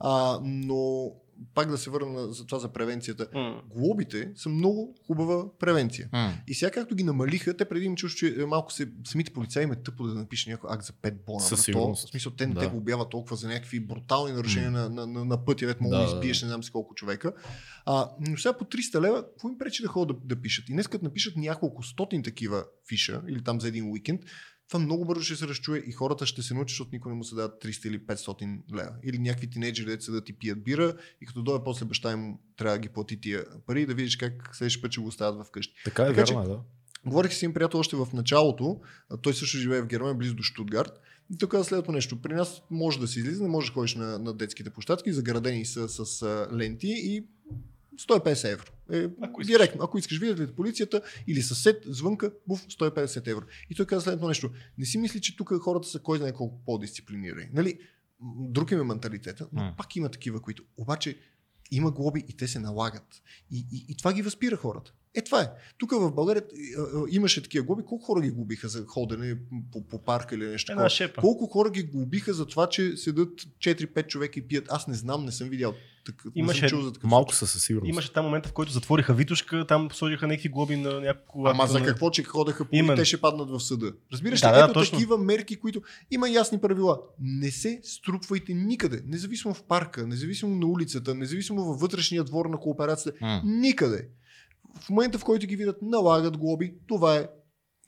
А, 0.00 0.38
но 0.42 1.10
пак 1.54 1.70
да 1.70 1.78
се 1.78 1.90
върна 1.90 2.12
на- 2.12 2.32
за 2.32 2.46
това 2.46 2.58
за 2.58 2.68
превенцията. 2.70 3.28
Глобите 3.70 4.32
са 4.36 4.48
много 4.48 4.96
хубава 5.06 5.58
превенция. 5.58 6.08
И 6.48 6.54
сега 6.54 6.70
както 6.70 6.94
ги 6.94 7.04
намалиха, 7.04 7.56
те 7.56 7.64
преди 7.64 7.86
им 7.86 7.96
чуш, 7.96 8.14
че 8.14 8.36
е, 8.38 8.46
малко 8.46 8.72
се, 8.72 8.88
самите 9.04 9.32
полицаи 9.32 9.66
ме 9.66 9.76
тъпо 9.76 10.04
да 10.04 10.14
напише 10.14 10.50
някой 10.50 10.70
акт 10.72 10.84
за 10.84 10.92
5 10.92 11.14
бона. 11.26 11.40
Със 11.40 11.62
сигурност. 11.62 12.06
В 12.06 12.10
смисъл, 12.10 12.32
те 12.32 12.46
не 12.46 12.54
Да. 12.54 12.60
те 12.60 12.66
го 12.66 12.76
обяват 12.76 13.10
толкова 13.10 13.36
за 13.36 13.48
някакви 13.48 13.80
брутални 13.80 14.32
нарушения 14.32 14.70
на, 14.70 14.88
на, 14.88 15.06
на, 15.06 15.24
на 15.24 15.44
пътя, 15.44 15.66
дето 15.66 15.82
мога 15.82 15.96
да, 15.96 16.02
Да, 16.02 16.08
избиеш 16.08 16.42
не 16.42 16.48
знам 16.48 16.62
си 16.62 16.70
колко 16.70 16.94
човека. 16.94 17.32
А, 17.86 18.10
но 18.20 18.36
сега 18.36 18.52
по 18.52 18.64
300 18.64 19.00
лева, 19.00 19.22
какво 19.24 19.48
им 19.48 19.58
пречи 19.58 19.82
да 19.82 19.88
ходят 19.88 20.16
да, 20.18 20.34
да 20.34 20.42
пишат? 20.42 20.68
И 20.68 20.72
днес 20.72 20.88
като 20.88 21.04
напишат 21.04 21.36
няколко 21.36 21.82
стотин 21.82 22.22
такива 22.22 22.64
фиша, 22.88 23.22
или 23.28 23.44
там 23.44 23.60
за 23.60 23.68
един 23.68 23.84
уикенд, 23.84 24.20
това 24.68 24.78
много 24.80 25.04
бързо 25.04 25.22
ще 25.24 25.36
се 25.36 25.48
разчуе 25.48 25.78
и 25.86 25.92
хората 25.92 26.26
ще 26.26 26.42
се 26.42 26.54
научат, 26.54 26.68
защото 26.68 26.90
никой 26.92 27.12
не 27.12 27.18
му 27.18 27.24
се 27.24 27.34
дадат 27.34 27.64
300 27.64 27.86
или 27.86 28.00
500 28.00 28.58
лева. 28.74 28.92
Или 29.04 29.18
някакви 29.18 29.50
тинейджери, 29.50 29.86
деца 29.86 30.12
да 30.12 30.24
ти 30.24 30.32
пият 30.32 30.64
бира 30.64 30.94
и 31.20 31.26
като 31.26 31.42
дойде 31.42 31.64
после 31.64 31.86
баща 31.86 32.12
им 32.12 32.34
трябва 32.56 32.76
да 32.76 32.82
ги 32.82 32.88
плати 32.88 33.20
тия 33.20 33.44
пари 33.66 33.82
и 33.82 33.86
да 33.86 33.94
видиш 33.94 34.16
как 34.16 34.50
следващия 34.56 34.82
път 34.82 34.92
ще 34.92 35.00
го 35.00 35.06
оставят 35.06 35.46
вкъщи. 35.46 35.74
Така 35.84 36.02
е, 36.02 36.06
Така 36.06 36.24
че- 36.24 36.34
вярно 36.34 36.52
е, 36.52 36.56
да. 36.56 36.60
Говорих 37.06 37.32
с 37.32 37.42
един 37.42 37.54
приятел 37.54 37.80
още 37.80 37.96
в 37.96 38.08
началото. 38.12 38.80
Той 39.22 39.34
също 39.34 39.58
живее 39.58 39.82
в 39.82 39.86
Германия, 39.86 40.14
близо 40.14 40.34
до 40.34 40.42
Штутгарт. 40.42 41.00
И 41.30 41.48
каза 41.48 41.64
следното 41.64 41.92
нещо. 41.92 42.22
При 42.22 42.34
нас 42.34 42.62
може 42.70 43.00
да 43.00 43.08
се 43.08 43.18
излиза, 43.18 43.42
не 43.42 43.48
може 43.48 43.66
да 43.66 43.74
ходиш 43.74 43.94
на, 43.94 44.18
на 44.18 44.32
детските 44.32 44.70
площадки, 44.70 45.12
заградени 45.12 45.64
са 45.64 45.88
с 45.88 46.46
ленти 46.52 46.88
и 46.88 47.26
150 48.08 48.52
евро. 48.52 48.72
Е, 48.92 49.08
Ако 49.22 49.40
искаш. 49.40 49.56
директно. 49.56 49.84
Ако 49.84 49.98
искаш, 49.98 50.18
видят 50.18 50.40
ли 50.40 50.46
полицията 50.46 51.02
или 51.26 51.42
съсед, 51.42 51.82
звънка, 51.86 52.32
буф, 52.46 52.66
150 52.66 53.30
евро. 53.30 53.44
И 53.70 53.74
той 53.74 53.86
каза 53.86 54.02
следното 54.02 54.28
нещо. 54.28 54.50
Не 54.78 54.84
си 54.84 54.98
мисли, 54.98 55.20
че 55.20 55.36
тук 55.36 55.52
хората 55.60 55.88
са 55.88 55.98
кой 55.98 56.18
знае 56.18 56.32
колко 56.32 56.60
по-дисциплинирани. 56.66 57.48
Нали? 57.52 57.78
Друг 58.38 58.70
им 58.70 58.80
е 58.80 58.84
менталитета, 58.84 59.48
но 59.52 59.62
М. 59.62 59.74
пак 59.76 59.96
има 59.96 60.08
такива, 60.08 60.40
които. 60.40 60.62
Обаче 60.76 61.18
има 61.70 61.90
глоби 61.90 62.24
и 62.28 62.36
те 62.36 62.48
се 62.48 62.58
налагат. 62.58 63.22
И, 63.50 63.66
и, 63.72 63.86
и 63.88 63.96
това 63.96 64.12
ги 64.12 64.22
възпира 64.22 64.56
хората. 64.56 64.92
Е, 65.14 65.22
това 65.22 65.42
е. 65.42 65.50
Тук 65.78 65.90
в 65.90 66.12
България 66.12 66.42
а, 66.78 66.80
а, 66.80 67.04
имаше 67.10 67.42
такива 67.42 67.64
глоби. 67.66 67.82
Колко 67.86 68.04
хора 68.04 68.20
ги 68.20 68.30
глобиха 68.30 68.68
за 68.68 68.84
ходене 68.86 69.36
по, 69.72 69.86
по 69.86 70.04
парка 70.04 70.34
или 70.34 70.46
нещо 70.46 70.66
такова? 70.72 70.82
Колко 71.20 71.46
хора 71.46 71.70
ги 71.70 71.82
глобиха 71.82 72.34
за 72.34 72.46
това, 72.46 72.68
че 72.68 72.96
седат 72.96 73.40
4-5 73.40 74.06
човека 74.06 74.38
и 74.38 74.48
пият? 74.48 74.66
Аз 74.70 74.86
не 74.88 74.94
знам, 74.94 75.24
не 75.24 75.32
съм 75.32 75.48
видял. 75.48 75.74
Так, 76.04 76.24
Имаше 76.34 76.68
чул 76.68 76.80
за 76.82 76.92
такъв 76.92 77.10
Малко 77.10 77.34
са 77.34 77.46
със 77.46 77.62
сигурност. 77.64 77.88
Имаше 77.88 78.12
там 78.12 78.24
момента, 78.24 78.48
в 78.48 78.52
който 78.52 78.72
затвориха 78.72 79.14
Витушка, 79.14 79.64
там 79.68 79.88
сложиха 79.92 80.26
някакви 80.26 80.48
глоби 80.48 80.76
на 80.76 81.00
няколко. 81.00 81.48
Ама 81.48 81.66
за 81.66 81.82
какво, 81.82 82.10
че 82.10 82.22
ходеха 82.22 82.64
по 82.64 82.94
те 82.96 83.04
ще 83.04 83.20
паднат 83.20 83.50
в 83.50 83.60
съда. 83.60 83.92
Разбираш 84.12 84.40
Да, 84.40 84.48
ли, 84.48 84.52
да, 84.52 84.64
ето 84.64 84.72
точно. 84.72 84.98
такива 84.98 85.18
мерки, 85.18 85.56
които 85.56 85.82
има 86.10 86.28
ясни 86.28 86.60
правила. 86.60 87.00
Не 87.20 87.50
се 87.50 87.80
струпвайте 87.82 88.54
никъде, 88.54 89.02
независимо 89.06 89.54
в 89.54 89.62
парка, 89.62 90.06
независимо 90.06 90.56
на 90.56 90.66
улицата, 90.66 91.14
независимо 91.14 91.64
във 91.64 91.80
вътрешния 91.80 92.24
двор 92.24 92.46
на 92.46 92.58
кооперацията, 92.58 93.40
никъде. 93.44 94.08
В 94.80 94.90
момента, 94.90 95.18
в 95.18 95.24
който 95.24 95.46
ги 95.46 95.56
видят, 95.56 95.82
налагат 95.82 96.36
глоби, 96.38 96.74
това 96.86 97.16
е 97.16 97.26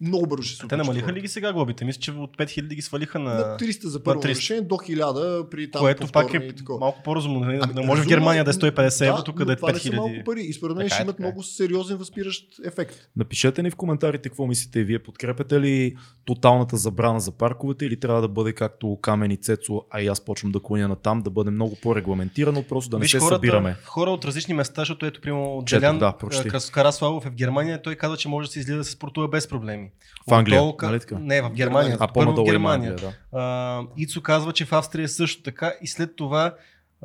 много 0.00 0.26
бързо 0.26 0.42
ще 0.42 0.56
се 0.56 0.68
Те 0.68 0.76
намалиха 0.76 1.12
ли 1.12 1.20
ги 1.20 1.28
сега 1.28 1.52
глобите? 1.52 1.84
Мисля, 1.84 2.00
че 2.00 2.10
от 2.10 2.36
5000 2.36 2.74
ги 2.74 2.82
свалиха 2.82 3.18
на... 3.18 3.34
На 3.34 3.56
300 3.58 3.86
за 3.86 4.02
първо 4.02 4.22
300. 4.22 4.28
нарушение, 4.28 4.62
до 4.62 4.74
1000 4.74 5.48
при 5.48 5.70
там 5.70 5.80
което 5.80 6.06
пак 6.12 6.34
е 6.34 6.54
малко 6.80 7.02
по-разумно. 7.04 7.40
Не, 7.40 7.58
Ами, 7.62 7.74
не 7.74 7.86
може 7.86 8.02
в 8.02 8.06
Германия 8.06 8.40
е, 8.40 8.44
да 8.44 8.50
е 8.50 8.54
150 8.54 9.08
евро, 9.08 9.16
да, 9.16 9.24
тук 9.24 9.38
но 9.38 9.44
да 9.44 9.52
е 9.52 9.56
това 9.56 9.72
не 9.72 9.78
са 9.78 9.92
малко 9.92 10.14
5000. 10.14 10.24
пари. 10.24 10.40
И 10.40 10.52
според 10.52 10.76
мен 10.76 10.86
Така 10.86 10.94
ще 10.94 11.02
е, 11.02 11.04
имат 11.04 11.16
така 11.16 11.26
е. 11.26 11.26
много 11.26 11.42
сериозен 11.42 11.96
възпиращ 11.96 12.46
ефект. 12.64 12.96
Напишете 13.16 13.62
ни 13.62 13.70
в 13.70 13.76
коментарите 13.76 14.28
какво 14.28 14.46
мислите 14.46 14.84
вие. 14.84 14.98
Подкрепяте 14.98 15.60
ли 15.60 15.96
тоталната 16.24 16.76
забрана 16.76 17.20
за 17.20 17.32
парковете 17.32 17.86
или 17.86 18.00
трябва 18.00 18.20
да 18.20 18.28
бъде 18.28 18.52
както 18.52 18.98
Камен 19.02 19.30
и 19.30 19.36
Цецо, 19.36 19.82
а 19.90 20.00
и 20.02 20.06
аз 20.06 20.20
почвам 20.20 20.52
да 20.52 20.60
клоня 20.60 20.88
на 20.88 20.96
там, 20.96 21.22
да 21.22 21.30
бъде 21.30 21.50
много 21.50 21.76
по-регламентирано, 21.82 22.62
просто 22.62 22.90
да 22.90 22.98
не 22.98 23.02
Виж, 23.02 23.10
се 23.10 23.18
хората, 23.18 23.34
събираме. 23.34 23.76
хора 23.84 24.10
от 24.10 24.24
различни 24.24 24.54
места, 24.54 24.80
защото 24.80 25.06
ето, 25.06 25.20
примерно, 25.20 25.62
Делян 25.70 25.98
да, 25.98 26.14
Караславов 26.72 27.26
е 27.26 27.30
в 27.30 27.34
Германия, 27.34 27.82
той 27.82 27.94
каза, 27.94 28.16
че 28.16 28.28
може 28.28 28.48
да 28.48 28.52
се 28.52 28.58
излиза 28.58 28.78
да 28.78 28.84
се 28.84 28.90
спортува 28.90 29.28
без 29.28 29.48
проблеми. 29.48 29.85
В 30.30 30.34
Англия, 30.34 30.60
Отдолу 30.60 30.76
ка- 30.76 30.86
нали 30.86 31.00
така? 31.00 31.16
Не, 31.20 31.42
в 31.42 31.50
Германия. 31.50 31.96
А 32.00 32.08
Първо 32.12 32.32
в 32.32 32.44
Германия. 32.44 32.90
Англия, 32.90 33.12
да. 33.32 33.38
А, 33.38 33.82
Ицо 33.96 34.22
казва, 34.22 34.52
че 34.52 34.64
в 34.64 34.72
Австрия 34.72 35.04
е 35.04 35.08
също 35.08 35.42
така 35.42 35.72
и 35.82 35.86
след 35.86 36.16
това 36.16 36.54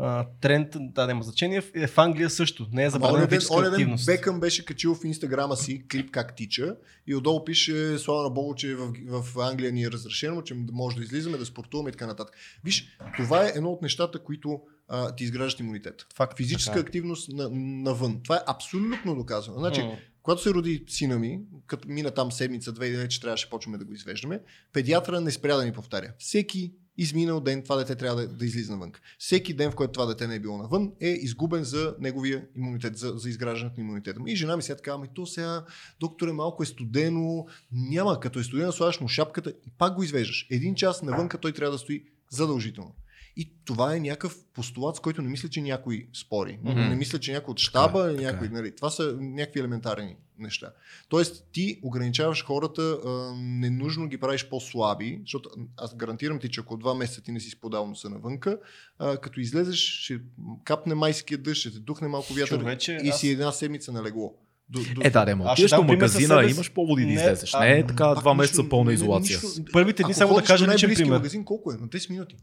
а, 0.03 0.27
тренд, 0.41 0.67
да, 0.79 1.07
няма 1.07 1.23
значение, 1.23 1.63
е 1.73 1.87
в 1.87 1.97
Англия 1.97 2.29
също. 2.29 2.67
Не 2.71 2.83
е 2.83 2.89
забранена 2.89 3.27
физическа 3.27 3.67
активност. 3.67 4.05
Бекъм 4.05 4.39
беше 4.39 4.65
качил 4.65 4.95
в 4.95 5.03
инстаграма 5.03 5.57
си 5.57 5.87
клип 5.91 6.11
как 6.11 6.35
тича 6.35 6.75
и 7.07 7.15
отдолу 7.15 7.45
пише 7.45 7.97
слава 7.97 8.23
на 8.23 8.29
Богу, 8.29 8.55
че 8.55 8.75
в, 8.75 8.93
в 9.05 9.39
Англия 9.39 9.71
ни 9.71 9.83
е 9.83 9.91
разрешено, 9.91 10.41
че 10.41 10.55
може 10.71 10.97
да 10.97 11.03
излизаме, 11.03 11.37
да 11.37 11.45
спортуваме 11.45 11.89
и 11.89 11.91
така 11.91 12.07
нататък. 12.07 12.35
Виж, 12.63 12.97
това 13.17 13.45
е 13.45 13.51
едно 13.55 13.69
от 13.69 13.81
нещата, 13.81 14.19
които 14.19 14.61
а, 14.87 15.15
ти 15.15 15.23
изграждат 15.23 15.59
имунитет. 15.59 16.05
Факт, 16.15 16.37
Физическа 16.37 16.71
така 16.71 16.79
е. 16.79 16.81
активност 16.81 17.29
на, 17.29 17.49
навън. 17.83 18.19
Това 18.23 18.35
е 18.35 18.41
абсолютно 18.47 19.15
доказано. 19.15 19.59
Значи, 19.59 19.81
когато 20.23 20.41
се 20.41 20.49
роди 20.49 20.85
сина 20.87 21.19
ми, 21.19 21.39
като 21.67 21.87
мина 21.87 22.11
там 22.11 22.31
седмица, 22.31 22.71
две 22.71 22.87
и 22.87 22.91
вече 22.91 23.21
трябваше 23.21 23.49
почваме 23.49 23.77
да 23.77 23.85
го 23.85 23.93
извеждаме, 23.93 24.41
педиатъра 24.73 25.21
не 25.21 25.31
спря 25.31 25.55
да 25.55 25.65
ни 25.65 25.71
повтаря. 25.71 26.13
Всеки 26.19 26.73
изминал 26.97 27.39
ден 27.39 27.63
това 27.63 27.75
дете 27.75 27.95
трябва 27.95 28.21
да, 28.21 28.27
да 28.27 28.45
излиза 28.45 28.71
навън. 28.71 28.91
Всеки 29.17 29.53
ден, 29.53 29.71
в 29.71 29.75
който 29.75 29.91
това 29.91 30.05
дете 30.05 30.27
не 30.27 30.35
е 30.35 30.39
било 30.39 30.57
навън, 30.57 30.91
е 30.99 31.09
изгубен 31.09 31.63
за 31.63 31.95
неговия 31.99 32.45
имунитет, 32.55 32.97
за, 32.97 33.13
за 33.15 33.29
изграждането 33.29 33.79
на 33.79 33.85
имунитета. 33.85 34.19
И 34.27 34.35
жена 34.35 34.57
ми 34.57 34.63
сега 34.63 34.75
така, 34.75 34.91
ами 34.91 35.07
то 35.13 35.25
сега, 35.25 35.65
докторе, 35.99 36.31
малко 36.31 36.63
е 36.63 36.65
студено, 36.65 37.45
няма, 37.71 38.19
като 38.19 38.39
е 38.39 38.43
студено, 38.43 38.71
слагаш 38.71 39.01
му 39.01 39.07
шапката 39.07 39.49
и 39.49 39.71
пак 39.77 39.95
го 39.95 40.03
извеждаш. 40.03 40.47
Един 40.49 40.75
час 40.75 41.01
навън, 41.01 41.29
той 41.41 41.51
трябва 41.51 41.71
да 41.71 41.77
стои 41.77 42.03
задължително. 42.29 42.95
И 43.35 43.51
това 43.65 43.95
е 43.95 43.99
някакъв 43.99 44.35
постулат, 44.53 44.95
с 44.95 44.99
който 44.99 45.21
не 45.21 45.29
мисля, 45.29 45.49
че 45.49 45.61
някой 45.61 46.07
спори. 46.13 46.59
Mm-hmm. 46.65 46.89
Не 46.89 46.95
мисля, 46.95 47.19
че 47.19 47.31
някой 47.33 47.51
от 47.51 47.59
щаба, 47.59 48.09
така, 48.09 48.21
някой, 48.21 48.47
така. 48.47 48.53
Нали, 48.53 48.75
това 48.75 48.89
са 48.89 49.17
някакви 49.19 49.59
елементарни 49.59 50.15
неща. 50.39 50.71
Тоест, 51.09 51.45
ти 51.51 51.79
ограничаваш 51.83 52.45
хората, 52.45 52.81
а, 53.05 53.09
ненужно 53.37 54.07
ги 54.07 54.17
правиш 54.17 54.45
по-слаби, 54.49 55.19
защото 55.21 55.49
аз 55.77 55.95
гарантирам 55.95 56.39
ти, 56.39 56.49
че 56.49 56.59
ако 56.61 56.77
два 56.77 56.93
месеца 56.95 57.21
ти 57.21 57.31
не 57.31 57.39
си 57.39 57.49
сподал 57.49 57.87
носа 57.87 58.09
навънка, 58.09 58.57
а, 58.99 59.17
като 59.17 59.39
излезеш, 59.39 59.79
ще 59.79 60.19
капне 60.63 60.95
майския 60.95 61.37
дъжд, 61.37 61.59
ще 61.59 61.71
те 61.71 61.79
духне 61.79 62.07
малко 62.07 62.33
вятър 62.33 62.59
Човече, 62.59 62.99
и 63.03 63.09
аз- 63.09 63.19
си 63.19 63.29
една 63.29 63.51
седмица 63.51 63.91
на 63.91 64.03
легло. 64.03 64.33
До, 64.69 64.79
до... 64.95 65.01
Е, 65.03 65.09
да, 65.09 65.25
да, 65.25 65.35
ма 65.35 65.51
отидеш 65.51 65.71
до 65.71 65.83
магазина, 65.83 66.27
себе 66.27 66.51
имаш 66.51 66.71
поводи 66.71 67.05
да 67.05 67.11
излезеш. 67.11 67.53
а, 67.53 67.59
Не 67.59 67.79
е 67.79 67.87
така 67.87 68.15
два 68.15 68.33
месеца 68.33 68.69
пълна 68.69 68.93
изолация. 68.93 69.39
Първите 69.73 70.03
дни 70.03 70.13
само 70.13 70.33
да 70.35 70.43
кажа 70.43 70.67
най-близкия 70.67 70.95
пример. 70.95 71.17
магазин, 71.17 71.45
колко 71.45 71.71
е? 71.71 71.75
На 71.75 71.87
10 71.87 72.09
минути. 72.09 72.35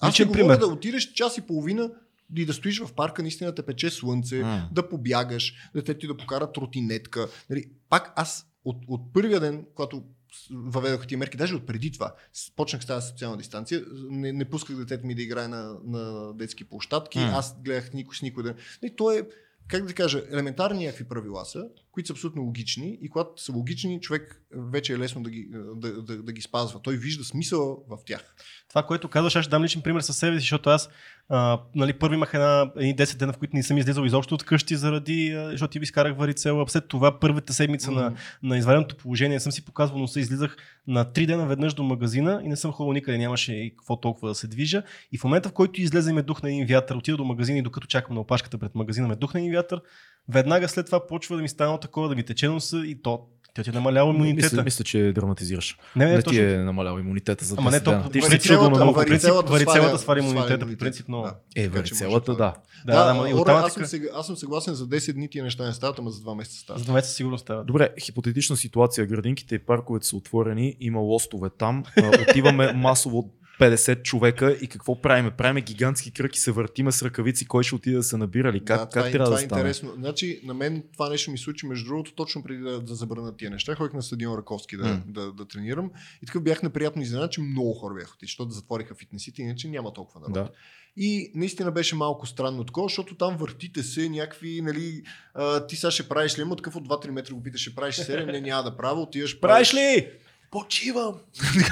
Аз 0.00 0.14
ти 0.14 0.32
пример. 0.32 0.58
да 0.58 0.66
отидеш 0.66 1.12
час 1.12 1.38
и 1.38 1.40
половина 1.40 1.90
и 2.36 2.46
да 2.46 2.52
стоиш 2.52 2.80
в 2.80 2.92
парка, 2.92 3.22
наистина 3.22 3.54
те 3.54 3.62
пече 3.62 3.90
слънце, 3.90 4.42
М. 4.42 4.68
да 4.72 4.88
побягаш, 4.88 5.54
да 5.74 5.82
те 5.82 5.98
ти 5.98 6.06
да 6.06 6.16
покара 6.16 6.52
тротинетка. 6.52 7.28
Нали, 7.50 7.64
пак 7.88 8.12
аз 8.16 8.46
от, 8.64 8.76
от 8.88 9.12
първия 9.12 9.40
ден, 9.40 9.66
когато 9.74 10.04
въведох 10.50 11.06
тия 11.06 11.18
мерки, 11.18 11.36
даже 11.36 11.54
от 11.54 11.66
преди 11.66 11.92
това, 11.92 12.14
почнах 12.56 12.82
с 12.82 12.86
тази 12.86 13.08
социална 13.08 13.36
дистанция, 13.36 13.84
не, 14.10 14.32
не 14.32 14.44
пусках 14.44 14.76
детето 14.76 15.06
ми 15.06 15.14
да 15.14 15.22
играе 15.22 15.48
на, 15.48 15.76
на 15.84 16.32
детски 16.34 16.64
площадки, 16.64 17.18
М. 17.18 17.32
аз 17.34 17.62
гледах 17.62 17.92
никой 17.92 18.16
с 18.16 18.22
никой 18.22 18.42
да... 18.42 18.54
Нали, 18.82 18.96
то 18.96 19.12
е, 19.12 19.28
как 19.68 19.86
да 19.86 19.94
кажа, 19.94 20.22
елементарни 20.30 20.84
някакви 20.84 21.04
правила 21.04 21.44
са, 21.44 21.64
които 21.94 22.06
са 22.06 22.12
абсолютно 22.12 22.42
логични 22.42 22.98
и 23.02 23.08
когато 23.08 23.42
са 23.42 23.52
логични, 23.52 24.00
човек 24.00 24.42
вече 24.72 24.92
е 24.92 24.98
лесно 24.98 25.22
да 25.22 25.30
ги, 25.30 25.48
да, 25.76 26.02
да, 26.02 26.22
да 26.22 26.32
ги 26.32 26.40
спазва. 26.40 26.80
Той 26.82 26.96
вижда 26.96 27.24
смисъла 27.24 27.76
в 27.88 27.98
тях. 28.06 28.34
Това, 28.68 28.82
което 28.82 29.08
казваш, 29.08 29.36
аз 29.36 29.44
ще 29.44 29.50
дам 29.50 29.64
личен 29.64 29.82
пример 29.82 30.00
със 30.00 30.16
себе 30.16 30.36
си, 30.36 30.40
защото 30.40 30.70
аз 30.70 30.88
а, 31.28 31.60
нали, 31.74 31.92
първо 31.92 32.14
имах 32.14 32.34
една, 32.34 32.72
едни 32.76 32.96
10 32.96 33.16
дена, 33.16 33.32
в 33.32 33.38
които 33.38 33.56
не 33.56 33.62
съм 33.62 33.78
излизал 33.78 34.04
изобщо 34.04 34.34
от 34.34 34.42
къщи, 34.42 34.76
заради, 34.76 35.32
а, 35.32 35.50
защото 35.50 35.72
ти 35.72 35.78
ви 35.78 35.82
изкарах 35.82 36.16
варицела. 36.16 36.68
След 36.68 36.88
това 36.88 37.20
първата 37.20 37.52
седмица 37.52 37.90
на, 37.90 38.10
М. 38.10 38.16
на 38.42 38.58
извареното 38.58 38.96
положение 38.96 39.40
съм 39.40 39.52
си 39.52 39.64
показвал 39.64 39.98
носа, 39.98 40.20
излизах 40.20 40.56
на 40.86 41.04
3 41.04 41.26
дена 41.26 41.46
веднъж 41.46 41.74
до 41.74 41.82
магазина 41.82 42.40
и 42.44 42.48
не 42.48 42.56
съм 42.56 42.72
ходил 42.72 42.92
никъде, 42.92 43.18
нямаше 43.18 43.52
и 43.52 43.70
какво 43.70 44.00
толкова 44.00 44.28
да 44.28 44.34
се 44.34 44.46
движа. 44.46 44.82
И 45.12 45.18
в 45.18 45.24
момента, 45.24 45.48
в 45.48 45.52
който 45.52 45.80
излезе 45.80 46.12
ме 46.12 46.22
духна 46.22 46.48
един 46.48 46.66
вятър, 46.66 46.96
отида 46.96 47.16
до 47.16 47.24
магазина 47.24 47.58
и 47.58 47.62
докато 47.62 47.86
чакам 47.86 48.14
на 48.14 48.20
опашката 48.20 48.58
пред 48.58 48.74
магазина, 48.74 49.08
ме 49.08 49.16
духна 49.16 49.40
един 49.40 49.52
вятър, 49.52 49.80
веднага 50.28 50.68
след 50.68 50.86
това 50.86 51.06
почва 51.06 51.36
да 51.36 51.42
ми 51.42 51.48
стане 51.48 51.78
такова, 51.80 52.08
да 52.08 52.14
ми 52.14 52.22
тече 52.22 52.48
носа 52.48 52.82
и 52.86 53.02
то, 53.02 53.20
тя 53.54 53.62
ти 53.62 53.70
е 53.70 53.72
намалява 53.72 54.10
имунитета. 54.10 54.46
Мисля, 54.46 54.62
мисля, 54.64 54.84
че 54.84 55.12
драматизираш. 55.12 55.78
не, 55.96 56.06
не, 56.06 56.16
Не 56.16 56.22
ти 56.22 56.40
е 56.40 56.56
намалял 56.58 56.98
имунитета 56.98 57.44
за 57.44 57.54
Ама 57.58 57.70
не 57.70 57.76
10 57.76 57.84
дена. 57.84 58.02
толкова. 58.02 58.10
Ти 58.10 58.20
ще 58.20 58.38
чудо 58.38 58.62
на 58.62 58.70
много. 58.70 58.92
варицелата 58.92 59.98
сваля 59.98 60.18
имунитета, 60.18 60.54
имунитет. 60.54 60.78
по 60.78 60.84
принцип, 60.84 61.08
много. 61.08 61.24
Да. 61.24 61.62
Е, 61.62 61.68
варицелата, 61.68 62.34
да. 62.36 62.54
Да, 62.86 63.12
да, 63.12 63.20
Оре, 63.20 63.34
оттам 63.34 63.56
аз, 63.56 63.72
съм 63.72 64.00
аз 64.14 64.26
съм 64.26 64.36
съгласен 64.36 64.74
за 64.74 64.88
10 64.88 65.12
дни 65.12 65.28
тия 65.28 65.44
неща 65.44 65.66
не 65.66 65.72
стават, 65.72 65.98
ама 65.98 66.10
за 66.10 66.20
2 66.20 66.34
месеца 66.36 66.58
стават. 66.58 66.78
За 66.80 66.84
два 66.84 66.94
месеца 66.94 67.14
сигурно 67.14 67.38
става. 67.38 67.64
Добре, 67.64 67.88
хипотетична 68.00 68.56
ситуация. 68.56 69.06
Градинките 69.06 69.54
и 69.54 69.58
парковете 69.58 70.06
са 70.06 70.16
отворени, 70.16 70.76
има 70.80 71.00
лостове 71.00 71.48
там. 71.58 71.84
Отиваме 72.30 72.72
масово 72.72 73.30
50 73.60 74.02
човека 74.02 74.52
и 74.60 74.66
какво 74.66 75.00
правиме? 75.00 75.30
Правиме 75.30 75.60
гигантски 75.60 76.10
кръг 76.10 76.36
и 76.36 76.40
се 76.40 76.52
въртиме 76.52 76.92
с 76.92 77.02
ръкавици, 77.02 77.46
кой 77.46 77.64
ще 77.64 77.74
отиде 77.74 77.96
да 77.96 78.02
се 78.02 78.16
набира 78.16 78.52
ли? 78.52 78.64
Как, 78.64 78.78
да, 78.78 78.82
как 78.82 78.90
това, 78.90 79.08
е- 79.08 79.12
трябва 79.12 79.24
това 79.24 79.36
да 79.36 79.44
е 79.44 79.46
стане? 79.46 79.60
интересно. 79.60 79.92
Значи, 79.94 80.40
на 80.44 80.54
мен 80.54 80.84
това 80.92 81.08
нещо 81.08 81.30
ми 81.30 81.38
случи, 81.38 81.66
между 81.66 81.86
другото, 81.88 82.14
точно 82.14 82.42
преди 82.42 82.62
да, 82.62 82.80
да 82.80 82.94
забранят 82.94 83.36
тия 83.36 83.50
неща. 83.50 83.74
Ходих 83.74 83.92
на 83.92 84.02
стадион 84.02 84.38
Раковски 84.38 84.76
да, 84.76 84.84
М. 84.84 85.02
да, 85.06 85.32
да, 85.32 85.48
тренирам. 85.48 85.90
И 86.22 86.26
така 86.26 86.40
бях 86.40 86.62
неприятно 86.62 87.02
изненадан, 87.02 87.28
че 87.30 87.40
много 87.40 87.72
хора 87.72 87.94
бяха 87.94 88.14
отишли, 88.14 88.30
защото 88.30 88.50
затвориха 88.50 88.94
фитнесите, 88.94 89.42
иначе 89.42 89.68
няма 89.68 89.92
толкова 89.92 90.20
народ. 90.20 90.34
Да. 90.34 90.48
И 90.96 91.32
наистина 91.34 91.72
беше 91.72 91.96
малко 91.96 92.26
странно 92.26 92.64
такова, 92.64 92.88
защото 92.88 93.16
там 93.16 93.36
въртите 93.36 93.82
се 93.82 94.08
някакви, 94.08 94.60
нали, 94.60 95.02
а, 95.34 95.66
ти 95.66 95.76
сега 95.76 95.90
ще 95.90 96.08
правиш 96.08 96.38
ли, 96.38 96.42
има 96.42 96.56
такъв 96.56 96.76
от 96.76 96.88
2-3 96.88 97.10
метра 97.10 97.34
го 97.34 97.42
питаш, 97.42 97.60
ще 97.60 97.74
правиш 97.74 97.98
ли 97.98 98.02
серия, 98.02 98.26
не 98.26 98.40
няма 98.40 98.62
да 98.62 98.76
правя, 98.76 99.00
отиваш. 99.00 99.40
Правиш 99.40 99.74
ли? 99.74 100.08
Почивам! 100.54 101.14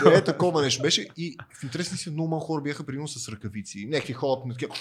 Да, 0.04 0.18
е, 0.18 0.24
такова 0.24 0.62
нещо 0.62 0.82
беше. 0.82 1.08
И 1.16 1.36
в 1.60 1.62
интересни 1.62 1.98
си 1.98 2.10
много 2.10 2.28
малко 2.28 2.46
хора 2.46 2.62
бяха 2.62 2.86
примерно 2.86 3.08
с 3.08 3.28
ръкавици. 3.28 3.86
Някакви 3.86 4.12
ходят 4.12 4.46
на 4.46 4.54
такива, 4.54 4.74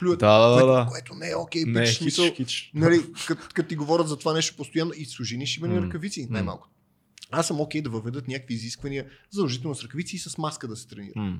плюят, 0.00 0.20
Да, 0.20 0.38
да, 0.38 0.54
което, 0.54 0.66
да. 0.68 0.86
което 0.90 1.14
не 1.14 1.30
е 1.30 1.36
окей, 1.36 1.64
Не, 1.64 1.80
пич, 1.80 1.88
хич, 1.88 1.98
смисъл, 1.98 2.34
хич. 2.34 2.70
нали, 2.74 3.00
като 3.26 3.48
кът 3.54 3.68
ти 3.68 3.76
говорят 3.76 4.08
за 4.08 4.18
това 4.18 4.32
нещо 4.32 4.56
постоянно 4.56 4.92
и 4.96 5.04
служи 5.04 5.36
ни 5.36 5.46
шибани 5.46 5.74
М. 5.74 5.86
ръкавици, 5.86 6.26
най-малко. 6.30 6.68
Аз 7.30 7.46
съм 7.46 7.60
окей 7.60 7.82
да 7.82 7.90
въведат 7.90 8.28
някакви 8.28 8.54
изисквания, 8.54 9.06
задължително 9.30 9.74
с 9.74 9.82
ръкавици 9.82 10.16
и 10.16 10.18
с 10.18 10.38
маска 10.38 10.68
да 10.68 10.76
се 10.76 10.88
тренира. 10.88 11.12
М. 11.16 11.38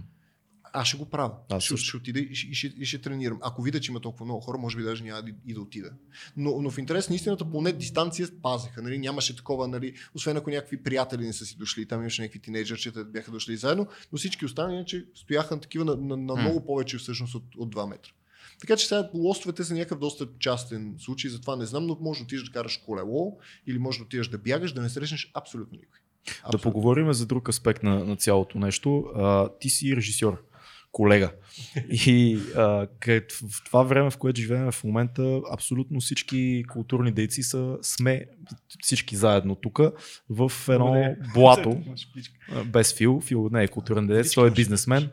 Аз 0.73 0.89
ще 0.89 0.97
го 0.97 1.07
правя. 1.07 1.33
Аз 1.51 1.63
ще, 1.63 1.77
ще 1.77 1.97
отида 1.97 2.21
и 2.21 2.35
ще, 2.35 2.67
и, 2.67 2.85
ще, 2.85 2.99
тренирам. 2.99 3.39
Ако 3.43 3.63
видя, 3.63 3.81
че 3.81 3.93
има 3.93 4.01
толкова 4.01 4.25
много 4.25 4.41
хора, 4.41 4.59
може 4.59 4.77
би 4.77 4.83
даже 4.83 5.05
няма 5.05 5.23
да, 5.23 5.31
и 5.47 5.55
да 5.55 5.61
отида. 5.61 5.91
Но, 6.37 6.63
но 6.63 6.71
в 6.71 6.79
интерес 6.79 7.09
на 7.09 7.15
истината, 7.15 7.51
поне 7.51 7.73
дистанция 7.73 8.29
пазеха. 8.43 8.83
Нали? 8.83 8.99
Нямаше 8.99 9.37
такова, 9.37 9.69
нали? 9.69 9.95
освен 10.15 10.37
ако 10.37 10.51
някакви 10.51 10.83
приятели 10.83 11.27
не 11.27 11.33
са 11.33 11.47
си 11.47 11.57
дошли. 11.57 11.87
Там 11.87 12.01
имаше 12.01 12.23
някакви 12.23 12.39
тинейджърчета, 12.39 13.05
бяха 13.05 13.31
дошли 13.31 13.57
заедно, 13.57 13.87
но 14.13 14.19
всички 14.19 14.45
останали, 14.45 14.85
че 14.87 15.07
стояха 15.15 15.55
на 15.55 15.61
такива 15.61 15.85
на, 15.85 15.97
на, 15.97 16.17
на 16.17 16.35
М. 16.35 16.43
много 16.43 16.67
повече 16.67 16.99
всъщност 16.99 17.35
от, 17.35 17.45
от 17.57 17.75
2 17.75 17.89
метра. 17.89 18.11
Така 18.61 18.77
че 18.77 18.87
сега 18.87 19.11
лостовете 19.15 19.65
са 19.65 19.75
някакъв 19.75 19.99
доста 19.99 20.29
частен 20.39 20.95
случай, 20.99 21.31
затова 21.31 21.57
не 21.57 21.67
знам, 21.67 21.87
но 21.87 21.99
може 22.01 22.21
да 22.21 22.25
отидеш 22.25 22.45
да 22.45 22.53
караш 22.53 22.77
колело 22.77 23.39
или 23.67 23.79
може 23.79 23.99
да 23.99 24.05
отидеш 24.05 24.29
да 24.29 24.39
бягаш, 24.39 24.73
да 24.73 24.83
не 24.83 24.89
срещнеш 24.89 25.31
абсолютно 25.35 25.79
никой. 25.79 25.99
Да 26.29 26.33
Абсолютно. 26.45 26.71
поговорим 26.71 27.13
за 27.13 27.27
друг 27.27 27.49
аспект 27.49 27.83
на, 27.83 28.05
на 28.05 28.17
цялото 28.17 28.59
нещо. 28.59 29.05
А, 29.15 29.49
ти 29.61 29.71
си 29.71 29.97
режисьор, 29.97 30.45
колега. 30.93 31.33
И 31.91 32.39
а, 32.57 32.87
къд, 33.01 33.33
в 33.33 33.65
това 33.65 33.83
време, 33.83 34.11
в 34.11 34.17
което 34.17 34.41
живеем 34.41 34.73
в 34.73 34.85
момента, 34.85 35.41
абсолютно 35.53 36.01
всички 36.01 36.65
културни 36.69 37.13
дейци 37.13 37.43
са, 37.43 37.77
сме 37.83 38.25
всички 38.83 39.17
заедно 39.17 39.55
тук 39.55 39.81
в 40.31 40.53
едно 40.69 40.87
Благодаря. 40.87 41.17
блато, 41.35 41.77
без 42.67 42.95
Фил. 42.95 43.21
Фил 43.21 43.49
не 43.53 43.63
е 43.63 43.69
културен 43.69 44.09
Всички 44.23 44.35
той 44.35 44.49
е 44.49 44.51
бизнесмен. 44.51 45.11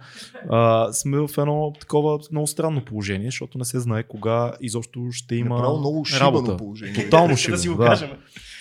А, 0.50 0.94
сме 0.94 1.18
в 1.18 1.30
едно 1.38 1.74
такова 1.80 2.20
много 2.32 2.48
странно 2.48 2.86
положение, 2.86 3.28
защото 3.28 3.58
не 3.58 3.66
се 3.66 3.80
знае 3.80 4.04
кога 4.04 4.54
изобщо 4.62 5.08
ще 5.12 5.36
има 5.36 5.56
Направо 5.56 5.80
много 5.80 6.06
шибано 6.06 6.26
работа. 6.26 6.58
положение. 6.58 6.94
Тотално 7.04 7.28
да 7.28 7.38
шибано, 7.38 7.62
си 7.62 7.70
го 7.70 7.76
да. 7.76 7.86
кажем. 7.86 8.10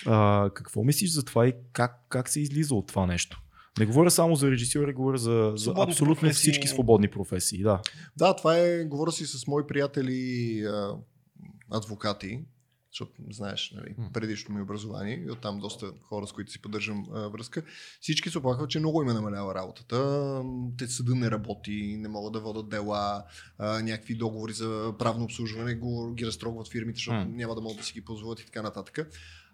А, 0.05 0.49
какво 0.53 0.83
мислиш 0.83 1.11
за 1.11 1.25
това 1.25 1.47
и 1.47 1.53
как, 1.73 2.05
как 2.09 2.29
се 2.29 2.41
излиза 2.41 2.75
от 2.75 2.87
това 2.87 3.05
нещо? 3.05 3.41
Не 3.79 3.85
говоря 3.85 4.11
само 4.11 4.35
за 4.35 4.51
режисьори, 4.51 4.93
говоря 4.93 5.17
за, 5.17 5.53
за 5.55 5.73
абсолютно 5.77 6.21
професии. 6.21 6.41
всички 6.41 6.67
свободни 6.67 7.07
професии. 7.07 7.63
Да. 7.63 7.81
Да, 8.17 8.35
това 8.35 8.57
е, 8.57 8.83
говоря 8.83 9.11
си 9.11 9.25
с 9.25 9.47
мои 9.47 9.67
приятели 9.67 10.67
адвокати, 11.71 12.39
защото 12.91 13.11
знаеш, 13.31 13.73
нали, 13.75 13.95
предишното 14.13 14.53
ми 14.53 14.61
образование 14.61 15.23
и 15.27 15.31
оттам 15.31 15.59
доста 15.59 15.91
хора, 16.01 16.27
с 16.27 16.31
които 16.31 16.51
си 16.51 16.61
поддържам 16.61 17.05
а, 17.13 17.27
връзка. 17.27 17.63
Всички 18.01 18.29
се 18.29 18.37
оплакват, 18.37 18.69
че 18.69 18.79
много 18.79 19.01
им 19.01 19.09
е 19.09 19.13
намалява 19.13 19.55
работата. 19.55 20.41
Те 20.77 20.87
съда 20.87 21.15
не 21.15 21.31
работи, 21.31 21.97
не 21.99 22.07
могат 22.07 22.33
да 22.33 22.39
водят 22.39 22.69
дела, 22.69 23.23
а, 23.57 23.81
някакви 23.81 24.15
договори 24.15 24.53
за 24.53 24.93
правно 24.99 25.23
обслужване 25.23 25.75
го, 25.75 26.13
ги 26.13 26.25
разтрогват 26.25 26.71
фирмите, 26.71 26.97
защото 26.97 27.25
няма 27.25 27.55
да 27.55 27.61
могат 27.61 27.77
да 27.77 27.83
си 27.83 27.93
ги 27.93 28.05
позволят 28.05 28.39
и 28.39 28.45
така 28.45 28.61
нататък. 28.61 29.09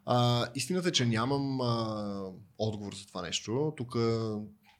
А, 0.05 0.47
истината 0.55 0.89
е, 0.89 0.91
че 0.91 1.05
нямам 1.05 1.61
а, 1.61 2.31
отговор 2.57 2.93
за 2.93 3.07
това 3.07 3.21
нещо. 3.21 3.73
Тук 3.77 3.91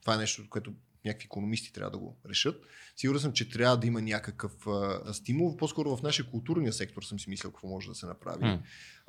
това 0.02 0.14
е 0.14 0.18
нещо, 0.18 0.42
което 0.50 0.72
някакви 1.04 1.24
економисти 1.24 1.72
трябва 1.72 1.90
да 1.90 1.98
го 1.98 2.16
решат. 2.28 2.62
Сигурен 2.96 3.20
съм, 3.20 3.32
че 3.32 3.48
трябва 3.48 3.76
да 3.76 3.86
има 3.86 4.02
някакъв 4.02 4.66
а, 4.66 5.14
стимул. 5.14 5.56
По-скоро 5.56 5.96
в 5.96 6.02
нашия 6.02 6.30
културния 6.30 6.72
сектор 6.72 7.02
съм 7.02 7.20
си 7.20 7.30
мислил 7.30 7.50
какво 7.50 7.68
може 7.68 7.88
да 7.88 7.94
се 7.94 8.06
направи. 8.06 8.44
М. 8.44 8.62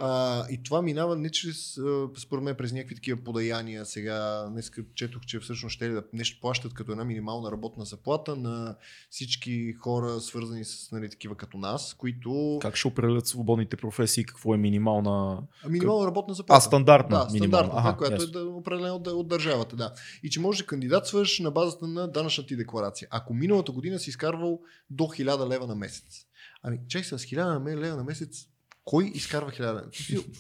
А, 0.06 0.46
и 0.50 0.64
това 0.64 0.82
минава 0.82 1.16
не 1.16 1.30
чрез, 1.30 1.80
според 2.18 2.44
мен, 2.44 2.56
през 2.56 2.72
някакви 2.72 2.96
такива 2.96 3.24
подаяния. 3.24 3.86
Сега, 3.86 4.48
днес 4.52 4.72
четох, 4.96 5.26
че 5.26 5.40
всъщност 5.40 5.74
ще 5.74 5.90
да 5.90 6.04
нещо 6.14 6.42
плащат 6.42 6.74
като 6.74 6.92
една 6.92 7.04
минимална 7.04 7.52
работна 7.52 7.86
заплата 7.86 8.36
на 8.36 8.76
всички 9.10 9.74
хора, 9.74 10.22
свързани 10.22 10.66
с 10.66 10.92
нали, 10.92 11.10
такива 11.10 11.36
като 11.36 11.58
нас, 11.58 11.94
които... 11.94 12.60
Как 12.62 12.76
ще 12.76 12.88
определят 12.88 13.28
свободните 13.28 13.78
професии, 13.78 14.24
какво 14.24 14.54
е 14.54 14.58
минимална... 14.58 15.44
А, 15.64 15.70
Минимална 15.70 16.08
работна 16.08 16.34
заплата. 16.34 16.58
А, 16.58 16.62
стандартна 16.62 17.18
Да, 17.18 17.34
минимална. 17.34 17.66
стандартна, 17.66 17.90
Аха, 17.90 17.98
която 17.98 18.14
ясно. 18.24 18.40
е 18.40 18.44
да, 18.44 18.50
определена 18.50 18.94
от, 18.94 19.08
от 19.08 19.28
държавата. 19.28 19.76
Да. 19.76 19.94
И 20.24 20.30
че 20.30 20.40
можеш 20.40 20.62
да 20.62 20.68
кандидатстваш 20.68 21.40
на 21.40 21.52
базата 21.52 21.88
на 21.88 22.08
данъчната 22.08 22.48
ти 22.48 22.56
декларация. 22.56 23.08
Ако 23.12 23.34
миналата 23.34 23.72
година 23.72 24.00
си 24.00 24.10
изкарвал 24.10 24.60
до 24.90 25.04
1000 25.04 25.50
лева 25.50 25.68
на 25.68 25.76
месец. 25.76 26.26
Ами, 26.64 26.80
чай 26.88 27.04
с 27.04 27.18
1000 27.18 27.78
лева 27.78 27.98
на 27.98 28.04
месец, 28.04 28.48
Кой 28.86 29.12
изкарва 29.14 29.52
1000 29.52 29.60
лева? 29.60 29.84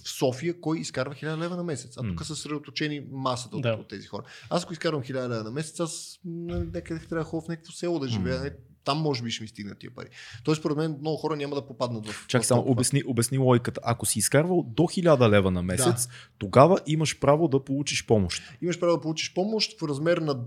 В 0.03 0.09
София 0.09 0.61
кой 0.61 0.79
изкарва 0.79 1.13
1000 1.15 1.37
лева 1.37 1.57
на 1.57 1.63
месец? 1.63 1.97
А 1.97 2.01
тук 2.07 2.19
са 2.25 2.35
съсредоточени 2.35 3.01
масата 3.11 3.55
от, 3.55 3.61
Да. 3.63 3.73
от 3.73 3.87
тези 3.87 4.07
хора. 4.07 4.23
Аз 4.49 4.63
ако 4.63 4.73
изкарвам 4.73 5.03
1000 5.03 5.13
лева 5.29 5.43
на 5.43 5.51
месец, 5.51 5.79
аз 5.79 6.19
някъде 6.25 6.99
трябва 6.99 7.23
да 7.23 7.29
ходя 7.29 7.45
в 7.45 7.49
някакво 7.49 7.71
село 7.71 7.99
да 7.99 8.07
живея. 8.07 8.41
Не, 8.41 8.51
Там 8.83 8.97
може 8.97 9.23
би 9.23 9.31
ще 9.31 9.41
ми 9.43 9.47
стигнат 9.47 9.79
тия 9.79 9.91
пари. 9.95 10.07
Тоест, 10.43 10.59
според 10.59 10.77
мен, 10.77 10.97
много 10.99 11.17
хора 11.17 11.35
няма 11.35 11.55
да 11.55 11.65
попаднат 11.65 12.07
в. 12.07 12.27
Чакай 12.27 12.45
само, 12.45 12.63
обясни, 12.65 13.03
обясни 13.07 13.37
логиката. 13.37 13.81
Ако 13.83 14.05
си 14.05 14.19
изкарвал 14.19 14.63
до 14.63 14.83
1000 14.83 15.29
лева 15.29 15.51
на 15.51 15.63
месец, 15.63 16.07
тогава 16.37 16.79
имаш 16.85 17.19
право 17.19 17.47
да 17.47 17.63
получиш 17.63 18.05
помощ. 18.05 18.43
Имаш 18.61 18.79
право 18.79 18.95
да 18.97 19.01
получиш 19.01 19.33
помощ 19.33 19.79
в 19.79 19.83
размер 19.83 20.17
на 20.17 20.39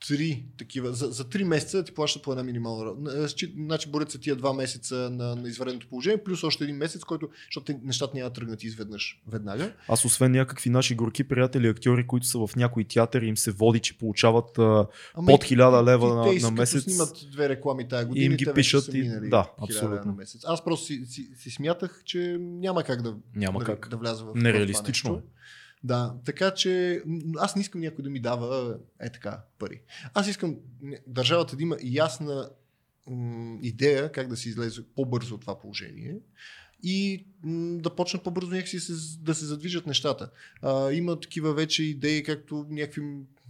три 0.00 0.44
такива. 0.58 0.92
За, 0.92 1.06
за 1.06 1.24
три 1.24 1.44
месеца 1.44 1.84
ти 1.84 1.92
плащат 1.92 2.22
по 2.22 2.32
една 2.32 2.42
минимална. 2.42 2.84
ра- 2.84 3.24
е, 3.24 3.48
Значи 3.56 3.90
борят 3.90 4.10
се 4.10 4.18
тия 4.18 4.36
два 4.36 4.52
месеца 4.52 4.94
на, 5.12 5.36
на 5.36 5.48
извънредното 5.48 5.88
положение, 5.88 6.24
плюс 6.24 6.44
още 6.44 6.64
един 6.64 6.76
месец, 6.76 7.00
който, 7.00 7.28
защото 7.46 7.64
те- 7.64 7.80
нещата 7.84 8.16
няма 8.16 8.30
да 8.30 8.34
тръгнат 8.34 8.62
изведнъж 8.62 9.20
веднага. 9.28 9.72
Аз 9.88 10.04
освен 10.04 10.32
някакви 10.32 10.70
наши 10.70 10.94
горки 10.94 11.24
приятели, 11.24 11.68
актьори, 11.68 12.06
които 12.06 12.26
са 12.26 12.38
в 12.38 12.56
някои 12.56 12.84
театъри, 12.84 13.26
им 13.26 13.36
се 13.36 13.50
води, 13.50 13.80
че 13.80 13.98
получават 13.98 14.58
а, 14.58 14.86
Ама 15.14 15.26
Под 15.26 15.44
и- 15.44 15.46
1000 15.46 15.82
и- 15.82 15.84
лева 15.84 16.06
и 16.08 16.12
на- 16.30 16.38
те, 16.38 16.42
на 16.42 16.50
месец, 16.50 16.82
снимат 16.84 17.12
две 17.32 17.48
реклами 17.48 17.88
тази 17.88 18.06
година. 18.06 18.26
им 18.26 18.32
ги 18.32 18.44
те 18.44 18.54
пишат 18.54 18.88
и- 18.88 19.02
да, 19.02 19.08
1000 19.08 19.46
абсолютно. 19.64 20.10
На 20.10 20.16
месец. 20.16 20.42
Аз 20.46 20.64
просто 20.64 20.86
си, 20.86 21.02
си, 21.06 21.28
си 21.36 21.50
смятах, 21.50 22.02
че 22.04 22.36
няма 22.40 22.82
как 22.82 23.02
да, 23.02 23.14
няма 23.34 23.58
да, 23.58 23.64
как. 23.64 23.88
да 23.88 23.96
вляза 23.96 24.24
в 24.24 24.28
в 24.28 24.34
Нереалистично 24.34 25.08
това 25.08 25.16
нещо. 25.16 25.32
Да, 25.84 26.14
така 26.24 26.54
че 26.54 27.02
аз 27.38 27.56
не 27.56 27.62
искам 27.62 27.80
някой 27.80 28.02
да 28.02 28.10
ми 28.10 28.20
дава 28.20 28.78
е 29.00 29.12
така 29.12 29.42
пари. 29.58 29.82
Аз 30.14 30.28
искам 30.28 30.56
държавата 31.06 31.56
да 31.56 31.62
има 31.62 31.76
ясна 31.82 32.50
м, 33.06 33.58
идея 33.62 34.12
как 34.12 34.28
да 34.28 34.36
се 34.36 34.48
излезе 34.48 34.82
по-бързо 34.96 35.34
от 35.34 35.40
това 35.40 35.58
положение 35.58 36.16
и 36.82 37.26
м, 37.42 37.78
да 37.78 37.94
почнат 37.94 38.24
по-бързо 38.24 38.50
някакси 38.50 38.80
се, 38.80 38.92
да 39.20 39.34
се 39.34 39.44
задвижат 39.44 39.86
нещата. 39.86 40.30
А, 40.62 40.92
има 40.92 41.20
такива 41.20 41.54
вече 41.54 41.82
идеи, 41.82 42.22
както 42.22 42.66
някакви 42.68 43.02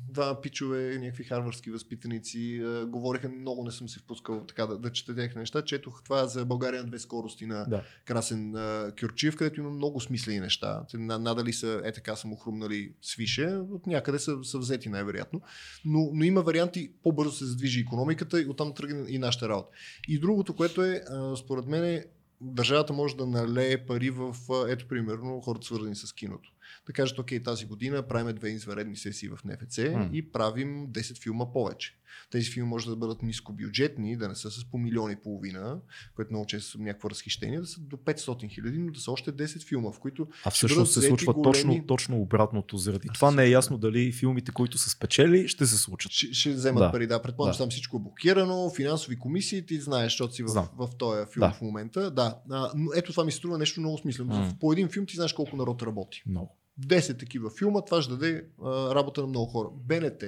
два 0.09 0.41
пичове, 0.41 0.99
някакви 0.99 1.25
харвардски 1.25 1.71
възпитаници, 1.71 2.63
а, 2.65 2.87
говориха, 2.87 3.29
много 3.29 3.65
не 3.65 3.71
съм 3.71 3.89
се 3.89 3.99
впускал 3.99 4.45
така 4.45 4.67
да, 4.67 4.79
да 4.79 4.93
чета 4.93 5.15
тези 5.15 5.39
неща. 5.39 5.63
Четох 5.63 6.03
това 6.03 6.27
за 6.27 6.45
България 6.45 6.83
на 6.83 6.89
две 6.89 6.99
скорости 6.99 7.47
на 7.47 7.67
Да. 7.69 7.83
Красен 8.05 8.57
а, 8.57 8.93
Кюрчиев, 9.01 9.37
където 9.37 9.61
има 9.61 9.71
много 9.71 10.01
смислени 10.01 10.41
неща. 10.41 10.85
Те 10.91 10.99
на- 10.99 11.19
надали 11.19 11.53
са 11.53 11.83
е 11.85 11.93
така 11.93 12.17
са 12.17 12.29
му 12.29 12.37
хрумнали 12.37 12.93
свише, 13.03 13.47
от 13.47 13.87
някъде 13.87 14.19
са, 14.19 14.45
са 14.45 14.59
взети 14.59 14.89
най-вероятно. 14.89 15.41
Но, 15.85 16.11
но 16.13 16.25
има 16.25 16.43
варианти 16.43 16.93
по-бързо 17.03 17.33
се 17.33 17.45
задвижи 17.45 17.81
економиката 17.81 18.43
и 18.43 18.47
оттам 18.47 18.75
тръгне 18.75 19.05
и 19.09 19.19
нашата 19.19 19.49
работа. 19.49 19.69
И 20.09 20.19
другото, 20.19 20.57
което 20.57 20.83
е, 20.85 21.03
а, 21.11 21.37
според 21.37 21.67
мен, 21.67 21.85
е, 21.85 22.05
държавата 22.41 22.93
може 22.93 23.17
да 23.17 23.27
налее 23.27 23.87
пари 23.87 24.11
в, 24.11 24.37
ето 24.69 24.89
примерно, 24.89 25.41
хората 25.41 25.67
свързани 25.67 25.97
с 25.97 26.13
киното. 26.13 26.53
Да 26.87 26.93
кажат, 26.93 27.19
окей, 27.19 27.43
тази 27.43 27.67
година 27.67 28.03
правим 28.03 28.37
две 28.37 28.49
извънредни 28.49 28.97
сесии 28.97 29.29
в 29.29 29.39
НФЦ 29.45 29.79
М. 29.79 30.11
и 30.13 30.33
правим 30.33 30.89
10 30.89 31.23
филма 31.23 31.53
повече. 31.53 31.95
Тези 32.31 32.51
филми 32.51 32.69
може 32.69 32.91
да 32.91 32.97
бъдат 32.97 33.23
нискобюджетни, 33.23 34.17
да 34.17 34.29
не 34.29 34.35
са 34.35 34.51
с 34.51 34.65
по 34.65 34.79
милиони 34.79 35.13
и 35.13 35.17
половина, 35.17 35.79
което 36.17 36.33
много 36.33 36.47
често 36.47 36.71
са 36.71 36.79
някакво 36.79 37.11
разхищение, 37.11 37.61
да 37.61 37.67
са 37.67 37.81
до 37.81 37.97
500 37.97 38.49
хиляди, 38.49 38.79
но 38.79 38.93
да 38.93 39.01
са 39.01 39.11
още 39.11 39.33
10 39.33 39.63
филма, 39.63 39.93
в 39.93 39.99
които 39.99 40.27
А 40.45 40.51
всъщност 40.51 40.93
се 40.93 41.03
случва 41.03 41.33
големи- 41.33 41.45
точно, 41.45 41.87
точно 41.87 42.21
обратното. 42.21 42.77
Заради 42.77 43.09
това 43.15 43.31
не 43.31 43.45
е 43.45 43.51
ясно 43.51 43.79
дали 43.79 44.13
филмите, 44.13 44.53
които 44.53 44.79
са 44.79 44.91
спечели, 44.91 45.49
ще 45.49 45.67
се 45.67 45.79
случат. 45.79 46.13
ще, 46.13 46.35
ще 46.35 46.53
вземат 46.53 46.81
Да. 46.81 46.93
пари. 46.93 47.07
Да, 47.07 47.23
предполагам, 47.23 47.51
Да. 47.51 47.55
че 47.55 47.59
там 47.59 47.71
всичко 47.71 47.97
е 47.97 48.01
блокирано, 48.01 48.71
финансови 48.71 49.17
комисии, 49.17 49.67
ти 49.67 49.81
знаеш, 49.81 50.13
защото 50.13 50.35
си 50.35 50.43
в, 50.43 50.49
Знам. 50.49 50.69
в 50.77 50.89
този 50.99 51.21
филм 51.33 51.41
Да. 51.41 51.51
в 51.53 51.61
момента. 51.61 52.11
Да. 52.11 52.39
А, 52.51 52.71
но 52.77 52.91
ето 52.97 53.13
това 53.13 53.25
ми 53.25 53.33
струва 53.33 53.59
нещо 53.59 53.81
много 53.81 53.99
смислено. 53.99 54.35
М. 54.35 54.53
По 54.61 54.73
един 54.73 54.89
филм 54.89 55.07
ти 55.07 55.17
знаеш 55.17 55.33
колко 55.33 55.57
народ 55.57 55.83
работи. 55.83 56.23
Много. 56.27 56.58
10 56.81 57.19
такива 57.19 57.51
филма, 57.59 57.85
това 57.85 58.03
ще 58.03 58.11
даде 58.11 58.45
а, 58.65 58.95
работа 58.95 59.21
на 59.21 59.27
много 59.27 59.47
хора. 59.47 59.69
БНТ, 59.75 60.25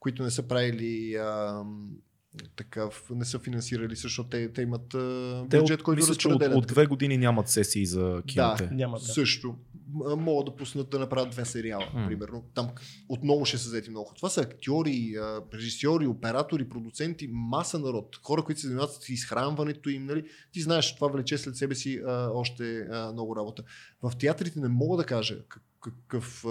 които 0.00 0.22
не 0.22 0.30
са 0.30 0.48
правили 0.48 1.14
а, 1.14 1.62
такъв, 2.56 3.10
не 3.10 3.24
са 3.24 3.38
финансирали, 3.38 3.96
защото 3.96 4.28
те, 4.28 4.52
те 4.52 4.62
имат 4.62 4.94
а, 4.94 5.46
Те 5.50 5.58
бюджет, 5.58 5.78
от, 5.78 5.84
който 5.84 5.96
мисля, 5.96 6.14
че 6.14 6.28
от, 6.28 6.42
от 6.42 6.66
две 6.66 6.86
години 6.86 7.16
нямат 7.16 7.48
сесии 7.48 7.86
за 7.86 8.22
киноте. 8.26 8.68
Няма 8.72 8.98
да. 8.98 9.04
Също. 9.04 9.56
Могат 10.18 10.46
да 10.46 10.56
пуснат 10.56 10.90
да 10.90 10.98
направят 10.98 11.30
две 11.30 11.44
сериала, 11.44 11.86
М. 11.94 12.06
примерно. 12.08 12.44
Там 12.54 12.68
отново 13.08 13.44
ще 13.44 13.58
са 13.58 13.68
взети 13.68 13.90
много. 13.90 14.12
Това 14.16 14.28
са 14.28 14.40
актьори, 14.40 15.14
режисьори, 15.54 16.06
оператори, 16.06 16.68
продуценти, 16.68 17.28
маса 17.32 17.78
народ. 17.78 18.16
Хора, 18.22 18.42
които 18.42 18.60
се 18.60 18.66
занимават 18.66 18.92
с 18.92 19.08
изхранването 19.08 19.90
им. 19.90 20.06
Нали? 20.06 20.24
Ти 20.52 20.60
знаеш, 20.60 20.94
това 20.94 21.08
влече 21.08 21.38
след 21.38 21.56
себе 21.56 21.74
си 21.74 22.00
а, 22.06 22.30
още 22.34 22.80
а, 22.80 23.12
много 23.12 23.36
работа. 23.36 23.62
В 24.02 24.12
театрите 24.18 24.60
не 24.60 24.68
мога 24.68 24.96
да 24.96 25.04
кажа 25.04 25.38
как- 25.48 25.62
какъв 25.80 26.44
а, 26.44 26.48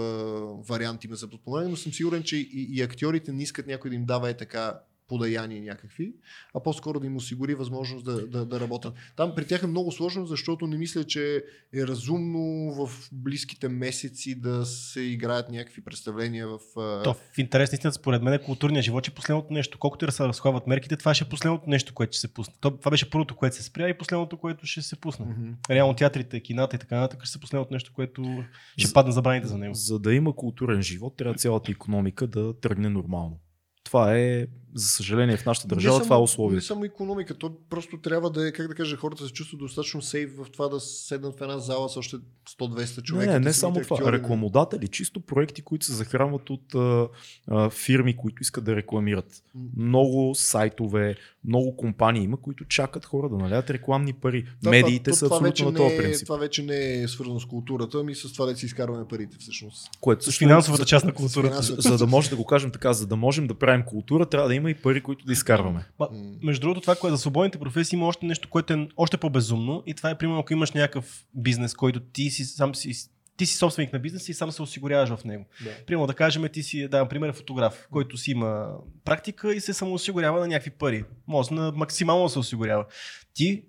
вариант 0.70 1.04
има 1.04 1.16
за 1.16 1.30
подпомагане, 1.30 1.70
но 1.70 1.76
съм 1.76 1.94
сигурен, 1.94 2.24
че 2.24 2.38
и, 2.38 2.68
и 2.72 2.82
актьорите 2.82 3.32
не 3.32 3.44
искат 3.44 3.68
някой 3.68 3.90
да 3.90 3.96
им 3.96 4.06
дава 4.06 4.30
е 4.30 4.38
така 4.38 4.80
подаяния 5.10 5.62
някакви, 5.64 6.14
а 6.54 6.64
по-скоро 6.64 7.00
да 7.00 7.06
им 7.08 7.16
осигури 7.16 7.56
възможност 7.56 8.06
да, 8.06 8.28
да, 8.28 8.46
да 8.46 8.60
работят. 8.60 8.94
Там 9.16 9.34
при 9.36 9.48
тях 9.48 9.64
е 9.64 9.68
много 9.68 9.92
сложно, 9.92 10.26
защото 10.26 10.68
не 10.68 10.78
мисля, 10.78 11.04
че 11.04 11.44
е 11.74 11.88
разумно 11.88 12.74
в 12.74 13.10
близките 13.12 13.70
месеци 13.70 14.36
да 14.36 14.66
се 14.66 15.02
играят 15.02 15.50
някакви 15.50 15.84
представления 15.84 16.48
в... 16.48 16.60
То, 17.04 17.14
в 17.14 17.38
интерес 17.38 17.72
на 17.72 17.76
истината, 17.76 17.96
според 17.96 18.22
мен, 18.22 18.40
културният 18.46 18.86
живот 18.86 19.08
е 19.08 19.12
последното 19.12 19.54
нещо. 19.54 19.80
Колкото 19.80 20.06
и 20.06 20.08
да 20.08 20.12
се 20.12 20.24
разхлабват 20.24 20.68
мерките, 20.68 20.98
това 20.98 21.14
ще 21.14 21.24
е 21.24 21.30
последното 21.30 21.70
нещо, 21.70 21.94
което 21.94 22.12
ще 22.12 22.22
се 22.22 22.34
пусне. 22.34 22.54
То, 22.62 22.78
това 22.78 22.92
беше 22.92 23.10
първото, 23.10 23.36
което 23.36 23.56
се 23.56 23.64
спря 23.64 23.90
и 23.90 23.98
последното, 23.98 24.38
което 24.38 24.66
ще 24.66 24.82
се 24.82 24.96
пусне. 24.96 25.26
мгм. 25.26 25.52
Реално 25.70 25.94
театрите, 25.94 26.40
кината 26.40 26.76
и 26.76 26.80
така 26.80 26.96
нататък 26.96 27.24
ще 27.24 27.32
са 27.32 27.40
последното 27.40 27.74
нещо, 27.74 27.92
което 27.94 28.44
ще 28.78 28.88
За- 28.88 28.94
падне 28.94 29.12
забраните 29.12 29.48
за 29.48 29.58
него. 29.58 29.74
За 29.74 30.00
да 30.00 30.14
има 30.14 30.36
културен 30.36 30.82
живот, 30.82 31.18
трябва 31.18 31.34
цялата 31.34 31.72
економика 31.72 32.28
да 32.28 32.60
тръгне 32.60 32.90
нормално. 32.90 33.40
Това 33.84 34.18
е, 34.18 34.48
за 34.74 34.88
съжаление, 34.88 35.38
в 35.38 35.46
нашата 35.46 35.68
държава 35.68 35.98
Не 35.98 36.04
това 36.04 36.16
е 36.16 36.28
само- 36.28 36.50
Не 36.50 36.62
само 36.62 36.86
економика, 36.86 37.34
то 37.34 37.52
просто 37.70 37.98
трябва 37.98 38.30
да 38.30 38.48
е, 38.48 38.52
как 38.52 38.68
да 38.68 38.74
кажа, 38.74 38.98
хората 38.98 39.26
се 39.26 39.34
чувстват 39.34 39.60
достатъчно 39.60 40.02
сейф 40.02 40.32
в 40.38 40.46
това 40.46 40.68
да 40.68 40.80
седнат 40.80 41.38
в 41.38 41.42
една 41.42 41.58
зала 41.60 41.90
с 41.90 41.98
още 41.98 42.16
100-200 42.50 43.02
човека. 43.02 43.28
Не, 43.28 43.34
не, 43.34 43.40
не 43.40 43.54
само 43.54 43.74
това. 43.76 43.96
актьори, 43.96 44.12
не- 44.12 44.18
Рекламодатели, 44.18 44.88
чисто 44.88 45.20
проекти, 45.20 45.62
които 45.62 45.86
се 45.86 45.94
захранват 45.94 46.50
от 46.50 46.76
а, 46.76 47.08
а, 47.48 47.70
фирми, 47.70 48.16
които 48.16 48.42
искат 48.42 48.64
да 48.64 48.76
рекламират. 48.76 49.44
Много 49.78 50.36
сайтове, 50.36 51.16
много 51.46 51.76
компании 51.76 52.24
има, 52.24 52.38
които 52.38 52.66
чакат 52.66 53.06
хора 53.06 53.30
да 53.30 53.38
налят 53.38 53.70
рекламни 53.70 54.14
пари. 54.14 54.46
Да, 54.64 54.70
Медиите 54.70 55.04
това- 55.04 55.16
са 55.16 55.26
това 55.26 55.36
абсолютно 55.40 55.66
на 55.66 55.72
не 55.74 55.78
този 55.80 55.96
е- 55.96 55.98
принцип. 55.98 56.26
Това 56.26 56.38
вече 56.38 56.64
не 56.64 56.94
е 56.94 57.08
свързано 57.08 57.40
с 57.40 57.46
културата, 57.46 57.98
ами 57.98 58.16
с 58.16 58.34
това 58.34 58.46
да 58.46 58.56
си 58.56 58.66
изкарваме 58.66 59.06
парите 59.08 59.38
всъщност. 59.40 59.90
Което 60.02 60.24
С 60.24 60.28
е- 60.28 60.38
финансовата 60.38 60.84
за- 60.84 60.88
част 60.88 61.06
на 61.06 61.14
културата. 61.14 61.62
За, 61.62 61.76
за 61.80 61.98
да 61.98 62.08
може 62.08 62.30
да 62.30 62.36
го 62.36 62.46
кажем 62.46 62.72
така, 62.72 62.94
за 62.94 63.08
да 63.08 63.16
можем 63.16 63.48
да 63.48 63.54
правим 63.54 63.84
култура, 63.84 64.26
трябва 64.26 64.48
да 64.48 64.56
има 64.60 64.70
и 64.72 64.76
пари, 64.76 65.02
които 65.02 65.26
да 65.26 65.34
изкарваме. 65.34 65.86
М. 66.00 66.08
между 66.44 66.62
другото, 66.62 66.82
това, 66.82 66.96
което 66.96 67.16
за 67.16 67.22
свободните 67.22 67.60
професии 67.60 67.98
има 67.98 68.08
още 68.08 68.26
нещо, 68.26 68.50
което 68.50 68.74
е 68.74 68.88
още 68.98 69.18
по-безумно. 69.18 69.84
И 69.86 69.94
това 69.94 70.10
е, 70.10 70.18
примерно, 70.18 70.40
ако 70.40 70.54
имаш 70.54 70.72
някакъв 70.72 71.26
бизнес, 71.34 71.74
който 71.74 72.00
ти 72.00 72.30
си 72.30 72.46
сам 72.46 72.76
си, 72.76 73.10
ти 73.38 73.46
си 73.46 73.58
собственик 73.58 73.94
на 73.94 74.00
бизнес 74.00 74.30
и 74.30 74.34
сам 74.34 74.52
се 74.52 74.62
осигуряваш 74.62 75.10
в 75.10 75.24
него. 75.24 75.46
Да. 75.64 75.86
Примерно 75.86 76.08
да 76.08 76.14
кажем, 76.14 76.48
ти 76.54 76.64
си, 76.64 76.88
да, 76.88 77.00
например, 77.00 77.34
фотограф, 77.34 77.88
който 77.92 78.18
си 78.18 78.32
има 78.32 78.68
практика 79.06 79.56
и 79.56 79.62
се 79.62 79.74
самоосигурява 79.74 80.40
на 80.40 80.48
някакви 80.48 80.72
пари. 80.72 81.04
Може 81.28 81.54
на 81.54 81.72
максимално 81.76 82.24
да 82.24 82.30
се 82.30 82.40
осигурява. 82.40 82.86
Ти, 83.34 83.64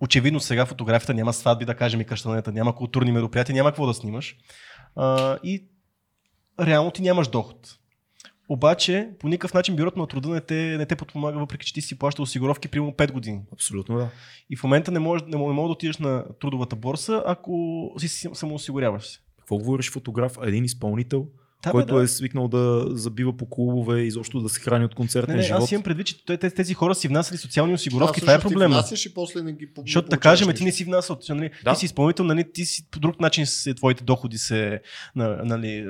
очевидно 0.00 0.40
сега 0.40 0.66
фотографията 0.66 1.14
няма 1.14 1.32
сватби, 1.32 1.64
да 1.64 1.74
кажем 1.74 2.00
и 2.00 2.04
къщанета, 2.04 2.52
няма 2.52 2.74
културни 2.74 3.12
мероприятия, 3.12 3.54
няма 3.54 3.70
какво 3.70 3.86
да 3.86 3.94
снимаш. 3.94 4.36
А, 4.96 5.38
и 5.44 5.68
реално 6.60 6.90
ти 6.90 7.02
нямаш 7.02 7.28
доход. 7.28 7.78
Обаче, 8.48 9.10
по 9.18 9.28
никакъв 9.28 9.54
начин 9.54 9.76
бюрото 9.76 9.98
на 9.98 10.06
труда 10.06 10.28
не 10.28 10.40
те, 10.40 10.54
не 10.54 10.86
те 10.86 10.96
подпомага, 10.96 11.38
въпреки 11.38 11.66
че 11.66 11.74
ти 11.74 11.80
си 11.80 11.98
плаща 11.98 12.22
осигуровки 12.22 12.68
примерно 12.68 12.92
5 12.92 13.12
години. 13.12 13.40
Абсолютно 13.52 13.96
да. 13.96 14.10
И 14.50 14.56
в 14.56 14.64
момента 14.64 14.90
не 14.90 14.98
можеш, 14.98 15.26
не, 15.28 15.36
мога 15.36 15.68
да 15.68 15.72
отидеш 15.72 15.98
на 15.98 16.24
трудовата 16.40 16.76
борса, 16.76 17.22
ако 17.26 17.90
си 17.98 18.28
самоосигуряваш 18.32 19.06
се. 19.06 19.20
Какво 19.38 19.56
говориш 19.56 19.90
фотограф? 19.90 20.38
Един 20.42 20.64
изпълнител, 20.64 21.26
Да, 21.64 21.70
който 21.70 21.96
да. 21.96 22.02
е 22.02 22.08
свикнал 22.08 22.48
да 22.48 22.86
забива 22.88 23.36
по 23.36 23.46
клубове 23.46 24.00
и 24.00 24.06
изобщо 24.06 24.40
да 24.40 24.48
се 24.48 24.60
храни 24.60 24.84
от 24.84 24.90
Не, 24.90 24.94
концертен 24.94 25.36
не, 25.36 25.42
живот. 25.42 25.62
аз 25.62 25.72
имам 25.72 25.82
предвид, 25.82 26.06
че 26.06 26.24
те- 26.26 26.36
тези, 26.36 26.54
тези 26.54 26.74
хора 26.74 26.94
си 26.94 27.08
внасяли 27.08 27.38
социални 27.38 27.74
осигуровки. 27.74 28.20
Това 28.20 28.34
е 28.34 28.38
ти 28.38 28.42
проблема. 28.42 28.74
внасяш 28.74 29.06
и 29.06 29.14
после 29.14 29.42
не 29.42 29.52
ги 29.52 29.66
по- 29.66 29.80
не 29.80 29.84
Защото 29.86 30.08
получаваш 30.08 30.40
кажем, 30.40 30.54
ти 30.54 30.64
не 30.64 30.72
си 30.72 30.84
внасял. 30.84 31.18
Нали, 31.30 31.50
Да. 31.64 31.72
Ти 31.72 31.78
си 31.78 31.86
изпълнител, 31.86 32.24
нали, 32.24 32.52
ти 32.52 32.64
си 32.64 32.88
по 32.90 32.98
друг 33.00 33.20
начин 33.20 33.46
се, 33.46 33.74
твоите 33.74 34.04
доходи 34.04 34.38
се. 34.38 34.80
на- 35.16 35.40
Нали, 35.44 35.86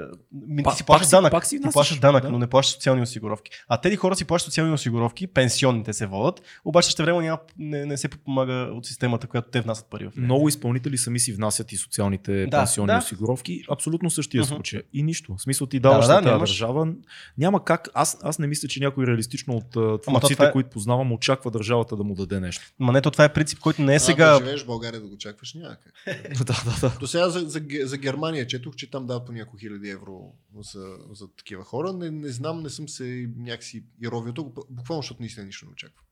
ти 0.64 0.76
си 0.76 0.84
плащаш 0.84 1.06
си- 1.06 1.10
данък. 1.10 1.30
пак 1.30 1.46
си 1.46 1.60
ти 1.60 1.68
плащаш 1.72 1.98
данък, 1.98 2.22
да. 2.22 2.30
но 2.30 2.38
не 2.38 2.46
плащаш 2.46 2.74
социални 2.74 3.02
осигуровки. 3.02 3.50
А 3.68 3.76
тези 3.76 3.96
хора 3.96 4.16
си 4.16 4.24
плащат 4.24 4.44
социални 4.44 4.72
осигуровки, 4.72 5.26
пенсионните 5.26 5.92
се 5.92 6.06
водят, 6.06 6.42
обаче 6.64 6.90
ще 6.90 7.02
време 7.02 7.22
няма, 7.22 7.38
не, 7.58 7.86
не 7.86 7.96
се 7.96 8.08
подпомага 8.08 8.52
от 8.52 8.86
системата, 8.86 9.26
която 9.26 9.48
те 9.50 9.60
внасят 9.60 9.86
пари 9.86 10.04
в 10.04 10.16
нея. 10.16 10.24
Много 10.24 10.48
изпълнители 10.48 10.98
сами 10.98 11.20
си 11.20 11.32
внасят 11.32 11.72
и 11.72 11.76
социалните 11.76 12.46
Да, 12.46 12.58
пенсионни 12.58 12.86
да. 12.86 12.98
осигуровки. 12.98 13.62
Абсолютно 13.70 14.10
същия 14.10 14.44
случай. 14.44 14.82
И 14.92 15.02
нищо. 15.02 15.34
В 15.34 15.42
смисъл, 15.42 15.63
смисъл 15.64 15.70
ти 15.70 15.80
даваш 15.80 16.06
Да, 16.06 16.12
да, 16.12 16.18
тази 16.18 16.28
нямаш. 16.28 16.50
държава. 16.50 16.92
Няма 17.38 17.64
как. 17.64 17.88
Аз, 17.94 18.18
аз 18.22 18.38
не 18.38 18.46
мисля, 18.46 18.68
че 18.68 18.80
някой 18.80 19.06
реалистично 19.06 19.54
от 19.54 19.70
творците, 20.02 20.44
е- 20.44 20.52
които 20.52 20.70
познавам, 20.70 21.12
очаква 21.12 21.50
държавата 21.50 21.96
да 21.96 22.04
му 22.04 22.14
даде 22.14 22.40
нещо. 22.40 22.64
Ма 22.78 22.92
не, 22.92 23.00
то 23.00 23.10
това 23.10 23.24
е 23.24 23.32
принцип, 23.32 23.58
който 23.58 23.82
не 23.82 23.92
е 23.92 23.96
А, 23.96 24.00
сега. 24.00 24.30
да 24.30 24.38
живееш 24.38 24.62
в 24.62 24.66
България 24.66 25.00
да 25.00 25.08
го 25.08 25.18
чакваш 25.18 25.54
няма 25.54 25.76
как. 25.76 25.94
да, 26.38 26.44
да, 26.44 26.76
да. 26.80 26.96
До 27.00 27.06
сега 27.06 27.28
за, 27.28 27.40
за, 27.40 27.60
за 27.82 27.96
Германия 27.98 28.46
четох, 28.46 28.74
че 28.76 28.90
там 28.90 29.06
дават 29.06 29.26
по 29.26 29.32
няколко 29.32 29.58
хиляди 29.58 29.88
евро 29.90 30.32
за, 30.62 30.86
за 31.12 31.28
такива 31.28 31.64
хора. 31.64 31.92
Не, 31.92 32.10
не 32.10 32.28
знам, 32.28 32.62
не 32.62 32.70
съм 32.70 32.88
се 32.88 33.28
някакси 33.36 33.84
и 34.02 34.08
ровил 34.08 34.32
тук, 34.32 34.58
буквално, 34.70 35.02
защото 35.02 35.22
наистина 35.22 35.46
нищо 35.46 35.66
не 35.66 35.72
очаквам. 35.72 36.03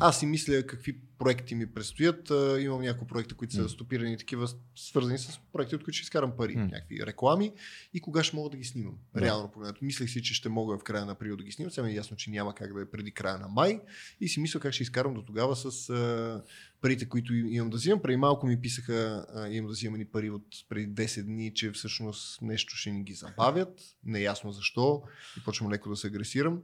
Аз 0.00 0.18
си 0.18 0.26
мисля 0.26 0.66
какви 0.66 0.96
проекти 1.18 1.54
ми 1.54 1.66
предстоят. 1.66 2.30
Имам 2.60 2.80
няколко 2.80 3.06
проекта, 3.06 3.34
които 3.34 3.54
са 3.54 3.68
стопирани, 3.68 4.16
такива 4.16 4.48
свързани 4.76 5.18
с 5.18 5.40
проекти, 5.52 5.74
от 5.74 5.84
които 5.84 5.96
ще 5.96 6.02
изкарам 6.02 6.32
пари, 6.36 6.56
М. 6.56 6.64
някакви 6.64 7.06
реклами 7.06 7.52
и 7.94 8.00
кога 8.00 8.24
ще 8.24 8.36
мога 8.36 8.50
да 8.50 8.56
ги 8.56 8.64
снимам. 8.64 8.94
Да. 9.14 9.20
Реално 9.20 9.50
погледнато. 9.50 9.84
Мислех 9.84 10.10
си, 10.10 10.22
че 10.22 10.34
ще 10.34 10.48
мога 10.48 10.78
в 10.78 10.82
края 10.82 11.06
на 11.06 11.12
април 11.12 11.36
да 11.36 11.44
ги 11.44 11.52
снимам. 11.52 11.70
Сега 11.70 11.84
ми 11.84 11.92
е 11.92 11.96
ясно, 11.96 12.16
че 12.16 12.30
няма 12.30 12.54
как 12.54 12.74
да 12.74 12.82
е 12.82 12.86
преди 12.86 13.10
края 13.10 13.38
на 13.38 13.48
май. 13.48 13.80
И 14.20 14.28
си 14.28 14.40
мисля 14.40 14.60
как 14.60 14.72
ще 14.72 14.82
изкарам 14.82 15.14
до 15.14 15.22
тогава 15.22 15.56
с 15.56 15.90
а, 15.90 16.42
парите, 16.80 17.08
които 17.08 17.34
им- 17.34 17.46
имам 17.48 17.70
да 17.70 17.76
взимам. 17.76 18.02
Преди 18.02 18.16
малко 18.16 18.46
ми 18.46 18.60
писаха, 18.60 18.90
а, 19.30 19.48
имам 19.48 19.66
да 19.66 19.72
взимам 19.72 19.98
ни 19.98 20.04
пари 20.04 20.30
от 20.30 20.46
преди 20.68 20.88
10 20.88 21.22
дни, 21.22 21.54
че 21.54 21.72
всъщност 21.72 22.42
нещо 22.42 22.76
ще 22.76 22.90
ни 22.90 23.02
ги 23.02 23.14
забавят. 23.14 23.80
Неясно 24.04 24.52
защо. 24.52 25.02
И 25.38 25.44
почвам 25.44 25.70
леко 25.70 25.88
да 25.88 25.96
се 25.96 26.06
агресирам. 26.06 26.60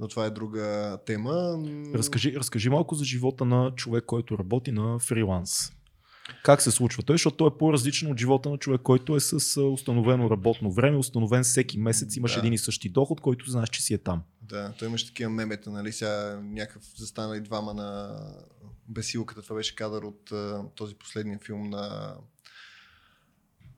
Но 0.00 0.08
това 0.08 0.24
е 0.26 0.30
друга 0.30 0.98
тема. 1.06 1.58
Разкажи, 1.94 2.36
разкажи 2.36 2.70
малко 2.70 2.94
за 2.94 3.04
живота 3.04 3.44
на 3.44 3.74
човек, 3.74 4.04
който 4.04 4.38
работи 4.38 4.72
на 4.72 4.98
фриланс. 4.98 5.72
Как 6.44 6.62
се 6.62 6.70
случва 6.70 7.02
той, 7.02 7.14
защото 7.14 7.36
той 7.36 7.48
е 7.48 7.58
по-различен 7.58 8.10
от 8.12 8.18
живота 8.18 8.50
на 8.50 8.58
човек, 8.58 8.80
който 8.82 9.16
е 9.16 9.20
с 9.20 9.60
установено 9.62 10.30
работно 10.30 10.72
време, 10.72 10.96
установен 10.96 11.42
всеки 11.42 11.78
месец, 11.78 12.16
имаш 12.16 12.32
Да. 12.34 12.38
един 12.38 12.52
и 12.52 12.58
същи 12.58 12.88
доход, 12.88 13.20
който 13.20 13.50
знаеш, 13.50 13.68
че 13.68 13.82
си 13.82 13.94
е 13.94 13.98
там. 13.98 14.22
Да, 14.42 14.72
той 14.78 14.88
имаше 14.88 15.06
такива 15.06 15.30
мемета, 15.30 15.70
нали, 15.70 15.92
сега 15.92 16.40
някакъв 16.42 16.82
застанали 16.96 17.40
двама 17.40 17.74
на 17.74 18.18
бесилката, 18.88 19.42
това 19.42 19.56
беше 19.56 19.74
кадър 19.74 20.02
от 20.02 20.32
този 20.74 20.94
последния 20.94 21.38
филм 21.38 21.70
на... 21.70 22.16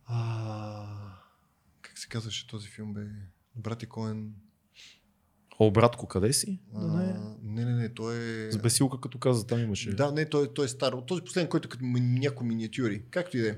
А, 0.07 0.87
как 1.83 1.99
се 1.99 2.09
казваше 2.09 2.47
този 2.47 2.69
филм, 2.69 2.95
бе? 2.95 3.01
Брати 3.57 3.87
Коен... 3.87 4.33
О, 5.61 5.71
братко, 5.71 6.07
къде 6.07 6.33
си? 6.33 6.61
А, 6.75 6.87
Да, 6.87 6.93
не. 6.93 7.15
не, 7.45 7.65
не, 7.65 7.73
не, 7.73 7.89
той 7.89 8.17
е... 8.17 8.53
С 8.53 8.59
бесилка, 8.59 9.01
като 9.01 9.19
каза, 9.19 9.47
там 9.47 9.61
имаше. 9.61 9.91
Да, 9.91 10.13
не, 10.13 10.25
той, 10.25 10.55
той 10.55 10.65
е 10.65 10.69
стар. 10.69 10.93
От 10.93 11.07
този 11.07 11.23
последен, 11.23 11.49
който 11.49 11.67
е 11.67 11.71
като 11.71 11.85
ми- 11.85 12.01
някои 12.01 12.47
миниатюри. 12.47 13.03
Както 13.11 13.37
и 13.37 13.41
да 13.41 13.49
е. 13.49 13.57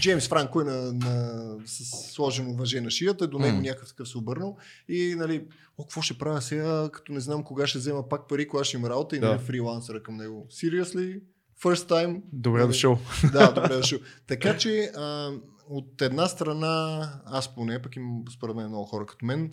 Джеймс 0.00 0.28
Франко 0.28 0.60
е 0.60 0.64
на, 0.64 0.92
на, 0.92 1.32
с 1.66 1.84
сложено 2.12 2.54
въже 2.54 2.80
на 2.80 2.90
шията, 2.90 3.26
до 3.28 3.38
него 3.38 3.60
някакъв 3.60 3.88
такъв 3.88 4.08
се 4.08 4.18
обърнал 4.18 4.56
и 4.88 5.14
нали, 5.18 5.46
о, 5.78 5.82
какво 5.82 6.02
ще 6.02 6.18
правя 6.18 6.42
сега, 6.42 6.88
като 6.92 7.12
не 7.12 7.20
знам 7.20 7.44
кога 7.44 7.66
ще 7.66 7.78
взема 7.78 8.08
пак 8.08 8.28
пари, 8.28 8.48
кога 8.48 8.64
ще 8.64 8.76
има 8.76 8.90
работа 8.90 9.16
и 9.16 9.20
Да. 9.20 9.28
нали, 9.28 9.38
фрилансъра 9.38 10.02
към 10.02 10.16
него. 10.16 10.46
Seriously? 10.50 11.20
First 11.62 11.88
time? 11.88 12.22
Добре 12.32 12.58
Нали, 12.60 12.68
дошъл. 12.68 12.98
Да, 13.32 13.52
добре 13.52 13.76
дошъл. 13.76 13.98
Така 14.26 14.56
че 14.56 14.90
а, 14.96 15.30
от 15.68 16.02
една 16.02 16.26
страна, 16.26 17.00
аз 17.26 17.54
поне, 17.54 17.82
пък 17.82 17.96
имам 17.96 18.24
според 18.30 18.56
мен 18.56 18.68
много 18.68 18.84
хора 18.84 19.06
като 19.06 19.26
мен, 19.26 19.52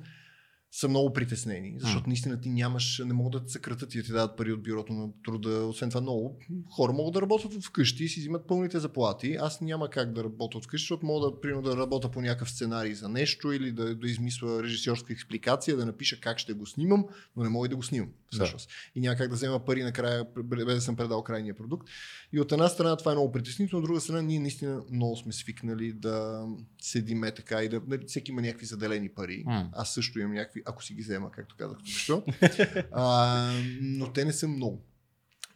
са 0.72 0.88
много 0.88 1.14
притеснени, 1.14 1.76
защото 1.80 2.08
наистина 2.08 2.41
ти 2.41 2.50
нямаш, 2.50 3.02
не 3.06 3.14
могат 3.14 3.32
да 3.32 3.46
те 3.46 3.52
съкратят 3.52 3.96
и 3.96 3.98
да 3.98 4.04
ти 4.04 4.12
дадат 4.12 4.38
пари 4.38 4.54
от 4.54 4.64
бюрото 4.64 4.94
на 4.94 5.10
труда. 5.26 5.66
Освен 5.66 5.90
това, 5.90 6.02
много 6.02 6.40
хора 6.72 6.94
могат 6.94 7.14
да 7.14 7.22
работят 7.22 7.64
вкъщи 7.64 8.04
и 8.04 8.08
си 8.08 8.20
взимат 8.20 8.48
пълните 8.48 8.80
заплати. 8.80 9.38
Аз 9.41 9.62
няма 9.62 9.90
как 9.90 10.14
да 10.14 10.24
работя 10.24 10.60
вкъщи, 10.62 10.84
защото 10.84 11.06
мога 11.06 11.30
да, 11.30 11.41
примерно, 11.41 11.62
да 11.62 11.78
работя 11.78 12.12
по 12.12 12.22
някакъв 12.22 12.50
сценарий 12.50 12.94
за 12.94 13.10
нещо 13.10 13.52
или 13.52 13.72
да, 13.72 13.96
да 13.96 14.08
измисля 14.08 14.64
режисьорска 14.64 15.14
експликация, 15.14 15.78
да 15.78 15.86
напиша 15.86 16.20
как 16.20 16.40
ще 16.40 16.54
го 16.54 16.66
снимам, 16.66 17.06
но 17.36 17.44
не 17.44 17.50
мога 17.50 17.66
и 17.66 17.70
да 17.70 17.76
го 17.76 17.84
снимам. 17.84 18.10
Всъщност. 18.32 18.70
И 18.96 19.00
няма 19.00 19.16
как 19.16 19.30
да 19.30 19.36
взема 19.36 19.66
пари 19.66 19.84
накрая, 19.84 20.26
без 20.44 20.76
да 20.76 20.82
съм 20.82 20.96
предал 20.96 21.24
крайния 21.24 21.56
продукт. 21.56 21.88
И 22.34 22.40
от 22.40 22.52
една 22.52 22.68
страна 22.68 22.98
това 22.98 23.12
е 23.12 23.16
много 23.16 23.32
притеснително, 23.32 23.80
от 23.80 23.88
друга 23.88 24.02
страна 24.02 24.22
ние 24.22 24.40
наистина 24.40 24.84
много 24.91 25.16
сме 25.16 25.34
свикнали 25.34 25.94
да 25.94 26.46
седиме 26.82 27.32
така 27.32 27.64
и 27.64 27.70
да. 27.70 27.82
нали, 27.88 28.06
Всеки 28.08 28.32
има 28.32 28.41
някакви 28.41 28.66
заделени 28.66 29.10
пари. 29.10 29.44
М. 29.46 29.70
Аз 29.74 29.94
също 29.94 30.20
имам 30.20 30.34
някакви, 30.34 30.59
ако 30.65 30.84
си 30.84 30.94
ги 30.94 31.02
взема, 31.02 31.31
както 31.31 31.56
казах 31.57 31.77
тук 31.77 31.88
що. 31.88 32.23
а, 32.91 33.52
но 33.81 34.14
те 34.14 34.26
не 34.26 34.34
са 34.34 34.48
много. 34.48 34.86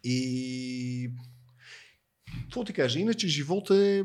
И. 0.04 1.12
Какво 2.42 2.64
ти 2.64 2.74
кажа? 2.74 3.00
Иначе 3.00 3.28
живота 3.28 3.76
е. 3.76 4.04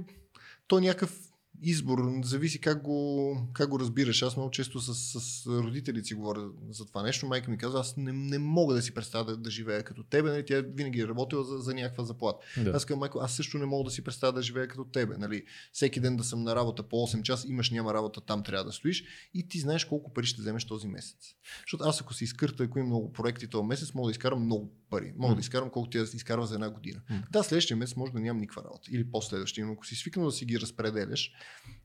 То 0.67 0.79
е 0.79 0.81
някакъв 0.81 1.28
избор, 1.63 2.21
зависи 2.25 2.61
как 2.61 2.83
го, 2.83 3.37
как 3.53 3.69
го 3.69 3.81
разбираш. 3.81 4.23
Аз 4.23 4.37
много 4.37 4.51
често 4.51 4.81
с, 4.81 5.21
с 5.21 5.47
родителите 5.47 6.07
си 6.07 6.15
говоря 6.15 6.51
за 6.71 6.87
това 6.87 7.03
нещо. 7.03 7.27
Майка 7.27 7.51
ми 7.51 7.59
казва, 7.59 7.81
аз 7.81 7.97
не, 7.97 8.13
не 8.13 8.39
мога 8.39 8.75
да 8.75 8.83
си 8.83 8.95
представя 8.95 9.25
да, 9.25 9.37
да 9.37 9.51
живея 9.51 9.85
като 9.85 10.03
тебе. 10.03 10.31
Нали? 10.31 10.45
Тя 10.47 10.63
винаги 10.75 11.01
е 11.01 11.07
работила 11.09 11.45
за, 11.45 11.59
за 11.59 11.75
някаква 11.75 12.05
заплата. 12.05 12.39
Да. 12.57 12.71
Аз 12.71 12.85
казвам, 12.85 12.99
майко, 12.99 13.19
аз 13.23 13.33
също 13.33 13.59
не 13.59 13.67
мога 13.67 13.85
да 13.85 13.91
си 13.91 14.05
представя 14.05 14.33
да 14.33 14.43
живея 14.43 14.69
като 14.69 14.85
тебе. 14.85 15.17
Нали? 15.19 15.45
Всеки 15.73 16.01
ден 16.01 16.17
да 16.17 16.25
съм 16.25 16.43
на 16.43 16.57
работа 16.57 16.83
по 16.83 16.97
8 16.97 17.23
часа, 17.23 17.49
имаш, 17.49 17.71
няма 17.71 17.95
работа, 17.95 18.21
там 18.21 18.43
трябва 18.43 18.65
да 18.65 18.73
стоиш 18.73 19.05
и 19.35 19.49
ти 19.49 19.59
знаеш 19.59 19.85
колко 19.85 20.13
пари 20.13 20.27
ще 20.27 20.41
вземеш 20.41 20.65
този 20.65 20.89
месец. 20.89 21.35
Защото 21.61 21.85
аз 21.85 22.01
ако 22.01 22.15
си 22.15 22.25
изкърта, 22.25 22.65
ако 22.65 22.79
имам 22.79 22.89
много 22.89 23.13
проекти 23.13 23.49
този 23.49 23.67
месец, 23.67 23.95
мога 23.95 24.07
да 24.07 24.11
изкарам 24.11 24.45
много 24.45 24.73
пари. 24.91 25.13
Мога 25.17 25.31
М. 25.31 25.35
да 25.35 25.41
изкарам 25.41 25.71
колкото 25.71 25.91
тя 25.91 26.05
да 26.05 26.17
изкарва 26.17 26.47
за 26.47 26.55
една 26.55 26.71
година. 26.71 27.01
М. 27.11 27.23
Да, 27.31 27.43
следващия 27.43 27.77
месец 27.77 27.97
може 27.97 28.13
да 28.13 28.21
нямам 28.21 28.41
никаква 28.41 28.65
работа. 28.65 28.89
Или 28.93 29.11
последващия, 29.11 29.67
но 29.67 29.73
ако 29.73 29.87
си 29.87 29.97
свикнал 29.97 30.27
да 30.27 30.33
си 30.33 30.45
ги 30.45 30.61
разпределяш. 30.61 31.33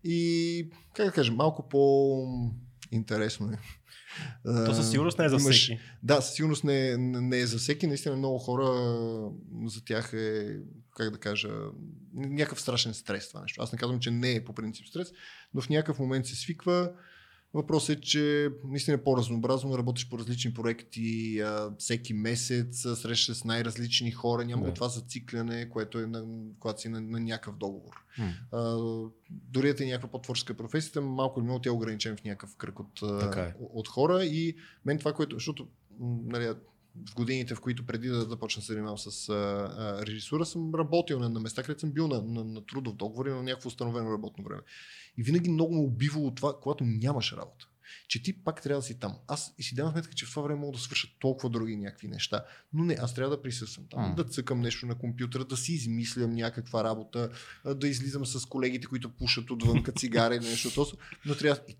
И, 0.03 0.69
как 0.95 1.05
да 1.05 1.11
кажа, 1.11 1.31
малко 1.31 1.69
по-интересно 1.69 3.51
е. 3.51 3.57
То 4.65 4.73
със 4.73 4.91
сигурност 4.91 5.19
не 5.19 5.25
е 5.25 5.29
за 5.29 5.35
Имаш- 5.35 5.63
всеки. 5.65 5.79
да, 6.03 6.21
със 6.21 6.35
сигурност 6.35 6.63
не, 6.63 6.97
не 6.97 7.39
е 7.39 7.45
за 7.47 7.57
всеки. 7.57 7.87
Наистина 7.87 8.15
много 8.15 8.37
хора 8.39 8.65
за 9.65 9.83
тях 9.85 10.13
е, 10.13 10.57
как 10.97 11.09
да 11.09 11.17
кажа, 11.17 11.49
някакъв 12.13 12.61
страшен 12.61 12.93
стрес 12.93 13.29
това 13.29 13.41
нещо. 13.41 13.61
Аз 13.61 13.71
не 13.71 13.77
казвам, 13.77 13.99
че 13.99 14.11
не 14.11 14.31
е 14.31 14.43
по 14.45 14.53
принцип 14.53 14.87
стрес, 14.87 15.11
но 15.53 15.61
в 15.61 15.69
някакъв 15.69 15.99
момент 15.99 16.25
се 16.25 16.35
свиква. 16.35 16.91
Въпросът 17.53 17.97
е, 17.97 18.01
че 18.01 18.49
наистина 18.67 18.95
е 18.95 19.03
по-разнообразно, 19.03 19.77
работиш 19.77 20.09
по 20.09 20.19
различни 20.19 20.53
проекти 20.53 21.39
а, 21.39 21.71
всеки 21.79 22.13
месец, 22.13 22.81
срещаш 22.95 23.37
с 23.37 23.43
най-различни 23.43 24.11
хора, 24.11 24.45
няма 24.45 24.61
Да. 24.61 24.67
да. 24.67 24.73
това 24.73 24.87
зацикляне, 24.87 25.69
което 25.69 25.99
е 25.99 26.05
на, 26.07 26.25
когато 26.59 26.81
си 26.81 26.89
на, 26.89 27.01
на 27.01 27.19
някакъв 27.19 27.57
договор. 27.57 27.93
А, 28.51 28.77
дори 29.29 29.73
да 29.73 29.83
е 29.83 29.87
някаква 29.87 30.09
по-творческа 30.09 30.53
професия, 30.53 31.01
малко 31.01 31.39
или 31.39 31.43
много 31.43 31.59
тя 31.59 31.69
е 31.69 31.73
ограничен 31.73 32.17
в 32.17 32.23
някакъв 32.23 32.55
кръг 32.55 32.79
от, 32.79 33.19
Така 33.19 33.41
е. 33.41 33.53
от 33.59 33.87
хора 33.87 34.23
и 34.25 34.55
мен 34.85 34.99
това, 34.99 35.13
което, 35.13 35.35
защото 35.35 35.67
нали, 35.99 36.53
в 37.09 37.15
годините, 37.15 37.55
в 37.55 37.61
които 37.61 37.85
преди 37.85 38.07
да 38.07 38.21
започна 38.21 38.59
да 38.59 38.65
се 38.65 38.73
занимавам 38.73 38.97
с 38.97 39.29
а, 39.29 39.33
а, 39.33 40.05
режисура, 40.05 40.45
съм 40.45 40.75
работил 40.75 41.19
на, 41.19 41.29
на 41.29 41.39
места, 41.39 41.63
където 41.63 41.79
съм 41.79 41.91
бил 41.91 42.07
на, 42.07 42.21
на, 42.21 42.43
на 42.43 42.65
трудов 42.65 42.95
договор 42.95 43.25
и 43.25 43.29
на 43.29 43.43
някакво 43.43 43.67
установено 43.67 44.11
работно 44.11 44.43
време. 44.43 44.61
И 45.17 45.23
винаги 45.23 45.49
много 45.49 45.73
ме 45.73 45.79
убивало 45.79 46.35
това, 46.35 46.59
когато 46.61 46.83
нямаш 46.83 47.33
работа. 47.33 47.67
Че 48.07 48.23
ти 48.23 48.43
пак 48.43 48.61
трябва 48.61 48.79
да 48.79 48.85
си 48.85 48.99
там. 48.99 49.15
Аз 49.27 49.53
и 49.57 49.63
си 49.63 49.75
давам 49.75 49.91
сметка, 49.91 50.13
че 50.13 50.25
в 50.25 50.29
това 50.29 50.41
време 50.41 50.59
мога 50.59 50.77
да 50.77 50.83
свърша 50.83 51.07
толкова 51.19 51.49
други 51.49 51.77
някакви 51.77 52.07
неща. 52.07 52.45
Но 52.73 52.83
не, 52.85 52.97
аз 52.99 53.13
трябва 53.13 53.35
да 53.35 53.41
присъствам 53.41 53.85
там. 53.89 54.01
М. 54.01 54.15
Да 54.15 54.23
цъкам 54.23 54.61
нещо 54.61 54.85
на 54.85 54.95
компютъра, 54.97 55.45
да 55.45 55.57
си 55.57 55.73
измислям 55.73 56.31
някаква 56.31 56.83
работа, 56.83 57.29
да 57.75 57.87
излизам 57.87 58.25
с 58.25 58.45
колегите, 58.45 58.87
които 58.87 59.15
пушат 59.15 59.51
отвънка 59.51 59.91
цигари 59.91 60.35
или 60.35 60.45
нещо. 60.45 60.85
Но 61.25 61.35
трябва. 61.35 61.63
и 61.67 61.77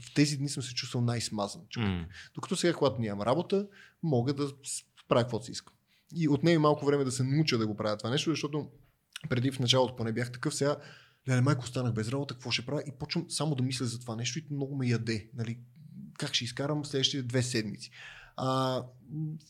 В 0.00 0.14
тези 0.14 0.36
дни 0.36 0.48
съм 0.48 0.62
се 0.62 0.74
чувствал 0.74 1.04
най-смазан. 1.04 1.62
човек. 1.68 1.88
М. 1.88 2.06
Докато 2.34 2.56
сега, 2.56 2.74
когато 2.74 3.00
нямам 3.00 3.26
работа, 3.26 3.66
мога 4.02 4.34
да 4.34 4.52
правя 5.08 5.22
каквото 5.22 5.44
си 5.44 5.52
искам. 5.52 5.74
И 6.14 6.28
отнеми 6.28 6.58
малко 6.58 6.86
време 6.86 7.04
да 7.04 7.12
се 7.12 7.22
науча 7.22 7.58
да 7.58 7.66
го 7.66 7.76
правя 7.76 7.96
това 7.96 8.10
нещо, 8.10 8.30
защото 8.30 8.70
преди 9.28 9.50
в 9.50 9.58
началото 9.58 9.96
поне 9.96 10.12
бях 10.12 10.32
такъв, 10.32 10.54
сега 10.54 10.76
Леле, 11.28 11.40
майко, 11.40 11.64
останах 11.64 11.92
без 11.92 12.08
работа, 12.08 12.34
какво 12.34 12.50
ще 12.50 12.66
правя? 12.66 12.82
И 12.86 12.92
почвам 12.98 13.26
само 13.30 13.54
да 13.54 13.62
мисля 13.62 13.86
за 13.86 14.00
това 14.00 14.16
нещо 14.16 14.38
и 14.38 14.46
много 14.50 14.76
ме 14.76 14.86
яде. 14.86 15.28
Нали? 15.34 15.58
Как 16.18 16.34
ще 16.34 16.44
изкарам 16.44 16.84
следващите 16.84 17.22
две 17.22 17.42
седмици? 17.42 17.90
А, 18.36 18.46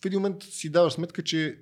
в 0.02 0.06
един 0.06 0.20
момент 0.20 0.43
си 0.43 0.70
даваш 0.70 0.93
сметка, 0.93 1.24
че 1.24 1.59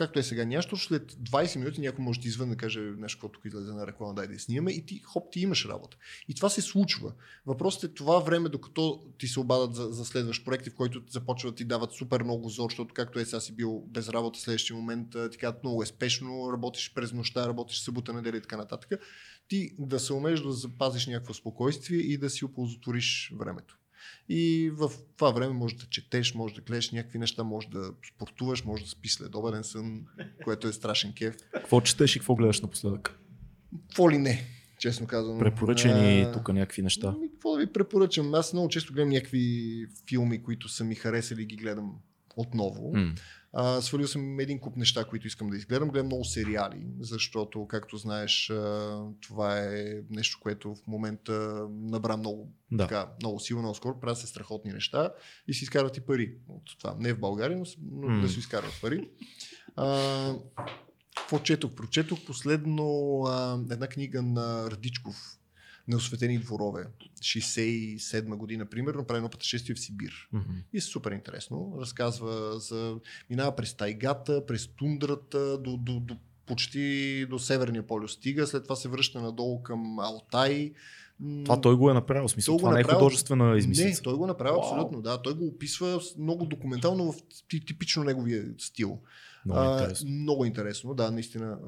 както 0.00 0.18
е 0.18 0.22
сега 0.22 0.44
нещо, 0.44 0.76
след 0.76 1.12
20 1.12 1.58
минути 1.58 1.80
някой 1.80 2.04
може 2.04 2.20
да 2.20 2.28
извън 2.28 2.50
да 2.50 2.56
каже 2.56 2.80
нещо, 2.80 3.18
какво 3.18 3.28
тук 3.28 3.44
излезе 3.44 3.72
на 3.72 3.86
реклама, 3.86 4.14
дай 4.14 4.26
да 4.26 4.32
я 4.32 4.40
снимаме 4.40 4.70
и 4.70 4.86
ти, 4.86 4.98
хоп, 4.98 5.32
ти 5.32 5.40
имаш 5.40 5.66
работа. 5.66 5.96
И 6.28 6.34
това 6.34 6.48
се 6.48 6.62
случва. 6.62 7.12
Въпросът 7.46 7.84
е 7.84 7.94
това 7.94 8.18
време, 8.18 8.48
докато 8.48 9.02
ти 9.18 9.28
се 9.28 9.40
обадат 9.40 9.74
за, 9.74 9.88
за 9.88 10.04
следващ 10.04 10.44
проект, 10.44 10.68
в 10.68 10.74
който 10.74 11.02
започват 11.10 11.56
ти 11.56 11.64
дават 11.64 11.92
супер 11.92 12.22
много 12.22 12.48
зор, 12.48 12.70
защото 12.70 12.94
както 12.94 13.18
е 13.18 13.24
сега 13.24 13.40
си 13.40 13.56
бил 13.56 13.84
без 13.86 14.08
работа, 14.08 14.40
следващия 14.40 14.76
момент 14.76 15.16
ти 15.30 15.38
казват 15.38 15.62
много 15.64 15.82
е 15.82 15.86
спешно, 15.86 16.52
работиш 16.52 16.92
през 16.94 17.12
нощта, 17.12 17.48
работиш 17.48 17.80
събота, 17.80 18.12
неделя 18.12 18.36
и 18.36 18.42
така 18.42 18.56
нататък. 18.56 19.00
Ти 19.48 19.70
да 19.78 20.00
се 20.00 20.12
умееш 20.12 20.40
да 20.40 20.52
запазиш 20.52 21.06
някакво 21.06 21.34
спокойствие 21.34 21.98
и 21.98 22.18
да 22.18 22.30
си 22.30 22.44
оползотвориш 22.44 23.32
времето. 23.38 23.79
И 24.32 24.70
в 24.74 24.90
това 25.16 25.30
време 25.30 25.52
може 25.52 25.76
да 25.76 25.86
четеш, 25.86 26.34
може 26.34 26.54
да 26.54 26.60
гледаш 26.60 26.90
някакви 26.90 27.18
неща, 27.18 27.44
може 27.44 27.68
да 27.68 27.90
спортуваш, 28.14 28.64
може 28.64 28.84
да 28.84 28.90
спиш 28.90 29.12
след 29.12 29.34
обеден 29.34 29.64
сън, 29.64 30.02
което 30.44 30.68
е 30.68 30.72
страшен 30.72 31.12
кеф. 31.12 31.34
Какво 31.52 31.80
четеш 31.80 32.16
и 32.16 32.18
какво 32.18 32.34
гледаш 32.34 32.60
напоследък? 32.60 33.18
Какво 33.88 34.10
ли 34.10 34.18
не? 34.18 34.46
честно 34.80 35.06
казвам. 35.06 35.38
Препоръчени 35.38 36.20
А, 36.20 36.32
тук 36.32 36.48
някакви 36.48 36.82
неща. 36.82 37.14
Ами, 37.16 37.30
какво 37.30 37.52
да 37.52 37.58
ви 37.58 37.72
препоръчам? 37.72 38.34
Аз 38.34 38.52
много 38.52 38.68
често 38.68 38.92
гледам 38.92 39.08
някакви 39.08 39.86
филми, 40.08 40.42
които 40.42 40.68
са 40.68 40.84
ми 40.84 40.94
харесали 40.94 41.44
ги 41.44 41.56
гледам 41.56 41.94
отново. 42.36 42.92
М. 42.94 43.14
А, 43.52 43.80
свалил 43.80 44.08
съм 44.08 44.40
един 44.40 44.58
куп 44.60 44.76
неща, 44.76 45.04
които 45.04 45.26
искам 45.26 45.50
да 45.50 45.56
изгледам. 45.56 45.88
Гледам 45.88 46.06
много 46.06 46.24
сериали, 46.24 46.86
защото, 47.00 47.66
както 47.66 47.96
знаеш, 47.96 48.50
а, 48.50 49.00
това 49.20 49.58
е 49.58 49.94
нещо, 50.10 50.38
което 50.40 50.74
в 50.74 50.86
момента 50.86 51.32
набра 51.70 52.16
много, 52.16 52.52
Да. 52.72 52.84
така, 52.86 53.08
много 53.22 53.40
силно, 53.40 53.62
много 53.62 53.74
скоро. 53.74 54.00
Правят 54.00 54.18
се 54.18 54.26
страхотни 54.26 54.72
неща 54.72 55.12
и 55.48 55.54
си 55.54 55.64
изкарват 55.64 55.96
и 55.96 56.00
пари 56.00 56.34
от 56.48 56.78
това. 56.78 56.96
Не 56.98 57.12
в 57.12 57.20
България, 57.20 57.58
но, 57.58 57.64
но 57.92 58.08
М. 58.08 58.22
да 58.22 58.28
си 58.28 58.38
изкарват 58.38 58.78
пари. 58.82 59.08
А, 59.76 60.34
какво 61.16 61.38
четох? 61.38 61.74
Прочетох 61.74 62.24
последно 62.26 62.84
а, 63.26 63.58
една 63.70 63.86
книга 63.86 64.22
на 64.22 64.70
Радичков, 64.70 65.16
Неосветени 65.88 66.38
дворове. 66.38 66.86
67 67.20 68.24
година, 68.26 68.66
примерно, 68.66 69.04
прави 69.04 69.16
едно 69.16 69.28
пътешествие 69.28 69.74
в 69.74 69.80
Сибир. 69.80 70.28
Мгм. 70.32 70.52
И 70.72 70.78
е 70.78 70.80
супер 70.80 71.12
интересно. 71.12 71.74
Разказва 71.80 72.58
за... 72.58 72.96
Минава 73.30 73.56
през 73.56 73.74
тайгата, 73.74 74.46
през 74.46 74.66
тундрата, 74.68 75.58
до, 75.58 75.76
до, 75.76 76.00
до 76.00 76.16
почти 76.46 77.26
до 77.26 77.38
Северния 77.38 77.86
полюс 77.86 78.12
стига, 78.12 78.46
след 78.46 78.62
това 78.62 78.76
се 78.76 78.88
връща 78.88 79.20
надолу 79.20 79.62
към 79.62 79.98
Алтай. 79.98 80.72
Това 81.44 81.60
той 81.60 81.76
го 81.76 81.90
е 81.90 81.94
направил. 81.94 82.28
В 82.28 82.30
смисъл, 82.30 82.54
Той 82.54 82.58
това 82.58 82.72
не 82.72 82.80
е 82.80 82.82
направил- 82.82 82.98
художествена 82.98 83.44
Не, 83.46 83.58
измислица. 83.58 84.02
той 84.02 84.14
го 84.14 84.26
направи 84.26 84.50
Вау. 84.50 84.60
абсолютно, 84.60 85.02
да. 85.02 85.22
Той 85.22 85.34
го 85.34 85.46
описва 85.46 86.00
много 86.18 86.44
документално 86.46 87.12
в 87.12 87.16
ти- 87.48 87.64
типично 87.64 88.04
неговия 88.04 88.44
стил. 88.58 88.98
Много 89.46 89.60
А, 89.60 89.80
интересно. 89.80 90.10
много 90.10 90.44
интересно, 90.44 90.94
да, 90.94 91.10
наистина. 91.10 91.58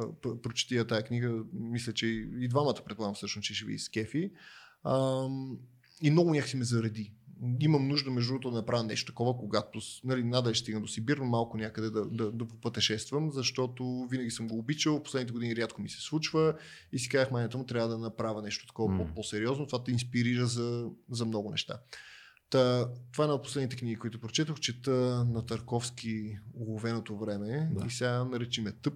Прочети 0.43 0.77
я 0.77 0.87
тая 0.87 1.03
книга, 1.03 1.43
мисля, 1.53 1.93
че 1.93 2.07
и 2.41 2.49
двамата 2.49 2.77
предполагам 2.87 3.15
всъщност, 3.15 3.47
че 3.47 3.55
ще 3.55 3.65
ви 3.65 3.75
изкефи. 3.75 4.31
И 6.03 6.11
много 6.11 6.31
някакси 6.31 6.57
ме 6.57 6.65
зареди. 6.65 7.13
Имам 7.61 7.89
нужда, 7.89 8.11
между 8.11 8.33
другото, 8.33 8.51
да 8.51 8.57
направя 8.57 8.85
нещо 8.85 9.13
такова, 9.13 9.37
когато 9.37 9.81
нали, 10.05 10.25
надали 10.25 10.55
ще 10.55 10.63
стигна 10.63 10.81
до 10.81 10.87
Сибир, 10.87 11.17
но 11.17 11.25
малко 11.25 11.57
някъде 11.57 11.91
да, 11.91 12.05
да, 12.07 12.33
да 12.33 12.49
попътешествам, 12.49 13.31
защото 13.33 14.07
винаги 14.11 14.31
съм 14.31 14.49
го 14.49 14.59
обичал, 14.59 15.03
последните 15.03 15.33
години 15.33 15.57
рядко 15.57 15.83
ми 15.83 15.89
се 15.89 16.01
случва 16.01 16.55
и 16.93 16.99
си 16.99 17.09
казах, 17.09 17.31
майната 17.31 17.59
му 17.59 17.67
трябва 17.67 17.89
да 17.89 17.99
направя 17.99 18.43
нещо 18.43 18.67
такова 18.67 18.97
по- 18.97 19.15
по-сериозно. 19.15 19.67
Това 19.67 19.85
те 19.85 19.91
инспирира 19.91 20.47
за, 20.47 20.91
за 21.11 21.25
много 21.25 21.51
неща. 21.51 21.79
Та, 22.53 22.89
това 23.13 23.25
е 23.25 23.27
една 23.27 23.35
от 23.35 23.43
последните 23.43 23.77
книги, 23.77 23.97
които 23.97 24.21
прочетох. 24.21 24.61
Чета 24.61 24.91
на 25.33 25.47
Тарковски 25.47 26.39
уловеното 26.55 27.19
време 27.19 27.69
Да. 27.73 27.87
и 27.87 27.91
сега 27.91 28.25
наречи 28.25 28.61
ме 28.61 28.73
тъп, 28.73 28.95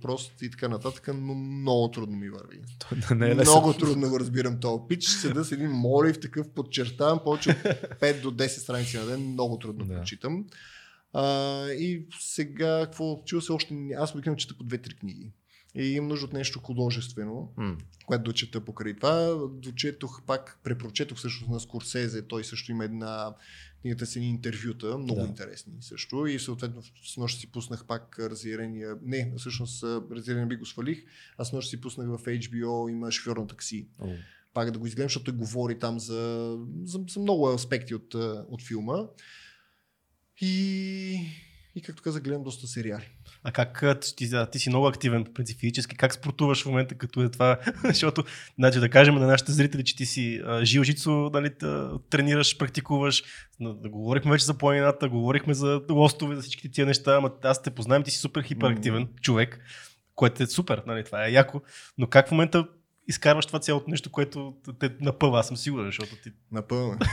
прост 0.00 0.42
и 0.42 0.50
така 0.50 0.68
нататък, 0.68 1.08
но 1.14 1.34
много 1.34 1.90
трудно 1.90 2.16
ми 2.16 2.30
върви. 2.30 2.60
Той 2.78 2.98
да 3.08 3.14
не 3.14 3.26
е 3.30 3.36
лесно. 3.36 3.52
много 3.52 3.72
трудно 3.72 4.08
го 4.08 4.20
разбирам 4.20 4.60
този 4.60 4.82
пич. 4.88 5.04
Седа 5.04 5.44
с 5.44 5.52
един 5.52 5.70
молив, 5.70 6.20
такъв 6.20 6.48
подчертавам, 6.48 7.20
повече 7.24 7.50
от 7.50 7.56
5 8.00 8.20
до 8.20 8.30
10 8.30 8.46
страници 8.48 8.96
на 8.96 9.06
ден, 9.06 9.20
много 9.32 9.58
трудно 9.58 9.84
да. 9.84 9.94
прочитам. 9.94 10.44
А, 11.12 11.66
и 11.70 12.06
сега, 12.20 12.80
какво 12.84 13.22
чува 13.26 13.42
се 13.42 13.52
още, 13.52 13.74
аз 13.98 14.14
обикновено 14.14 14.36
чета 14.38 14.54
по 14.58 14.64
2-3 14.64 14.98
книги. 14.98 15.32
И 15.78 15.84
имам 15.86 16.08
нужда 16.08 16.26
от 16.26 16.32
нещо 16.32 16.58
художествено, 16.58 17.52
М. 17.56 17.76
което 18.06 18.24
да 18.24 18.32
чета 18.32 18.60
покрай 18.60 18.94
това. 18.94 19.36
Дочетох 19.52 20.22
пак, 20.26 20.60
препрочетох 20.64 21.20
също 21.20 21.50
на 21.50 21.60
Скорсезе, 21.60 22.26
той 22.26 22.44
също 22.44 22.70
има 22.72 22.84
една 22.84 23.34
книгата 23.80 24.06
с 24.06 24.16
едни 24.16 24.28
интервюта, 24.28 24.98
много 24.98 25.20
Да. 25.20 25.26
интересни 25.26 25.72
също. 25.80 26.26
И 26.26 26.38
съответно 26.38 26.82
с 27.04 27.16
нощ 27.16 27.40
си 27.40 27.52
пуснах 27.52 27.84
пак 27.84 28.18
разярения, 28.18 28.96
не, 29.02 29.32
всъщност 29.38 29.82
разярения 30.10 30.46
би 30.46 30.56
го 30.56 30.66
свалих, 30.66 31.04
а 31.38 31.44
с 31.44 31.52
нощ 31.52 31.70
си 31.70 31.80
пуснах 31.80 32.06
в 32.08 32.18
HBO, 32.18 32.90
има 32.90 33.10
шофьор 33.12 33.36
на 33.36 33.46
такси. 33.46 33.88
О, 33.98 34.08
Пак 34.54 34.70
да 34.70 34.78
го 34.78 34.86
изгледам, 34.86 35.08
защото 35.08 35.24
той 35.24 35.34
говори 35.34 35.78
там 35.78 36.00
за, 36.00 36.56
за, 36.84 37.00
за 37.08 37.20
много 37.20 37.48
аспекти 37.48 37.94
от, 37.94 38.14
от 38.48 38.62
филма. 38.62 38.96
И, 40.40 41.20
и 41.74 41.82
както 41.82 42.02
казах, 42.02 42.22
гледам 42.22 42.42
доста 42.42 42.66
сериали. 42.66 43.04
А 43.44 43.52
как 43.52 43.84
ти, 44.16 44.30
а, 44.32 44.46
ти 44.46 44.58
си 44.58 44.68
много 44.68 44.86
активен 44.86 45.24
по 45.24 45.32
принцип 45.32 45.60
физически, 45.60 45.96
как 45.96 46.14
спортуваш 46.14 46.62
в 46.62 46.66
момента 46.66 46.94
като 46.94 47.22
е 47.22 47.30
това? 47.30 47.58
Защото, 47.84 48.24
значи 48.58 48.80
да 48.80 48.88
кажем 48.88 49.14
на 49.14 49.26
нашите 49.26 49.52
зрители, 49.52 49.84
че 49.84 49.96
ти 49.96 50.06
си 50.06 50.40
а, 50.46 50.64
жил 50.64 50.82
жицо, 50.82 51.30
нали, 51.32 51.50
тренираш, 52.10 52.58
практикуваш. 52.58 53.24
Говорихме 53.60 54.30
вече 54.30 54.44
за 54.44 54.58
планината, 54.58 55.08
говорихме 55.08 55.54
за 55.54 55.80
лостове, 55.90 56.36
за 56.36 56.42
всички 56.42 56.70
тия 56.70 56.86
неща, 56.86 57.16
ама 57.16 57.30
аз 57.42 57.62
те 57.62 57.70
познавам, 57.70 58.02
ти 58.02 58.10
си 58.10 58.18
супер 58.18 58.42
хиперактивен 58.42 59.08
човек, 59.20 59.60
което 60.14 60.42
е 60.42 60.46
супер, 60.46 60.82
нали, 60.86 61.04
това 61.04 61.26
е 61.26 61.32
яко. 61.32 61.62
Но 61.98 62.06
как 62.06 62.28
в 62.28 62.30
момента 62.30 62.68
изкарваш 63.08 63.46
това 63.46 63.58
цялото 63.58 63.90
нещо, 63.90 64.10
което 64.10 64.54
те 64.78 64.90
напъва, 65.00 65.40
аз 65.40 65.48
съм 65.48 65.56
сигурен, 65.56 65.86
защото 65.86 66.16
ти... 66.22 66.32
Напълно. 66.52 66.98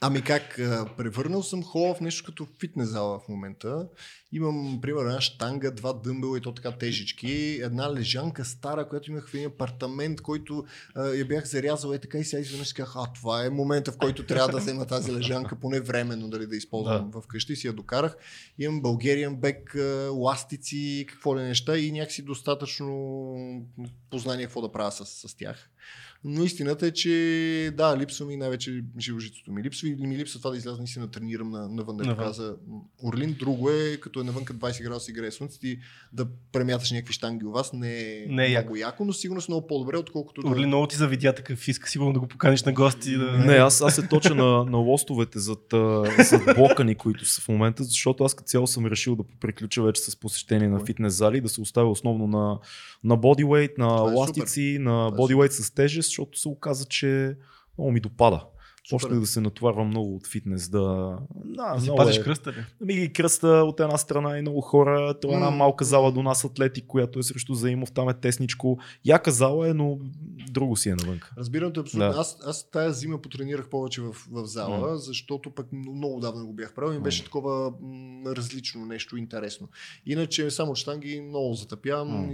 Ами 0.00 0.22
как, 0.22 0.54
превърнал 0.96 1.42
съм 1.42 1.62
хола 1.62 1.94
в 1.94 2.00
нещо 2.00 2.24
като 2.26 2.46
фитнес 2.60 2.88
зала 2.88 3.18
в 3.18 3.28
момента. 3.28 3.88
Имам, 4.32 4.78
примерно, 4.82 5.08
една 5.08 5.20
штанга, 5.20 5.70
два 5.70 5.92
дъмбела 5.92 6.38
и 6.38 6.40
то 6.40 6.54
така 6.54 6.70
тежички, 6.70 7.60
една 7.62 7.92
лежанка 7.92 8.44
стара, 8.44 8.88
която 8.88 9.10
имах 9.10 9.28
в 9.28 9.34
един 9.34 9.46
апартамент, 9.46 10.20
който 10.20 10.64
а, 10.94 11.06
я 11.06 11.24
бях 11.24 11.44
зарязал 11.44 11.94
и 11.94 11.98
така 11.98 12.18
и 12.18 12.24
сега 12.24 12.40
изведнъж 12.40 12.72
казах, 12.72 12.94
а 12.96 13.12
това 13.12 13.44
е 13.44 13.50
момента, 13.50 13.92
в 13.92 13.98
който 13.98 14.26
трябва 14.26 14.48
да 14.52 14.58
взема 14.58 14.86
тази 14.86 15.12
лежанка, 15.12 15.56
поне 15.56 15.80
временно 15.80 16.30
дали 16.30 16.46
да 16.46 16.56
използвам 16.56 17.10
да. 17.10 17.20
вкъщи, 17.20 17.56
си 17.56 17.66
я 17.66 17.72
докарах. 17.72 18.16
Имам 18.58 18.82
Bulgarian 18.82 19.36
бек, 19.36 19.76
ластици, 20.10 21.06
какво 21.08 21.38
ли 21.38 21.42
неща 21.42 21.78
и 21.78 21.92
някакси 21.92 22.22
достатъчно 22.22 23.66
познание 24.10 24.44
какво 24.44 24.62
да 24.62 24.72
правя 24.72 24.92
с, 24.92 25.06
с 25.28 25.36
тях. 25.36 25.70
Но 26.24 26.44
истината 26.44 26.86
е, 26.86 26.90
че 26.90 27.74
да, 27.76 27.96
липсва 27.98 28.26
ми 28.26 28.36
най-вече 28.36 28.84
живожитото 28.98 29.52
ми. 29.52 29.62
Липсва 29.62 29.88
и 29.88 29.94
ми 29.94 30.18
липсва 30.18 30.38
това 30.38 30.50
да 30.50 30.56
изляза 30.56 30.78
наистина 30.78 31.06
да 31.06 31.10
тренирам 31.12 31.50
на, 31.50 31.68
навън. 31.68 31.96
Да 31.96 32.04
Навън. 32.04 32.24
каза 32.24 32.56
Орлин. 33.02 33.36
Друго 33.38 33.70
е, 33.70 33.96
като 33.96 34.20
е 34.20 34.24
навън 34.24 34.44
като 34.44 34.58
20 34.58 34.82
градуса 34.82 35.10
и 35.10 35.14
грее 35.14 35.30
слънце, 35.30 35.58
ти 35.60 35.78
да 36.12 36.26
премяташ 36.52 36.90
някакви 36.90 37.12
штанги 37.12 37.44
у 37.44 37.52
вас 37.52 37.72
не 37.72 38.00
е, 38.00 38.26
Не 38.28 38.46
е 38.46 38.50
много 38.50 38.76
яко, 38.76 39.04
но 39.04 39.12
сигурно 39.12 39.42
много 39.48 39.66
по-добре, 39.66 39.96
отколкото 39.96 40.40
Орли 40.46 40.60
да... 40.60 40.66
много 40.66 40.86
ти 40.86 40.96
завидя 40.96 41.34
такъв 41.34 41.68
иска, 41.68 41.90
сигурно 41.90 42.12
да 42.12 42.20
го 42.20 42.26
поканиш 42.26 42.62
на 42.62 42.72
гости. 42.72 43.16
Да... 43.16 43.32
Не, 43.32 43.54
аз, 43.54 43.80
аз 43.80 43.94
се 43.94 44.08
точа 44.08 44.34
на, 44.34 44.64
на 44.64 44.76
лостовете 44.76 45.38
зад, 45.38 45.72
а, 45.72 46.04
зад 46.24 46.56
блока 46.56 46.84
ни, 46.84 46.94
които 46.94 47.24
са 47.24 47.40
в 47.40 47.48
момента, 47.48 47.84
защото 47.84 48.24
аз 48.24 48.34
като 48.34 48.48
цяло 48.48 48.66
съм 48.66 48.86
решил 48.86 49.16
да 49.16 49.24
приключа 49.40 49.82
вече 49.82 50.02
с 50.02 50.16
посещение 50.16 50.68
на 50.68 50.84
фитнес 50.84 51.14
зали, 51.14 51.40
да 51.40 51.48
се 51.48 51.60
оставя 51.60 51.90
основно 51.90 52.26
на, 52.26 52.58
на 53.04 53.18
бодyweight, 53.18 53.78
на 53.78 54.10
е 54.12 54.14
ластици, 54.14 54.78
на 54.80 55.12
бодyweight 55.12 55.50
с 55.50 55.74
тежест, 55.74 56.08
защото 56.08 56.38
се 56.38 56.48
оказа, 56.48 56.84
че 56.84 57.36
много 57.78 57.92
ми 57.92 58.00
допада. 58.00 58.44
Почнах 58.90 59.20
да 59.20 59.26
се 59.26 59.40
натоварвам 59.40 59.88
много 59.88 60.16
от 60.16 60.26
фитнес, 60.26 60.68
да... 60.68 61.18
Да, 61.44 61.74
Да 61.74 61.80
си 61.80 61.90
пазиш 61.96 62.16
е- 62.16 62.22
кръста 62.22 62.52
ли? 62.52 62.94
Ги 62.94 63.12
кръста 63.12 63.48
от 63.48 63.80
една 63.80 63.98
страна 63.98 64.38
и 64.38 64.40
много 64.40 64.60
хора. 64.60 65.14
Това 65.20 65.34
е 65.34 65.36
една 65.36 65.50
малка 65.50 65.84
зала 65.84 66.12
до 66.12 66.22
нас 66.22 66.44
Атлетик, 66.44 66.86
която 66.86 67.18
е 67.18 67.22
срещу 67.22 67.54
Заимов, 67.54 67.92
там 67.92 68.08
е 68.08 68.14
тесничко. 68.14 68.78
Яка 69.04 69.30
зала 69.30 69.68
е, 69.68 69.74
но 69.74 69.98
друго 70.50 70.76
си 70.76 70.88
е 70.88 70.94
навън. 70.94 71.20
Разбирам 71.38 71.72
те 71.72 71.80
абсолютно. 71.80 72.12
Да. 72.12 72.18
Аз, 72.18 72.38
аз 72.44 72.70
тая 72.70 72.92
зима 72.92 73.22
потренирах 73.22 73.68
повече 73.68 74.00
в, 74.00 74.12
в 74.30 74.46
зала, 74.46 74.98
защото 74.98 75.50
пък 75.50 75.72
много 75.72 76.20
давно 76.20 76.46
го 76.46 76.52
бях 76.52 76.74
правил 76.74 76.94
и 76.94 76.96
ми 76.96 77.02
беше 77.02 77.24
такова 77.24 77.72
м, 77.80 78.22
различно 78.26 78.86
нещо, 78.86 79.16
интересно. 79.16 79.68
Иначе 80.06 80.50
само 80.50 80.74
штанги 80.74 81.20
много 81.20 81.54
затъпявам. 81.54 82.32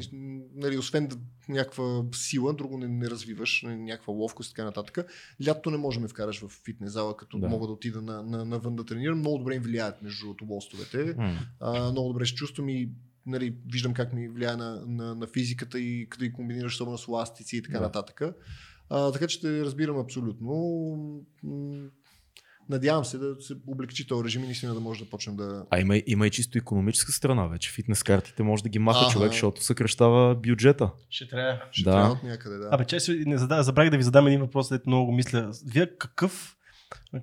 Нали, 0.55 0.79
освен 0.79 1.07
да, 1.07 1.17
някаква 1.49 2.03
сила, 2.13 2.53
друго 2.53 2.79
не, 2.79 2.89
не 2.89 3.11
развиваш, 3.11 3.63
нали, 3.63 3.77
някаква 3.77 4.15
ловкост 4.15 4.51
и 4.51 4.55
така 4.55 4.65
нататък. 4.65 5.07
Лято 5.47 5.71
не 5.71 5.77
може 5.77 5.99
да 5.99 6.03
ме 6.03 6.09
вкараш 6.09 6.44
в 6.49 6.61
фитнес 6.65 6.93
зала, 6.93 7.17
като 7.17 7.39
Да. 7.39 7.49
мога 7.49 7.67
да 7.67 7.73
отида 7.73 8.03
на, 8.03 8.23
на, 8.23 8.45
навън 8.45 8.77
да 8.77 8.85
тренирам. 8.85 9.19
Много 9.19 9.39
добре 9.39 9.55
им 9.55 9.63
влияят 9.63 10.03
между 10.03 10.27
другото 10.27 10.45
лостовете. 10.45 11.15
А, 11.61 11.91
много 11.91 12.09
добре 12.09 12.27
се 12.27 12.35
чувствам 12.35 12.69
и 12.69 12.91
нали, 13.27 13.57
виждам 13.73 13.95
как 13.95 14.13
ми 14.13 14.29
влияе 14.29 14.57
на, 14.57 14.83
на, 14.87 15.15
на 15.15 15.27
физиката 15.27 15.81
и 15.81 16.09
като 16.09 16.25
ги 16.25 16.33
комбинираш 16.33 16.75
особено 16.75 16.99
с 16.99 17.09
ластици 17.09 17.57
и 17.57 17.63
така 17.63 17.79
да. 17.79 17.85
нататък. 17.85 18.23
А, 18.91 19.13
така 19.13 19.27
че 19.27 19.41
те 19.41 19.65
разбирам 19.65 19.99
абсолютно. 19.99 21.25
Надявам 22.69 23.05
се 23.05 23.19
да 23.19 23.35
се 23.41 23.55
облегчи 23.67 24.07
този 24.07 24.25
режим 24.25 24.43
и 24.43 24.47
наистина 24.47 24.75
да 24.75 24.81
може 24.81 25.05
да 25.05 25.11
почнем 25.11 25.37
да... 25.37 25.65
А 25.71 25.81
има, 25.81 26.03
има 26.07 26.27
и 26.27 26.31
чисто 26.31 26.59
економическа 26.59 27.13
страна 27.13 27.47
вече. 27.47 27.71
Фитнес 27.73 28.03
картите 28.03 28.43
може 28.43 28.63
да 28.63 28.69
ги 28.69 28.79
маха 28.79 29.01
Ага. 29.03 29.11
човек, 29.13 29.31
защото 29.33 29.65
съкръщава 29.65 30.35
бюджета. 30.35 30.91
Ще 31.11 31.29
трябва. 31.29 31.61
Ще 31.71 31.85
Да. 31.85 31.91
трябва 31.91 32.13
от 32.13 32.23
някъде, 32.23 32.57
да. 32.57 32.69
Абе, 32.73 32.85
че 32.85 32.99
не 33.27 33.39
задав, 33.39 33.65
забравих 33.65 33.91
да 33.91 33.97
ви 33.97 34.03
задам 34.03 34.27
един 34.27 34.41
въпрос, 34.41 34.69
след 34.69 34.87
много 34.87 35.07
го 35.07 35.13
мисля. 35.13 35.51
Вие 35.67 35.87
какъв, 35.99 36.57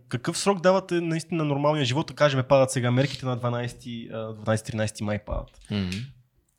какъв 0.07 0.37
срок 0.37 0.61
давате 0.61 1.01
наистина 1.01 1.37
на 1.37 1.45
нормалния 1.45 1.85
живот? 1.85 2.07
Да 2.07 2.13
кажем, 2.13 2.43
падат 2.49 2.71
сега 2.71 2.91
мерките 2.91 3.25
на 3.25 3.37
12, 3.37 4.09
а, 4.11 4.33
12-13 4.35 5.01
май 5.01 5.19
падат. 5.25 5.49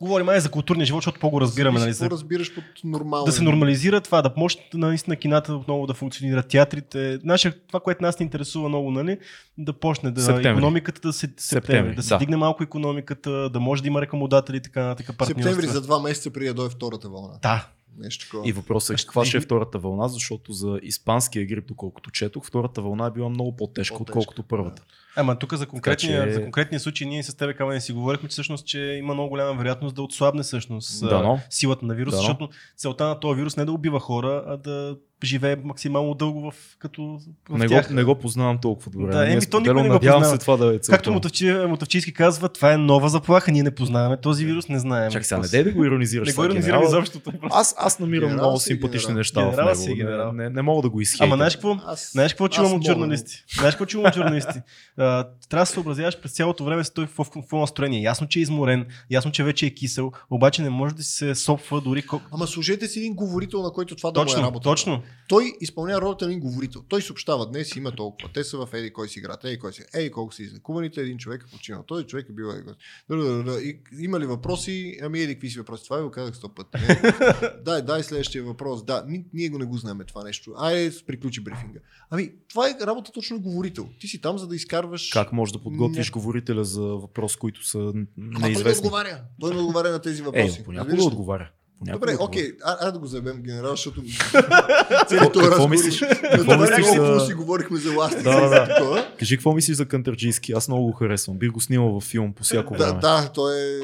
Говорим 0.02 0.26
май 0.26 0.40
за 0.40 0.50
културния 0.50 0.86
живот, 0.86 0.98
защото 0.98 1.20
по-го 1.20 1.40
разбираме. 1.40 1.80
Нали, 1.80 1.92
за, 1.92 2.04
какво 2.04 2.14
разбираш 2.16 2.54
под 2.54 2.64
нормално. 2.84 3.24
да 3.24 3.32
се 3.32 3.42
нормализира 3.42 4.00
това, 4.00 4.22
да 4.22 4.32
може 4.36 4.56
наистина 4.74 5.16
кината 5.16 5.54
отново 5.54 5.86
да 5.86 5.94
функционира, 5.94 6.42
театрите. 6.42 7.18
Наша, 7.24 7.52
това, 7.66 7.80
което 7.80 8.02
нас 8.02 8.18
ни 8.18 8.24
интересува 8.24 8.68
много, 8.68 8.90
нали, 8.90 9.18
да 9.58 9.72
почне 9.72 10.10
да 10.10 10.20
Септември. 10.20 10.48
економиката 10.48 11.00
да 11.00 11.12
се 11.12 11.20
септември, 11.20 11.42
Септември, 11.42 11.94
да 11.94 12.02
се 12.02 12.08
да. 12.08 12.18
дигне 12.18 12.36
малко 12.36 12.62
економиката, 12.62 13.50
да 13.50 13.60
може 13.60 13.82
да 13.82 13.88
има 13.88 14.00
рекламодатели 14.00 14.56
и 14.56 14.60
така 14.60 14.84
нататък. 14.84 15.26
Септември 15.26 15.66
за 15.66 15.80
два 15.80 16.00
месеца 16.00 16.30
преди 16.30 16.46
да 16.46 16.54
дойде 16.54 16.74
втората 16.74 17.08
вълна. 17.08 17.38
Да, 17.42 17.68
Нещо 17.98 18.24
такова. 18.26 18.48
И 18.48 18.52
въпросът 18.52 19.00
е 19.00 19.02
каква 19.04 19.24
ще 19.24 19.36
е 19.36 19.40
втората 19.40 19.78
вълна, 19.78 20.08
защото 20.08 20.52
за 20.52 20.78
испанския 20.82 21.46
грип, 21.46 21.66
доколкото 21.66 22.10
четох, 22.10 22.46
втората 22.46 22.82
вълна 22.82 23.06
е 23.06 23.10
била 23.10 23.28
много 23.28 23.56
по-тежка, 23.56 23.94
По-тежка, 23.94 24.18
отколкото 24.18 24.42
първата. 24.42 24.82
Ама 25.16 25.38
тук 25.38 25.54
за 25.54 25.66
конкретния, 25.66 26.18
Така 26.20 26.30
че- 26.30 26.34
за 26.34 26.42
конкретния 26.42 26.80
случай 26.80 27.06
ние 27.08 27.22
с 27.22 27.34
тебе 27.34 27.54
камъни 27.54 27.80
си 27.80 27.92
говорихме, 27.92 28.28
че 28.28 28.32
всъщност 28.32 28.66
че 28.66 28.78
има 28.80 29.14
много 29.14 29.28
голяма 29.28 29.54
вероятност 29.54 29.94
да 29.94 30.02
отслабне 30.02 30.42
всъщност 30.42 31.02
а, 31.02 31.08
Дано. 31.08 31.40
силата 31.50 31.86
на 31.86 31.94
вируса, 31.94 32.16
Дано. 32.16 32.22
защото 32.22 32.48
целта 32.76 33.04
на 33.04 33.20
този 33.20 33.36
вирус 33.36 33.56
не 33.56 33.62
е 33.62 33.66
да 33.66 33.72
убива 33.72 34.00
хора, 34.00 34.44
а 34.46 34.56
да 34.56 34.96
живее 35.24 35.56
максимално 35.56 36.14
дълго 36.14 36.40
в, 36.42 36.54
като 36.78 37.18
в 37.50 37.58
Не 37.58 37.66
го, 37.66 37.72
тях. 37.72 37.90
не 37.90 38.04
го 38.04 38.14
познавам 38.14 38.58
толкова 38.58 38.90
добре. 38.90 39.06
Да, 39.06 39.18
Да, 39.18 39.32
еми, 39.32 39.40
то 39.42 39.60
никой 39.60 39.82
не 39.82 39.88
го 39.88 39.98
познава. 39.98 40.24
се 40.24 40.38
това 40.38 40.56
да 40.56 40.66
е 40.66 40.70
целта. 40.70 40.90
Както 40.90 41.12
Мотавчи, 41.12 41.52
Мотавчийски 41.68 42.12
казва, 42.12 42.48
това 42.48 42.72
е 42.72 42.76
нова 42.76 43.08
заплаха, 43.08 43.52
ние 43.52 43.62
не 43.62 43.70
познаваме 43.70 44.16
този 44.16 44.44
вирус, 44.46 44.68
не 44.68 44.78
знаем. 44.78 45.10
Чакай 45.10 45.24
сега, 45.24 45.40
не 45.40 45.48
дей 45.48 45.64
да 45.64 45.72
го 45.72 45.84
иронизираш. 45.84 46.28
Не 46.28 46.34
го 46.34 46.44
иронизирам 46.44 46.82
изобщо. 46.82 47.20
Аз, 47.42 47.74
аз 47.78 47.98
намирам 47.98 48.28
Генерал 48.28 48.44
много 48.44 48.58
си, 48.58 48.64
симпатични 48.64 49.06
генерал. 49.06 49.18
неща 49.18 49.40
в 49.42 49.50
Генерал 49.50 49.74
си, 49.74 49.86
него. 49.86 49.96
генерал. 49.98 50.32
Не, 50.32 50.42
не, 50.42 50.50
не 50.50 50.62
мога 50.62 50.82
да 50.82 50.90
го 50.90 51.00
изхейтам. 51.00 51.26
Ама 51.26 51.36
знаеш 51.36 51.54
какво? 51.56 51.76
Аз, 51.86 52.10
Знаеш 52.12 52.32
какво 52.32 52.48
чувам 52.48 52.72
от 52.72 52.84
журналисти? 52.86 53.44
Знаеш 53.58 53.74
какво 53.74 53.86
чувам 53.86 54.06
от 54.06 54.14
журналисти? 54.14 54.58
Трябва 54.96 55.24
да 55.52 55.66
се 55.66 55.72
съобразяваш 55.72 56.20
през 56.20 56.32
цялото 56.32 56.64
време 56.64 56.84
с 56.84 56.90
той 56.90 57.06
в 57.08 57.30
какво 57.34 57.58
настроение. 57.58 58.02
Ясно, 58.02 58.28
че 58.28 58.38
е 58.38 58.42
изморен, 58.42 58.86
ясно, 59.10 59.32
че 59.32 59.44
вече 59.44 59.66
е 59.66 59.70
кисел, 59.70 60.12
обаче 60.30 60.62
не 60.62 60.70
може 60.70 60.94
да 60.94 61.02
се 61.02 61.34
сопва 61.34 61.80
дори. 61.80 62.02
Ама 62.32 62.46
служете 62.46 62.86
си 62.88 62.98
един 62.98 63.14
говорител, 63.14 63.62
на 63.62 63.70
който 63.72 63.96
това 63.96 64.10
да 64.10 64.20
е 64.20 64.42
работа. 64.42 64.64
точно. 64.64 65.02
Той 65.28 65.52
изпълнява 65.60 66.00
ролята 66.00 66.24
на 66.24 66.30
един 66.30 66.40
говорител. 66.40 66.82
Той 66.88 67.02
съобщава 67.02 67.46
днес 67.46 67.76
има 67.76 67.92
толкова. 67.92 68.30
Те 68.34 68.44
са 68.44 68.66
в 68.66 68.68
еди 68.72 68.92
кой 68.92 69.08
си 69.08 69.18
играта, 69.18 69.48
еди 69.48 69.58
кой 69.58 69.72
си. 69.72 69.82
Еди 69.94 70.10
колко 70.10 70.34
са 70.34 70.42
излекуваните, 70.42 71.00
един 71.00 71.18
човек 71.18 71.44
е 71.48 71.50
починал. 71.50 71.82
Този 71.82 72.04
човек 72.04 72.26
е 72.28 72.32
бил 72.32 72.44
еди 72.44 73.78
има 73.98 74.20
ли 74.20 74.26
въпроси? 74.26 74.98
Ами 75.02 75.20
еди 75.20 75.34
какви 75.34 75.50
си 75.50 75.58
въпроси. 75.58 75.84
Това 75.84 75.96
ви 75.96 76.02
го 76.02 76.10
казах 76.10 76.36
сто 76.36 76.48
пъти. 76.48 76.78
Дай, 77.64 77.82
дай 77.82 78.02
следващия 78.02 78.44
въпрос. 78.44 78.84
Да, 78.84 79.04
ни, 79.08 79.24
ние 79.32 79.48
го 79.48 79.58
не 79.58 79.64
го 79.64 79.76
знаем 79.76 80.00
това 80.06 80.24
нещо. 80.24 80.54
Айде, 80.56 80.96
приключи 81.06 81.40
брифинга. 81.40 81.80
Ами, 82.10 82.32
това 82.48 82.68
е 82.68 82.76
работа 82.86 83.12
точно 83.12 83.40
говорител. 83.40 83.88
Ти 84.00 84.08
си 84.08 84.20
там, 84.20 84.38
за 84.38 84.46
да 84.46 84.56
изкарваш. 84.56 85.10
Как 85.12 85.32
можеш 85.32 85.52
да 85.52 85.58
подготвиш 85.58 86.08
Не. 86.08 86.12
говорителя 86.12 86.64
за 86.64 86.82
въпрос, 86.82 87.36
които 87.36 87.66
са 87.66 87.78
Ама 87.78 87.92
той 87.94 88.04
не 88.16 88.38
неизвестни? 88.38 88.86
отговаря. 88.86 89.20
Той 89.40 89.54
не 89.54 89.60
отговаря 89.60 89.90
на 89.90 89.98
тези 89.98 90.22
въпроси. 90.22 90.60
Е, 90.60 90.64
понякога 90.64 91.04
отговаря. 91.04 91.50
Понякога 91.82 91.98
Добре, 92.00 92.12
отговаря. 92.12 92.24
окей, 92.26 92.52
а, 92.64 92.76
а 92.80 92.90
да 92.90 92.98
го 92.98 93.06
заебем 93.06 93.36
генерал, 93.38 93.70
защото 93.70 94.02
целият 95.08 95.32
този 95.32 95.46
разговор- 95.46 95.70
мислиш? 95.70 96.00
Какво 96.22 96.58
мислиш 96.58 96.86
за- 96.86 97.20
си 97.20 97.34
говорихме 97.34 97.78
за 97.78 97.92
ластици 97.92 98.24
Да, 98.24 98.40
да, 98.40 98.48
да. 98.66 99.08
Кажи 99.18 99.36
какво 99.36 99.52
мислиш 99.52 99.76
за 99.76 99.86
Кантърджийски? 99.86 100.52
Аз 100.52 100.68
много 100.68 100.84
го 100.84 100.92
харесвам. 100.92 101.38
Бих 101.38 101.50
го 101.50 101.60
снимал 101.60 101.88
във 101.88 102.04
филм 102.04 102.32
по 102.32 102.42
всяко 102.44 102.74
Да, 102.74 102.86
време. 102.86 103.00
да, 103.00 103.28
той 103.28 103.54
е 103.56 103.80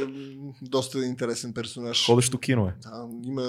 доста 0.63 0.99
интересен 0.99 1.53
персонаж. 1.53 2.07
Ходещо 2.07 2.39
кино 2.39 2.67
е. 2.67 2.75
Да, 2.83 2.91
има, 3.25 3.43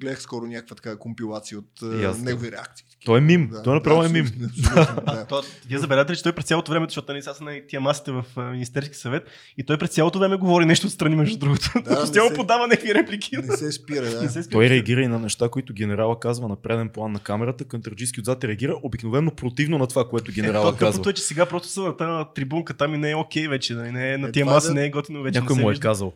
гледах 0.00 0.22
скоро 0.22 0.46
някаква 0.46 0.76
така 0.76 0.96
компилация 0.96 1.58
от 1.58 1.82
аз 2.04 2.18
негови 2.18 2.52
реакции. 2.52 2.86
Той 3.06 3.18
е 3.18 3.22
мим. 3.22 3.50
Той 3.64 3.74
направо 3.74 4.04
е 4.04 4.08
мим. 4.08 4.26
да. 4.74 5.26
Вие 5.68 5.78
забелязате 5.78 6.12
ли, 6.12 6.16
че 6.16 6.22
той 6.22 6.32
през 6.32 6.44
цялото 6.44 6.72
време, 6.72 6.86
защото 6.86 7.12
нали, 7.12 7.22
сега 7.22 7.34
са 7.34 7.44
на 7.44 7.60
тия 7.68 7.80
масите 7.80 8.12
в 8.12 8.24
Министерски 8.42 8.96
съвет 8.96 9.22
и 9.58 9.62
той 9.62 9.78
през 9.78 9.90
цялото 9.90 10.18
време 10.18 10.36
говори 10.36 10.64
нещо 10.64 10.86
отстрани, 10.86 11.16
между 11.16 11.38
другото. 11.38 11.70
Да, 11.74 11.80
Да, 11.84 12.00
Постоянно 12.00 12.34
подава 12.34 12.66
някакви 12.66 12.94
реплики. 12.94 13.36
Не 13.38 13.56
се 13.56 13.72
спира, 13.72 14.04
да. 14.04 14.22
Не 14.22 14.28
се 14.28 14.42
спира. 14.42 14.52
Той 14.52 14.68
реагира 14.68 15.02
и 15.02 15.08
на 15.08 15.18
неща, 15.18 15.48
които 15.48 15.72
генерала 15.72 16.20
казва 16.20 16.48
на 16.48 16.56
преден 16.56 16.88
план 16.88 17.12
на 17.12 17.18
камерата. 17.18 17.64
Кантърджийски 17.66 18.20
отзад 18.20 18.44
реагира 18.44 18.76
обикновено 18.82 19.30
противно 19.32 19.78
на 19.78 19.86
това, 19.86 20.04
което 20.04 20.30
Е, 20.30 20.34
генерала 20.34 20.72
то, 20.72 20.76
казва. 20.76 21.10
е, 21.10 21.12
че 21.12 21.22
сега 21.22 21.46
просто 21.46 21.68
са 21.68 21.80
на 21.80 21.96
тази 21.96 22.24
трибунка 22.34 22.74
там 22.74 22.94
и 22.94 22.98
не 22.98 23.10
е 23.10 23.16
окей 23.16 23.48
вече. 23.48 23.74
Нали? 23.74 23.90
Не 23.90 24.12
е, 24.12 24.18
на 24.18 24.28
Е, 24.28 24.32
тия 24.32 24.46
маси 24.46 24.68
да- 24.68 24.74
не 24.74 24.84
е 24.84 24.90
готино 24.90 25.22
вече. 25.22 25.40
Някой 25.40 25.56
му 25.56 25.70
е 25.70 25.74
казал. 25.74 26.12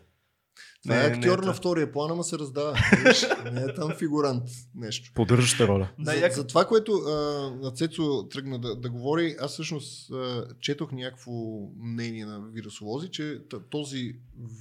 Това 0.83 0.95
е 0.95 0.99
Не, 0.99 1.09
не, 1.09 1.15
актьор 1.15 1.35
това. 1.35 1.47
на 1.47 1.53
втория 1.53 1.91
план, 1.91 2.11
ама 2.11 2.23
се 2.23 2.39
раздава. 2.39 2.77
Не 3.53 3.61
е 3.61 3.73
там 3.73 3.91
фигурант. 3.91 4.43
Нещо. 4.75 5.11
Поддържаща 5.15 5.67
роля. 5.67 5.89
Да, 5.99 6.11
за, 6.11 6.17
як- 6.17 6.33
за 6.33 6.47
това, 6.47 6.65
което 6.65 6.91
а, 6.93 7.71
Цецо 7.71 8.27
тръгна 8.29 8.59
да, 8.59 8.75
да 8.75 8.89
говори, 8.89 9.35
аз 9.39 9.51
всъщност 9.51 10.11
а, 10.11 10.45
четох 10.59 10.91
някакво 10.91 11.31
мнение 11.79 12.25
на 12.25 12.41
вирусолози, 12.41 13.09
че 13.09 13.37
този 13.69 14.13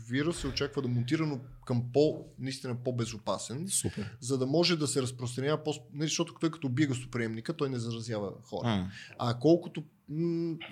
вирус 0.08 0.40
се 0.40 0.46
очаква 0.46 0.82
да 0.82 0.88
мутира, 0.88 1.26
но 1.26 1.40
към 1.66 1.82
по, 1.92 2.24
наистина 2.38 2.76
по-безопасен, 2.84 3.66
Супер. 3.68 4.16
за 4.20 4.38
да 4.38 4.46
може 4.46 4.76
да 4.76 4.86
се 4.86 5.02
разпространява 5.02 5.62
по... 5.64 5.74
Не, 5.92 6.04
защото 6.04 6.34
той 6.40 6.50
като 6.50 6.68
бие 6.68 6.86
гостоприемника, 6.86 7.52
той 7.52 7.68
не 7.70 7.78
заразява 7.78 8.32
хора. 8.42 8.90
А 9.18 9.34
колкото 9.34 9.80
м- 9.80 9.86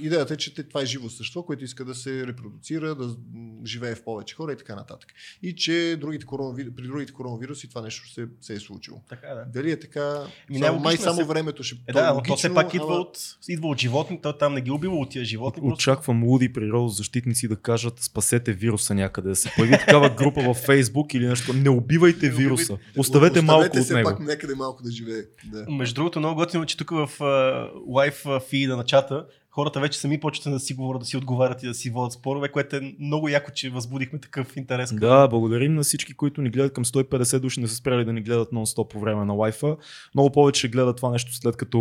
идеята 0.01 0.35
е, 0.35 0.37
че 0.37 0.55
това 0.55 0.83
е 0.83 0.87
живо 0.87 1.09
същество, 1.09 1.43
което 1.43 1.65
иска 1.65 1.85
да 1.85 1.95
се 1.95 2.27
репродуцира, 2.27 2.95
да 2.95 3.17
живее 3.65 3.95
в 3.95 4.05
повече 4.05 4.35
хора 4.35 4.53
и 4.53 4.57
така 4.57 4.75
нататък. 4.75 5.09
И 5.43 5.55
че 5.55 5.97
другите 6.01 6.27
коронавир... 6.27 6.75
при 6.77 6.83
другите 6.83 7.13
коронавируси 7.13 7.69
това 7.69 7.81
нещо 7.81 8.13
се, 8.13 8.27
се 8.41 8.53
е 8.53 8.61
случило. 8.61 9.01
Така, 9.09 9.27
да. 9.29 9.45
Дали 9.45 9.71
е 9.71 9.81
така? 9.81 10.19
Ми, 10.51 10.59
само, 10.59 10.61
най-логично 10.61 10.85
май 10.85 10.95
е 10.95 10.99
само 10.99 11.17
се- 11.17 11.25
времето 11.25 11.63
ще 11.63 11.77
Е, 11.87 11.93
то 11.93 11.99
да, 11.99 12.15
но 12.15 12.23
то 12.23 12.37
все 12.37 12.55
пак 12.55 12.75
идва 12.75 12.87
ама- 12.87 12.97
от, 12.97 13.19
идва 13.49 13.69
от 13.69 13.79
животни, 13.79 14.21
той 14.23 14.39
там 14.39 14.55
не 14.55 14.61
ги 14.61 14.71
убива 14.71 14.97
от 14.97 15.11
тия 15.11 15.25
животни. 15.25 15.63
просто- 15.63 15.75
Очаквам 15.75 16.25
луди 16.25 16.53
природозащитници 16.53 17.49
да 17.49 17.57
кажат 17.57 18.01
спасете 18.01 18.53
вируса 18.53 18.95
някъде, 18.95 19.29
да 19.29 19.37
се 19.37 19.51
появи 19.57 19.73
такава 19.73 20.11
група 20.11 20.43
във 20.43 20.57
Фейсбук 20.57 21.15
или 21.15 21.27
нещо. 21.27 21.53
Не 21.53 21.71
убивайте 21.71 22.31
вируса. 22.31 22.79
Оставете 22.97 23.43
малко 23.43 23.79
от 23.79 23.85
се 23.85 23.95
него. 23.95 24.11
пак 24.11 24.21
някъде 24.21 24.55
малко 24.55 24.83
да 24.83 24.91
живее. 24.91 25.23
Да. 25.45 25.67
Между 25.71 25.95
другото, 25.95 26.19
много 26.19 26.37
готино, 26.37 26.67
че 26.67 26.77
тук 26.77 26.91
в 26.91 27.11
uh, 27.19 27.71
лайф 27.89 28.25
фида 28.51 28.77
на 28.77 28.85
чата 28.85 29.25
хората 29.59 29.81
вече 29.81 29.99
сами 29.99 30.21
почват 30.21 30.55
да 30.55 30.61
си 30.61 30.75
говорят, 30.75 31.01
да 31.01 31.07
си 31.07 31.17
отговарят 31.17 31.63
и 31.63 31.67
да 31.67 31.75
си 31.75 31.91
водят 31.91 32.13
спорове, 32.13 32.49
което 32.49 32.77
е 32.77 32.95
много 33.01 33.29
яко, 33.29 33.51
че 33.51 33.71
възбудихме 33.71 34.19
такъв 34.19 34.57
интерес. 34.57 34.91
към- 34.91 34.99
Да, 34.99 35.29
благодарим 35.29 35.75
на 35.75 35.83
всички, 35.83 36.15
които 36.15 36.43
ни 36.43 36.51
гледат 36.51 36.73
към 36.73 36.85
150 36.85 37.39
души, 37.39 37.61
не 37.61 37.69
са 37.69 37.75
спряли 37.75 38.05
да 38.05 38.13
ни 38.13 38.21
гледат 38.21 38.53
нон-стоп 38.53 38.89
по 38.89 39.01
време 39.01 39.25
на 39.25 39.33
лайфа. 39.33 39.77
Много 40.15 40.31
повече 40.31 40.69
гледат 40.69 40.97
това 40.97 41.11
нещо 41.11 41.35
след 41.35 41.57
като 41.57 41.79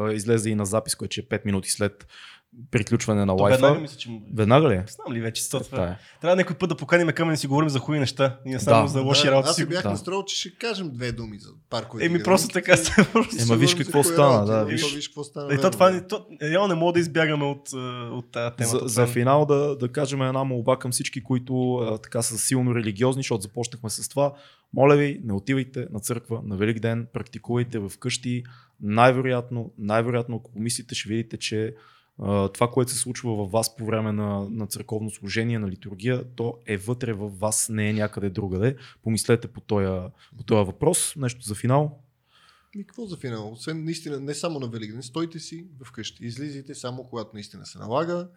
а, 0.00 0.12
излезе 0.12 0.50
и 0.50 0.54
на 0.54 0.66
запис, 0.66 0.94
което 0.94 1.20
е 1.20 1.24
5 1.24 1.46
минути 1.46 1.70
след 1.70 2.06
приключване 2.70 3.24
на 3.24 3.32
лайфа. 3.32 3.56
веднага 3.56 3.80
мисля, 3.80 3.96
че... 3.96 4.20
Веднага 4.34 4.68
ли? 4.68 4.74
е? 4.74 4.84
Знам 4.88 5.16
ли 5.16 5.20
вече, 5.20 5.50
това. 5.50 5.60
Та 5.60 5.84
е. 5.84 5.96
Трябва 6.20 6.36
някой 6.36 6.56
път 6.56 6.68
да 6.68 6.76
поканим 6.76 7.08
камен 7.08 7.34
и 7.34 7.36
си 7.36 7.46
говорим 7.46 7.68
за 7.68 7.78
хубави 7.78 7.98
неща. 8.00 8.38
Ние 8.46 8.60
само 8.60 8.82
Да. 8.82 8.88
за 8.88 9.00
лоши 9.00 9.26
да, 9.26 9.32
работи 9.32 9.48
аз 9.48 9.56
си. 9.56 9.66
бях 9.66 9.82
да. 9.82 9.90
настроил, 9.90 10.24
че 10.24 10.36
ще 10.36 10.58
кажем 10.58 10.90
две 10.90 11.12
думи 11.12 11.38
за 11.38 11.48
парковете. 11.70 12.06
Еми 12.06 12.22
просто 12.22 12.48
така 12.48 12.76
се. 12.76 12.92
Ема 13.42 13.56
виж 13.56 13.74
какво 13.74 14.02
стана, 14.02 14.46
да, 14.46 14.64
виж. 14.64 14.94
виж 14.94 15.08
какво 15.08 15.24
стана. 15.24 15.54
И 15.54 15.60
то 15.60 15.70
това 15.70 15.90
да. 15.90 15.96
ни- 15.96 16.08
то, 16.08 16.26
реално 16.42 16.74
не 16.74 16.80
мога 16.80 16.92
да 16.92 17.00
избягаме 17.00 17.44
от, 17.44 17.72
от 18.12 18.30
тази 18.30 18.56
тема. 18.56 18.68
За, 18.68 18.80
за 18.84 19.06
финал 19.06 19.46
да, 19.46 19.76
да 19.76 19.88
кажем 19.88 20.22
една 20.22 20.44
молба 20.44 20.78
към 20.78 20.92
всички, 20.92 21.22
които 21.22 21.74
а, 21.74 21.98
така 21.98 22.22
са 22.22 22.38
силно 22.38 22.74
религиозни, 22.74 23.20
защото 23.22 23.42
започнахме 23.42 23.90
с 23.90 24.08
това. 24.08 24.32
Моля 24.74 24.96
ви, 24.96 25.20
не 25.24 25.32
отивайте 25.32 25.86
на 25.92 26.00
църква 26.00 26.40
на 26.44 26.56
Велик 26.56 26.80
ден, 26.80 27.06
практикувайте 27.12 27.78
в 27.78 27.92
къщи. 28.00 28.42
Най-вероятно, 28.80 29.72
най-вероятно, 29.78 30.36
ако 30.36 30.52
помислите, 30.52 30.94
ще 30.94 31.08
видите, 31.08 31.36
че 31.36 31.74
това, 32.54 32.70
което 32.72 32.92
се 32.92 32.98
случва 32.98 33.36
във 33.36 33.50
вас 33.50 33.76
по 33.76 33.86
време 33.86 34.12
на, 34.12 34.48
на 34.50 34.66
църковно 34.66 35.10
служение, 35.10 35.58
на 35.58 35.68
литургия, 35.68 36.24
то 36.36 36.58
е 36.66 36.76
вътре 36.76 37.12
във 37.12 37.38
вас, 37.38 37.68
не 37.68 37.88
е 37.88 37.92
някъде 37.92 38.30
другаде. 38.30 38.76
Помислете 39.02 39.48
по 39.48 39.60
този, 39.60 40.08
по 40.36 40.42
този 40.44 40.66
въпрос. 40.66 41.16
Нещо 41.16 41.40
за 41.42 41.54
финал. 41.54 41.98
И 42.74 42.84
какво 42.84 43.06
за 43.06 43.16
финал? 43.16 43.52
Освен 43.52 43.84
наистина, 43.84 44.20
не 44.20 44.34
само 44.34 44.60
на 44.60 44.68
Великден, 44.68 45.02
стойте 45.02 45.38
си 45.38 45.66
вкъщи. 45.84 46.26
Излизайте 46.26 46.74
само 46.74 47.04
когато 47.04 47.30
наистина 47.34 47.66
се 47.66 47.78
налага. 47.78 48.28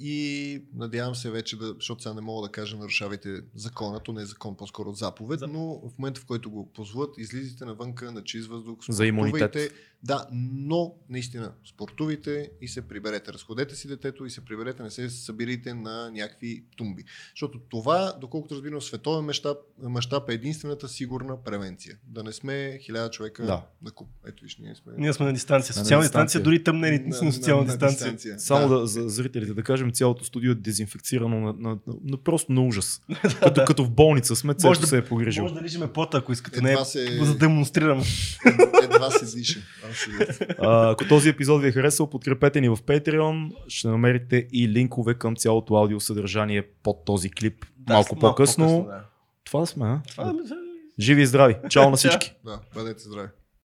И 0.00 0.62
надявам 0.74 1.14
се 1.14 1.30
вече 1.30 1.56
да, 1.56 1.74
защото 1.74 2.02
сега 2.02 2.14
не 2.14 2.20
мога 2.20 2.48
да 2.48 2.52
кажа 2.52 2.76
нарушавайте 2.76 3.40
закона, 3.54 4.00
то 4.00 4.12
не 4.12 4.22
е 4.22 4.26
закон, 4.26 4.56
по-скоро 4.56 4.92
заповед, 4.92 5.40
За- 5.40 5.46
но 5.46 5.88
в 5.88 5.98
момента 5.98 6.20
в 6.20 6.26
който 6.26 6.50
го 6.50 6.72
позволят, 6.72 7.18
излизайте 7.18 7.64
навънка 7.64 8.12
на 8.12 8.24
чист 8.24 8.48
въздух, 8.48 8.78
За 8.88 9.06
имунитет. 9.06 9.72
Да, 10.06 10.26
но 10.32 10.94
наистина 11.08 11.52
спортувайте 11.66 12.50
и 12.60 12.68
се 12.68 12.82
приберете. 12.82 13.32
Разходете 13.32 13.74
си 13.76 13.88
детето 13.88 14.24
и 14.26 14.30
се 14.30 14.40
приберете, 14.40 14.82
не 14.82 14.90
се 14.90 15.10
събирайте 15.10 15.74
на 15.74 16.10
някакви 16.10 16.64
тумби. 16.76 17.04
Защото 17.30 17.58
това, 17.60 18.12
доколкото 18.12 18.54
разбирам, 18.54 18.82
световен 18.82 19.24
мащаб, 19.24 19.56
мащаб 19.80 20.30
е 20.30 20.34
единствената 20.34 20.88
сигурна 20.88 21.36
превенция. 21.36 21.96
Да 22.04 22.22
не 22.22 22.32
сме 22.32 22.78
хиляда 22.78 23.10
човека 23.10 23.42
Да. 23.44 23.62
на 23.82 23.90
куп. 23.90 24.08
Ето 24.26 24.44
виж, 24.44 24.56
ние 24.56 24.74
сме 24.74 24.92
Ние 24.98 25.12
сме 25.12 25.26
на 25.26 25.32
дистанция. 25.32 25.72
На 25.72 25.74
Социална 25.74 26.04
дистанция. 26.04 26.24
дистанция, 26.26 26.42
дори 26.42 26.64
тъмнени 26.64 26.98
на- 26.98 27.22
на 27.22 27.32
социална 27.32 27.62
на- 27.62 27.66
на 27.66 27.72
дистанция. 27.72 28.12
дистанция. 28.12 28.40
Само 28.40 28.68
Да. 28.68 28.78
да. 28.80 28.86
за 28.86 29.08
зрителите 29.08 29.54
да 29.54 29.62
кажем, 29.62 29.92
цялото 29.92 30.24
студио 30.24 30.52
е 30.52 30.56
дезинфекцирано 30.56 31.40
на, 31.40 31.52
на, 31.52 31.68
на, 31.68 31.94
на 32.04 32.16
просто 32.18 32.52
на 32.52 32.60
ужас. 32.62 33.00
като, 33.40 33.64
като 33.64 33.84
в 33.84 33.90
болница 33.90 34.36
сме, 34.36 34.54
Може 34.54 34.74
цето 34.74 34.80
да- 34.80 34.86
се 34.86 34.98
е 34.98 35.04
погрижил. 35.04 35.42
Може 35.42 35.54
да 35.54 35.62
лижеме 35.62 35.86
пота, 35.88 36.18
ако 36.18 36.32
искате. 36.32 36.58
Едва 36.58 36.70
Не, 36.70 36.84
се- 36.84 37.18
за 37.18 37.32
да 37.32 37.38
демонстрираме. 37.38 38.02
Едва 38.84 39.10
се 39.10 39.36
диша. 39.36 39.60
А, 40.58 40.90
ако 40.90 41.08
този 41.08 41.28
епизод 41.28 41.62
ви 41.62 41.68
е 41.68 41.72
харесал, 41.72 42.10
подкрепете 42.10 42.60
ни 42.60 42.68
в 42.68 42.76
Patreon. 42.76 43.52
Ще 43.68 43.88
намерите 43.88 44.48
и 44.52 44.68
линкове 44.68 45.14
към 45.14 45.36
цялото 45.36 45.74
аудио 45.74 46.00
съдържание 46.00 46.62
под 46.82 47.04
този 47.04 47.30
клип 47.30 47.64
Да, 47.78 47.92
малко 47.92 48.16
по-късно. 48.16 48.84
да. 48.88 49.04
Това 49.44 49.66
сме, 49.66 49.86
а? 49.86 50.00
Това 50.10 50.34
Живи 51.00 51.22
и 51.22 51.26
здрави. 51.26 51.56
Чао 51.70 51.90
на 51.90 51.96
всички. 51.96 52.34
Да, 52.44 52.60
бъдете 52.74 53.02
здрави. 53.02 53.28